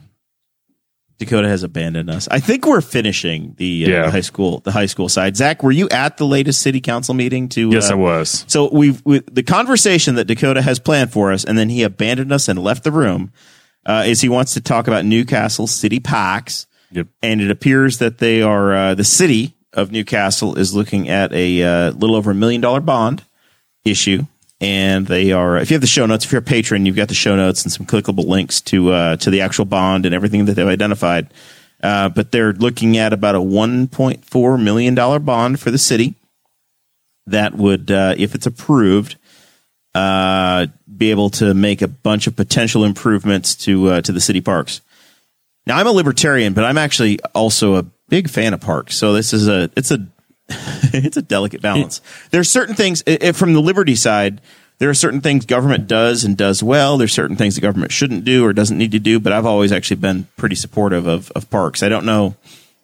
Dakota 1.24 1.48
has 1.48 1.62
abandoned 1.62 2.10
us. 2.10 2.28
I 2.30 2.40
think 2.40 2.66
we're 2.66 2.80
finishing 2.80 3.54
the, 3.56 3.84
uh, 3.84 3.88
Yeah. 3.88 4.10
high 4.10 4.20
school 4.20 4.60
the 4.60 4.72
high 4.72 4.86
school 4.86 5.08
side. 5.08 5.36
Zach, 5.36 5.62
were 5.62 5.72
you 5.72 5.88
at 5.90 6.16
the 6.16 6.26
latest 6.26 6.60
city 6.62 6.80
council 6.80 7.14
meeting? 7.14 7.48
To 7.50 7.70
Yes, 7.70 7.90
uh, 7.90 7.92
I 7.92 7.96
was. 7.96 8.44
So 8.48 8.68
we've 8.72 9.00
we, 9.04 9.20
the 9.30 9.42
conversation 9.42 10.14
that 10.16 10.26
Dakota 10.26 10.62
has 10.62 10.78
planned 10.78 11.12
for 11.12 11.32
us, 11.32 11.44
and 11.44 11.56
then 11.58 11.68
he 11.68 11.82
abandoned 11.82 12.32
us 12.32 12.48
and 12.48 12.58
left 12.58 12.84
the 12.84 12.92
room. 12.92 13.30
Uh, 13.84 14.04
is 14.06 14.20
he 14.20 14.28
wants 14.28 14.54
to 14.54 14.60
talk 14.60 14.86
about 14.86 15.04
Newcastle 15.04 15.66
city 15.66 15.98
parks, 15.98 16.66
Yep. 16.92 17.08
and 17.22 17.40
it 17.40 17.50
appears 17.50 17.98
that 17.98 18.18
they 18.18 18.40
are 18.42 18.72
uh, 18.74 18.94
the 18.94 19.02
city 19.04 19.54
of 19.72 19.90
Newcastle 19.90 20.54
is 20.56 20.74
looking 20.74 21.08
at 21.08 21.32
a 21.32 21.62
uh, 21.62 21.90
little 21.92 22.14
over 22.14 22.30
a 22.30 22.34
million 22.34 22.60
dollar 22.60 22.80
bond 22.80 23.22
issue, 23.84 24.26
and 24.62 25.08
they 25.08 25.32
are. 25.32 25.56
If 25.56 25.70
you 25.70 25.74
have 25.74 25.80
the 25.80 25.88
show 25.88 26.06
notes, 26.06 26.24
if 26.24 26.30
you're 26.30 26.38
a 26.38 26.42
patron, 26.42 26.86
you've 26.86 26.96
got 26.96 27.08
the 27.08 27.14
show 27.14 27.34
notes 27.34 27.64
and 27.64 27.72
some 27.72 27.84
clickable 27.84 28.26
links 28.26 28.60
to 28.62 28.92
uh, 28.92 29.16
to 29.16 29.28
the 29.28 29.40
actual 29.40 29.64
bond 29.64 30.06
and 30.06 30.14
everything 30.14 30.44
that 30.46 30.54
they've 30.54 30.66
identified. 30.66 31.28
Uh, 31.82 32.08
but 32.08 32.30
they're 32.30 32.52
looking 32.52 32.96
at 32.96 33.12
about 33.12 33.34
a 33.34 33.40
1.4 33.40 34.62
million 34.62 34.94
dollar 34.94 35.18
bond 35.18 35.58
for 35.58 35.72
the 35.72 35.78
city 35.78 36.14
that 37.26 37.56
would, 37.56 37.90
uh, 37.90 38.14
if 38.16 38.36
it's 38.36 38.46
approved, 38.46 39.16
uh, 39.96 40.66
be 40.96 41.10
able 41.10 41.28
to 41.28 41.54
make 41.54 41.82
a 41.82 41.88
bunch 41.88 42.28
of 42.28 42.36
potential 42.36 42.84
improvements 42.84 43.56
to 43.56 43.88
uh, 43.88 44.00
to 44.00 44.12
the 44.12 44.20
city 44.20 44.40
parks. 44.40 44.80
Now, 45.66 45.76
I'm 45.76 45.88
a 45.88 45.92
libertarian, 45.92 46.54
but 46.54 46.64
I'm 46.64 46.78
actually 46.78 47.18
also 47.34 47.74
a 47.76 47.84
big 48.08 48.30
fan 48.30 48.54
of 48.54 48.60
parks. 48.60 48.96
So 48.96 49.12
this 49.12 49.32
is 49.32 49.48
a 49.48 49.70
it's 49.76 49.90
a 49.90 50.06
it's 50.92 51.16
a 51.16 51.22
delicate 51.22 51.62
balance. 51.62 52.00
There's 52.30 52.50
certain 52.50 52.74
things 52.74 53.02
if 53.06 53.36
from 53.36 53.52
the 53.52 53.60
liberty 53.60 53.96
side. 53.96 54.40
There 54.78 54.90
are 54.90 54.94
certain 54.94 55.20
things 55.20 55.46
government 55.46 55.86
does 55.86 56.24
and 56.24 56.36
does 56.36 56.60
well. 56.60 56.98
There's 56.98 57.12
certain 57.12 57.36
things 57.36 57.54
the 57.54 57.60
government 57.60 57.92
shouldn't 57.92 58.24
do 58.24 58.44
or 58.44 58.52
doesn't 58.52 58.76
need 58.76 58.90
to 58.92 58.98
do. 58.98 59.20
But 59.20 59.32
I've 59.32 59.46
always 59.46 59.70
actually 59.70 59.98
been 59.98 60.26
pretty 60.36 60.56
supportive 60.56 61.06
of, 61.06 61.30
of 61.32 61.48
parks. 61.50 61.84
I 61.84 61.88
don't 61.88 62.04
know 62.04 62.34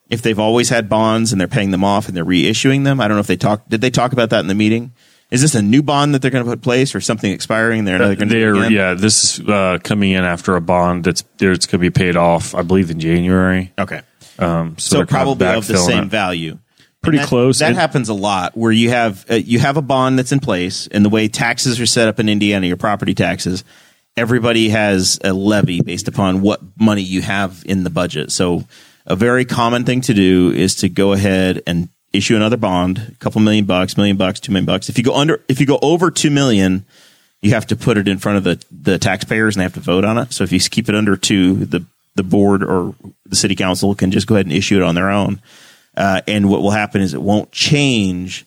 if 0.09 0.23
they've 0.23 0.39
always 0.39 0.69
had 0.69 0.89
bonds 0.89 1.33
and 1.33 1.41
they're 1.41 1.49
paying 1.49 1.73
them 1.73 1.83
off 1.83 2.07
and 2.07 2.16
they're 2.16 2.25
reissuing 2.25 2.85
them. 2.85 3.01
I 3.01 3.09
don't 3.09 3.16
know 3.16 3.21
if 3.21 3.27
they 3.27 3.37
talk. 3.37 3.69
Did 3.69 3.81
they 3.81 3.91
talk 3.91 4.12
about 4.12 4.31
that 4.31 4.41
in 4.41 4.47
the 4.47 4.55
meeting? 4.55 4.93
Is 5.31 5.43
this 5.43 5.55
a 5.55 5.61
new 5.61 5.83
bond 5.83 6.14
that 6.14 6.23
they're 6.23 6.31
going 6.31 6.45
to 6.45 6.49
put 6.49 6.59
in 6.59 6.62
place 6.62 6.95
or 6.95 7.03
something 7.03 7.31
expiring? 7.31 7.85
They're, 7.85 7.99
they're 7.99 8.16
going 8.16 8.31
to 8.31 8.71
yeah. 8.71 8.95
This 8.95 9.39
is 9.39 9.49
uh, 9.49 9.79
coming 9.83 10.12
in 10.12 10.25
after 10.25 10.57
a 10.57 10.61
bond 10.61 11.05
that's 11.05 11.23
there. 11.37 11.53
It's 11.53 11.66
going 11.66 11.81
to 11.81 11.91
be 11.91 11.91
paid 11.91 12.16
off, 12.16 12.55
I 12.55 12.62
believe, 12.62 12.91
in 12.91 12.99
January. 12.99 13.73
Okay. 13.79 14.01
Um, 14.39 14.79
so 14.79 15.01
so 15.01 15.07
probably 15.07 15.47
of 15.49 15.66
the 15.66 15.77
same 15.77 16.05
it. 16.05 16.11
value. 16.11 16.59
Pretty 17.03 17.18
that- 17.18 17.28
close. 17.28 17.61
That 17.61 17.68
And- 17.70 17.76
happens 17.76 18.09
a 18.09 18.14
lot 18.14 18.57
where 18.57 18.72
you 18.72 18.90
have 18.90 19.24
uh, 19.30 19.34
you 19.34 19.59
have 19.61 19.76
a 19.76 19.82
bond 19.82 20.18
that's 20.18 20.32
in 20.32 20.40
place, 20.40 20.88
and 20.90 21.05
the 21.05 21.09
way 21.09 21.28
taxes 21.28 21.80
are 21.80 21.86
set 21.86 22.09
up 22.09 22.18
in 22.18 22.28
Indiana, 22.28 22.66
your 22.66 22.76
property 22.76 23.14
taxes, 23.14 23.62
everybody 24.16 24.68
has 24.70 25.18
a 25.22 25.32
levy 25.32 25.80
based 25.80 26.09
upon 26.09 26.40
what 26.40 26.61
money 26.78 27.03
you 27.03 27.22
have 27.22 27.62
in 27.66 27.84
the 27.84 27.90
budget. 27.90 28.32
So 28.32 28.64
a 29.07 29.14
very 29.16 29.44
common 29.44 29.84
thing 29.84 30.01
to 30.03 30.14
do 30.14 30.51
is 30.53 30.74
to 30.76 30.88
go 30.88 31.12
ahead 31.12 31.62
and 31.66 31.88
issue 32.12 32.34
another 32.36 32.57
bond, 32.57 32.99
a 33.12 33.14
couple 33.16 33.40
million 33.40 33.64
bucks, 33.64 33.96
million 33.96 34.16
bucks, 34.16 34.40
two 34.40 34.51
million 34.51 34.66
bucks. 34.66 34.88
If 34.88 34.99
you 34.99 35.05
go 35.05 35.14
under, 35.14 35.42
if 35.49 35.61
you 35.61 35.66
go 35.66 35.78
over 35.80 36.11
two 36.11 36.30
million, 36.30 36.84
you 37.42 37.51
have 37.53 37.66
to 37.68 37.76
put 37.76 37.96
it 37.96 38.09
in 38.09 38.18
front 38.18 38.38
of 38.38 38.44
the 38.44 38.61
the 38.72 38.99
taxpayers 38.99 39.55
and 39.55 39.61
they 39.61 39.64
have 39.64 39.74
to 39.74 39.80
vote 39.80 40.05
on 40.05 40.18
it. 40.18 40.32
So 40.32 40.42
if 40.42 40.51
you 40.51 40.59
keep 40.59 40.88
it 40.88 40.96
under 40.96 41.16
two, 41.16 41.64
the 41.64 41.84
the 42.16 42.24
board 42.24 42.64
or 42.64 42.96
the 43.24 43.36
city 43.36 43.55
council 43.55 43.94
can 43.94 44.11
just 44.11 44.26
go 44.26 44.34
ahead 44.34 44.46
and 44.46 44.53
issue 44.55 44.76
it 44.76 44.82
on 44.82 44.96
their 44.96 45.11
own. 45.11 45.40
Uh, 45.99 46.20
and 46.28 46.49
what 46.49 46.62
will 46.62 46.70
happen 46.70 47.01
is 47.03 47.12
it 47.12 47.20
won't 47.20 47.51
change 47.53 48.46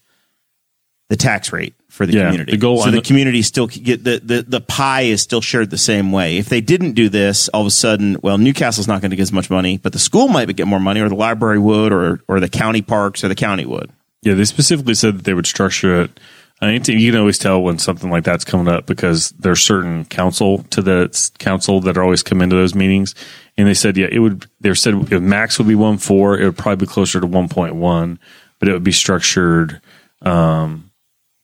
the 1.10 1.18
tax 1.18 1.52
rate 1.52 1.74
for 1.90 2.06
the 2.06 2.14
Yeah, 2.14 2.24
community. 2.28 2.52
the 2.54 2.58
goal- 2.58 2.82
so 2.82 2.88
I 2.88 2.92
the 2.92 3.02
community 3.02 3.42
still 3.42 3.68
get 3.68 4.04
the, 4.06 4.22
the 4.24 4.42
the 4.44 4.62
pie 4.62 5.02
is 5.02 5.22
still 5.22 5.42
shared 5.42 5.70
the 5.70 5.78
same 5.78 6.14
way. 6.14 6.38
If 6.38 6.48
they 6.48 6.62
didn't 6.62 6.94
do 6.94 7.10
this, 7.10 7.50
all 7.50 7.62
of 7.62 7.68
a 7.68 7.72
sudden, 7.72 8.16
well, 8.24 8.38
Newcastle's 8.38 8.88
not 8.88 9.02
going 9.02 9.12
to 9.12 9.18
get 9.18 9.24
as 9.24 9.34
much 9.34 9.50
money, 9.50 9.78
but 9.78 9.92
the 9.92 10.00
school 10.00 10.30
might 10.30 10.56
get 10.56 10.68
more 10.68 10.80
money, 10.80 11.02
or 11.02 11.10
the 11.10 11.16
library 11.16 11.60
would, 11.60 11.92
or 11.92 12.22
or 12.30 12.40
the 12.40 12.48
county 12.48 12.82
parks, 12.82 13.24
or 13.24 13.28
the 13.28 13.36
county 13.36 13.66
would. 13.66 13.92
Yeah, 14.22 14.36
they 14.36 14.46
specifically 14.46 14.94
said 14.94 15.18
that 15.18 15.24
they 15.26 15.34
would 15.34 15.48
structure 15.48 16.04
it. 16.04 16.18
You 16.62 17.12
can 17.12 17.20
always 17.20 17.40
tell 17.40 17.62
when 17.62 17.80
something 17.80 18.12
like 18.12 18.24
that's 18.24 18.46
coming 18.46 18.68
up 18.68 18.86
because 18.86 19.32
there's 19.32 19.64
certain 19.64 20.06
council 20.06 20.60
to 20.70 20.82
the 20.82 21.32
council 21.40 21.82
that 21.82 21.98
are 21.98 22.04
always 22.04 22.22
come 22.22 22.42
into 22.42 22.56
those 22.56 22.76
meetings, 22.76 23.16
and 23.58 23.68
they 23.68 23.74
said, 23.74 23.98
yeah, 23.98 24.08
it 24.12 24.20
would. 24.20 24.46
They 24.60 24.74
said 24.76 25.12
if 25.12 25.22
max 25.22 25.58
would 25.58 25.68
be 25.68 25.76
one 25.76 25.98
four, 25.98 26.40
it 26.40 26.46
would 26.46 26.58
probably 26.58 26.86
be 26.86 26.92
closer 26.92 27.20
to 27.20 27.26
one 27.26 27.50
point 27.50 27.76
one, 27.76 28.20
but 28.60 28.70
it 28.70 28.74
would 28.74 28.84
be 28.84 28.92
structured 28.92 29.82
um, 30.22 30.92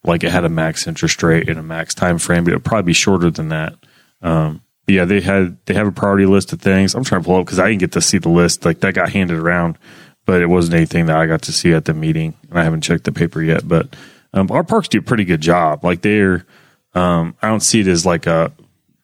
like 0.03 0.23
it 0.23 0.31
had 0.31 0.45
a 0.45 0.49
max 0.49 0.85
interest 0.87 1.21
rate 1.23 1.49
and 1.49 1.59
a 1.59 1.63
max 1.63 1.95
time 1.95 2.19
frame, 2.19 2.43
but 2.43 2.53
it 2.53 2.57
would 2.57 2.65
probably 2.65 2.89
be 2.89 2.93
shorter 2.93 3.31
than 3.31 3.49
that. 3.49 3.75
Um, 4.21 4.61
yeah, 4.87 5.05
they 5.05 5.19
had 5.19 5.57
they 5.65 5.73
have 5.73 5.87
a 5.87 5.91
priority 5.91 6.25
list 6.25 6.53
of 6.53 6.61
things. 6.61 6.95
I'm 6.95 7.03
trying 7.03 7.21
to 7.21 7.25
pull 7.25 7.39
up 7.39 7.45
because 7.45 7.59
I 7.59 7.67
didn't 7.67 7.81
get 7.81 7.91
to 7.93 8.01
see 8.01 8.19
the 8.19 8.29
list 8.29 8.65
like 8.65 8.79
that 8.81 8.93
got 8.93 9.11
handed 9.11 9.37
around, 9.37 9.77
but 10.25 10.41
it 10.41 10.47
wasn't 10.47 10.75
anything 10.75 11.07
that 11.07 11.17
I 11.17 11.25
got 11.25 11.41
to 11.43 11.51
see 11.51 11.73
at 11.73 11.85
the 11.85 11.93
meeting, 11.93 12.35
and 12.49 12.59
I 12.59 12.63
haven't 12.63 12.81
checked 12.81 13.03
the 13.03 13.11
paper 13.11 13.41
yet. 13.41 13.67
But 13.67 13.95
um, 14.33 14.51
our 14.51 14.63
parks 14.63 14.87
do 14.87 14.99
a 14.99 15.01
pretty 15.01 15.25
good 15.25 15.41
job. 15.41 15.83
Like 15.83 16.01
they're, 16.01 16.45
um, 16.93 17.35
I 17.41 17.47
don't 17.47 17.61
see 17.61 17.79
it 17.79 17.87
as 17.87 18.05
like 18.05 18.27
a, 18.27 18.51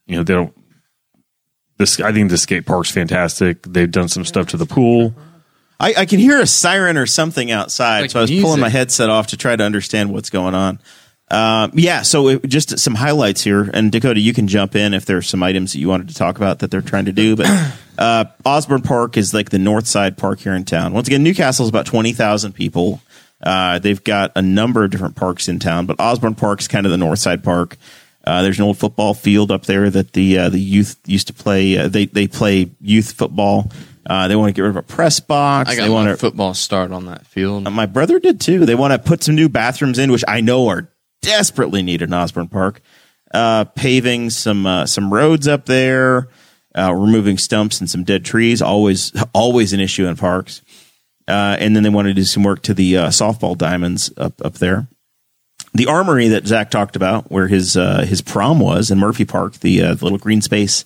you 0.06 0.18
know, 0.18 0.24
they 0.24 0.34
don't. 0.34 0.54
This 1.78 2.00
I 2.00 2.12
think 2.12 2.30
the 2.30 2.38
skate 2.38 2.66
park's 2.66 2.92
fantastic. 2.92 3.64
They've 3.64 3.90
done 3.90 4.08
some 4.08 4.26
stuff 4.26 4.48
to 4.48 4.58
the 4.58 4.66
pool. 4.66 5.16
I, 5.80 5.94
I 6.00 6.06
can 6.06 6.20
hear 6.20 6.40
a 6.40 6.48
siren 6.48 6.98
or 6.98 7.06
something 7.06 7.52
outside, 7.52 8.02
Like 8.02 8.12
so 8.12 8.20
I 8.20 8.22
was 8.22 8.30
music. 8.32 8.46
pulling 8.46 8.62
my 8.62 8.70
headset 8.70 9.10
off 9.10 9.28
to 9.28 9.38
try 9.38 9.56
to 9.56 9.64
understand 9.64 10.14
what's 10.14 10.30
going 10.30 10.54
on. 10.54 10.80
Um, 11.32 11.72
yeah, 11.74 12.04
so 12.04 12.28
it, 12.28 12.46
just 12.46 12.78
some 12.78 12.94
highlights 12.94 13.44
here, 13.44 13.70
and 13.74 13.92
Dakota, 13.92 14.20
you 14.20 14.34
can 14.34 14.48
jump 14.48 14.76
in 14.76 14.94
if 14.94 15.06
there's 15.06 15.28
some 15.28 15.42
items 15.42 15.74
that 15.74 15.80
you 15.80 15.90
wanted 15.90 16.10
to 16.10 16.16
talk 16.16 16.38
about 16.38 16.60
that 16.60 16.70
they're 16.70 16.82
trying 16.82 17.06
to 17.06 17.12
do. 17.12 17.36
But 17.36 17.74
uh, 17.98 18.26
Osborne 18.46 18.84
Park 18.84 19.18
is 19.18 19.34
like 19.34 19.50
the 19.50 19.58
north 19.58 19.88
side 19.88 20.16
park 20.16 20.40
here 20.40 20.54
in 20.54 20.64
town. 20.64 20.94
Once 20.94 21.08
again, 21.08 21.24
Newcastle 21.24 21.64
is 21.66 21.70
about 21.70 21.88
twenty 21.88 22.14
thousand 22.14 22.54
people. 22.54 23.02
Uh, 23.44 23.78
they've 23.80 24.04
got 24.04 24.32
a 24.36 24.42
number 24.42 24.84
of 24.86 24.92
different 24.92 25.16
parks 25.16 25.48
in 25.50 25.60
town, 25.60 25.86
but 25.86 25.98
Osborne 26.00 26.36
Park 26.36 26.62
is 26.62 26.68
kind 26.68 26.86
of 26.86 26.92
the 26.92 26.98
north 26.98 27.20
side 27.20 27.44
park. 27.44 27.78
Uh, 28.26 28.42
there's 28.42 28.58
an 28.58 28.64
old 28.64 28.78
football 28.78 29.14
field 29.14 29.52
up 29.52 29.66
there 29.66 29.90
that 29.90 30.14
the 30.14 30.38
uh, 30.38 30.50
the 30.50 30.60
youth 30.60 30.98
used 31.06 31.28
to 31.28 31.34
play. 31.34 31.78
Uh, 31.78 31.90
they 31.90 32.06
they 32.06 32.26
play 32.28 32.72
youth 32.80 33.12
football. 33.12 33.70
Uh, 34.06 34.28
they 34.30 34.36
want 34.36 34.50
to 34.50 34.54
get 34.54 34.62
rid 34.62 34.70
of 34.70 34.78
a 34.78 34.82
press 34.82 35.20
box. 35.20 35.70
I 35.70 35.76
they 35.76 35.82
got 35.82 35.92
want 35.92 36.06
my 36.08 36.12
to 36.12 36.18
football 36.18 36.54
start 36.54 36.92
on 36.92 37.06
that 37.08 37.28
field. 37.28 37.70
my 37.72 37.86
brother 37.86 38.20
did 38.20 38.40
too. 38.40 38.66
They 38.66 38.76
want 38.76 38.94
to 38.94 39.00
put 39.00 39.24
some 39.24 39.36
new 39.36 39.50
bathrooms 39.50 40.00
in, 40.00 40.12
which 40.12 40.24
I 40.28 40.40
know 40.40 40.70
are 40.70 40.90
desperately 41.22 41.84
needed 41.84 42.10
in 42.10 42.14
Osborne 42.14 42.48
Park. 42.48 42.82
Uh, 43.34 43.66
paving 43.66 44.30
some 44.30 44.66
uh, 44.66 44.86
some 44.86 45.14
roads 45.14 45.48
up 45.48 45.66
there, 45.66 46.30
uh, 46.78 46.94
removing 46.94 47.38
stumps 47.38 47.80
and 47.82 47.90
some 47.90 48.04
dead 48.06 48.24
trees. 48.24 48.62
Always 48.62 49.12
always 49.34 49.74
an 49.74 49.80
issue 49.82 50.06
in 50.06 50.16
parks. 50.16 50.62
Uh, 51.28 51.56
and 51.60 51.76
then 51.76 51.84
they 51.84 51.90
wanted 51.90 52.10
to 52.10 52.16
do 52.16 52.26
some 52.26 52.44
work 52.44 52.62
to 52.64 52.74
the 52.74 52.98
uh, 52.98 53.08
softball 53.08 53.58
diamonds 53.58 54.12
up 54.18 54.34
up 54.44 54.56
there. 54.56 54.88
The 55.74 55.88
armory 55.88 56.28
that 56.28 56.46
Zach 56.46 56.70
talked 56.70 56.96
about, 56.96 57.32
where 57.32 57.48
his 57.48 57.76
uh, 57.76 58.06
his 58.06 58.22
prom 58.22 58.60
was 58.60 58.92
in 58.92 59.00
Murphy 59.00 59.26
Park, 59.26 59.54
the, 59.60 59.82
uh, 59.82 59.94
the 59.96 60.06
little 60.06 60.20
green 60.20 60.42
space 60.42 60.86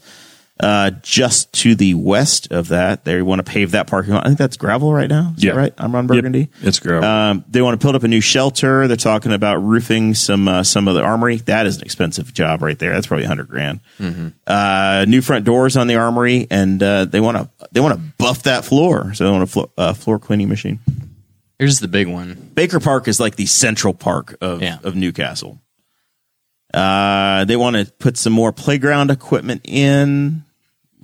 Uh, 0.60 0.90
just 1.04 1.54
to 1.54 1.76
the 1.76 1.94
west 1.94 2.52
of 2.52 2.70
that, 2.70 3.06
they 3.06 3.22
want 3.22 3.38
to 3.38 3.44
pave 3.44 3.72
that 3.72 3.86
parking 3.86 4.14
lot. 4.14 4.24
I 4.26 4.30
think 4.30 4.40
that's 4.40 4.58
gravel 4.58 4.92
right 4.92 5.08
now. 5.10 5.34
Is 5.38 5.44
that 5.44 5.48
Yeah. 5.48 5.52
right. 5.54 5.74
I'm 5.78 5.94
on 5.94 6.08
Burgundy. 6.08 6.50
It's 6.64 6.80
gravel. 6.80 7.08
Um, 7.08 7.46
they 7.48 7.62
want 7.62 7.80
to 7.80 7.86
build 7.86 7.96
up 7.96 8.02
a 8.04 8.08
new 8.08 8.22
shelter. 8.22 8.88
They're 8.88 8.98
talking 8.98 9.34
about 9.34 9.58
roofing 9.58 10.16
some 10.16 10.48
uh, 10.48 10.64
some 10.64 10.88
of 10.88 10.96
the 10.96 11.04
armory. 11.04 11.38
That 11.38 11.68
is 11.68 11.78
an 11.78 11.84
expensive 11.84 12.34
job 12.34 12.64
right 12.64 12.80
there. 12.80 12.94
That's 12.94 13.06
probably 13.06 13.26
a 13.26 13.28
hundred 13.28 13.50
grand. 13.50 13.82
Uh, 14.48 15.06
new 15.08 15.22
front 15.22 15.46
doors 15.46 15.78
on 15.78 15.86
the 15.86 15.96
armory, 15.96 16.48
and 16.50 16.82
uh, 16.82 17.06
they 17.06 17.20
want 17.20 17.38
to 17.38 17.50
they 17.72 17.80
want 17.80 17.94
to 17.94 18.02
buff 18.18 18.42
that 18.44 18.66
floor. 18.66 19.14
So 19.14 19.26
they 19.26 19.30
want 19.32 19.44
a 19.44 19.48
flo- 19.48 19.72
uh, 19.78 19.94
floor 19.94 20.18
cleaning 20.18 20.50
machine. 20.50 20.80
Here's 21.60 21.80
the 21.80 21.88
big 21.88 22.08
one. 22.08 22.52
Baker 22.56 22.80
Park 22.80 23.08
is 23.08 23.20
like 23.20 23.36
the 23.36 23.46
central 23.46 23.94
park 23.94 24.36
of 24.42 24.62
Yeah. 24.64 24.80
of 24.84 24.96
Newcastle. 24.96 25.60
Uh, 26.74 27.46
they 27.46 27.56
want 27.56 27.76
to 27.78 27.86
put 27.94 28.18
some 28.18 28.34
more 28.34 28.52
playground 28.52 29.10
equipment 29.10 29.62
in, 29.64 30.44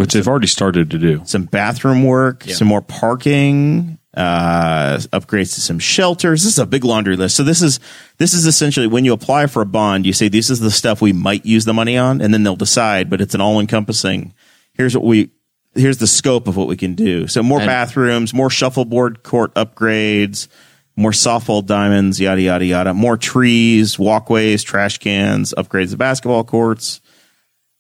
which 0.03 0.13
they've 0.13 0.27
already 0.27 0.47
started 0.47 0.91
to 0.91 0.97
do. 0.99 1.21
some 1.25 1.43
bathroom 1.45 2.03
work, 2.03 2.43
some 2.43 2.67
more 2.67 2.81
parking, 2.81 3.97
uh, 4.15 4.97
upgrades 5.11 5.55
to 5.55 5.61
some 5.61 5.79
shelters. 5.79 6.43
This 6.43 6.53
is 6.53 6.59
a 6.59 6.65
big 6.65 6.83
laundry 6.83 7.15
list. 7.15 7.35
So 7.35 7.43
this 7.43 7.61
is 7.61 7.79
this 8.17 8.33
is 8.33 8.45
essentially 8.45 8.85
when 8.87 9.05
you 9.05 9.13
apply 9.13 9.47
for 9.47 9.61
a 9.61 9.65
bond, 9.65 10.05
you 10.05 10.13
say 10.13 10.27
this 10.27 10.49
is 10.49 10.59
the 10.59 10.69
stuff 10.71 11.01
we 11.01 11.13
might 11.13 11.45
use 11.45 11.65
the 11.65 11.73
money 11.73 11.97
on, 11.97 12.21
and 12.21 12.33
then 12.33 12.43
they'll 12.43 12.55
decide. 12.55 13.09
But 13.09 13.21
it's 13.21 13.33
an 13.33 13.41
all 13.41 13.59
encompassing. 13.59 14.33
Here's 14.73 14.95
what 14.95 15.05
we. 15.05 15.31
Here's 15.75 15.97
the 15.97 16.05
scope 16.05 16.47
of 16.47 16.55
what 16.55 16.67
we 16.67 16.77
can 16.77 16.93
do. 16.93 17.25
So 17.25 17.41
more 17.41 17.59
And- 17.59 17.65
bathrooms, 17.67 18.31
more 18.31 18.51
shuffleboard 18.51 19.23
court 19.23 19.55
upgrades, 19.55 20.47
more 20.95 21.09
softball 21.09 21.65
diamonds, 21.65 22.19
yada 22.19 22.41
yada 22.41 22.63
yada. 22.65 22.93
More 22.93 23.17
trees, 23.17 23.97
walkways, 23.97 24.61
trash 24.61 24.99
cans, 24.99 25.51
upgrades 25.57 25.89
to 25.89 25.97
basketball 25.97 26.43
courts. 26.43 27.01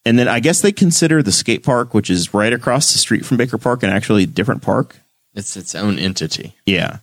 And 0.05 0.19
then 0.19 0.27
I 0.27 0.39
guess 0.41 0.61
they 0.61 0.71
consider 0.71 1.23
the 1.23 1.31
skate 1.31 1.63
park, 1.63 1.93
which 1.93 2.09
is 2.09 2.33
right 2.33 2.51
across 2.51 2.91
the 2.91 2.99
street 2.99 3.25
from 3.25 3.37
Baker 3.37 3.57
Park, 3.57 3.83
an 3.83 3.89
actually 3.89 4.25
different 4.25 4.61
park. 4.61 4.97
It's 5.33 5.55
its 5.55 5.75
own 5.75 5.97
entity. 5.97 6.55
Yeah. 6.65 6.97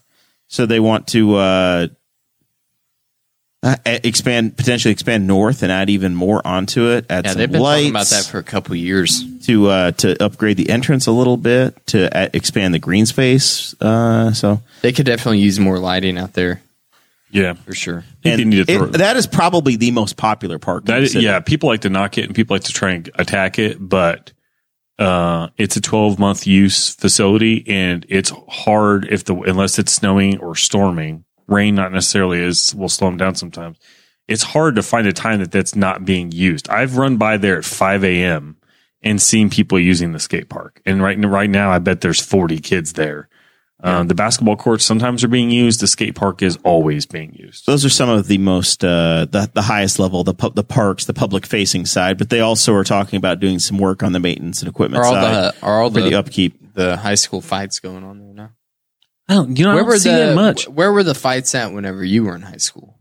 So 0.48 0.66
they 0.66 0.80
want 0.80 1.06
to 1.08 1.36
uh, 1.36 1.86
uh, 3.62 3.76
expand, 3.84 4.56
potentially 4.56 4.92
expand 4.92 5.26
north 5.26 5.62
and 5.62 5.70
add 5.72 5.90
even 5.90 6.14
more 6.14 6.46
onto 6.46 6.88
it. 6.88 7.06
Add 7.10 7.24
Yeah, 7.24 7.30
some 7.32 7.38
they've 7.38 7.50
been 7.52 7.60
lights 7.62 7.80
talking 7.84 7.90
about 7.90 8.06
that 8.06 8.24
for 8.26 8.38
a 8.38 8.42
couple 8.42 8.74
years. 8.76 9.22
to 9.46 9.68
uh, 9.68 9.90
to 9.92 10.22
upgrade 10.22 10.56
the 10.56 10.70
entrance 10.70 11.06
a 11.06 11.12
little 11.12 11.36
bit 11.36 11.86
to 11.88 12.36
expand 12.36 12.74
the 12.74 12.78
green 12.78 13.06
space. 13.06 13.74
Uh, 13.80 14.32
so 14.32 14.62
They 14.82 14.92
could 14.92 15.06
definitely 15.06 15.38
use 15.40 15.58
more 15.60 15.78
lighting 15.78 16.18
out 16.18 16.34
there 16.34 16.62
Yeah, 17.32 17.54
for 17.54 17.74
sure. 17.74 18.04
I 18.24 18.36
think 18.36 18.50
they 18.52 18.58
and 18.58 18.66
throw 18.68 18.84
it- 18.84 18.92
that 18.94 19.16
is 19.16 19.26
probably 19.26 19.76
the 19.76 19.90
most 19.90 20.16
popular 20.16 20.58
park. 20.58 20.86
That 20.86 21.02
is, 21.02 21.14
yeah, 21.14 21.40
people 21.40 21.68
like 21.68 21.82
to 21.82 21.90
knock 21.90 22.18
it 22.18 22.26
and 22.26 22.34
people 22.34 22.54
like 22.54 22.64
to 22.64 22.72
try 22.72 22.92
and 22.92 23.10
attack 23.14 23.58
it, 23.58 23.76
but 23.80 24.32
uh, 24.98 25.48
it's 25.56 25.76
a 25.76 25.80
12 25.80 26.18
month 26.18 26.46
use 26.46 26.90
facility 26.94 27.64
and 27.66 28.04
it's 28.08 28.32
hard 28.48 29.06
if 29.10 29.24
the 29.24 29.34
unless 29.34 29.78
it's 29.78 29.92
snowing 29.92 30.38
or 30.38 30.54
storming. 30.54 31.24
Rain 31.48 31.74
not 31.74 31.92
necessarily 31.92 32.40
is 32.40 32.74
will 32.74 32.88
slow 32.88 33.08
them 33.08 33.16
down 33.16 33.34
sometimes. 33.34 33.76
It's 34.28 34.44
hard 34.44 34.76
to 34.76 34.82
find 34.82 35.08
a 35.08 35.12
time 35.12 35.40
that 35.40 35.50
that's 35.50 35.74
not 35.74 36.04
being 36.04 36.30
used. 36.30 36.68
I've 36.68 36.96
run 36.96 37.16
by 37.16 37.36
there 37.36 37.58
at 37.58 37.64
5 37.64 38.04
a.m. 38.04 38.56
and 39.02 39.20
seen 39.20 39.50
people 39.50 39.80
using 39.80 40.12
the 40.12 40.20
skate 40.20 40.48
park, 40.48 40.80
and 40.86 41.02
right 41.02 41.18
right 41.24 41.50
now 41.50 41.72
I 41.72 41.80
bet 41.80 42.02
there's 42.02 42.20
40 42.20 42.58
kids 42.60 42.92
there. 42.92 43.28
Um, 43.82 44.08
the 44.08 44.14
basketball 44.14 44.56
courts 44.56 44.84
sometimes 44.84 45.24
are 45.24 45.28
being 45.28 45.50
used. 45.50 45.80
The 45.80 45.86
skate 45.86 46.14
park 46.14 46.42
is 46.42 46.58
always 46.64 47.06
being 47.06 47.32
used. 47.34 47.66
those 47.66 47.84
are 47.84 47.88
some 47.90 48.08
of 48.10 48.26
the 48.26 48.38
most 48.38 48.84
uh, 48.84 49.26
the 49.30 49.50
the 49.54 49.62
highest 49.62 49.98
level 49.98 50.22
the 50.24 50.34
pu- 50.34 50.50
the 50.50 50.64
parks 50.64 51.06
the 51.06 51.14
public 51.14 51.46
facing 51.46 51.86
side 51.86 52.18
but 52.18 52.28
they 52.30 52.40
also 52.40 52.74
are 52.74 52.84
talking 52.84 53.16
about 53.16 53.40
doing 53.40 53.58
some 53.58 53.78
work 53.78 54.02
on 54.02 54.12
the 54.12 54.20
maintenance 54.20 54.60
and 54.60 54.68
equipment 54.68 55.02
Are 55.02 55.06
all 55.06 55.14
side 55.14 55.54
the 55.54 55.62
are 55.62 55.80
all 55.82 55.90
the 55.90 56.02
the 56.02 56.14
upkeep 56.14 56.74
the 56.74 56.96
high 56.98 57.14
school 57.14 57.40
fights 57.40 57.80
going 57.80 58.04
on 58.04 58.18
there 58.18 58.34
now? 58.34 58.50
I 59.28 59.34
don't, 59.34 59.56
you 59.56 59.64
know, 59.64 59.70
Where 59.74 59.78
I 59.78 59.82
don't 59.82 59.88
were 59.88 59.98
see 59.98 60.10
the 60.10 60.16
that 60.16 60.34
much. 60.34 60.68
Where 60.68 60.92
were 60.92 61.02
the 61.04 61.14
fights 61.14 61.54
at 61.54 61.72
whenever 61.72 62.04
you 62.04 62.24
were 62.24 62.34
in 62.34 62.42
high 62.42 62.56
school? 62.58 62.98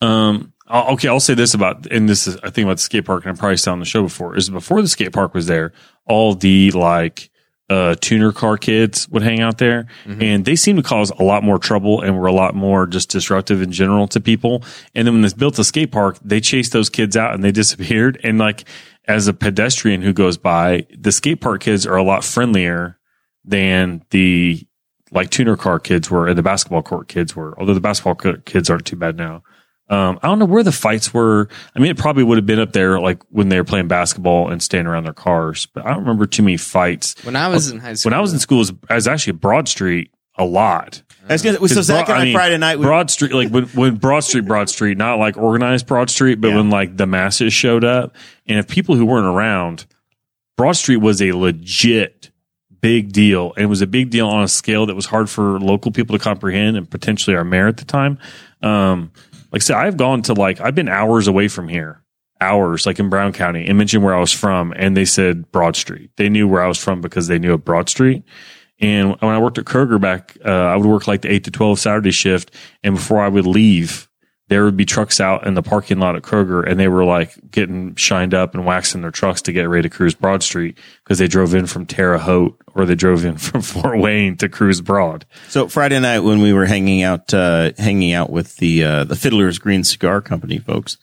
Um. 0.00 0.52
I'll- 0.68 0.92
Okay, 0.94 1.08
I'll 1.08 1.18
say 1.20 1.34
this 1.34 1.52
about, 1.54 1.86
and 1.90 2.08
this 2.08 2.26
is 2.28 2.36
I 2.44 2.50
think 2.50 2.64
about 2.66 2.76
the 2.76 2.82
skate 2.82 3.04
park, 3.04 3.24
and 3.24 3.36
I 3.36 3.38
probably 3.38 3.56
said 3.56 3.72
on 3.72 3.80
the 3.80 3.84
show 3.84 4.02
before. 4.02 4.36
Is 4.36 4.48
before 4.50 4.82
the 4.82 4.88
skate 4.88 5.12
park 5.12 5.34
was 5.34 5.46
there, 5.46 5.72
all 6.06 6.34
the 6.34 6.70
like 6.72 7.29
uh 7.70 7.94
tuner 8.00 8.32
car 8.32 8.58
kids 8.58 9.08
would 9.08 9.22
hang 9.22 9.40
out 9.40 9.58
there, 9.58 9.86
and 10.20 10.44
they 10.44 10.56
seemed 10.56 10.76
to 10.76 10.82
cause 10.82 11.10
a 11.10 11.22
lot 11.22 11.42
more 11.44 11.58
trouble 11.58 12.02
and 12.02 12.18
were 12.18 12.26
a 12.26 12.32
lot 12.32 12.54
more 12.54 12.86
just 12.86 13.08
disruptive 13.10 13.62
in 13.62 13.70
general 13.70 14.08
to 14.08 14.20
people. 14.20 14.64
And 14.94 15.06
then 15.06 15.14
when 15.14 15.22
they 15.22 15.30
built 15.34 15.54
the 15.54 15.64
skate 15.64 15.92
park, 15.92 16.18
they 16.22 16.40
chased 16.40 16.72
those 16.72 16.90
kids 16.90 17.16
out 17.16 17.32
and 17.32 17.44
they 17.44 17.52
disappeared. 17.62 18.20
And 18.24 18.38
like 18.38 18.64
as 19.06 19.28
a 19.28 19.32
pedestrian 19.32 20.02
who 20.02 20.12
goes 20.12 20.36
by, 20.36 20.86
the 20.96 21.12
skate 21.12 21.40
park 21.40 21.62
kids 21.62 21.86
are 21.86 21.96
a 21.96 22.02
lot 22.02 22.24
friendlier 22.24 22.98
than 23.44 24.04
the 24.10 24.66
like 25.12 25.30
tuner 25.30 25.56
car 25.56 25.78
kids 25.78 26.10
were 26.10 26.28
and 26.28 26.36
the 26.36 26.42
basketball 26.42 26.82
court 26.82 27.08
kids 27.08 27.34
were. 27.34 27.58
Although 27.58 27.74
the 27.74 27.80
basketball 27.80 28.14
kids 28.14 28.68
aren't 28.68 28.86
too 28.86 28.96
bad 28.96 29.16
now. 29.16 29.42
Um, 29.90 30.18
I 30.22 30.28
don't 30.28 30.38
know 30.38 30.44
where 30.46 30.62
the 30.62 30.72
fights 30.72 31.12
were. 31.12 31.48
I 31.74 31.80
mean, 31.80 31.90
it 31.90 31.98
probably 31.98 32.22
would 32.24 32.38
have 32.38 32.46
been 32.46 32.60
up 32.60 32.72
there 32.72 33.00
like 33.00 33.22
when 33.30 33.48
they 33.48 33.58
were 33.58 33.64
playing 33.64 33.88
basketball 33.88 34.48
and 34.48 34.62
standing 34.62 34.86
around 34.86 35.04
their 35.04 35.12
cars, 35.12 35.66
but 35.66 35.84
I 35.84 35.88
don't 35.90 35.98
remember 36.00 36.26
too 36.26 36.42
many 36.44 36.56
fights. 36.56 37.16
When 37.24 37.34
I 37.36 37.48
was 37.48 37.70
in 37.70 37.80
high 37.80 37.94
school, 37.94 38.10
When 38.10 38.18
I 38.18 38.22
was 38.22 38.32
in 38.32 38.38
school, 38.38 38.58
it 38.58 38.60
was, 38.60 38.72
I 38.88 38.94
was 38.94 39.08
actually 39.08 39.32
at 39.34 39.40
Broad 39.40 39.68
Street 39.68 40.12
a 40.38 40.44
lot. 40.44 41.02
I 41.28 41.32
was 41.34 41.42
gonna, 41.42 41.58
so 41.58 41.74
'Cause 41.74 41.86
Zach 41.86 42.06
Broad- 42.06 42.14
and 42.14 42.22
I, 42.22 42.24
mean, 42.26 42.34
Friday 42.34 42.56
night 42.58 42.78
we, 42.78 42.84
Broad 42.84 43.10
Street, 43.10 43.32
like 43.34 43.48
when, 43.50 43.64
when 43.66 43.96
Broad 43.96 44.20
Street, 44.20 44.46
Broad 44.46 44.68
Street, 44.70 44.96
not 44.96 45.18
like 45.18 45.36
organized 45.36 45.86
Broad 45.86 46.08
Street, 46.08 46.40
but 46.40 46.48
Yeah. 46.48 46.56
when 46.56 46.70
like 46.70 46.96
the 46.96 47.06
masses 47.06 47.52
showed 47.52 47.84
up, 47.84 48.14
and 48.46 48.58
if 48.58 48.68
people 48.68 48.94
who 48.94 49.04
weren't 49.04 49.26
around, 49.26 49.86
Broad 50.56 50.72
Street 50.76 50.98
was 50.98 51.20
a 51.20 51.32
legit 51.32 52.30
big 52.80 53.12
deal, 53.12 53.52
and 53.56 53.64
it 53.64 53.68
was 53.68 53.82
a 53.82 53.86
big 53.86 54.10
deal 54.10 54.26
on 54.28 54.42
a 54.42 54.48
scale 54.48 54.86
that 54.86 54.94
was 54.96 55.06
hard 55.06 55.28
for 55.28 55.58
local 55.60 55.90
people 55.92 56.16
to 56.16 56.22
comprehend, 56.22 56.76
and 56.76 56.88
potentially 56.88 57.36
our 57.36 57.44
mayor 57.44 57.66
at 57.68 57.76
the 57.76 57.84
time. 57.84 58.18
Um, 58.62 59.10
like 59.52 59.62
I 59.62 59.64
said, 59.64 59.76
I've 59.76 59.96
gone 59.96 60.22
to 60.22 60.34
like 60.34 60.60
I've 60.60 60.74
been 60.74 60.88
hours 60.88 61.26
away 61.26 61.48
from 61.48 61.68
here, 61.68 62.02
hours 62.40 62.86
like 62.86 62.98
in 62.98 63.08
Brown 63.08 63.32
County, 63.32 63.66
and 63.66 63.78
mentioned 63.78 64.04
where 64.04 64.14
I 64.14 64.20
was 64.20 64.32
from, 64.32 64.72
and 64.76 64.96
they 64.96 65.04
said 65.04 65.50
Broad 65.52 65.76
Street. 65.76 66.10
They 66.16 66.28
knew 66.28 66.48
where 66.48 66.62
I 66.62 66.68
was 66.68 66.78
from 66.82 67.00
because 67.00 67.26
they 67.26 67.38
knew 67.38 67.54
of 67.54 67.64
Broad 67.64 67.88
Street. 67.88 68.24
And 68.80 69.20
when 69.20 69.34
I 69.34 69.38
worked 69.38 69.58
at 69.58 69.66
Kroger 69.66 70.00
back, 70.00 70.38
uh, 70.44 70.50
I 70.50 70.76
would 70.76 70.86
work 70.86 71.06
like 71.06 71.20
the 71.20 71.30
eight 71.30 71.44
to 71.44 71.50
12 71.50 71.78
Saturday 71.78 72.10
shift. 72.10 72.54
And 72.82 72.94
before 72.94 73.20
I 73.20 73.28
would 73.28 73.46
leave, 73.46 74.08
there 74.50 74.64
would 74.64 74.76
be 74.76 74.84
trucks 74.84 75.20
out 75.20 75.46
in 75.46 75.54
the 75.54 75.62
parking 75.62 76.00
lot 76.00 76.16
at 76.16 76.22
Kroger 76.22 76.68
and 76.68 76.78
they 76.78 76.88
were 76.88 77.04
like 77.04 77.32
getting 77.52 77.94
shined 77.94 78.34
up 78.34 78.52
and 78.52 78.66
waxing 78.66 79.00
their 79.00 79.12
trucks 79.12 79.42
to 79.42 79.52
get 79.52 79.68
ready 79.68 79.88
to 79.88 79.94
cruise 79.94 80.14
Broad 80.14 80.42
Street 80.42 80.76
because 81.04 81.18
they 81.20 81.28
drove 81.28 81.54
in 81.54 81.66
from 81.66 81.86
Terre 81.86 82.18
Haute 82.18 82.60
or 82.74 82.84
they 82.84 82.96
drove 82.96 83.24
in 83.24 83.38
from 83.38 83.62
Fort 83.62 84.00
Wayne 84.00 84.36
to 84.38 84.48
cruise 84.48 84.80
Broad. 84.80 85.24
so 85.48 85.68
Friday 85.68 86.00
night 86.00 86.20
when 86.20 86.40
we 86.40 86.52
were 86.52 86.66
hanging 86.66 87.04
out, 87.04 87.32
uh, 87.32 87.70
hanging 87.78 88.12
out 88.12 88.30
with 88.30 88.56
the 88.56 88.82
uh, 88.82 89.04
the 89.04 89.14
Fiddler's 89.14 89.60
Green 89.60 89.84
Cigar 89.84 90.20
Company 90.20 90.58
folks, 90.58 90.98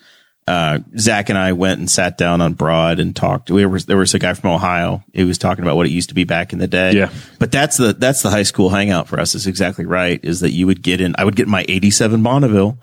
uh, 0.46 0.80
Zach 0.98 1.30
and 1.30 1.38
I 1.38 1.54
went 1.54 1.80
and 1.80 1.90
sat 1.90 2.18
down 2.18 2.42
on 2.42 2.54
Broad 2.54 3.00
and 3.00 3.16
talked. 3.16 3.50
We 3.50 3.66
were, 3.66 3.80
there 3.80 3.98
was 3.98 4.14
a 4.14 4.20
guy 4.20 4.34
from 4.34 4.50
Ohio. 4.52 5.04
He 5.14 5.24
was 5.24 5.38
talking 5.38 5.64
about 5.64 5.78
what 5.78 5.86
it 5.86 5.92
used 5.92 6.10
to 6.10 6.16
be 6.16 6.24
back 6.26 6.52
in 6.52 6.60
the 6.60 6.68
day. 6.68 6.94
Yeah. 6.94 7.12
But 7.40 7.52
that's 7.52 7.78
the 7.78 7.94
that's 7.94 8.24
the 8.24 8.30
high 8.30 8.44
school 8.44 8.70
hangout 8.70 9.08
for 9.08 9.20
us. 9.20 9.36
Is 9.36 9.48
exactly 9.48 9.86
right. 9.86 10.20
Is 10.22 10.42
that 10.42 10.52
you 10.52 10.66
would 10.68 10.82
get 10.82 11.00
in? 11.00 11.16
I 11.18 11.24
would 11.24 11.38
get 11.38 11.48
my 11.48 11.66
'87 11.68 12.24
Bonneville 12.24 12.80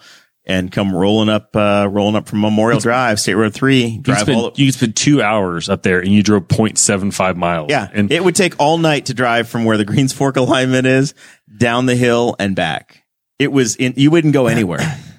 and 0.47 0.71
come 0.71 0.95
rolling 0.95 1.29
up, 1.29 1.57
uh, 1.57 1.89
rolling 1.91 2.17
up 2.17 2.29
from 2.29 2.41
Memorial 2.41 2.79
Drive, 2.81 3.19
State 3.19 3.35
Road 3.35 3.55
Three, 3.55 3.85
You 3.87 4.03
could, 4.03 4.19
spend, 4.19 4.39
all. 4.39 4.53
you 4.57 4.71
spend 4.73 4.95
two 4.95 5.23
hours 5.23 5.69
up 5.69 5.83
there 5.83 6.01
and 6.01 6.09
you 6.13 6.23
drove 6.23 6.49
0.75 6.49 7.37
miles. 7.37 7.71
Yeah, 7.71 7.89
And 7.93 8.13
it 8.13 8.23
would 8.23 8.37
take 8.37 8.55
all 8.59 8.77
night 8.79 9.07
to 9.07 9.15
drive 9.15 9.49
from 9.49 9.65
where 9.65 9.77
the 9.79 9.85
Greens 9.85 10.13
Fork 10.13 10.37
alignment 10.39 10.87
is 10.87 11.15
down 11.57 11.87
the 11.87 11.97
hill 11.97 12.37
and 12.39 12.55
back. 12.55 13.05
It 13.39 13.51
was 13.53 13.77
in. 13.77 13.95
You 13.97 14.11
wouldn't 14.11 14.35
go 14.35 14.47
anywhere. 14.47 14.81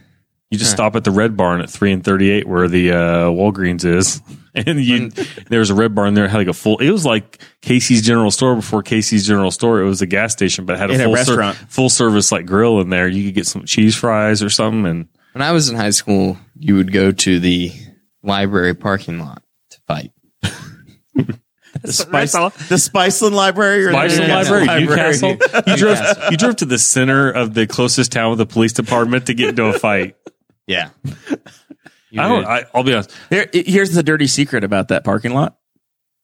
You 0.51 0.59
just 0.59 0.71
stop 0.71 0.95
at 0.95 1.03
the 1.03 1.11
Red 1.11 1.35
Barn 1.35 1.59
at 1.61 1.69
three 1.69 1.91
and 1.91 2.03
thirty 2.03 2.29
eight, 2.29 2.47
where 2.47 2.67
the 2.67 2.91
uh, 2.91 2.95
Walgreens 3.29 3.83
is, 3.83 4.21
and 4.55 4.79
you 4.79 5.09
there 5.49 5.59
was 5.59 5.69
a 5.71 5.73
Red 5.75 5.95
Barn 5.95 6.13
there 6.13 6.27
had 6.27 6.37
like 6.37 6.47
a 6.47 6.53
full. 6.53 6.77
It 6.77 6.91
was 6.91 7.03
like 7.05 7.41
Casey's 7.61 8.03
General 8.03 8.29
Store 8.31 8.55
before 8.55 8.83
Casey's 8.83 9.25
General 9.27 9.49
Store. 9.51 9.81
It 9.81 9.85
was 9.85 10.01
a 10.01 10.05
gas 10.05 10.31
station, 10.33 10.65
but 10.65 10.73
it 10.73 10.79
had 10.79 10.91
a 10.91 10.93
In 10.93 11.01
a 11.01 11.03
full 11.05 11.15
ser- 11.15 11.37
restaurant. 11.37 11.57
full 11.71 11.89
service 11.89 12.31
like 12.31 12.45
grill 12.45 12.79
in 12.79 12.89
there. 12.89 13.07
You 13.07 13.25
could 13.25 13.33
get 13.35 13.47
some 13.47 13.65
cheese 13.65 13.95
fries 13.95 14.43
or 14.43 14.49
something, 14.49 14.85
and 14.85 15.07
when 15.33 15.41
I 15.41 15.51
was 15.51 15.67
in 15.69 15.75
high 15.75 15.89
school, 15.89 16.37
you 16.57 16.75
would 16.75 16.91
go 16.93 17.11
to 17.11 17.39
the 17.39 17.71
library 18.23 18.75
parking 18.75 19.19
lot 19.19 19.41
to 19.71 19.79
fight. 19.87 20.11
The 21.81 21.91
Spice, 21.91 22.31
the 22.31 22.75
Spiceland 22.75 23.33
Library 23.33 23.85
or 23.85 23.91
the 23.91 23.97
Spiceland 23.97 24.19
Newcastle 24.19 24.65
Library, 24.65 24.85
Newcastle. 24.85 25.37
You 25.67 25.75
drove 25.77 25.97
you 26.31 26.37
drove 26.37 26.55
to 26.57 26.65
the 26.65 26.79
center 26.79 27.29
of 27.29 27.53
the 27.53 27.67
closest 27.67 28.13
town 28.13 28.29
with 28.29 28.39
the 28.39 28.45
police 28.45 28.71
department 28.71 29.25
to 29.27 29.33
get 29.33 29.49
into 29.49 29.65
a 29.65 29.77
fight. 29.77 30.15
Yeah. 30.67 30.89
I 32.17 32.29
don't, 32.29 32.45
I, 32.45 32.63
I'll 32.73 32.83
be 32.83 32.93
honest. 32.93 33.11
Here, 33.29 33.49
here's 33.53 33.91
the 33.91 34.01
dirty 34.03 34.27
secret 34.27 34.63
about 34.63 34.87
that 34.87 35.03
parking 35.03 35.33
lot. 35.33 35.57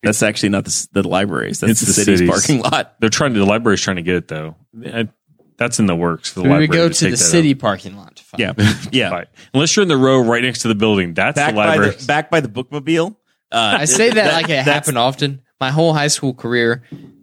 That's 0.03 0.23
actually 0.23 0.49
not 0.49 0.63
the, 0.63 0.69
s- 0.69 0.87
the 0.91 1.07
libraries. 1.07 1.59
That's 1.59 1.71
It's 1.73 1.81
the, 1.81 1.87
the 1.87 1.93
city's, 1.93 2.19
cities. 2.19 2.29
parking 2.29 2.61
lot. 2.61 2.95
They're 3.01 3.09
trying 3.09 3.33
to. 3.33 3.39
The 3.39 3.45
library's 3.45 3.81
trying 3.81 3.97
to 3.97 4.01
get 4.01 4.15
it 4.15 4.27
though. 4.27 4.55
I- 4.85 5.09
that's 5.57 5.77
in 5.79 5.85
the 5.85 5.95
works 5.95 6.29
for 6.31 6.39
the 6.39 6.43
we 6.45 6.49
library. 6.49 6.67
would 6.69 6.75
go 6.75 6.87
to 6.89 6.93
to 6.95 7.05
the 7.05 7.11
that 7.11 7.17
city 7.17 7.53
parking 7.53 7.95
lot 7.95 8.15
to 8.15 8.23
fight. 8.23 8.39
Yeah, 8.39 8.53
yeah. 8.91 9.09
Right. 9.11 9.27
Unless 9.53 9.75
you're 9.75 9.83
in 9.83 9.89
the 9.89 9.97
row 9.97 10.19
right 10.23 10.41
next 10.41 10.59
to 10.63 10.69
the 10.69 10.75
building, 10.75 11.13
that's 11.13 11.35
Back 11.35 11.51
the 11.51 11.55
by 11.55 11.67
library. 11.67 11.91
the 11.97 12.05
back 12.07 12.31
by 12.31 12.39
the 12.39 12.47
bookmobile. 12.47 13.15
Uh, 13.51 13.77
I 13.81 13.85
say 13.85 14.09
that, 14.09 14.33
like 14.33 14.49
it 14.49 14.63
happened 14.63 14.97
often, 14.97 15.41
my 15.59 15.69
whole 15.69 15.93
high 15.93 16.07
school 16.07 16.33
career, 16.33 16.81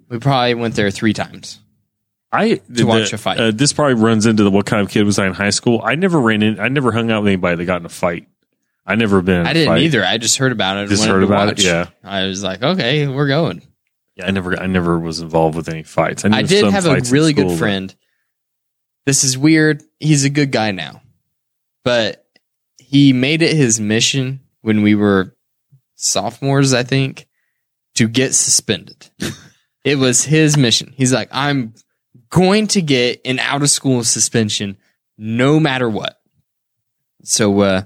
we 0.09 0.21
probably 0.21 0.55
went 0.55 0.77
there 0.77 0.89
three 0.93 1.15
times. 1.15 1.59
I 2.31 2.57
To 2.57 2.85
watch 2.85 3.13
a 3.13 3.19
fight. 3.19 3.39
Uh, 3.41 3.51
this 3.51 3.73
probably 3.73 3.95
runs 3.95 4.27
into 4.27 4.43
the 4.45 4.51
what 4.51 4.67
kind 4.67 4.83
of 4.83 4.91
kid 4.91 5.05
was 5.05 5.19
I 5.19 5.27
in 5.27 5.35
high 5.35 5.51
school. 5.51 5.81
I 5.83 5.95
never 5.95 6.21
ran 6.21 6.43
in. 6.43 6.61
I 6.61 6.69
never 6.69 6.93
hung 6.93 7.11
out 7.11 7.23
with 7.23 7.29
anybody 7.29 7.57
that 7.57 7.65
got 7.65 7.81
in 7.81 7.87
a 7.87 7.91
fight. 7.91 8.29
I 8.87 8.95
never 8.95 9.21
been. 9.23 9.47
I 9.47 9.53
didn't 9.53 9.69
fight. 9.69 9.83
either. 9.83 10.05
I 10.05 10.19
just 10.19 10.39
heard 10.39 10.53
about 10.53 10.79
it. 10.79 10.89
Just 10.89 11.05
heard 11.05 11.23
about 11.23 11.49
it, 11.51 11.63
yeah. 11.63 11.89
I 12.03 12.27
was 12.27 12.43
like, 12.43 12.63
okay, 12.63 13.07
we're 13.07 13.29
going. 13.29 13.63
Yeah, 14.17 14.27
I 14.27 14.31
never. 14.31 14.59
I 14.59 14.67
never 14.67 14.99
was 14.99 15.21
involved 15.21 15.57
with 15.57 15.69
any 15.69 15.83
fights. 15.83 16.25
I, 16.25 16.39
I 16.39 16.43
did 16.43 16.65
have 16.67 16.87
a 16.87 17.01
really 17.11 17.33
school, 17.33 17.45
good 17.45 17.49
but- 17.51 17.59
friend. 17.59 17.95
This 19.07 19.25
is 19.25 19.39
weird. 19.39 19.83
He's 20.01 20.25
a 20.25 20.31
good 20.31 20.53
guy 20.53 20.71
now, 20.73 21.01
but 21.83 22.27
he 22.79 23.15
made 23.15 23.41
it 23.41 23.57
his 23.57 23.81
mission 23.81 24.41
when 24.61 24.83
we 24.83 24.95
were 24.95 25.35
sophomores, 25.95 26.75
I 26.75 26.83
think, 26.83 27.27
to 27.95 28.07
get 28.07 28.35
suspended. 28.35 29.09
it 29.85 29.97
was 29.97 30.25
his 30.25 30.59
mission. 30.59 30.93
He's 30.95 31.13
like, 31.13 31.29
I'm 31.33 31.73
going 32.31 32.67
to 32.69 32.83
get 32.83 33.21
an 33.25 33.39
out 33.39 33.63
of 33.63 33.71
school 33.71 34.05
suspension 34.05 34.77
no 35.17 35.59
matter 35.59 35.89
what. 35.89 36.21
So, 37.25 37.61
uh, 37.61 37.83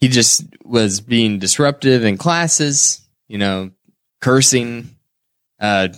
he 0.00 0.08
just 0.08 0.44
was 0.64 1.00
being 1.00 1.38
disruptive 1.38 2.04
in 2.04 2.16
classes, 2.18 3.00
you 3.28 3.38
know, 3.38 3.70
cursing, 4.20 4.96
uh, 5.60 5.88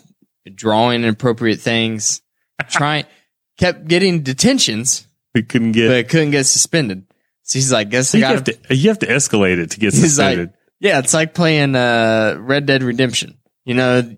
drawing 0.55 1.05
inappropriate 1.05 1.61
things, 1.61 2.21
trying, 2.69 3.05
kept 3.59 3.87
getting 3.89 4.23
detentions, 4.23 5.07
We 5.35 5.43
couldn't 5.43 5.73
get. 5.73 5.89
but 5.89 6.11
couldn't 6.11 6.33
get 6.33 6.45
suspended. 6.45 7.07
So 7.43 7.59
he's 7.59 7.73
like, 7.73 7.89
guess 7.91 8.15
I 8.15 8.19
you 8.19 8.25
got 8.25 8.35
have 8.35 8.45
to. 8.45 8.59
You 8.75 8.89
have 8.89 8.99
to 9.01 9.07
escalate 9.07 9.59
it 9.59 9.71
to 9.73 9.81
get 9.81 9.93
He's 9.95 10.19
like, 10.19 10.33
suspended. 10.33 10.51
yeah, 10.81 10.99
it's 10.99 11.15
like 11.15 11.33
playing 11.35 11.75
uh, 11.77 12.37
Red 12.39 12.67
Dead 12.67 12.83
Redemption. 12.83 13.39
You 13.65 13.75
know, 13.75 14.17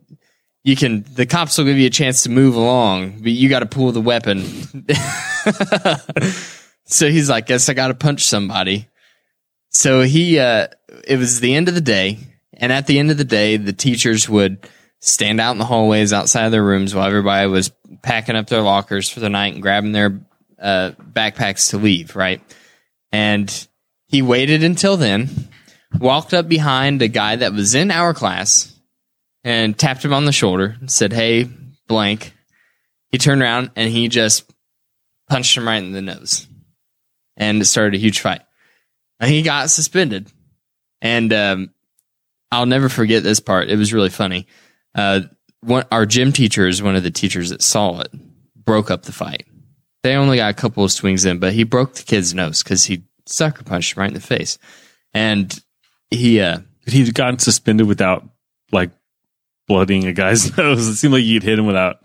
you 0.67 0.75
can 0.75 1.05
the 1.14 1.27
cops 1.27 1.57
will 1.57 1.64
give 1.64 1.79
you 1.79 1.87
a 1.87 1.91
chance 1.91 2.25
to 2.25 2.29
move 2.29 2.57
along, 2.57 3.21
but 3.21 3.31
you 3.31 3.49
got 3.49 3.61
to 3.61 3.67
pull 3.67 3.93
the 3.93 4.01
weapon. 4.01 4.43
so 6.87 7.09
he's 7.09 7.31
like, 7.31 7.47
guess 7.47 7.69
I 7.69 7.75
got 7.75 7.89
to 7.89 7.95
punch 7.95 8.25
somebody. 8.25 8.89
So 9.71 10.03
he, 10.03 10.41
uh, 10.41 10.67
it 11.07 11.19
was 11.19 11.39
the 11.39 11.55
end 11.55 11.69
of 11.69 11.77
the 11.77 11.81
day, 11.81 12.19
and 12.53 12.73
at 12.73 12.89
the 12.89 12.99
end 12.99 13.12
of 13.12 13.17
the 13.17 13.25
day, 13.25 13.59
the 13.59 13.73
teachers 13.73 14.29
would 14.29 14.69
stand 14.99 15.41
out 15.41 15.53
in 15.53 15.59
the 15.59 15.64
hallways 15.64 16.12
outside 16.12 16.47
of 16.47 16.53
their 16.53 16.64
rooms 16.64 16.97
while 16.97 17.07
everybody 17.07 17.47
was 17.47 17.71
packing 18.03 18.35
up 18.35 18.49
their 18.49 18.62
lockers 18.62 19.09
for 19.09 19.21
the 19.21 19.31
night 19.31 19.55
and 19.55 19.62
grabbing 19.62 19.93
their 19.93 20.21
uh, 20.61 20.91
backpacks 20.99 21.71
to 21.71 21.79
leave. 21.79 22.17
Right, 22.17 22.43
and 23.12 23.69
he 24.09 24.21
waited 24.21 24.64
until 24.64 24.97
then, 24.97 25.29
walked 26.01 26.35
up 26.35 26.49
behind 26.49 27.03
a 27.03 27.09
guy 27.09 27.37
that 27.37 27.53
was 27.53 27.77
in 27.77 27.93
our 27.93 28.12
class 28.12 28.76
and 29.47 29.78
tapped 29.78 30.05
him 30.05 30.12
on 30.12 30.24
the 30.24 30.32
shoulder 30.32 30.76
and 30.80 30.90
said, 30.90 31.12
Hey, 31.12 31.49
blank. 31.86 32.34
He 33.12 33.18
turned 33.18 33.40
around 33.40 33.70
and 33.76 33.88
he 33.88 34.09
just 34.09 34.53
punched 35.30 35.57
him 35.57 35.68
right 35.68 35.82
in 35.82 35.92
the 35.92 36.03
nose. 36.03 36.49
And 37.36 37.62
it 37.62 37.66
started 37.66 37.94
a 37.94 38.01
huge 38.01 38.18
fight. 38.18 38.42
And 39.20 39.30
he 39.30 39.42
got 39.42 39.70
suspended. 39.70 40.32
And 41.01 41.32
um, 41.32 41.70
I'll 42.51 42.66
never 42.66 42.88
forget 42.88 43.22
this 43.22 43.38
part. 43.38 43.70
It 43.70 43.76
was 43.76 43.92
really 43.92 44.11
funny. 44.11 44.49
Uh, 44.97 45.20
one, 45.61 45.84
our 45.92 46.07
gym 46.07 46.32
teacher 46.32 46.66
is 46.66 46.82
one 46.82 46.97
of 46.97 47.05
the 47.05 47.12
teachers 47.12 47.51
that 47.51 47.62
saw 47.62 48.01
it, 48.01 48.11
broke 48.57 48.90
up 48.90 49.05
the 49.05 49.12
fight. 49.12 49.47
They 50.03 50.16
only 50.16 50.38
got 50.38 50.51
a 50.51 50.55
couple 50.55 50.82
of 50.82 50.90
swings 50.90 51.24
in, 51.24 51.38
but 51.38 51.53
he 51.53 51.62
broke 51.62 51.94
the 51.94 52.03
kid's 52.03 52.34
nose 52.34 52.64
because 52.64 52.84
he 52.84 53.05
sucker 53.26 53.62
punched 53.62 53.97
him 53.97 54.01
right 54.01 54.09
in 54.09 54.14
the 54.14 54.20
face. 54.20 54.59
And 55.14 55.57
he, 56.11 56.40
uh, 56.40 56.59
he'd 56.86 57.14
gotten 57.14 57.38
suspended 57.38 57.86
without 57.86 58.28
like 58.72 58.90
blooding 59.67 60.07
a 60.07 60.12
guy's 60.12 60.57
nose. 60.59 60.87
It 60.87 60.97
seemed 60.97 61.14
like 61.14 61.25
you'd 61.25 61.43
hit 61.43 61.59
him 61.59 61.67
without. 61.67 62.05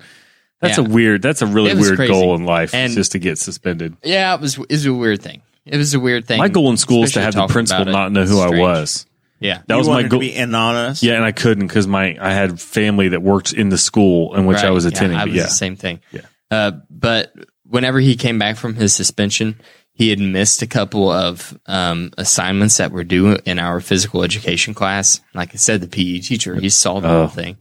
That's 0.60 0.78
Yeah. 0.78 0.86
a 0.86 0.88
weird. 0.88 1.22
That's 1.22 1.42
a 1.42 1.46
really 1.48 1.74
weird 1.74 1.96
crazy. 1.96 2.14
goal 2.14 2.36
in 2.36 2.46
life, 2.46 2.74
And- 2.74 2.94
just 2.94 3.14
to 3.14 3.20
get 3.20 3.38
suspended. 3.40 3.96
yeah, 4.04 4.34
it 4.36 4.42
was, 4.42 4.58
it 4.58 4.70
was 4.70 4.86
a 4.86 4.94
weird 4.94 5.22
thing. 5.22 5.42
It 5.66 5.78
was 5.78 5.94
a 5.94 6.00
weird 6.00 6.26
thing. 6.28 6.40
My 6.40 6.50
goal 6.50 6.70
in 6.72 6.78
school 6.78 7.04
is 7.04 7.14
to 7.14 7.22
have 7.22 7.34
the 7.36 7.48
principal 7.48 7.86
not 7.86 8.12
know 8.12 8.26
who 8.26 8.40
I 8.40 8.50
was. 8.60 9.06
Yeah. 9.40 9.62
That 9.68 9.74
you 9.74 9.78
was 9.80 9.88
my 9.88 10.02
goal. 10.04 10.20
to 10.20 10.28
be 10.28 10.36
anonymous. 10.36 11.02
Yeah, 11.02 11.14
and 11.16 11.24
I 11.26 11.32
couldn't 11.32 11.66
because 11.68 11.88
my 11.88 12.16
I 12.22 12.32
had 12.34 12.60
family 12.62 13.10
that 13.10 13.22
worked 13.24 13.54
in 13.54 13.70
the 13.70 13.78
school 13.78 14.36
in 14.36 14.46
which 14.46 14.58
I 14.60 14.66
Right. 14.66 14.70
was 14.72 14.86
Yeah, 14.86 14.90
attending. 14.90 15.18
I 15.18 15.26
was 15.26 15.34
yeah, 15.34 15.44
the 15.44 15.50
same 15.50 15.76
thing. 15.76 16.00
Yeah. 16.12 16.22
Uh, 16.52 16.72
but 16.92 17.34
whenever 17.68 18.00
he 18.00 18.16
came 18.16 18.38
back 18.38 18.58
from 18.58 18.76
his 18.76 18.94
suspension, 18.94 19.60
he 20.02 20.10
had 20.10 20.20
missed 20.20 20.64
a 20.64 20.68
couple 20.68 21.12
of 21.12 21.56
um, 21.68 22.10
assignments 22.18 22.78
that 22.78 22.92
were 22.92 23.04
due 23.04 23.38
in 23.46 23.60
our 23.60 23.80
physical 23.80 24.24
education 24.24 24.74
class. 24.74 25.22
Like 25.36 25.54
I 25.54 25.58
said, 25.58 25.80
the 25.80 25.88
PE 25.88 26.20
teacher, 26.22 26.56
he 26.56 26.70
saw 26.70 27.00
the 27.00 27.08
Oh. 27.08 27.20
whole 27.20 27.28
thing. 27.28 27.58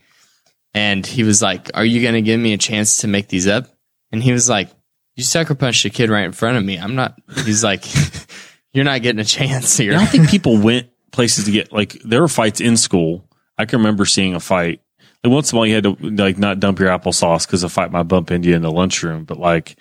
And 0.72 1.04
he 1.04 1.22
was 1.22 1.42
like, 1.42 1.70
Are 1.74 1.84
you 1.84 2.00
going 2.00 2.14
to 2.14 2.22
give 2.22 2.40
me 2.40 2.54
a 2.54 2.56
chance 2.58 2.98
to 3.02 3.08
make 3.08 3.28
these 3.28 3.46
up? 3.46 3.66
And 4.10 4.22
he 4.22 4.32
was 4.32 4.48
like, 4.48 4.70
You 5.16 5.22
sucker 5.22 5.54
punched 5.54 5.84
a 5.84 5.90
kid 5.90 6.08
right 6.08 6.24
in 6.24 6.32
front 6.32 6.56
of 6.56 6.64
me. 6.64 6.78
I'm 6.78 6.94
not, 6.94 7.14
he's 7.44 7.62
like, 7.62 7.84
You're 8.72 8.84
not 8.86 9.02
getting 9.02 9.20
a 9.20 9.24
chance 9.24 9.76
here. 9.76 9.92
I 9.92 9.96
don't 9.98 10.06
think 10.14 10.30
people 10.30 10.56
went 10.56 10.88
places 11.12 11.44
to 11.44 11.50
get 11.50 11.72
like 11.72 11.92
there 12.04 12.22
were 12.22 12.28
fights 12.28 12.60
in 12.62 12.76
school. 12.78 13.28
I 13.58 13.66
can 13.66 13.80
remember 13.80 14.06
seeing 14.06 14.34
a 14.34 14.40
fight. 14.40 14.80
Like 15.22 15.32
once 15.32 15.52
in 15.52 15.56
a 15.56 15.58
while, 15.58 15.66
you 15.66 15.74
had 15.74 15.84
to 15.84 15.96
like 16.00 16.38
not 16.38 16.58
dump 16.60 16.78
your 16.78 16.88
applesauce 16.88 17.46
because 17.46 17.64
a 17.64 17.68
fight 17.68 17.92
might 17.92 18.04
bump 18.04 18.30
into 18.30 18.48
you 18.48 18.54
in 18.56 18.62
the 18.62 18.70
lunchroom. 18.70 19.24
But 19.24 19.38
like, 19.38 19.76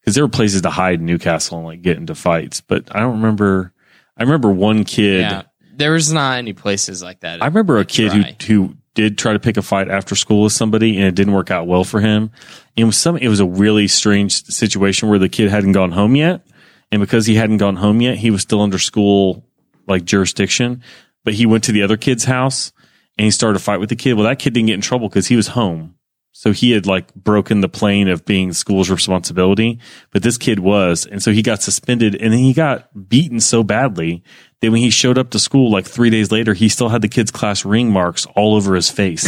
because 0.00 0.14
there 0.14 0.24
were 0.24 0.28
places 0.28 0.62
to 0.62 0.70
hide 0.70 1.00
in 1.00 1.06
Newcastle 1.06 1.58
and 1.58 1.66
like 1.66 1.82
get 1.82 1.96
into 1.96 2.14
fights. 2.14 2.60
But 2.60 2.94
I 2.94 3.00
don't 3.00 3.16
remember. 3.16 3.72
I 4.16 4.22
remember 4.22 4.50
one 4.50 4.84
kid. 4.84 5.20
yeah. 5.20 5.42
There 5.74 5.92
was 5.92 6.12
not 6.12 6.38
any 6.38 6.54
places 6.54 7.02
like 7.04 7.20
that. 7.20 7.40
I 7.40 7.46
remember 7.46 7.78
a 7.78 7.84
kid 7.84 8.12
who 8.12 8.22
who 8.46 8.76
did 8.94 9.16
try 9.16 9.32
to 9.32 9.38
pick 9.38 9.56
a 9.56 9.62
fight 9.62 9.88
after 9.88 10.16
school 10.16 10.42
with 10.42 10.52
somebody 10.52 10.96
and 10.96 11.06
it 11.06 11.14
didn't 11.14 11.32
work 11.34 11.52
out 11.52 11.68
well 11.68 11.84
for 11.84 12.00
him. 12.00 12.32
It 12.74 12.82
was 12.82 12.96
some 12.96 13.16
it 13.16 13.28
was 13.28 13.38
a 13.38 13.46
really 13.46 13.86
strange 13.86 14.42
situation 14.46 15.08
where 15.08 15.20
the 15.20 15.28
kid 15.28 15.50
hadn't 15.50 15.72
gone 15.72 15.92
home 15.92 16.16
yet. 16.16 16.44
And 16.90 17.00
because 17.00 17.26
he 17.26 17.36
hadn't 17.36 17.58
gone 17.58 17.76
home 17.76 18.00
yet, 18.00 18.16
he 18.16 18.30
was 18.32 18.42
still 18.42 18.60
under 18.60 18.78
school 18.78 19.44
like 19.86 20.04
jurisdiction. 20.04 20.82
But 21.24 21.34
he 21.34 21.46
went 21.46 21.62
to 21.64 21.72
the 21.72 21.82
other 21.82 21.96
kid's 21.96 22.24
house 22.24 22.72
and 23.16 23.24
he 23.24 23.30
started 23.30 23.56
a 23.56 23.62
fight 23.62 23.78
with 23.78 23.90
the 23.90 23.96
kid. 23.96 24.14
Well, 24.14 24.24
that 24.24 24.38
kid 24.40 24.54
didn't 24.54 24.66
get 24.66 24.74
in 24.74 24.80
trouble 24.80 25.08
because 25.08 25.28
he 25.28 25.36
was 25.36 25.48
home. 25.48 25.94
So 26.38 26.52
he 26.52 26.70
had 26.70 26.86
like 26.86 27.12
broken 27.16 27.62
the 27.62 27.68
plane 27.68 28.06
of 28.06 28.24
being 28.24 28.52
school's 28.52 28.90
responsibility, 28.90 29.80
but 30.12 30.22
this 30.22 30.38
kid 30.38 30.60
was. 30.60 31.04
And 31.04 31.20
so 31.20 31.32
he 31.32 31.42
got 31.42 31.64
suspended 31.64 32.14
and 32.14 32.32
then 32.32 32.38
he 32.38 32.52
got 32.52 33.08
beaten 33.08 33.40
so 33.40 33.64
badly 33.64 34.22
that 34.60 34.70
when 34.70 34.80
he 34.80 34.90
showed 34.90 35.18
up 35.18 35.30
to 35.30 35.40
school 35.40 35.68
like 35.68 35.84
three 35.84 36.10
days 36.10 36.30
later, 36.30 36.54
he 36.54 36.68
still 36.68 36.90
had 36.90 37.02
the 37.02 37.08
kid's 37.08 37.32
class 37.32 37.64
ring 37.64 37.90
marks 37.90 38.24
all 38.36 38.54
over 38.54 38.76
his 38.76 38.88
face, 38.88 39.26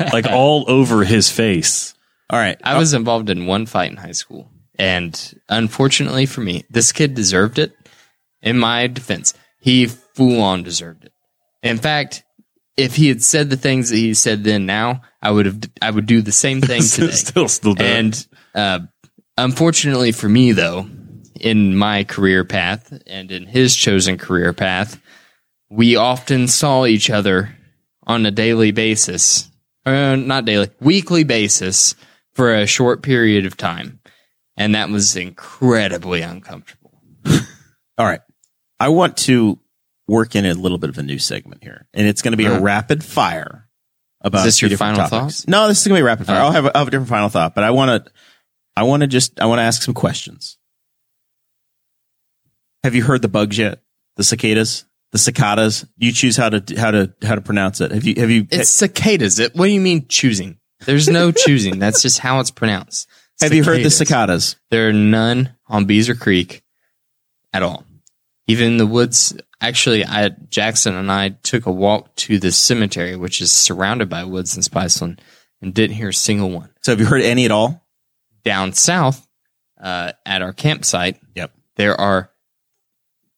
like 0.14 0.24
all 0.28 0.64
over 0.66 1.04
his 1.04 1.30
face. 1.30 1.92
All 2.30 2.38
right. 2.38 2.58
I 2.64 2.78
was 2.78 2.94
involved 2.94 3.28
in 3.28 3.44
one 3.44 3.66
fight 3.66 3.90
in 3.90 3.98
high 3.98 4.12
school, 4.12 4.50
and 4.78 5.34
unfortunately 5.50 6.24
for 6.24 6.40
me, 6.40 6.64
this 6.70 6.90
kid 6.90 7.12
deserved 7.12 7.58
it. 7.58 7.74
In 8.40 8.58
my 8.58 8.86
defense, 8.86 9.34
he 9.60 9.84
full 9.84 10.40
on 10.40 10.62
deserved 10.62 11.04
it. 11.04 11.12
In 11.62 11.76
fact, 11.76 12.24
if 12.76 12.96
he 12.96 13.08
had 13.08 13.22
said 13.22 13.50
the 13.50 13.56
things 13.56 13.90
that 13.90 13.96
he 13.96 14.14
said 14.14 14.44
then, 14.44 14.66
now 14.66 15.02
I 15.22 15.30
would 15.30 15.46
have, 15.46 15.60
I 15.80 15.90
would 15.90 16.06
do 16.06 16.20
the 16.22 16.32
same 16.32 16.60
thing 16.60 16.82
today. 16.90 17.10
still, 17.12 17.48
still 17.48 17.74
do 17.74 17.84
and 17.84 18.26
uh, 18.54 18.80
unfortunately 19.36 20.12
for 20.12 20.28
me, 20.28 20.52
though, 20.52 20.88
in 21.40 21.76
my 21.76 22.04
career 22.04 22.44
path 22.44 22.92
and 23.06 23.30
in 23.30 23.46
his 23.46 23.74
chosen 23.74 24.18
career 24.18 24.52
path, 24.52 25.00
we 25.68 25.96
often 25.96 26.48
saw 26.48 26.86
each 26.86 27.10
other 27.10 27.56
on 28.06 28.24
a 28.24 28.30
daily 28.30 28.70
basis, 28.70 29.50
uh, 29.84 30.16
not 30.16 30.44
daily, 30.44 30.70
weekly 30.80 31.24
basis 31.24 31.94
for 32.34 32.54
a 32.54 32.66
short 32.66 33.02
period 33.02 33.46
of 33.46 33.56
time. 33.56 34.00
And 34.56 34.74
that 34.74 34.88
was 34.88 35.16
incredibly 35.16 36.22
uncomfortable. 36.22 37.02
All 37.98 38.06
right. 38.06 38.20
I 38.78 38.88
want 38.88 39.16
to 39.18 39.58
work 40.08 40.34
in 40.36 40.46
a 40.46 40.54
little 40.54 40.78
bit 40.78 40.90
of 40.90 40.98
a 40.98 41.02
new 41.02 41.18
segment 41.18 41.62
here, 41.64 41.86
and 41.94 42.06
it's 42.06 42.22
going 42.22 42.32
to 42.32 42.36
be 42.36 42.46
a 42.46 42.52
Uh-huh. 42.52 42.60
rapid 42.62 43.02
fire 43.04 43.68
about 44.20 44.40
Is 44.46 44.60
this 44.60 44.62
your 44.62 44.76
final 44.78 44.96
topics. 44.96 45.10
thoughts? 45.10 45.48
No, 45.48 45.68
this 45.68 45.80
is 45.80 45.86
going 45.86 45.96
to 45.98 46.00
be 46.00 46.06
rapid 46.06 46.26
fire. 46.26 46.40
Oh. 46.40 46.46
I'll 46.46 46.52
have, 46.52 46.64
a, 46.66 46.76
I'll 46.76 46.80
have 46.82 46.88
a 46.88 46.90
different 46.90 47.08
final 47.10 47.28
thought, 47.28 47.54
but 47.54 47.64
I 47.64 47.70
want 47.70 48.04
to, 48.06 48.12
I 48.76 48.82
want 48.84 49.02
to 49.02 49.06
just, 49.06 49.40
I 49.40 49.46
want 49.46 49.58
to 49.58 49.62
ask 49.64 49.82
some 49.82 49.94
questions. 49.94 50.58
Have 52.84 52.94
you 52.94 53.02
heard 53.04 53.22
the 53.22 53.28
bugs 53.28 53.58
yet? 53.58 53.80
The 54.16 54.24
cicadas, 54.24 54.84
the 55.12 55.18
cicadas. 55.18 55.84
You 55.96 56.12
choose 56.12 56.36
how 56.36 56.50
to 56.50 56.76
how 56.78 56.90
to 56.92 57.12
how 57.22 57.34
to 57.34 57.40
pronounce 57.40 57.80
it. 57.80 57.90
Have 57.90 58.04
you 58.04 58.14
have 58.18 58.30
you 58.30 58.46
It's 58.50 58.70
cicadas. 58.70 59.38
It, 59.38 59.54
what 59.54 59.66
do 59.66 59.72
you 59.72 59.80
mean 59.80 60.06
choosing? 60.08 60.58
There's 60.84 61.08
no 61.08 61.32
choosing. 61.32 61.78
That's 61.78 62.00
just 62.02 62.18
how 62.20 62.38
it's 62.40 62.50
pronounced. 62.50 63.08
have 63.40 63.52
you 63.52 63.64
heard 63.64 63.82
the 63.84 63.90
Cicadas. 63.90 64.44
cicadas? 64.50 64.56
There 64.70 64.88
are 64.88 64.92
none 64.92 65.54
on 65.66 65.86
Beezer 65.86 66.14
Creek 66.14 66.62
at 67.52 67.62
all. 67.62 67.84
Even 68.46 68.66
in 68.68 68.76
the 68.76 68.86
woods. 68.86 69.36
Actually, 69.60 70.04
I, 70.04 70.28
Jackson 70.50 70.94
and 70.94 71.10
I 71.10 71.30
took 71.30 71.66
a 71.66 71.72
walk 71.72 72.14
to 72.16 72.38
the 72.38 72.52
cemetery, 72.52 73.16
which 73.16 73.40
is 73.40 73.50
surrounded 73.50 74.08
by 74.08 74.24
woods 74.24 74.54
in 74.56 74.62
Spiceland, 74.62 75.18
and 75.62 75.72
didn't 75.74 75.96
hear 75.96 76.10
a 76.10 76.14
single 76.14 76.50
one. 76.50 76.70
So 76.82 76.92
have 76.92 77.00
you 77.00 77.06
heard 77.06 77.22
any 77.22 77.44
at 77.46 77.50
all? 77.50 77.86
Down 78.44 78.72
south, 78.74 79.26
uh, 79.82 80.12
at 80.24 80.42
our 80.42 80.52
campsite, 80.52 81.18
Yep. 81.34 81.52
there 81.76 81.98
are 81.98 82.30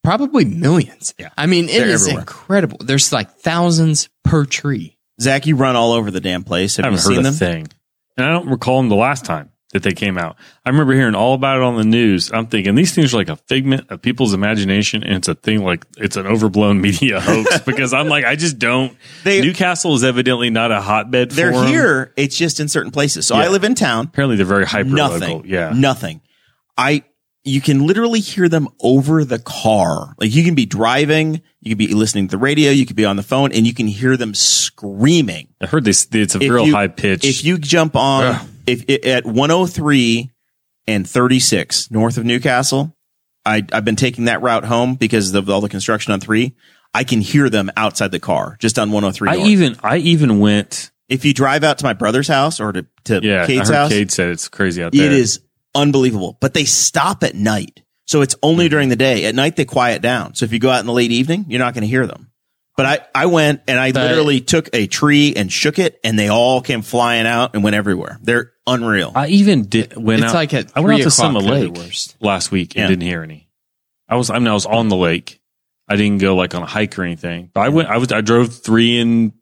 probably 0.04 0.44
millions. 0.44 1.14
Yeah. 1.18 1.30
I 1.38 1.46
mean, 1.46 1.66
it 1.68 1.78
They're 1.78 1.88
is 1.88 2.02
everywhere. 2.02 2.22
incredible. 2.22 2.78
There's 2.80 3.12
like 3.12 3.30
thousands 3.38 4.08
per 4.24 4.44
tree. 4.44 4.98
Zach, 5.20 5.46
you 5.46 5.56
run 5.56 5.76
all 5.76 5.92
over 5.92 6.10
the 6.10 6.20
damn 6.20 6.44
place. 6.44 6.76
Have 6.76 6.84
I 6.84 6.88
you 6.88 6.92
haven't 6.96 7.04
seen 7.06 7.16
heard 7.16 7.20
a 7.20 7.22
them? 7.24 7.34
thing. 7.34 7.68
And 8.16 8.26
I 8.26 8.30
don't 8.32 8.48
recall 8.48 8.78
them 8.78 8.88
the 8.88 8.96
last 8.96 9.24
time 9.24 9.50
that 9.72 9.82
they 9.82 9.92
came 9.92 10.16
out. 10.16 10.36
I 10.64 10.70
remember 10.70 10.94
hearing 10.94 11.14
all 11.14 11.34
about 11.34 11.56
it 11.58 11.62
on 11.62 11.76
the 11.76 11.84
news. 11.84 12.32
I'm 12.32 12.46
thinking 12.46 12.74
these 12.74 12.94
things 12.94 13.12
are 13.12 13.18
like 13.18 13.28
a 13.28 13.36
figment 13.36 13.90
of 13.90 14.00
people's 14.00 14.32
imagination 14.32 15.02
and 15.02 15.16
it's 15.16 15.28
a 15.28 15.34
thing 15.34 15.62
like 15.62 15.84
it's 15.98 16.16
an 16.16 16.26
overblown 16.26 16.80
media 16.82 17.20
hoax 17.20 17.60
because 17.60 17.92
I'm 17.92 18.08
like, 18.08 18.24
I 18.24 18.34
just 18.36 18.58
don't. 18.58 18.96
They- 19.24 19.42
Newcastle 19.42 19.94
is 19.94 20.04
evidently 20.04 20.48
not 20.48 20.72
a 20.72 20.80
hotbed 20.80 21.32
They're 21.32 21.52
here. 21.66 22.12
It's 22.16 22.36
just 22.36 22.60
in 22.60 22.68
certain 22.68 22.92
places. 22.92 23.26
So 23.26 23.36
I 23.36 23.48
live 23.48 23.62
in 23.64 23.74
town. 23.74 24.06
Apparently 24.06 24.36
they're 24.36 24.46
very 24.46 24.64
hyper 24.64 24.88
Nothing. 24.88 25.20
local. 25.32 25.46
Yeah. 25.46 25.72
Nothing. 25.74 26.22
I, 26.78 27.04
you 27.44 27.60
can 27.60 27.86
literally 27.86 28.20
hear 28.20 28.48
them 28.48 28.68
over 28.80 29.24
the 29.24 29.38
car. 29.38 30.14
Like 30.18 30.34
you 30.34 30.44
can 30.44 30.54
be 30.54 30.64
driving, 30.66 31.42
you 31.60 31.70
could 31.72 31.78
be 31.78 31.88
listening 31.88 32.28
to 32.28 32.30
the 32.32 32.38
radio, 32.38 32.70
you 32.70 32.86
could 32.86 32.96
be 32.96 33.04
on 33.04 33.16
the 33.16 33.22
phone 33.22 33.52
and 33.52 33.66
you 33.66 33.74
can 33.74 33.86
hear 33.86 34.16
them 34.16 34.32
screaming. 34.34 35.48
I 35.60 35.66
heard 35.66 35.84
this. 35.84 36.06
It's 36.12 36.34
a 36.34 36.42
If 36.42 36.50
real 36.50 36.66
you- 36.66 36.74
high 36.74 36.88
pitch. 36.88 37.24
If 37.24 37.44
you 37.44 37.58
jump 37.58 37.96
on 37.96 38.24
Ugh. 38.24 38.46
If 38.68 39.06
at 39.06 39.24
103 39.26 40.30
and 40.86 41.08
36 41.08 41.90
north 41.90 42.16
of 42.18 42.24
Newcastle, 42.24 42.94
I, 43.44 43.64
I've 43.72 43.84
been 43.84 43.96
taking 43.96 44.26
that 44.26 44.42
route 44.42 44.64
home 44.64 44.94
because 44.94 45.34
of 45.34 45.48
all 45.50 45.60
the 45.60 45.68
construction 45.68 46.12
on 46.12 46.20
three. 46.20 46.54
I 46.94 47.04
can 47.04 47.20
hear 47.20 47.50
them 47.50 47.70
outside 47.76 48.10
the 48.12 48.20
car 48.20 48.56
just 48.60 48.78
on 48.78 48.90
103. 48.90 49.28
I 49.28 49.36
north. 49.36 49.48
even, 49.48 49.76
I 49.82 49.96
even 49.98 50.38
went. 50.38 50.90
if 51.08 51.24
you 51.24 51.34
drive 51.34 51.62
out 51.64 51.78
to 51.78 51.84
my 51.84 51.92
brother's 51.92 52.28
house 52.28 52.60
or 52.60 52.72
to, 52.72 52.86
to 53.04 53.20
Yeah. 53.22 53.46
Kate's 53.46 53.68
house, 53.70 53.90
Kate 53.90 54.10
said 54.10 54.30
it's 54.30 54.48
crazy 54.48 54.82
out 54.82 54.92
there. 54.92 55.06
it 55.06 55.12
is 55.12 55.40
unbelievable. 55.74 56.38
But 56.40 56.54
they 56.54 56.64
stop 56.64 57.22
at 57.24 57.34
night. 57.34 57.82
So 58.06 58.22
it's 58.22 58.34
only 58.42 58.64
Mm-hmm. 58.66 58.70
during 58.70 58.88
the 58.88 58.96
day. 58.96 59.26
At 59.26 59.34
night, 59.34 59.56
they 59.56 59.66
quiet 59.66 60.00
down. 60.00 60.34
So 60.34 60.44
if 60.46 60.52
you 60.52 60.58
go 60.58 60.70
out 60.70 60.80
in 60.80 60.86
the 60.86 60.92
late 60.94 61.12
evening, 61.12 61.44
you're 61.48 61.58
not 61.58 61.74
going 61.74 61.82
to 61.82 61.88
hear 61.88 62.06
them. 62.06 62.27
But 62.78 62.86
I, 62.86 63.22
I 63.24 63.26
went 63.26 63.60
and 63.68 63.78
I 63.78 63.92
But- 63.92 64.08
literally 64.08 64.40
took 64.40 64.70
a 64.72 64.86
tree 64.86 65.34
and 65.36 65.52
shook 65.52 65.78
it 65.78 65.98
and 66.04 66.16
they 66.18 66.28
all 66.28 66.62
came 66.62 66.80
flying 66.82 67.26
out 67.26 67.54
and 67.54 67.62
went 67.64 67.74
everywhere. 67.76 68.18
They're 68.22 68.52
unreal. 68.66 69.12
I 69.14 69.26
even 69.28 69.64
did 69.64 69.96
went 69.96 70.22
It's 70.22 70.30
out. 70.30 70.34
like 70.36 70.54
at 70.54 70.70
I 70.76 70.80
went 70.80 71.00
out 71.00 71.04
to 71.04 71.10
Summit 71.10 71.42
o'clock, 71.42 71.76
Lake 71.76 71.96
last 72.20 72.52
week 72.52 72.76
and 72.76 72.82
Yeah. 72.82 72.86
didn't 72.88 73.02
hear 73.02 73.22
any. 73.24 73.48
I 74.08 74.14
was 74.14 74.30
I 74.30 74.38
mean 74.38 74.46
I 74.46 74.54
was 74.54 74.64
on 74.64 74.88
the 74.88 74.96
lake. 74.96 75.40
I 75.88 75.96
didn't 75.96 76.18
go 76.18 76.36
like 76.36 76.54
on 76.54 76.62
a 76.62 76.66
hike 76.66 76.96
or 76.98 77.02
anything. 77.02 77.50
But 77.52 77.62
I 77.62 77.68
went. 77.70 77.88
I 77.88 77.96
was. 77.98 78.12
I 78.12 78.20
drove 78.20 78.54
three 78.54 79.00
and 79.00 79.32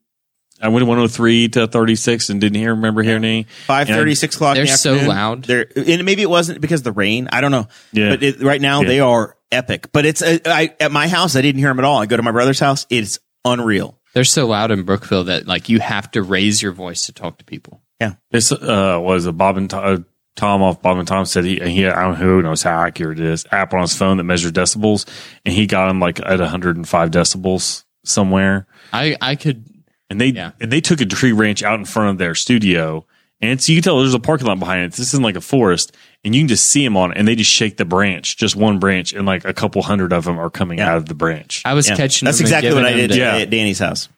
I 0.63 0.69
went 0.69 0.87
103 0.87 1.49
to 1.51 1.67
36 1.67 2.31
and 2.31 2.41
didn't 2.41 2.57
hear 2.59 2.71
remember 2.75 3.03
hearing 3.03 3.25
any. 3.25 3.47
Five 3.67 3.89
thirty, 3.89 4.13
And 4.13 4.19
six 4.19 4.37
o'clock. 4.37 4.57
in 4.57 4.63
the 4.63 4.69
They're 4.69 4.77
so 4.79 4.95
loud. 4.95 5.45
They're, 5.45 5.67
and 5.77 6.05
maybe 6.07 6.23
it 6.23 6.31
wasn't 6.31 6.63
because 6.63 6.81
of 6.81 6.85
the 6.85 6.93
rain. 6.93 7.29
I 7.31 7.43
don't 7.43 7.51
know. 7.51 7.69
Yeah. 7.93 8.11
But 8.11 8.23
it, 8.23 8.41
right 8.43 8.61
now 8.63 8.81
Yeah. 8.81 8.89
they 8.89 9.01
are 9.01 9.37
epic. 9.53 9.91
But 9.93 10.07
it's 10.07 10.23
uh, 10.23 10.39
I, 10.47 10.75
at 10.81 10.91
my 10.93 11.09
house. 11.09 11.37
I 11.37 11.43
didn't 11.43 11.59
hear 11.59 11.69
them 11.69 11.79
at 11.81 11.85
all. 11.85 11.99
I 12.01 12.07
go 12.07 12.17
to 12.17 12.23
my 12.23 12.31
brother's 12.33 12.59
house. 12.61 12.87
It's 12.89 13.19
unreal. 13.47 13.99
They're 14.15 14.25
so 14.25 14.47
loud 14.47 14.71
in 14.71 14.83
Brookville 14.85 15.25
that 15.25 15.47
like 15.47 15.69
you 15.69 15.79
have 15.81 16.11
to 16.13 16.23
raise 16.23 16.63
your 16.63 16.73
voice 16.73 17.07
to 17.07 17.13
talk 17.13 17.39
to 17.39 17.45
people. 17.45 17.83
Yeah, 18.01 18.15
this 18.31 18.51
uh 18.53 18.99
was 19.01 19.27
a 19.27 19.33
Bob 19.33 19.57
and 19.57 19.69
Tom, 19.71 19.83
uh, 19.85 19.99
Tom 20.37 20.63
off 20.63 20.83
Bob 20.83 20.99
and 20.99 21.09
Tom 21.09 21.25
said 21.25 21.45
he 21.45 21.59
he 21.61 21.87
I 21.87 22.03
don't 22.03 22.13
know 22.13 22.17
who 22.27 22.43
knows 22.43 22.63
how 22.63 22.83
accurate 22.83 23.19
it 23.19 23.25
is. 23.27 23.47
App 23.53 23.73
on 23.75 23.81
his 23.83 23.97
phone 23.97 24.17
that 24.19 24.25
measures 24.25 24.53
decibels, 24.53 25.07
and 25.45 25.55
he 25.55 25.67
got 25.67 25.89
him 25.91 26.01
like 26.01 26.21
at 26.21 26.41
105 26.41 27.11
decibels 27.11 27.85
somewhere. 28.05 28.67
I 28.93 29.17
I 29.21 29.35
could 29.37 29.65
and 30.11 30.21
they 30.21 30.29
Yeah. 30.29 30.53
and 30.61 30.71
they 30.71 30.81
took 30.81 31.01
a 31.01 31.07
tree 31.07 31.33
branch 31.33 31.63
out 31.63 31.79
in 31.79 31.85
front 31.85 32.11
of 32.11 32.19
their 32.19 32.35
studio, 32.35 33.07
and 33.41 33.61
so 33.61 33.73
you 33.73 33.79
can 33.79 33.85
tell 33.85 33.99
there's 34.01 34.15
a 34.15 34.19
parking 34.19 34.47
lot 34.47 34.59
behind 34.59 34.83
it. 34.85 34.93
This 34.93 35.09
isn't 35.13 35.23
like 35.23 35.37
a 35.37 35.41
forest, 35.41 35.95
and 36.25 36.35
you 36.35 36.41
can 36.41 36.49
just 36.49 36.67
see 36.67 36.85
them 36.85 36.97
on 36.97 37.13
it, 37.13 37.19
and 37.19 37.27
they 37.29 37.35
just 37.37 37.51
shake 37.51 37.77
the 37.77 37.85
branch, 37.85 38.37
just 38.37 38.57
one 38.57 38.79
branch, 38.79 39.13
and 39.13 39.27
like 39.27 39.45
a 39.45 39.53
couple 39.55 39.83
hundred 39.83 40.13
of 40.13 40.25
them 40.25 40.39
are 40.39 40.51
coming 40.51 40.79
Yeah. 40.79 40.91
out 40.93 40.97
of 40.99 41.07
the 41.07 41.15
branch. 41.15 41.63
I 41.65 41.75
was 41.75 41.89
Yeah. 41.89 41.97
catching. 41.97 42.25
That's 42.27 42.39
them 42.39 42.47
and 42.47 42.49
exactly 42.49 42.69
giving 42.71 42.83
what 42.85 42.93
I 42.93 42.97
did 42.97 43.11
to- 43.13 43.17
Yeah. 43.19 43.37
at 43.39 43.51
Danny's 43.51 43.79
house. 43.79 44.09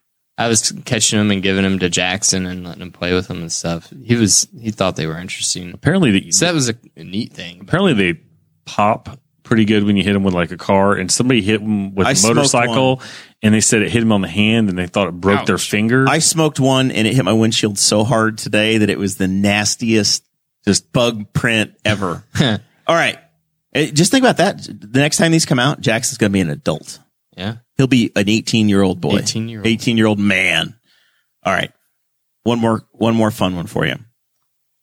I 0.41 0.47
was 0.47 0.73
catching 0.85 1.19
them 1.19 1.33
and 1.33 1.43
giving 1.43 1.65
them 1.65 1.81
to 1.81 1.91
Jackson 1.91 2.47
and 2.47 2.65
letting 2.65 2.83
him 2.83 2.93
play 2.93 3.13
with 3.13 3.27
them 3.27 3.41
and 3.41 3.51
stuff. 3.51 3.93
He 4.05 4.15
was 4.15 4.47
he 4.61 4.71
thought 4.71 4.95
they 4.95 5.07
were 5.09 5.19
interesting. 5.19 5.73
apparently, 5.75 6.13
the, 6.13 6.31
So 6.31 6.45
that 6.45 6.55
was 6.55 6.69
a, 6.69 6.75
a 6.97 7.03
neat 7.03 7.33
thing. 7.33 7.59
apparently 7.61 7.93
they 7.95 8.21
pop 8.65 9.19
pretty 9.49 9.65
good 9.65 9.83
when 9.85 9.97
you 9.97 10.05
hit 10.05 10.13
them 10.13 10.23
with 10.23 10.35
like 10.35 10.53
a 10.53 10.57
car, 10.59 10.93
and 10.93 11.11
somebody 11.11 11.41
hit 11.41 11.61
them 11.61 11.95
with 11.95 12.07
I 12.07 12.11
a 12.13 12.23
motorcycle, 12.23 13.01
and 13.43 13.55
they 13.55 13.61
said 13.61 13.81
it 13.83 13.91
hit 13.91 14.01
them 14.01 14.13
on 14.13 14.21
the 14.21 14.29
hand, 14.29 14.69
and 14.69 14.79
they 14.79 14.87
thought 14.87 15.09
it 15.09 15.13
broke 15.19 15.47
their 15.47 15.57
finger. 15.59 16.07
I 16.09 16.19
smoked 16.19 16.61
one 16.61 16.91
and 16.91 17.07
it 17.07 17.15
hit 17.15 17.25
my 17.25 17.33
windshield 17.33 17.79
so 17.79 18.05
hard 18.05 18.37
today 18.39 18.79
that 18.79 18.91
it 18.91 18.99
was 18.99 19.17
the 19.17 19.27
nastiest 19.27 20.23
just 20.67 20.93
bug 20.93 21.33
print 21.33 21.73
ever. 21.85 22.23
All 22.41 22.95
right. 22.95 23.19
Eh, 23.75 23.91
Just 23.91 24.11
think 24.11 24.23
about 24.23 24.37
that. 24.37 24.63
The 24.63 24.99
next 25.01 25.17
time 25.17 25.33
these 25.33 25.47
come 25.47 25.59
out, 25.59 25.81
Jackson's 25.81 26.19
going 26.19 26.31
to 26.31 26.35
be 26.35 26.41
an 26.41 26.51
adult. 26.51 26.99
Yeah. 27.37 27.57
He'll 27.77 27.87
be 27.87 28.13
an 28.17 28.29
18 28.29 28.69
year 28.69 28.83
old 28.83 29.01
boy. 29.01 29.21
18-year-old. 29.21 29.67
18 29.67 29.97
year 29.97 30.07
old 30.07 30.19
man. 30.19 30.75
All 31.45 31.53
right. 31.53 31.73
One 32.43 32.59
more, 32.59 32.83
one 32.93 33.15
more 33.15 33.31
fun 33.31 33.57
one 33.57 33.67
for 33.67 33.87
you. 33.87 33.97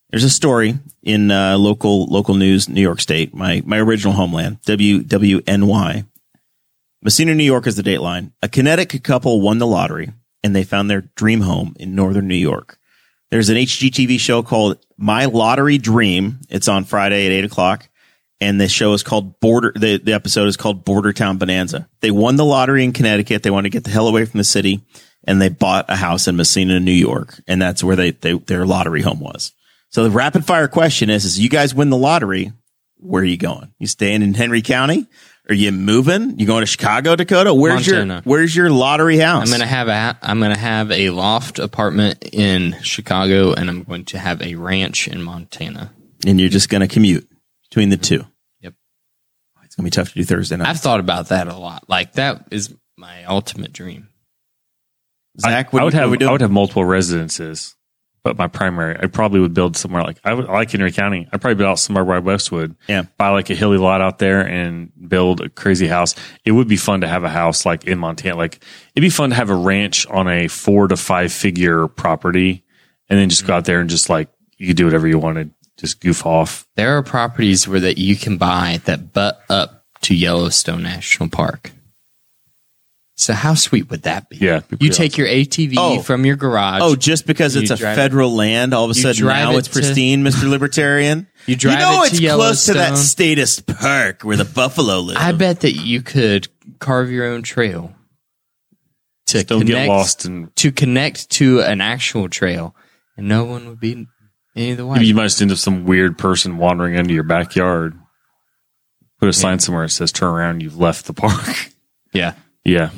There's 0.10 0.24
a 0.24 0.30
story 0.30 0.80
in 1.04 1.32
uh, 1.32 1.58
local 1.58 2.06
local 2.06 2.36
news, 2.36 2.70
New 2.70 2.82
York 2.82 3.02
State, 3.02 3.34
my 3.34 3.62
my 3.66 3.78
original 3.78 4.14
homeland, 4.14 4.62
WWNY. 4.64 6.06
Massena, 7.02 7.36
New 7.36 7.44
York 7.44 7.68
is 7.68 7.76
the 7.76 7.84
dateline. 7.84 8.32
A 8.42 8.50
Connecticut 8.50 9.04
couple 9.04 9.42
won 9.42 9.60
the 9.60 9.68
lottery 9.68 10.12
and 10.44 10.56
they 10.56 10.64
found 10.64 10.90
their 10.90 11.02
dream 11.16 11.42
home 11.42 11.76
in 11.80 11.96
northern 11.96 12.28
New 12.28 12.36
York. 12.36 12.80
There's 13.32 13.50
an 13.50 13.58
HGTV 13.58 14.20
show 14.20 14.44
called 14.44 14.78
My 14.98 15.26
Lottery 15.26 15.78
Dream. 15.78 16.40
It's 16.50 16.68
on 16.68 16.84
Friday 16.84 17.26
at 17.26 17.32
eight 17.32 17.44
o'clock. 17.44 17.90
And 18.40 18.62
the 18.62 18.68
show 18.68 18.94
is 18.94 19.02
called 19.02 19.40
Border. 19.40 19.74
The, 19.76 19.98
the 19.98 20.14
episode 20.14 20.48
is 20.48 20.58
called 20.58 20.86
Border 20.86 21.14
Town 21.14 21.38
Bonanza. 21.38 21.90
They 22.02 22.12
won 22.12 22.36
the 22.36 22.46
lottery 22.46 22.84
in 22.84 22.94
Connecticut. 22.94 23.44
They 23.44 23.50
wanted 23.50 23.72
to 23.72 23.76
get 23.76 23.86
the 23.86 23.90
hell 23.90 24.08
away 24.08 24.26
from 24.26 24.38
the 24.38 24.44
city 24.44 24.82
and 25.24 25.42
they 25.42 25.50
bought 25.50 25.86
a 25.90 25.96
house 25.96 26.28
in 26.28 26.36
Massena, 26.36 26.80
New 26.80 26.92
York. 26.92 27.42
And 27.48 27.62
that's 27.62 27.84
where 27.84 27.96
they, 27.96 28.12
they 28.12 28.34
their 28.34 28.66
lottery 28.66 29.02
home 29.02 29.20
was. 29.20 29.52
So 29.96 30.04
the 30.04 30.12
rapid 30.12 30.44
fire 30.44 30.68
question 30.68 31.10
is, 31.10 31.24
is 31.24 31.40
you 31.40 31.48
guys 31.48 31.74
win 31.74 31.90
the 31.90 31.96
lottery, 31.96 32.52
where 32.98 33.22
are 33.22 33.26
you 33.26 33.38
going? 33.38 33.74
You 33.80 33.88
staying 33.88 34.24
in 34.24 34.34
Henry 34.34 34.62
County? 34.62 35.08
Are 35.48 35.56
you 35.56 35.72
moving? 35.72 36.38
You 36.38 36.46
going 36.46 36.64
to 36.64 36.66
Chicago, 36.66 37.16
Dakota? 37.16 37.54
Where's 37.54 37.88
Montana. 37.88 38.16
your 38.16 38.22
Where's 38.24 38.54
your 38.54 38.70
lottery 38.70 39.18
house? 39.20 39.44
I'm 39.44 39.58
gonna 39.58 39.66
have 39.66 39.88
a 39.88 40.18
I'm 40.22 40.42
gonna 40.42 40.58
have 40.58 40.92
a 40.92 41.12
loft 41.12 41.60
apartment 41.60 42.28
in 42.34 42.76
Chicago, 42.82 43.54
and 43.54 43.70
I'm 43.70 43.84
going 43.84 44.04
to 44.06 44.20
have 44.20 44.42
a 44.42 44.56
ranch 44.56 45.08
in 45.08 45.24
Montana. 45.24 45.94
and 46.28 46.42
you're 46.42 46.50
just 46.50 46.68
gonna 46.68 46.90
commute 46.90 47.30
between 47.70 47.88
the 47.88 47.96
two. 47.96 48.26
Yep. 48.60 48.74
It's 49.64 49.76
gonna 49.76 49.88
be 49.88 49.92
tough 49.92 50.10
to 50.10 50.16
do 50.16 50.26
Thursday 50.26 50.58
night. 50.58 50.68
I've 50.68 50.82
thought 50.82 51.00
about 51.00 51.30
that 51.30 51.48
a 51.48 51.56
lot. 51.56 51.86
Like 51.88 52.12
that 52.16 52.50
is 52.52 52.76
my 52.98 53.24
ultimate 53.24 53.72
dream. 53.72 54.10
Zach, 55.40 55.68
I, 55.68 55.70
what, 55.70 55.82
I 55.82 55.86
would 55.86 55.94
what 55.94 56.00
are 56.00 56.02
have 56.02 56.12
we 56.12 56.18
doing? 56.18 56.28
I 56.28 56.32
would 56.34 56.42
have 56.42 56.52
multiple 56.52 56.84
residences, 56.84 57.78
but 58.26 58.40
my 58.40 58.48
primary 58.48 58.98
I 59.00 59.06
probably 59.06 59.40
would 59.40 59.54
build 59.54 59.78
somewhere 59.78 60.02
like 60.02 60.18
I 60.24 60.34
would 60.34 60.48
I 60.48 60.54
like 60.54 60.72
Henry 60.72 60.92
County. 60.92 61.30
I'd 61.32 61.40
probably 61.40 61.56
build 61.56 61.70
out 61.70 61.80
somewhere 61.80 62.04
by 62.04 62.18
Westwood. 62.18 62.76
Yeah. 62.88 63.04
buy 63.18 63.30
like 63.30 63.52
a 63.52 63.56
hilly 63.56 63.78
lot 63.78 64.02
out 64.02 64.18
there 64.18 64.42
and 64.42 64.92
build 65.08 65.42
a 65.42 65.50
crazy 65.50 65.88
house. 65.88 66.16
It 66.44 66.52
would 66.52 66.68
be 66.68 66.76
fun 66.76 67.02
to 67.02 67.08
have 67.08 67.24
a 67.24 67.30
house 67.30 67.68
like 67.68 67.86
in 67.86 68.00
Montana. 68.00 68.36
Like 68.36 68.60
it'd 68.96 69.06
be 69.06 69.12
fun 69.12 69.30
to 69.30 69.36
have 69.36 69.52
a 69.52 69.56
ranch 69.56 70.08
on 70.08 70.28
a 70.28 70.48
four 70.48 70.88
to 70.88 70.98
five 70.98 71.32
figure 71.32 71.88
property, 71.88 72.66
and 73.10 73.20
then 73.20 73.30
just 73.30 73.44
go 73.44 73.50
mm-hmm. 73.50 73.58
out 73.58 73.66
there 73.66 73.80
and 73.80 73.92
just 73.92 74.10
like 74.10 74.28
you 74.58 74.66
could 74.66 74.78
do 74.78 74.86
whatever 74.86 75.08
you 75.08 75.20
wanted, 75.20 75.52
just 75.78 76.02
goof 76.02 76.26
off. 76.26 76.68
There 76.74 76.98
are 76.98 77.04
properties 77.04 77.68
where 77.68 77.80
that 77.82 78.00
you 78.00 78.16
can 78.16 78.38
buy 78.38 78.82
that 78.86 79.14
butt 79.14 79.40
up 79.50 79.86
to 80.02 80.16
Yellowstone 80.16 80.82
National 80.82 81.30
Park. 81.30 81.74
So 83.18 83.32
how 83.34 83.54
sweet 83.54 83.90
would 83.90 84.02
that 84.04 84.28
be? 84.30 84.36
Yeah, 84.38 84.58
it'd 84.58 84.68
be 84.78 84.86
you 84.86 84.90
pretty 84.92 84.96
take 85.10 85.18
your 85.18 85.28
ATV 85.28 85.76
Oh. 85.78 86.02
from 86.02 86.26
your 86.26 86.36
garage. 86.36 86.82
Oh, 86.84 86.96
just 86.98 87.26
because 87.26 87.56
You 87.56 87.62
it's 87.62 87.72
a 87.72 87.78
drive- 87.78 87.96
federal 87.96 88.36
land, 88.36 88.74
all 88.74 88.84
of 88.86 88.92
a 88.92 88.94
you 88.94 89.02
sudden 89.04 89.22
drive 89.22 89.38
now 89.38 89.52
it 89.54 89.60
it's 89.60 89.68
to- 89.70 89.74
pristine, 89.74 90.22
Mr. 90.24 90.50
Libertarian. 90.50 91.28
You 91.46 91.56
drive 91.56 91.80
know 91.80 92.04
it 92.04 92.10
to 92.10 92.22
You 92.22 92.28
know 92.30 92.36
it's 92.36 92.44
close 92.44 92.66
to 92.66 92.74
that 92.74 92.80
Yellowstone. 92.88 93.06
statist 93.06 93.68
park 93.68 94.24
where 94.24 94.36
the 94.36 94.44
buffalo 94.46 95.00
live. 95.00 95.16
I 95.18 95.32
bet 95.32 95.62
that 95.62 95.74
you 95.74 96.02
could 96.02 96.50
carve 96.80 97.10
your 97.10 97.26
own 97.28 97.42
trail 97.44 97.94
to 99.28 99.44
Don't 99.44 99.62
connect, 99.62 99.86
get 99.86 99.88
lost 99.88 100.26
and 100.26 100.54
to 100.58 100.72
connect 100.74 101.30
to 101.32 101.62
an 101.62 101.80
actual 101.82 102.28
trail, 102.30 102.76
and 103.18 103.28
no 103.30 103.46
one 103.46 103.68
would 103.70 103.80
be 103.80 104.08
any 104.58 104.72
of 104.72 104.78
the 104.78 104.86
way. 104.86 104.96
maybe 104.96 105.08
you 105.08 105.16
might 105.16 105.24
just 105.24 105.42
end 105.42 105.52
up 105.52 105.58
some 105.58 105.86
weird 105.86 106.18
person 106.18 106.58
wandering 106.58 106.96
into 106.96 107.14
your 107.14 107.24
backyard. 107.24 107.98
Put 109.22 109.30
a 109.30 109.34
sign 109.34 109.60
somewhere 109.60 109.86
that 109.86 109.90
says 109.92 110.12
"Turn 110.12 110.30
around, 110.30 110.62
you've 110.62 110.78
left 110.78 111.06
the 111.06 111.14
park." 111.14 111.72
yeah, 112.14 112.34
yeah, 112.66 112.90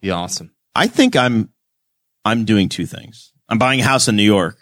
be 0.00 0.10
awesome. 0.10 0.52
I 0.74 0.86
think 0.86 1.14
I'm 1.16 1.50
I'm 2.24 2.44
doing 2.44 2.68
two 2.68 2.86
things. 2.86 3.32
I'm 3.48 3.58
buying 3.58 3.80
a 3.80 3.84
house 3.84 4.08
in 4.08 4.16
New 4.16 4.22
York 4.22 4.58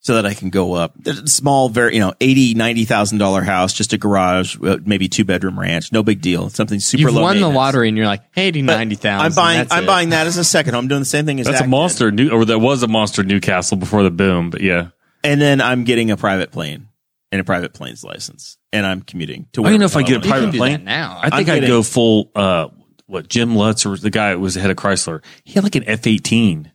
so 0.00 0.16
that 0.16 0.26
I 0.26 0.34
can 0.34 0.50
go 0.50 0.74
up. 0.74 0.94
There's 0.96 1.20
a 1.20 1.26
small, 1.28 1.68
very 1.68 1.94
you 1.94 2.00
know, 2.00 2.12
eighty, 2.20 2.54
ninety 2.54 2.84
thousand 2.84 3.18
dollar 3.18 3.42
house, 3.42 3.72
just 3.72 3.92
a 3.92 3.98
garage, 3.98 4.56
uh, 4.62 4.78
maybe 4.84 5.08
two 5.08 5.24
bedroom 5.24 5.58
ranch, 5.58 5.92
no 5.92 6.02
big 6.02 6.20
deal. 6.20 6.50
Something 6.50 6.80
super. 6.80 7.02
You've 7.02 7.14
low 7.14 7.22
won 7.22 7.40
the 7.40 7.48
lottery, 7.48 7.88
and 7.88 7.96
you're 7.96 8.06
like, 8.06 8.22
hey, 8.34 8.50
But 8.50 8.62
ninety 8.62 8.96
thousand. 8.96 9.26
I'm 9.26 9.34
buying. 9.34 9.66
I'm 9.70 9.86
buying 9.86 10.10
that 10.10 10.26
as 10.26 10.36
a 10.36 10.44
second 10.44 10.74
home. 10.74 10.84
I'm 10.84 10.88
doing 10.88 11.00
the 11.02 11.06
same 11.06 11.24
thing 11.24 11.40
as 11.40 11.46
that's 11.46 11.58
Zach 11.58 11.64
a 11.64 11.68
did. 11.68 11.70
monster. 11.70 12.10
New, 12.10 12.30
or 12.30 12.44
that 12.44 12.58
was 12.58 12.82
a 12.82 12.88
monster 12.88 13.22
Newcastle 13.22 13.76
before 13.76 14.02
the 14.02 14.10
boom. 14.10 14.50
But 14.50 14.60
yeah, 14.60 14.88
and 15.24 15.40
then 15.40 15.60
I'm 15.60 15.84
getting 15.84 16.10
a 16.10 16.16
private 16.16 16.50
plane 16.50 16.88
and 17.30 17.40
a 17.40 17.44
private 17.44 17.72
plane's 17.72 18.04
license, 18.04 18.58
and 18.72 18.84
I'm 18.84 19.02
commuting 19.02 19.46
to. 19.52 19.64
I 19.64 19.70
don't 19.70 19.78
know 19.78 19.86
if 19.86 19.96
I 19.96 20.02
get 20.02 20.16
a 20.16 20.18
wanna 20.18 20.26
You 20.26 20.32
can 20.32 20.40
private 20.42 20.58
plane 20.58 20.84
now. 20.84 21.18
I 21.22 21.30
think 21.30 21.48
I'm 21.48 21.62
I'd 21.62 21.68
go 21.68 21.82
full. 21.82 22.30
uh 22.34 22.68
What 23.06 23.28
Jim 23.28 23.54
Lutz 23.56 23.84
or 23.86 23.96
the 23.96 24.10
guy 24.10 24.32
who 24.32 24.40
was 24.40 24.54
the 24.54 24.60
head 24.60 24.70
of 24.70 24.76
Chrysler? 24.76 25.22
He 25.44 25.52
had 25.54 25.64
like 25.64 25.74
an 25.74 25.84
F 25.86 26.06
eighteen. 26.06 26.70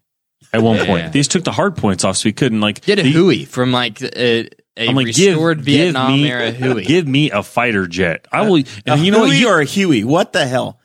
at 0.53 0.61
one 0.61 0.77
Yeah. 0.77 0.85
point. 0.85 1.13
They 1.13 1.19
just 1.19 1.31
took 1.31 1.43
the 1.43 1.51
hard 1.51 1.75
points 1.75 2.03
off, 2.03 2.17
so 2.17 2.29
he 2.29 2.33
couldn't 2.33 2.61
like 2.61 2.81
Get 2.81 2.99
a 2.99 3.03
the- 3.03 3.11
Huey 3.11 3.45
from 3.45 3.71
like 3.71 4.01
a, 4.01 4.49
a 4.77 4.87
I'm 4.89 4.95
like, 4.95 5.07
give, 5.07 5.33
restored 5.35 5.57
give 5.57 5.65
Vietnam 5.65 6.13
me, 6.13 6.29
era 6.31 6.51
Huey. 6.51 6.85
give 6.85 7.07
me 7.07 7.31
a 7.31 7.43
fighter 7.43 7.85
jet. 7.87 8.27
I 8.31 8.41
will. 8.47 8.57
a 8.57 8.65
And 8.85 9.01
you 9.01 9.11
know 9.11 9.19
what? 9.19 9.35
You- 9.37 9.47
are 9.49 9.59
a 9.59 9.65
Huey? 9.65 10.03
What 10.03 10.31
the 10.33 10.45
hell? 10.47 10.79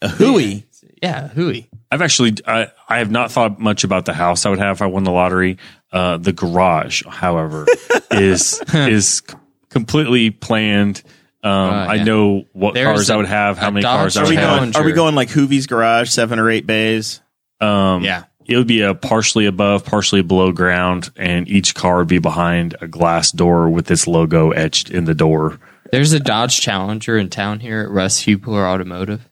A 0.00 0.08
Huey? 0.08 0.66
yeah, 1.02 1.28
Huey. 1.32 1.68
I've 1.90 2.00
actually, 2.00 2.34
I, 2.46 2.68
I 2.88 2.98
have 2.98 3.10
not 3.10 3.30
thought 3.30 3.58
much 3.60 3.84
about 3.84 4.06
the 4.06 4.14
house 4.14 4.46
I 4.46 4.50
would 4.50 4.58
have 4.60 4.78
if 4.78 4.82
I 4.82 4.86
won 4.86 5.04
the 5.04 5.10
lottery. 5.12 5.58
Uh, 5.92 6.16
the 6.16 6.32
garage, 6.32 7.02
however, 7.06 7.66
is 8.10 8.62
is 8.72 9.22
completely 9.68 10.30
planned. 10.30 11.02
Um, 11.44 11.50
I 11.52 11.94
yeah. 11.94 12.04
know 12.04 12.44
what 12.52 12.74
There's 12.74 12.86
cars 12.86 13.10
I 13.10 13.14
a- 13.14 13.16
would 13.16 13.26
have, 13.26 13.58
how 13.58 13.70
many 13.70 13.82
Dodge 13.82 13.98
cars 13.98 14.16
I 14.16 14.20
Are 14.20 14.24
would 14.24 14.30
we 14.30 14.36
have. 14.36 14.58
going? 14.60 14.76
Are 14.76 14.84
we 14.84 14.92
going 14.92 15.14
like 15.16 15.28
Hoovie's 15.28 15.66
garage, 15.66 16.08
seven 16.10 16.38
or 16.38 16.48
eight 16.50 16.66
bays? 16.66 17.20
Um, 17.60 18.02
Yeah. 18.04 18.24
It 18.44 18.56
would 18.56 18.66
be 18.66 18.82
a 18.82 18.92
partially 18.94 19.46
above, 19.46 19.84
partially 19.84 20.20
below 20.22 20.50
ground, 20.50 21.10
and 21.16 21.48
each 21.48 21.76
car 21.76 21.98
would 21.98 22.08
be 22.08 22.18
behind 22.18 22.74
a 22.80 22.88
glass 22.88 23.30
door 23.30 23.70
with 23.70 23.86
this 23.86 24.08
logo 24.08 24.50
etched 24.50 24.90
in 24.90 25.04
the 25.04 25.14
door. 25.14 25.60
There's 25.92 26.12
a 26.12 26.18
Dodge 26.18 26.60
Challenger 26.60 27.16
in 27.18 27.28
town 27.28 27.60
here 27.60 27.82
at 27.82 27.90
Russ 27.90 28.18
Hubler 28.20 28.66
Automotive, 28.66 29.28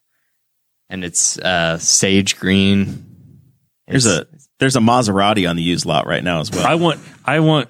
and 0.88 1.02
it's 1.04 1.38
uh, 1.38 1.78
sage 1.78 2.38
green. 2.38 3.04
There's 3.88 4.06
It's- 4.06 4.26
a 4.32 4.36
there's 4.60 4.76
a 4.76 4.80
Maserati 4.80 5.48
on 5.48 5.56
the 5.56 5.62
used 5.62 5.86
lot 5.86 6.06
right 6.06 6.22
now 6.22 6.40
as 6.40 6.50
well. 6.52 6.66
I 6.66 6.74
want, 6.76 7.00
I 7.24 7.40
want, 7.40 7.68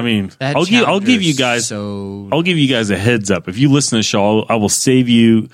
I 0.00 0.02
mean, 0.02 0.32
that 0.38 0.56
I'll 0.56 0.64
give, 0.64 0.88
I'll 0.88 1.00
give 1.00 1.22
you 1.22 1.34
guys, 1.34 1.66
so 1.66 2.28
I'll 2.32 2.42
give 2.42 2.58
you 2.58 2.68
guys 2.68 2.90
a 2.90 2.96
heads 2.96 3.30
up. 3.30 3.48
If 3.48 3.58
you 3.58 3.70
listen 3.70 3.90
to 3.90 3.96
the 3.98 4.02
show, 4.02 4.40
I'll, 4.40 4.46
I 4.48 4.54
will 4.56 4.68
save 4.70 5.08
you. 5.08 5.48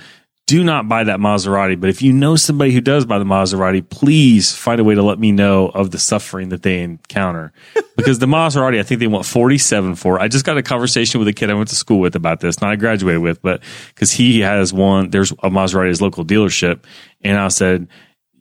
Do 0.46 0.62
not 0.62 0.88
buy 0.88 1.02
that 1.02 1.18
Maserati. 1.18 1.78
But 1.80 1.90
if 1.90 2.02
you 2.02 2.12
know 2.12 2.36
somebody 2.36 2.70
who 2.70 2.80
does 2.80 3.04
buy 3.04 3.18
the 3.18 3.24
Maserati, 3.24 3.86
please 3.88 4.54
find 4.54 4.80
a 4.80 4.84
way 4.84 4.94
to 4.94 5.02
let 5.02 5.18
me 5.18 5.32
know 5.32 5.70
of 5.70 5.90
the 5.90 5.98
suffering 5.98 6.50
that 6.50 6.62
they 6.62 6.82
encounter. 6.82 7.52
Because 7.96 8.18
the 8.18 8.26
Maserati, 8.26 8.78
I 8.78 8.82
think 8.82 9.00
they 9.00 9.06
want 9.06 9.24
47 9.24 9.94
for. 9.94 10.20
I 10.20 10.28
just 10.28 10.44
got 10.44 10.58
a 10.58 10.62
conversation 10.62 11.18
with 11.18 11.28
a 11.28 11.32
kid 11.32 11.48
I 11.48 11.54
went 11.54 11.70
to 11.70 11.74
school 11.74 11.98
with 11.98 12.14
about 12.14 12.40
this, 12.40 12.60
not 12.60 12.70
I 12.70 12.76
graduated 12.76 13.22
with, 13.22 13.40
but 13.40 13.62
because 13.88 14.12
he 14.12 14.40
has 14.40 14.70
one, 14.70 15.08
there's 15.08 15.32
a 15.32 15.48
Maserati 15.48 15.84
at 15.84 15.88
his 15.88 16.02
local 16.02 16.22
dealership. 16.22 16.84
And 17.22 17.38
I 17.38 17.48
said, 17.48 17.88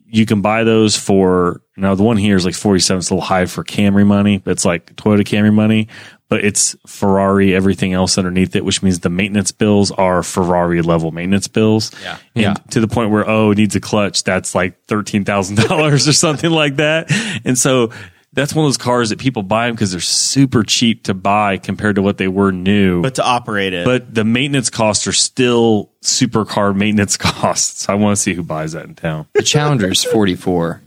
you 0.08 0.24
can 0.26 0.40
buy 0.40 0.64
those 0.64 0.96
for 0.96 1.60
now 1.76 1.94
the 1.94 2.02
one 2.02 2.16
here 2.16 2.36
is 2.36 2.44
like 2.44 2.54
47 2.54 2.98
it's 2.98 3.10
a 3.10 3.14
little 3.14 3.26
high 3.26 3.46
for 3.46 3.64
camry 3.64 4.06
money 4.06 4.38
but 4.38 4.52
it's 4.52 4.64
like 4.64 4.94
toyota 4.96 5.20
camry 5.22 5.52
money 5.52 5.88
but 6.28 6.44
it's 6.44 6.76
ferrari 6.86 7.54
everything 7.54 7.92
else 7.92 8.16
underneath 8.16 8.54
it 8.56 8.64
which 8.64 8.82
means 8.82 9.00
the 9.00 9.10
maintenance 9.10 9.52
bills 9.52 9.90
are 9.90 10.22
ferrari 10.22 10.80
level 10.82 11.10
maintenance 11.10 11.48
bills 11.48 11.90
Yeah. 12.02 12.18
and 12.34 12.42
Yeah. 12.42 12.54
to 12.70 12.80
the 12.80 12.88
point 12.88 13.10
where 13.10 13.28
oh 13.28 13.50
it 13.50 13.58
needs 13.58 13.74
a 13.76 13.80
clutch 13.80 14.22
that's 14.24 14.54
like 14.54 14.86
$13000 14.86 15.92
or 15.92 15.98
something 15.98 16.50
like 16.50 16.76
that 16.76 17.10
and 17.44 17.58
so 17.58 17.90
that's 18.36 18.54
one 18.54 18.64
of 18.64 18.68
those 18.68 18.76
cars 18.76 19.08
that 19.08 19.18
people 19.18 19.42
buy 19.42 19.66
them 19.66 19.74
because 19.74 19.90
they're 19.90 20.00
super 20.00 20.62
cheap 20.62 21.04
to 21.04 21.14
buy 21.14 21.56
compared 21.56 21.96
to 21.96 22.02
what 22.02 22.18
they 22.18 22.28
were 22.28 22.52
new 22.52 23.02
but 23.02 23.16
to 23.16 23.24
operate 23.24 23.72
it, 23.72 23.84
but 23.84 24.14
the 24.14 24.24
maintenance 24.24 24.70
costs 24.70 25.06
are 25.06 25.12
still 25.12 25.90
supercar 26.02 26.76
maintenance 26.76 27.16
costs. 27.16 27.88
I 27.88 27.94
want 27.94 28.16
to 28.16 28.22
see 28.22 28.34
who 28.34 28.42
buys 28.42 28.72
that 28.72 28.84
in 28.84 28.94
town. 28.94 29.26
the 29.32 29.42
Challenger's 29.42 30.04
44. 30.04 30.82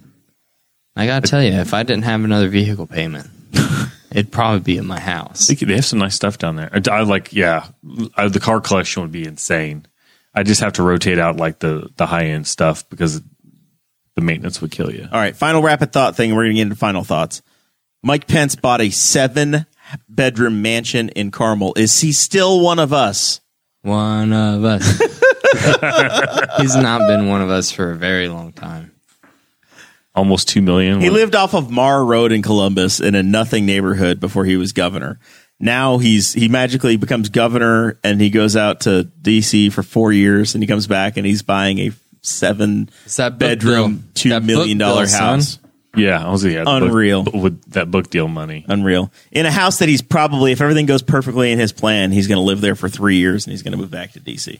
I 0.95 1.05
gotta 1.05 1.27
tell 1.27 1.43
you, 1.43 1.51
if 1.53 1.73
I 1.73 1.83
didn't 1.83 2.03
have 2.03 2.23
another 2.23 2.49
vehicle 2.49 2.85
payment, 2.85 3.27
it'd 4.11 4.31
probably 4.31 4.59
be 4.59 4.77
at 4.77 4.85
my 4.85 4.99
house. 4.99 5.47
They, 5.47 5.55
they 5.55 5.75
have 5.75 5.85
some 5.85 5.99
nice 5.99 6.15
stuff 6.15 6.37
down 6.37 6.55
there. 6.55 6.69
I, 6.71 6.81
I 6.91 7.01
like, 7.01 7.33
yeah, 7.33 7.67
I, 8.15 8.27
the 8.27 8.39
car 8.39 8.61
collection 8.61 9.01
would 9.01 9.11
be 9.11 9.25
insane. 9.25 9.87
I 10.35 10.43
just 10.43 10.61
have 10.61 10.73
to 10.73 10.83
rotate 10.83 11.17
out 11.17 11.37
like 11.37 11.59
the 11.59 11.89
the 11.97 12.05
high 12.05 12.25
end 12.25 12.47
stuff 12.47 12.87
because 12.89 13.21
the 14.19 14.25
maintenance 14.25 14.61
would 14.61 14.71
kill 14.71 14.93
you. 14.93 15.07
All 15.11 15.19
right, 15.19 15.35
final 15.35 15.61
rapid 15.61 15.93
thought 15.93 16.15
thing. 16.15 16.35
We're 16.35 16.43
going 16.43 16.55
to 16.55 16.55
get 16.55 16.63
into 16.63 16.75
final 16.75 17.03
thoughts. 17.03 17.41
Mike 18.03 18.27
Pence 18.27 18.55
bought 18.55 18.81
a 18.81 18.89
seven 18.89 19.65
bedroom 20.07 20.61
mansion 20.61 21.09
in 21.09 21.31
Carmel. 21.31 21.73
Is 21.75 22.01
he 22.01 22.11
still 22.11 22.59
one 22.59 22.79
of 22.79 22.93
us? 22.93 23.39
One 23.81 24.33
of 24.33 24.63
us. 24.65 24.85
He's 26.59 26.75
not 26.75 27.07
been 27.07 27.27
one 27.27 27.41
of 27.41 27.49
us 27.49 27.71
for 27.71 27.91
a 27.91 27.95
very 27.95 28.27
long 28.27 28.51
time. 28.51 28.91
Almost 30.15 30.49
two 30.49 30.61
million. 30.61 30.99
He 30.99 31.09
lived 31.09 31.35
off 31.35 31.53
of 31.53 31.71
Mar 31.71 32.03
Road 32.03 32.31
in 32.31 32.41
Columbus 32.41 32.99
in 32.99 33.15
a 33.15 33.23
nothing 33.23 33.65
neighborhood 33.65 34.19
before 34.19 34.43
he 34.43 34.57
was 34.57 34.73
governor. 34.73 35.17
Now 35.61 35.97
he's 35.97 36.33
he 36.33 36.49
magically 36.49 36.97
becomes 36.97 37.29
governor 37.29 37.99
and 38.03 38.19
he 38.19 38.29
goes 38.29 38.55
out 38.55 38.81
to 38.81 39.09
DC 39.21 39.71
for 39.71 39.83
four 39.83 40.11
years 40.11 40.55
and 40.55 40.63
he 40.63 40.67
comes 40.67 40.87
back 40.87 41.15
and 41.15 41.25
he's 41.25 41.41
buying 41.41 41.79
a 41.79 41.91
seven 42.21 42.89
It's 43.05 43.17
that 43.17 43.31
book 43.33 43.39
bedroom 43.39 43.95
deal. 43.97 44.03
two 44.13 44.29
That 44.29 44.43
million 44.43 44.77
book 44.77 44.87
dollar 44.87 45.01
deal, 45.05 45.09
son. 45.09 45.39
house. 45.39 45.59
yeah, 45.95 46.25
I 46.25 46.29
was 46.31 46.43
yeah, 46.45 46.59
the 46.59 46.65
book- 46.65 46.83
Unreal. 46.83 47.23
with 47.33 47.71
that 47.71 47.89
book 47.91 48.09
deal 48.09 48.27
money. 48.27 48.65
Unreal. 48.67 49.11
In 49.31 49.45
a 49.45 49.51
house 49.51 49.79
that 49.79 49.89
he's 49.89 50.01
probably, 50.01 50.51
if 50.51 50.61
everything 50.61 50.85
goes 50.85 51.01
perfectly 51.01 51.51
in 51.51 51.59
his 51.59 51.71
plan, 51.71 52.11
he's 52.11 52.27
going 52.27 52.37
to 52.37 52.43
live 52.43 52.61
there 52.61 52.75
for 52.75 52.89
three 52.89 53.17
years 53.17 53.45
and 53.45 53.51
he's 53.51 53.63
going 53.63 53.71
to 53.73 53.77
move 53.77 53.91
back 53.91 54.11
to 54.13 54.19
DC. 54.19 54.59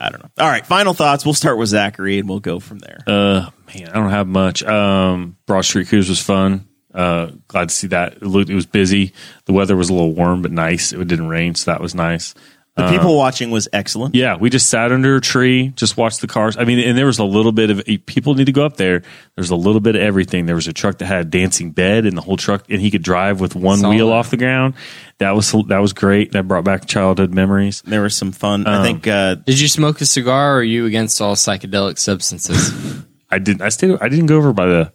I 0.00 0.10
don't 0.10 0.22
know. 0.22 0.30
All 0.38 0.48
right, 0.48 0.64
final 0.64 0.94
thoughts. 0.94 1.24
We'll 1.24 1.34
start 1.34 1.58
with 1.58 1.70
Zachary 1.70 2.18
and 2.20 2.28
we'll 2.28 2.38
go 2.40 2.60
from 2.60 2.78
there. 2.78 2.98
Uh, 3.06 3.50
man, 3.74 3.88
I 3.88 3.94
don't 3.94 4.10
have 4.10 4.28
much. 4.28 4.62
Um, 4.62 5.36
Broad 5.46 5.62
Street 5.62 5.88
Cruise 5.88 6.08
was 6.08 6.20
fun. 6.22 6.68
Uh, 6.94 7.32
glad 7.48 7.68
to 7.70 7.74
see 7.74 7.88
that. 7.88 8.14
It 8.14 8.22
looked, 8.22 8.48
it 8.48 8.54
was 8.54 8.66
busy. 8.66 9.12
The 9.46 9.52
weather 9.52 9.76
was 9.76 9.90
a 9.90 9.92
little 9.92 10.12
warm 10.12 10.42
but 10.42 10.52
nice. 10.52 10.92
It 10.92 11.06
didn't 11.08 11.28
rain, 11.28 11.54
so 11.56 11.70
that 11.72 11.80
was 11.80 11.94
nice. 11.96 12.34
The 12.78 12.90
people 12.90 13.16
watching 13.16 13.50
was 13.50 13.68
excellent. 13.72 14.14
Yeah, 14.14 14.36
we 14.36 14.50
just 14.50 14.70
sat 14.70 14.92
under 14.92 15.16
a 15.16 15.20
tree, 15.20 15.70
just 15.74 15.96
watched 15.96 16.20
the 16.20 16.28
cars. 16.28 16.56
I 16.56 16.64
mean, 16.64 16.78
and 16.78 16.96
there 16.96 17.06
was 17.06 17.18
a 17.18 17.24
little 17.24 17.50
bit 17.50 17.70
of 17.70 17.84
people 18.06 18.34
need 18.34 18.46
to 18.46 18.52
go 18.52 18.64
up 18.64 18.76
there. 18.76 19.02
There's 19.34 19.50
a 19.50 19.56
little 19.56 19.80
bit 19.80 19.96
of 19.96 20.02
everything. 20.02 20.46
There 20.46 20.54
was 20.54 20.68
a 20.68 20.72
truck 20.72 20.98
that 20.98 21.06
had 21.06 21.20
a 21.22 21.24
dancing 21.24 21.72
bed, 21.72 22.06
and 22.06 22.16
the 22.16 22.20
whole 22.20 22.36
truck, 22.36 22.64
and 22.70 22.80
he 22.80 22.90
could 22.90 23.02
drive 23.02 23.40
with 23.40 23.56
one 23.56 23.78
Saw 23.80 23.90
wheel 23.90 24.10
off 24.10 24.30
the 24.30 24.36
ground. 24.36 24.74
That 25.18 25.32
was 25.34 25.50
that 25.50 25.78
was 25.78 25.92
great. 25.92 26.32
That 26.32 26.46
brought 26.46 26.62
back 26.62 26.86
childhood 26.86 27.34
memories. 27.34 27.82
There 27.82 28.02
was 28.02 28.16
some 28.16 28.30
fun. 28.30 28.66
Um, 28.66 28.80
I 28.80 28.82
think 28.84 29.06
uh, 29.08 29.34
Did 29.34 29.58
you 29.58 29.66
smoke 29.66 30.00
a 30.00 30.06
cigar 30.06 30.54
or 30.54 30.58
are 30.58 30.62
you 30.62 30.86
against 30.86 31.20
all 31.20 31.34
psychedelic 31.34 31.98
substances? 31.98 33.04
I 33.30 33.38
didn't. 33.40 33.62
I 33.62 33.70
stayed. 33.70 33.98
I 34.00 34.08
didn't 34.08 34.26
go 34.26 34.36
over 34.36 34.52
by 34.52 34.66
the. 34.66 34.92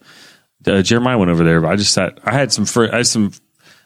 Uh, 0.66 0.80
Jeremiah 0.80 1.18
went 1.18 1.30
over 1.30 1.44
there, 1.44 1.60
but 1.60 1.70
I 1.70 1.76
just 1.76 1.92
sat. 1.92 2.18
I 2.24 2.32
had 2.32 2.50
some. 2.50 2.64
Fr- 2.64 2.92
I 2.92 2.96
had 2.98 3.06
some. 3.06 3.32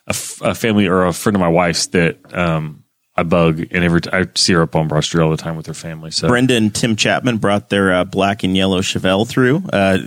A, 0.06 0.10
f- 0.10 0.40
a 0.40 0.54
family 0.54 0.86
or 0.86 1.04
a 1.04 1.12
friend 1.12 1.36
of 1.36 1.40
my 1.40 1.48
wife's 1.48 1.88
that 1.88 2.18
um 2.32 2.84
I 3.18 3.24
bug, 3.24 3.58
and 3.58 3.84
every 3.84 4.00
t- 4.00 4.10
I 4.12 4.26
see 4.36 4.52
her 4.52 4.62
up 4.62 4.76
on 4.76 4.86
Broad 4.86 5.02
Street 5.02 5.22
all 5.22 5.30
the 5.30 5.36
time 5.36 5.56
with 5.56 5.66
her 5.66 5.74
family. 5.74 6.12
So 6.12 6.28
Brenda 6.28 6.54
and 6.54 6.72
Tim 6.72 6.94
Chapman 6.94 7.38
brought 7.38 7.68
their 7.68 7.92
uh, 7.92 8.04
black 8.04 8.44
and 8.44 8.56
yellow 8.56 8.80
Chevelle 8.80 9.26
through. 9.26 9.62
Uh, 9.72 9.98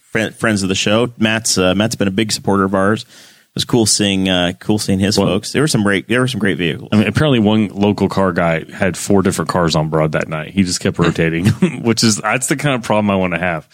fri 0.00 0.30
friends 0.30 0.62
of 0.62 0.68
the 0.68 0.74
show. 0.74 1.12
Matt's 1.18 1.58
uh, 1.58 1.74
Matt's 1.74 1.96
been 1.96 2.08
a 2.08 2.12
big 2.12 2.30
supporter 2.30 2.64
of 2.64 2.74
ours. 2.74 3.02
It 3.02 3.54
was 3.54 3.64
cool 3.64 3.86
seeing 3.86 4.28
uh, 4.28 4.52
cool 4.60 4.78
seeing 4.78 5.00
his 5.00 5.16
folks. 5.16 5.50
There 5.50 5.62
were 5.62 5.68
some 5.68 5.82
great 5.82 6.06
there 6.06 6.20
were 6.20 6.28
some 6.28 6.38
great 6.38 6.58
vehicles. 6.58 6.90
I 6.92 6.98
mean, 6.98 7.08
apparently 7.08 7.40
one 7.40 7.68
local 7.68 8.08
car 8.08 8.32
guy 8.32 8.70
had 8.70 8.96
four 8.96 9.22
different 9.22 9.50
cars 9.50 9.74
on 9.74 9.88
Broad 9.88 10.12
that 10.12 10.28
night. 10.28 10.52
He 10.52 10.62
just 10.62 10.78
kept 10.78 11.00
rotating, 11.00 11.46
which 11.82 12.04
is 12.04 12.18
that's 12.18 12.46
the 12.46 12.56
kind 12.56 12.76
of 12.76 12.82
problem 12.82 13.10
I 13.10 13.16
want 13.16 13.34
to 13.34 13.40
have. 13.40 13.68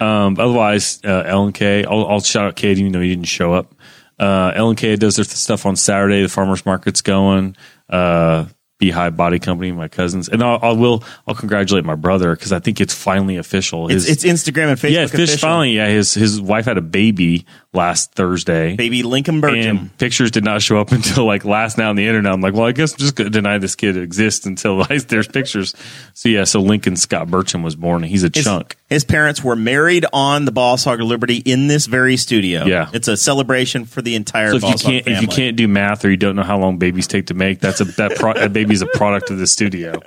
Um, 0.00 0.38
otherwise, 0.40 1.00
uh, 1.04 1.22
L 1.26 1.44
and 1.44 1.54
K, 1.54 1.84
I'll, 1.84 2.06
I'll 2.06 2.20
shout 2.20 2.46
out 2.46 2.56
Cade 2.56 2.78
even 2.78 2.90
though 2.90 3.00
he 3.00 3.08
didn't 3.08 3.26
show 3.26 3.52
up. 3.52 3.72
Uh, 4.20 4.52
L 4.54 4.68
and 4.68 4.78
K 4.78 4.94
does 4.96 5.16
their 5.16 5.24
stuff 5.24 5.64
on 5.66 5.74
Saturday. 5.76 6.22
The 6.22 6.28
farmers 6.28 6.64
market's 6.66 7.00
going. 7.02 7.56
Uh, 7.88 8.44
Beehive 8.78 9.14
Body 9.14 9.38
Company, 9.38 9.72
my 9.72 9.88
cousins, 9.88 10.30
and 10.30 10.42
I'll, 10.42 10.58
I 10.62 10.72
will 10.72 11.04
I'll 11.26 11.34
congratulate 11.34 11.84
my 11.84 11.96
brother 11.96 12.34
because 12.34 12.50
I 12.50 12.60
think 12.60 12.80
it's 12.80 12.94
finally 12.94 13.36
official. 13.36 13.90
It's, 13.90 14.06
His- 14.06 14.24
it's 14.24 14.48
Instagram 14.48 14.68
and 14.70 14.78
Facebook. 14.78 14.90
yeah, 14.92 15.06
Fish 15.06 15.28
official. 15.28 15.48
finally. 15.50 15.72
Yeah, 15.76 15.88
his 15.88 16.14
his 16.14 16.40
wife 16.40 16.64
had 16.64 16.78
a 16.78 16.80
baby 16.80 17.44
last 17.74 18.14
Thursday. 18.14 18.76
baby 18.76 19.02
Lincoln 19.02 19.42
Burcham. 19.42 19.90
Pictures 19.98 20.30
did 20.30 20.44
not 20.44 20.62
show 20.62 20.78
up 20.78 20.92
until 20.92 21.26
like 21.26 21.44
last 21.44 21.76
night 21.76 21.88
on 21.88 21.96
the 21.96 22.06
internet. 22.06 22.32
I'm 22.32 22.40
like, 22.40 22.54
well, 22.54 22.64
I 22.64 22.72
guess 22.72 22.92
I'm 22.92 22.98
just 23.00 23.16
going 23.16 23.26
to 23.30 23.38
deny 23.38 23.58
this 23.58 23.74
kid 23.76 23.98
exists 23.98 24.46
until 24.46 24.76
like, 24.88 25.08
there's 25.08 25.28
pictures. 25.28 25.74
So 26.14 26.30
yeah, 26.30 26.44
so 26.44 26.60
Lincoln 26.62 26.96
Scott 26.96 27.28
Burcham 27.28 27.62
was 27.62 27.76
born. 27.76 28.02
He's 28.02 28.24
a 28.24 28.30
His, 28.32 28.44
chunk. 28.44 28.76
His 28.90 29.04
parents 29.04 29.42
were 29.42 29.56
married 29.56 30.04
on 30.12 30.44
the 30.44 30.52
Boss 30.52 30.84
Hog 30.84 31.00
of 31.00 31.06
Liberty 31.06 31.36
in 31.36 31.68
this 31.68 31.86
very 31.86 32.16
studio. 32.16 32.64
Yeah. 32.64 32.90
it's 32.92 33.06
a 33.06 33.16
celebration 33.16 33.86
for 33.86 34.02
the 34.02 34.16
entire. 34.16 34.50
So 34.50 34.56
if 34.56 34.62
you 34.64 34.70
Boss 34.70 34.82
Hog 34.82 34.92
can't 34.92 35.06
if 35.06 35.22
you 35.22 35.28
can't 35.28 35.56
do 35.56 35.68
math 35.68 36.04
or 36.04 36.10
you 36.10 36.16
don't 36.16 36.34
know 36.34 36.42
how 36.42 36.58
long 36.58 36.76
babies 36.78 37.06
take 37.06 37.26
to 37.26 37.34
make, 37.34 37.60
that's 37.60 37.80
a 37.80 37.84
that, 37.84 38.16
pro, 38.16 38.34
that 38.34 38.52
baby's 38.52 38.82
a 38.82 38.86
product 38.86 39.30
of 39.30 39.38
the 39.38 39.46
studio. 39.46 40.00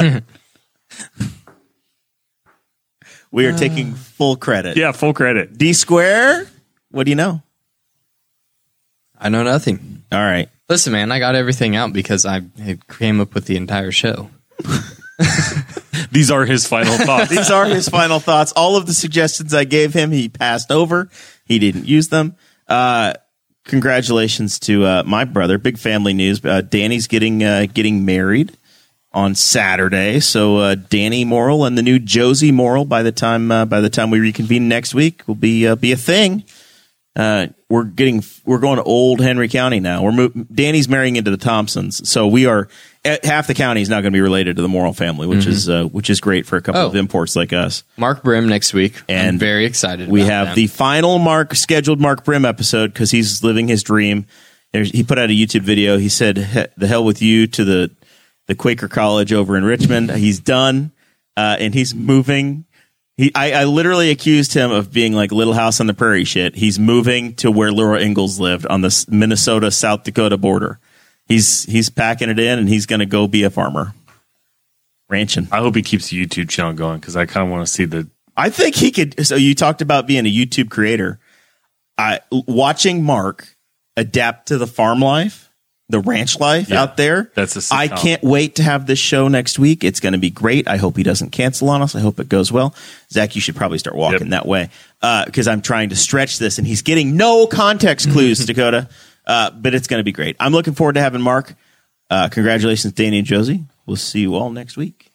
we 3.30 3.46
are 3.46 3.56
taking 3.56 3.94
full 3.94 4.36
credit. 4.36 4.76
Yeah, 4.76 4.90
full 4.92 5.14
credit. 5.14 5.56
D 5.56 5.72
square. 5.72 6.46
What 6.90 7.04
do 7.04 7.10
you 7.10 7.16
know? 7.16 7.42
I 9.18 9.28
know 9.28 9.44
nothing. 9.44 10.02
All 10.10 10.18
right. 10.18 10.48
Listen, 10.68 10.92
man, 10.92 11.12
I 11.12 11.20
got 11.20 11.34
everything 11.36 11.76
out 11.76 11.92
because 11.92 12.26
I 12.26 12.42
came 12.98 13.20
up 13.20 13.34
with 13.34 13.46
the 13.46 13.56
entire 13.56 13.92
show. 13.92 14.30
These 16.14 16.30
are 16.30 16.46
his 16.46 16.66
final 16.66 16.96
thoughts. 17.06 17.28
These 17.28 17.50
are 17.50 17.66
his 17.66 17.88
final 17.88 18.20
thoughts. 18.20 18.52
All 18.52 18.76
of 18.76 18.86
the 18.86 18.94
suggestions 18.94 19.52
I 19.52 19.64
gave 19.64 19.92
him, 19.92 20.10
he 20.12 20.30
passed 20.30 20.70
over. 20.72 21.10
He 21.44 21.58
didn't 21.58 21.84
use 21.86 22.08
them. 22.08 22.36
Uh, 22.68 23.12
congratulations 23.66 24.58
to 24.60 24.84
uh, 24.84 25.02
my 25.04 25.24
brother. 25.24 25.58
Big 25.58 25.78
family 25.78 26.14
news. 26.14 26.42
Uh, 26.44 26.60
Danny's 26.62 27.06
getting 27.06 27.42
uh, 27.44 27.66
getting 27.72 28.04
married. 28.04 28.56
on 29.12 29.34
Saturday. 29.34 30.18
So 30.20 30.56
uh, 30.58 30.74
Danny 30.74 31.24
Morrell 31.24 31.64
and 31.64 31.78
the 31.78 31.82
new 31.82 31.98
Josie 32.00 32.50
Morrell 32.52 32.84
by 32.84 33.02
the 33.02 33.12
time 33.12 33.50
uh, 33.52 33.64
by 33.64 33.80
the 33.80 33.90
time 33.90 34.10
we 34.10 34.18
reconvene 34.20 34.68
next 34.68 34.94
week 34.94 35.22
will 35.26 35.34
be 35.36 35.66
uh, 35.66 35.76
be 35.76 35.92
a 35.92 35.96
thing. 35.96 36.44
Uh, 37.16 37.46
we're 37.70 37.84
getting 37.84 38.24
we're 38.44 38.58
going 38.58 38.76
to 38.78 38.82
old 38.82 39.20
Henry 39.20 39.48
County 39.48 39.78
now. 39.80 40.02
We're 40.02 40.12
mo- 40.12 40.32
Danny's 40.52 40.88
marrying 40.88 41.14
into 41.16 41.30
the 41.30 41.36
Thompsons, 41.36 42.08
so 42.08 42.26
we 42.26 42.46
are 42.46 42.68
half 43.22 43.46
the 43.46 43.54
county 43.54 43.82
is 43.82 43.88
not 43.88 43.96
going 44.02 44.12
to 44.12 44.16
be 44.16 44.20
related 44.20 44.56
to 44.56 44.62
the 44.62 44.68
Morrell 44.68 44.92
family, 44.92 45.26
which 45.26 45.46
is 45.46 45.68
uh, 45.68 45.84
which 45.84 46.08
is 46.10 46.20
great 46.20 46.46
for 46.46 46.56
a 46.56 46.62
couple 46.62 46.80
Oh. 46.82 46.86
of 46.86 46.96
imports 46.96 47.36
like 47.36 47.52
us. 47.52 47.84
Mark 47.96 48.22
Brim 48.22 48.48
next 48.48 48.72
week. 48.74 49.00
And 49.08 49.28
I'm 49.34 49.38
very 49.38 49.64
excited. 49.66 50.08
We 50.08 50.22
have 50.22 50.48
that. 50.48 50.56
the 50.56 50.66
final 50.68 51.18
Mark 51.18 51.54
scheduled 51.54 52.00
Mark 52.00 52.24
Brim 52.24 52.44
episode 52.44 52.92
because 52.92 53.10
he's 53.10 53.42
living 53.44 53.68
his 53.68 53.82
dream. 53.82 54.26
There's, 54.72 54.90
he 54.90 55.04
put 55.04 55.18
out 55.18 55.30
a 55.30 55.32
YouTube 55.32 55.60
video. 55.62 55.98
He 55.98 56.08
said, 56.08 56.70
"The 56.76 56.86
hell 56.86 57.04
with 57.04 57.20
you 57.22 57.46
to 57.48 57.64
the 57.64 57.90
the 58.46 58.54
Quaker 58.54 58.88
College 58.88 59.32
over 59.32 59.56
in 59.56 59.64
Richmond." 59.64 60.10
He's 60.10 60.40
done, 60.40 60.90
uh, 61.36 61.56
and 61.60 61.72
he's 61.74 61.94
moving. 61.94 62.64
He, 63.16 63.30
I, 63.36 63.52
I 63.52 63.64
literally 63.64 64.10
accused 64.10 64.54
him 64.54 64.72
of 64.72 64.92
being 64.92 65.12
like 65.12 65.30
Little 65.30 65.52
House 65.54 65.78
on 65.78 65.86
the 65.86 65.94
Prairie 65.94 66.24
shit. 66.24 66.56
He's 66.56 66.80
moving 66.80 67.34
to 67.36 67.50
where 67.52 67.70
Laura 67.70 68.00
Ingalls 68.00 68.40
lived 68.40 68.66
on 68.66 68.80
the 68.80 69.06
Minnesota 69.08 69.70
South 69.70 70.02
Dakota 70.02 70.36
border. 70.36 70.80
He's 71.26 71.64
he's 71.64 71.88
packing 71.88 72.28
it 72.28 72.38
in, 72.38 72.58
and 72.58 72.68
he's 72.68 72.86
going 72.86 73.00
to 73.00 73.06
go 73.06 73.26
be 73.26 73.44
a 73.44 73.50
farmer, 73.50 73.94
ranching. 75.08 75.48
I 75.50 75.58
hope 75.58 75.74
he 75.74 75.82
keeps 75.82 76.08
the 76.10 76.24
YouTube 76.26 76.48
channel 76.48 76.72
going 76.72 77.00
because 77.00 77.16
I 77.16 77.26
kind 77.26 77.46
of 77.46 77.50
want 77.52 77.66
to 77.66 77.72
see 77.72 77.84
the. 77.84 78.08
I 78.36 78.50
think 78.50 78.74
he 78.74 78.90
could. 78.90 79.26
So 79.26 79.36
you 79.36 79.54
talked 79.54 79.80
about 79.82 80.06
being 80.06 80.26
a 80.26 80.32
YouTube 80.32 80.70
creator. 80.70 81.18
I 81.96 82.20
watching 82.30 83.04
Mark 83.04 83.56
adapt 83.96 84.48
to 84.48 84.58
the 84.58 84.66
farm 84.66 85.00
life, 85.00 85.48
the 85.88 86.00
ranch 86.00 86.40
life 86.40 86.68
Yeah, 86.68 86.82
out 86.82 86.96
there. 86.96 87.30
that's 87.36 87.70
a. 87.70 87.74
I 87.74 87.86
can't 87.88 88.22
wait 88.22 88.56
to 88.56 88.62
have 88.64 88.86
this 88.86 88.98
show 88.98 89.28
next 89.28 89.58
week. 89.58 89.84
It's 89.84 90.00
going 90.00 90.14
to 90.14 90.18
be 90.18 90.30
great. 90.30 90.66
I 90.66 90.76
hope 90.76 90.96
he 90.96 91.04
doesn't 91.04 91.30
cancel 91.30 91.70
on 91.70 91.80
us. 91.82 91.94
I 91.94 92.00
hope 92.00 92.18
it 92.18 92.28
goes 92.28 92.50
well. 92.50 92.74
Zach, 93.10 93.36
you 93.36 93.40
should 93.40 93.54
probably 93.54 93.78
start 93.78 93.94
walking 93.96 94.22
Yep. 94.22 94.30
that 94.30 94.46
way 94.46 94.70
uh, 95.00 95.24
because 95.26 95.46
I'm 95.46 95.62
trying 95.62 95.90
to 95.90 95.96
stretch 95.96 96.38
this, 96.38 96.58
and 96.58 96.66
he's 96.66 96.82
getting 96.82 97.16
no 97.16 97.46
context 97.46 98.10
clues, 98.10 98.38
Dakota. 98.46 98.88
Uh, 99.26 99.50
but 99.50 99.74
it's 99.74 99.86
going 99.86 100.00
to 100.00 100.04
be 100.04 100.12
great. 100.12 100.36
I'm 100.38 100.52
looking 100.52 100.74
forward 100.74 100.94
to 100.94 101.00
having 101.00 101.22
Mark. 101.22 101.54
Uh, 102.10 102.28
congratulations, 102.28 102.92
Danny 102.92 103.18
and 103.18 103.26
Josie. 103.26 103.64
We'll 103.86 103.96
see 103.96 104.20
you 104.20 104.34
all 104.34 104.50
next 104.50 104.76
week. 104.76 105.13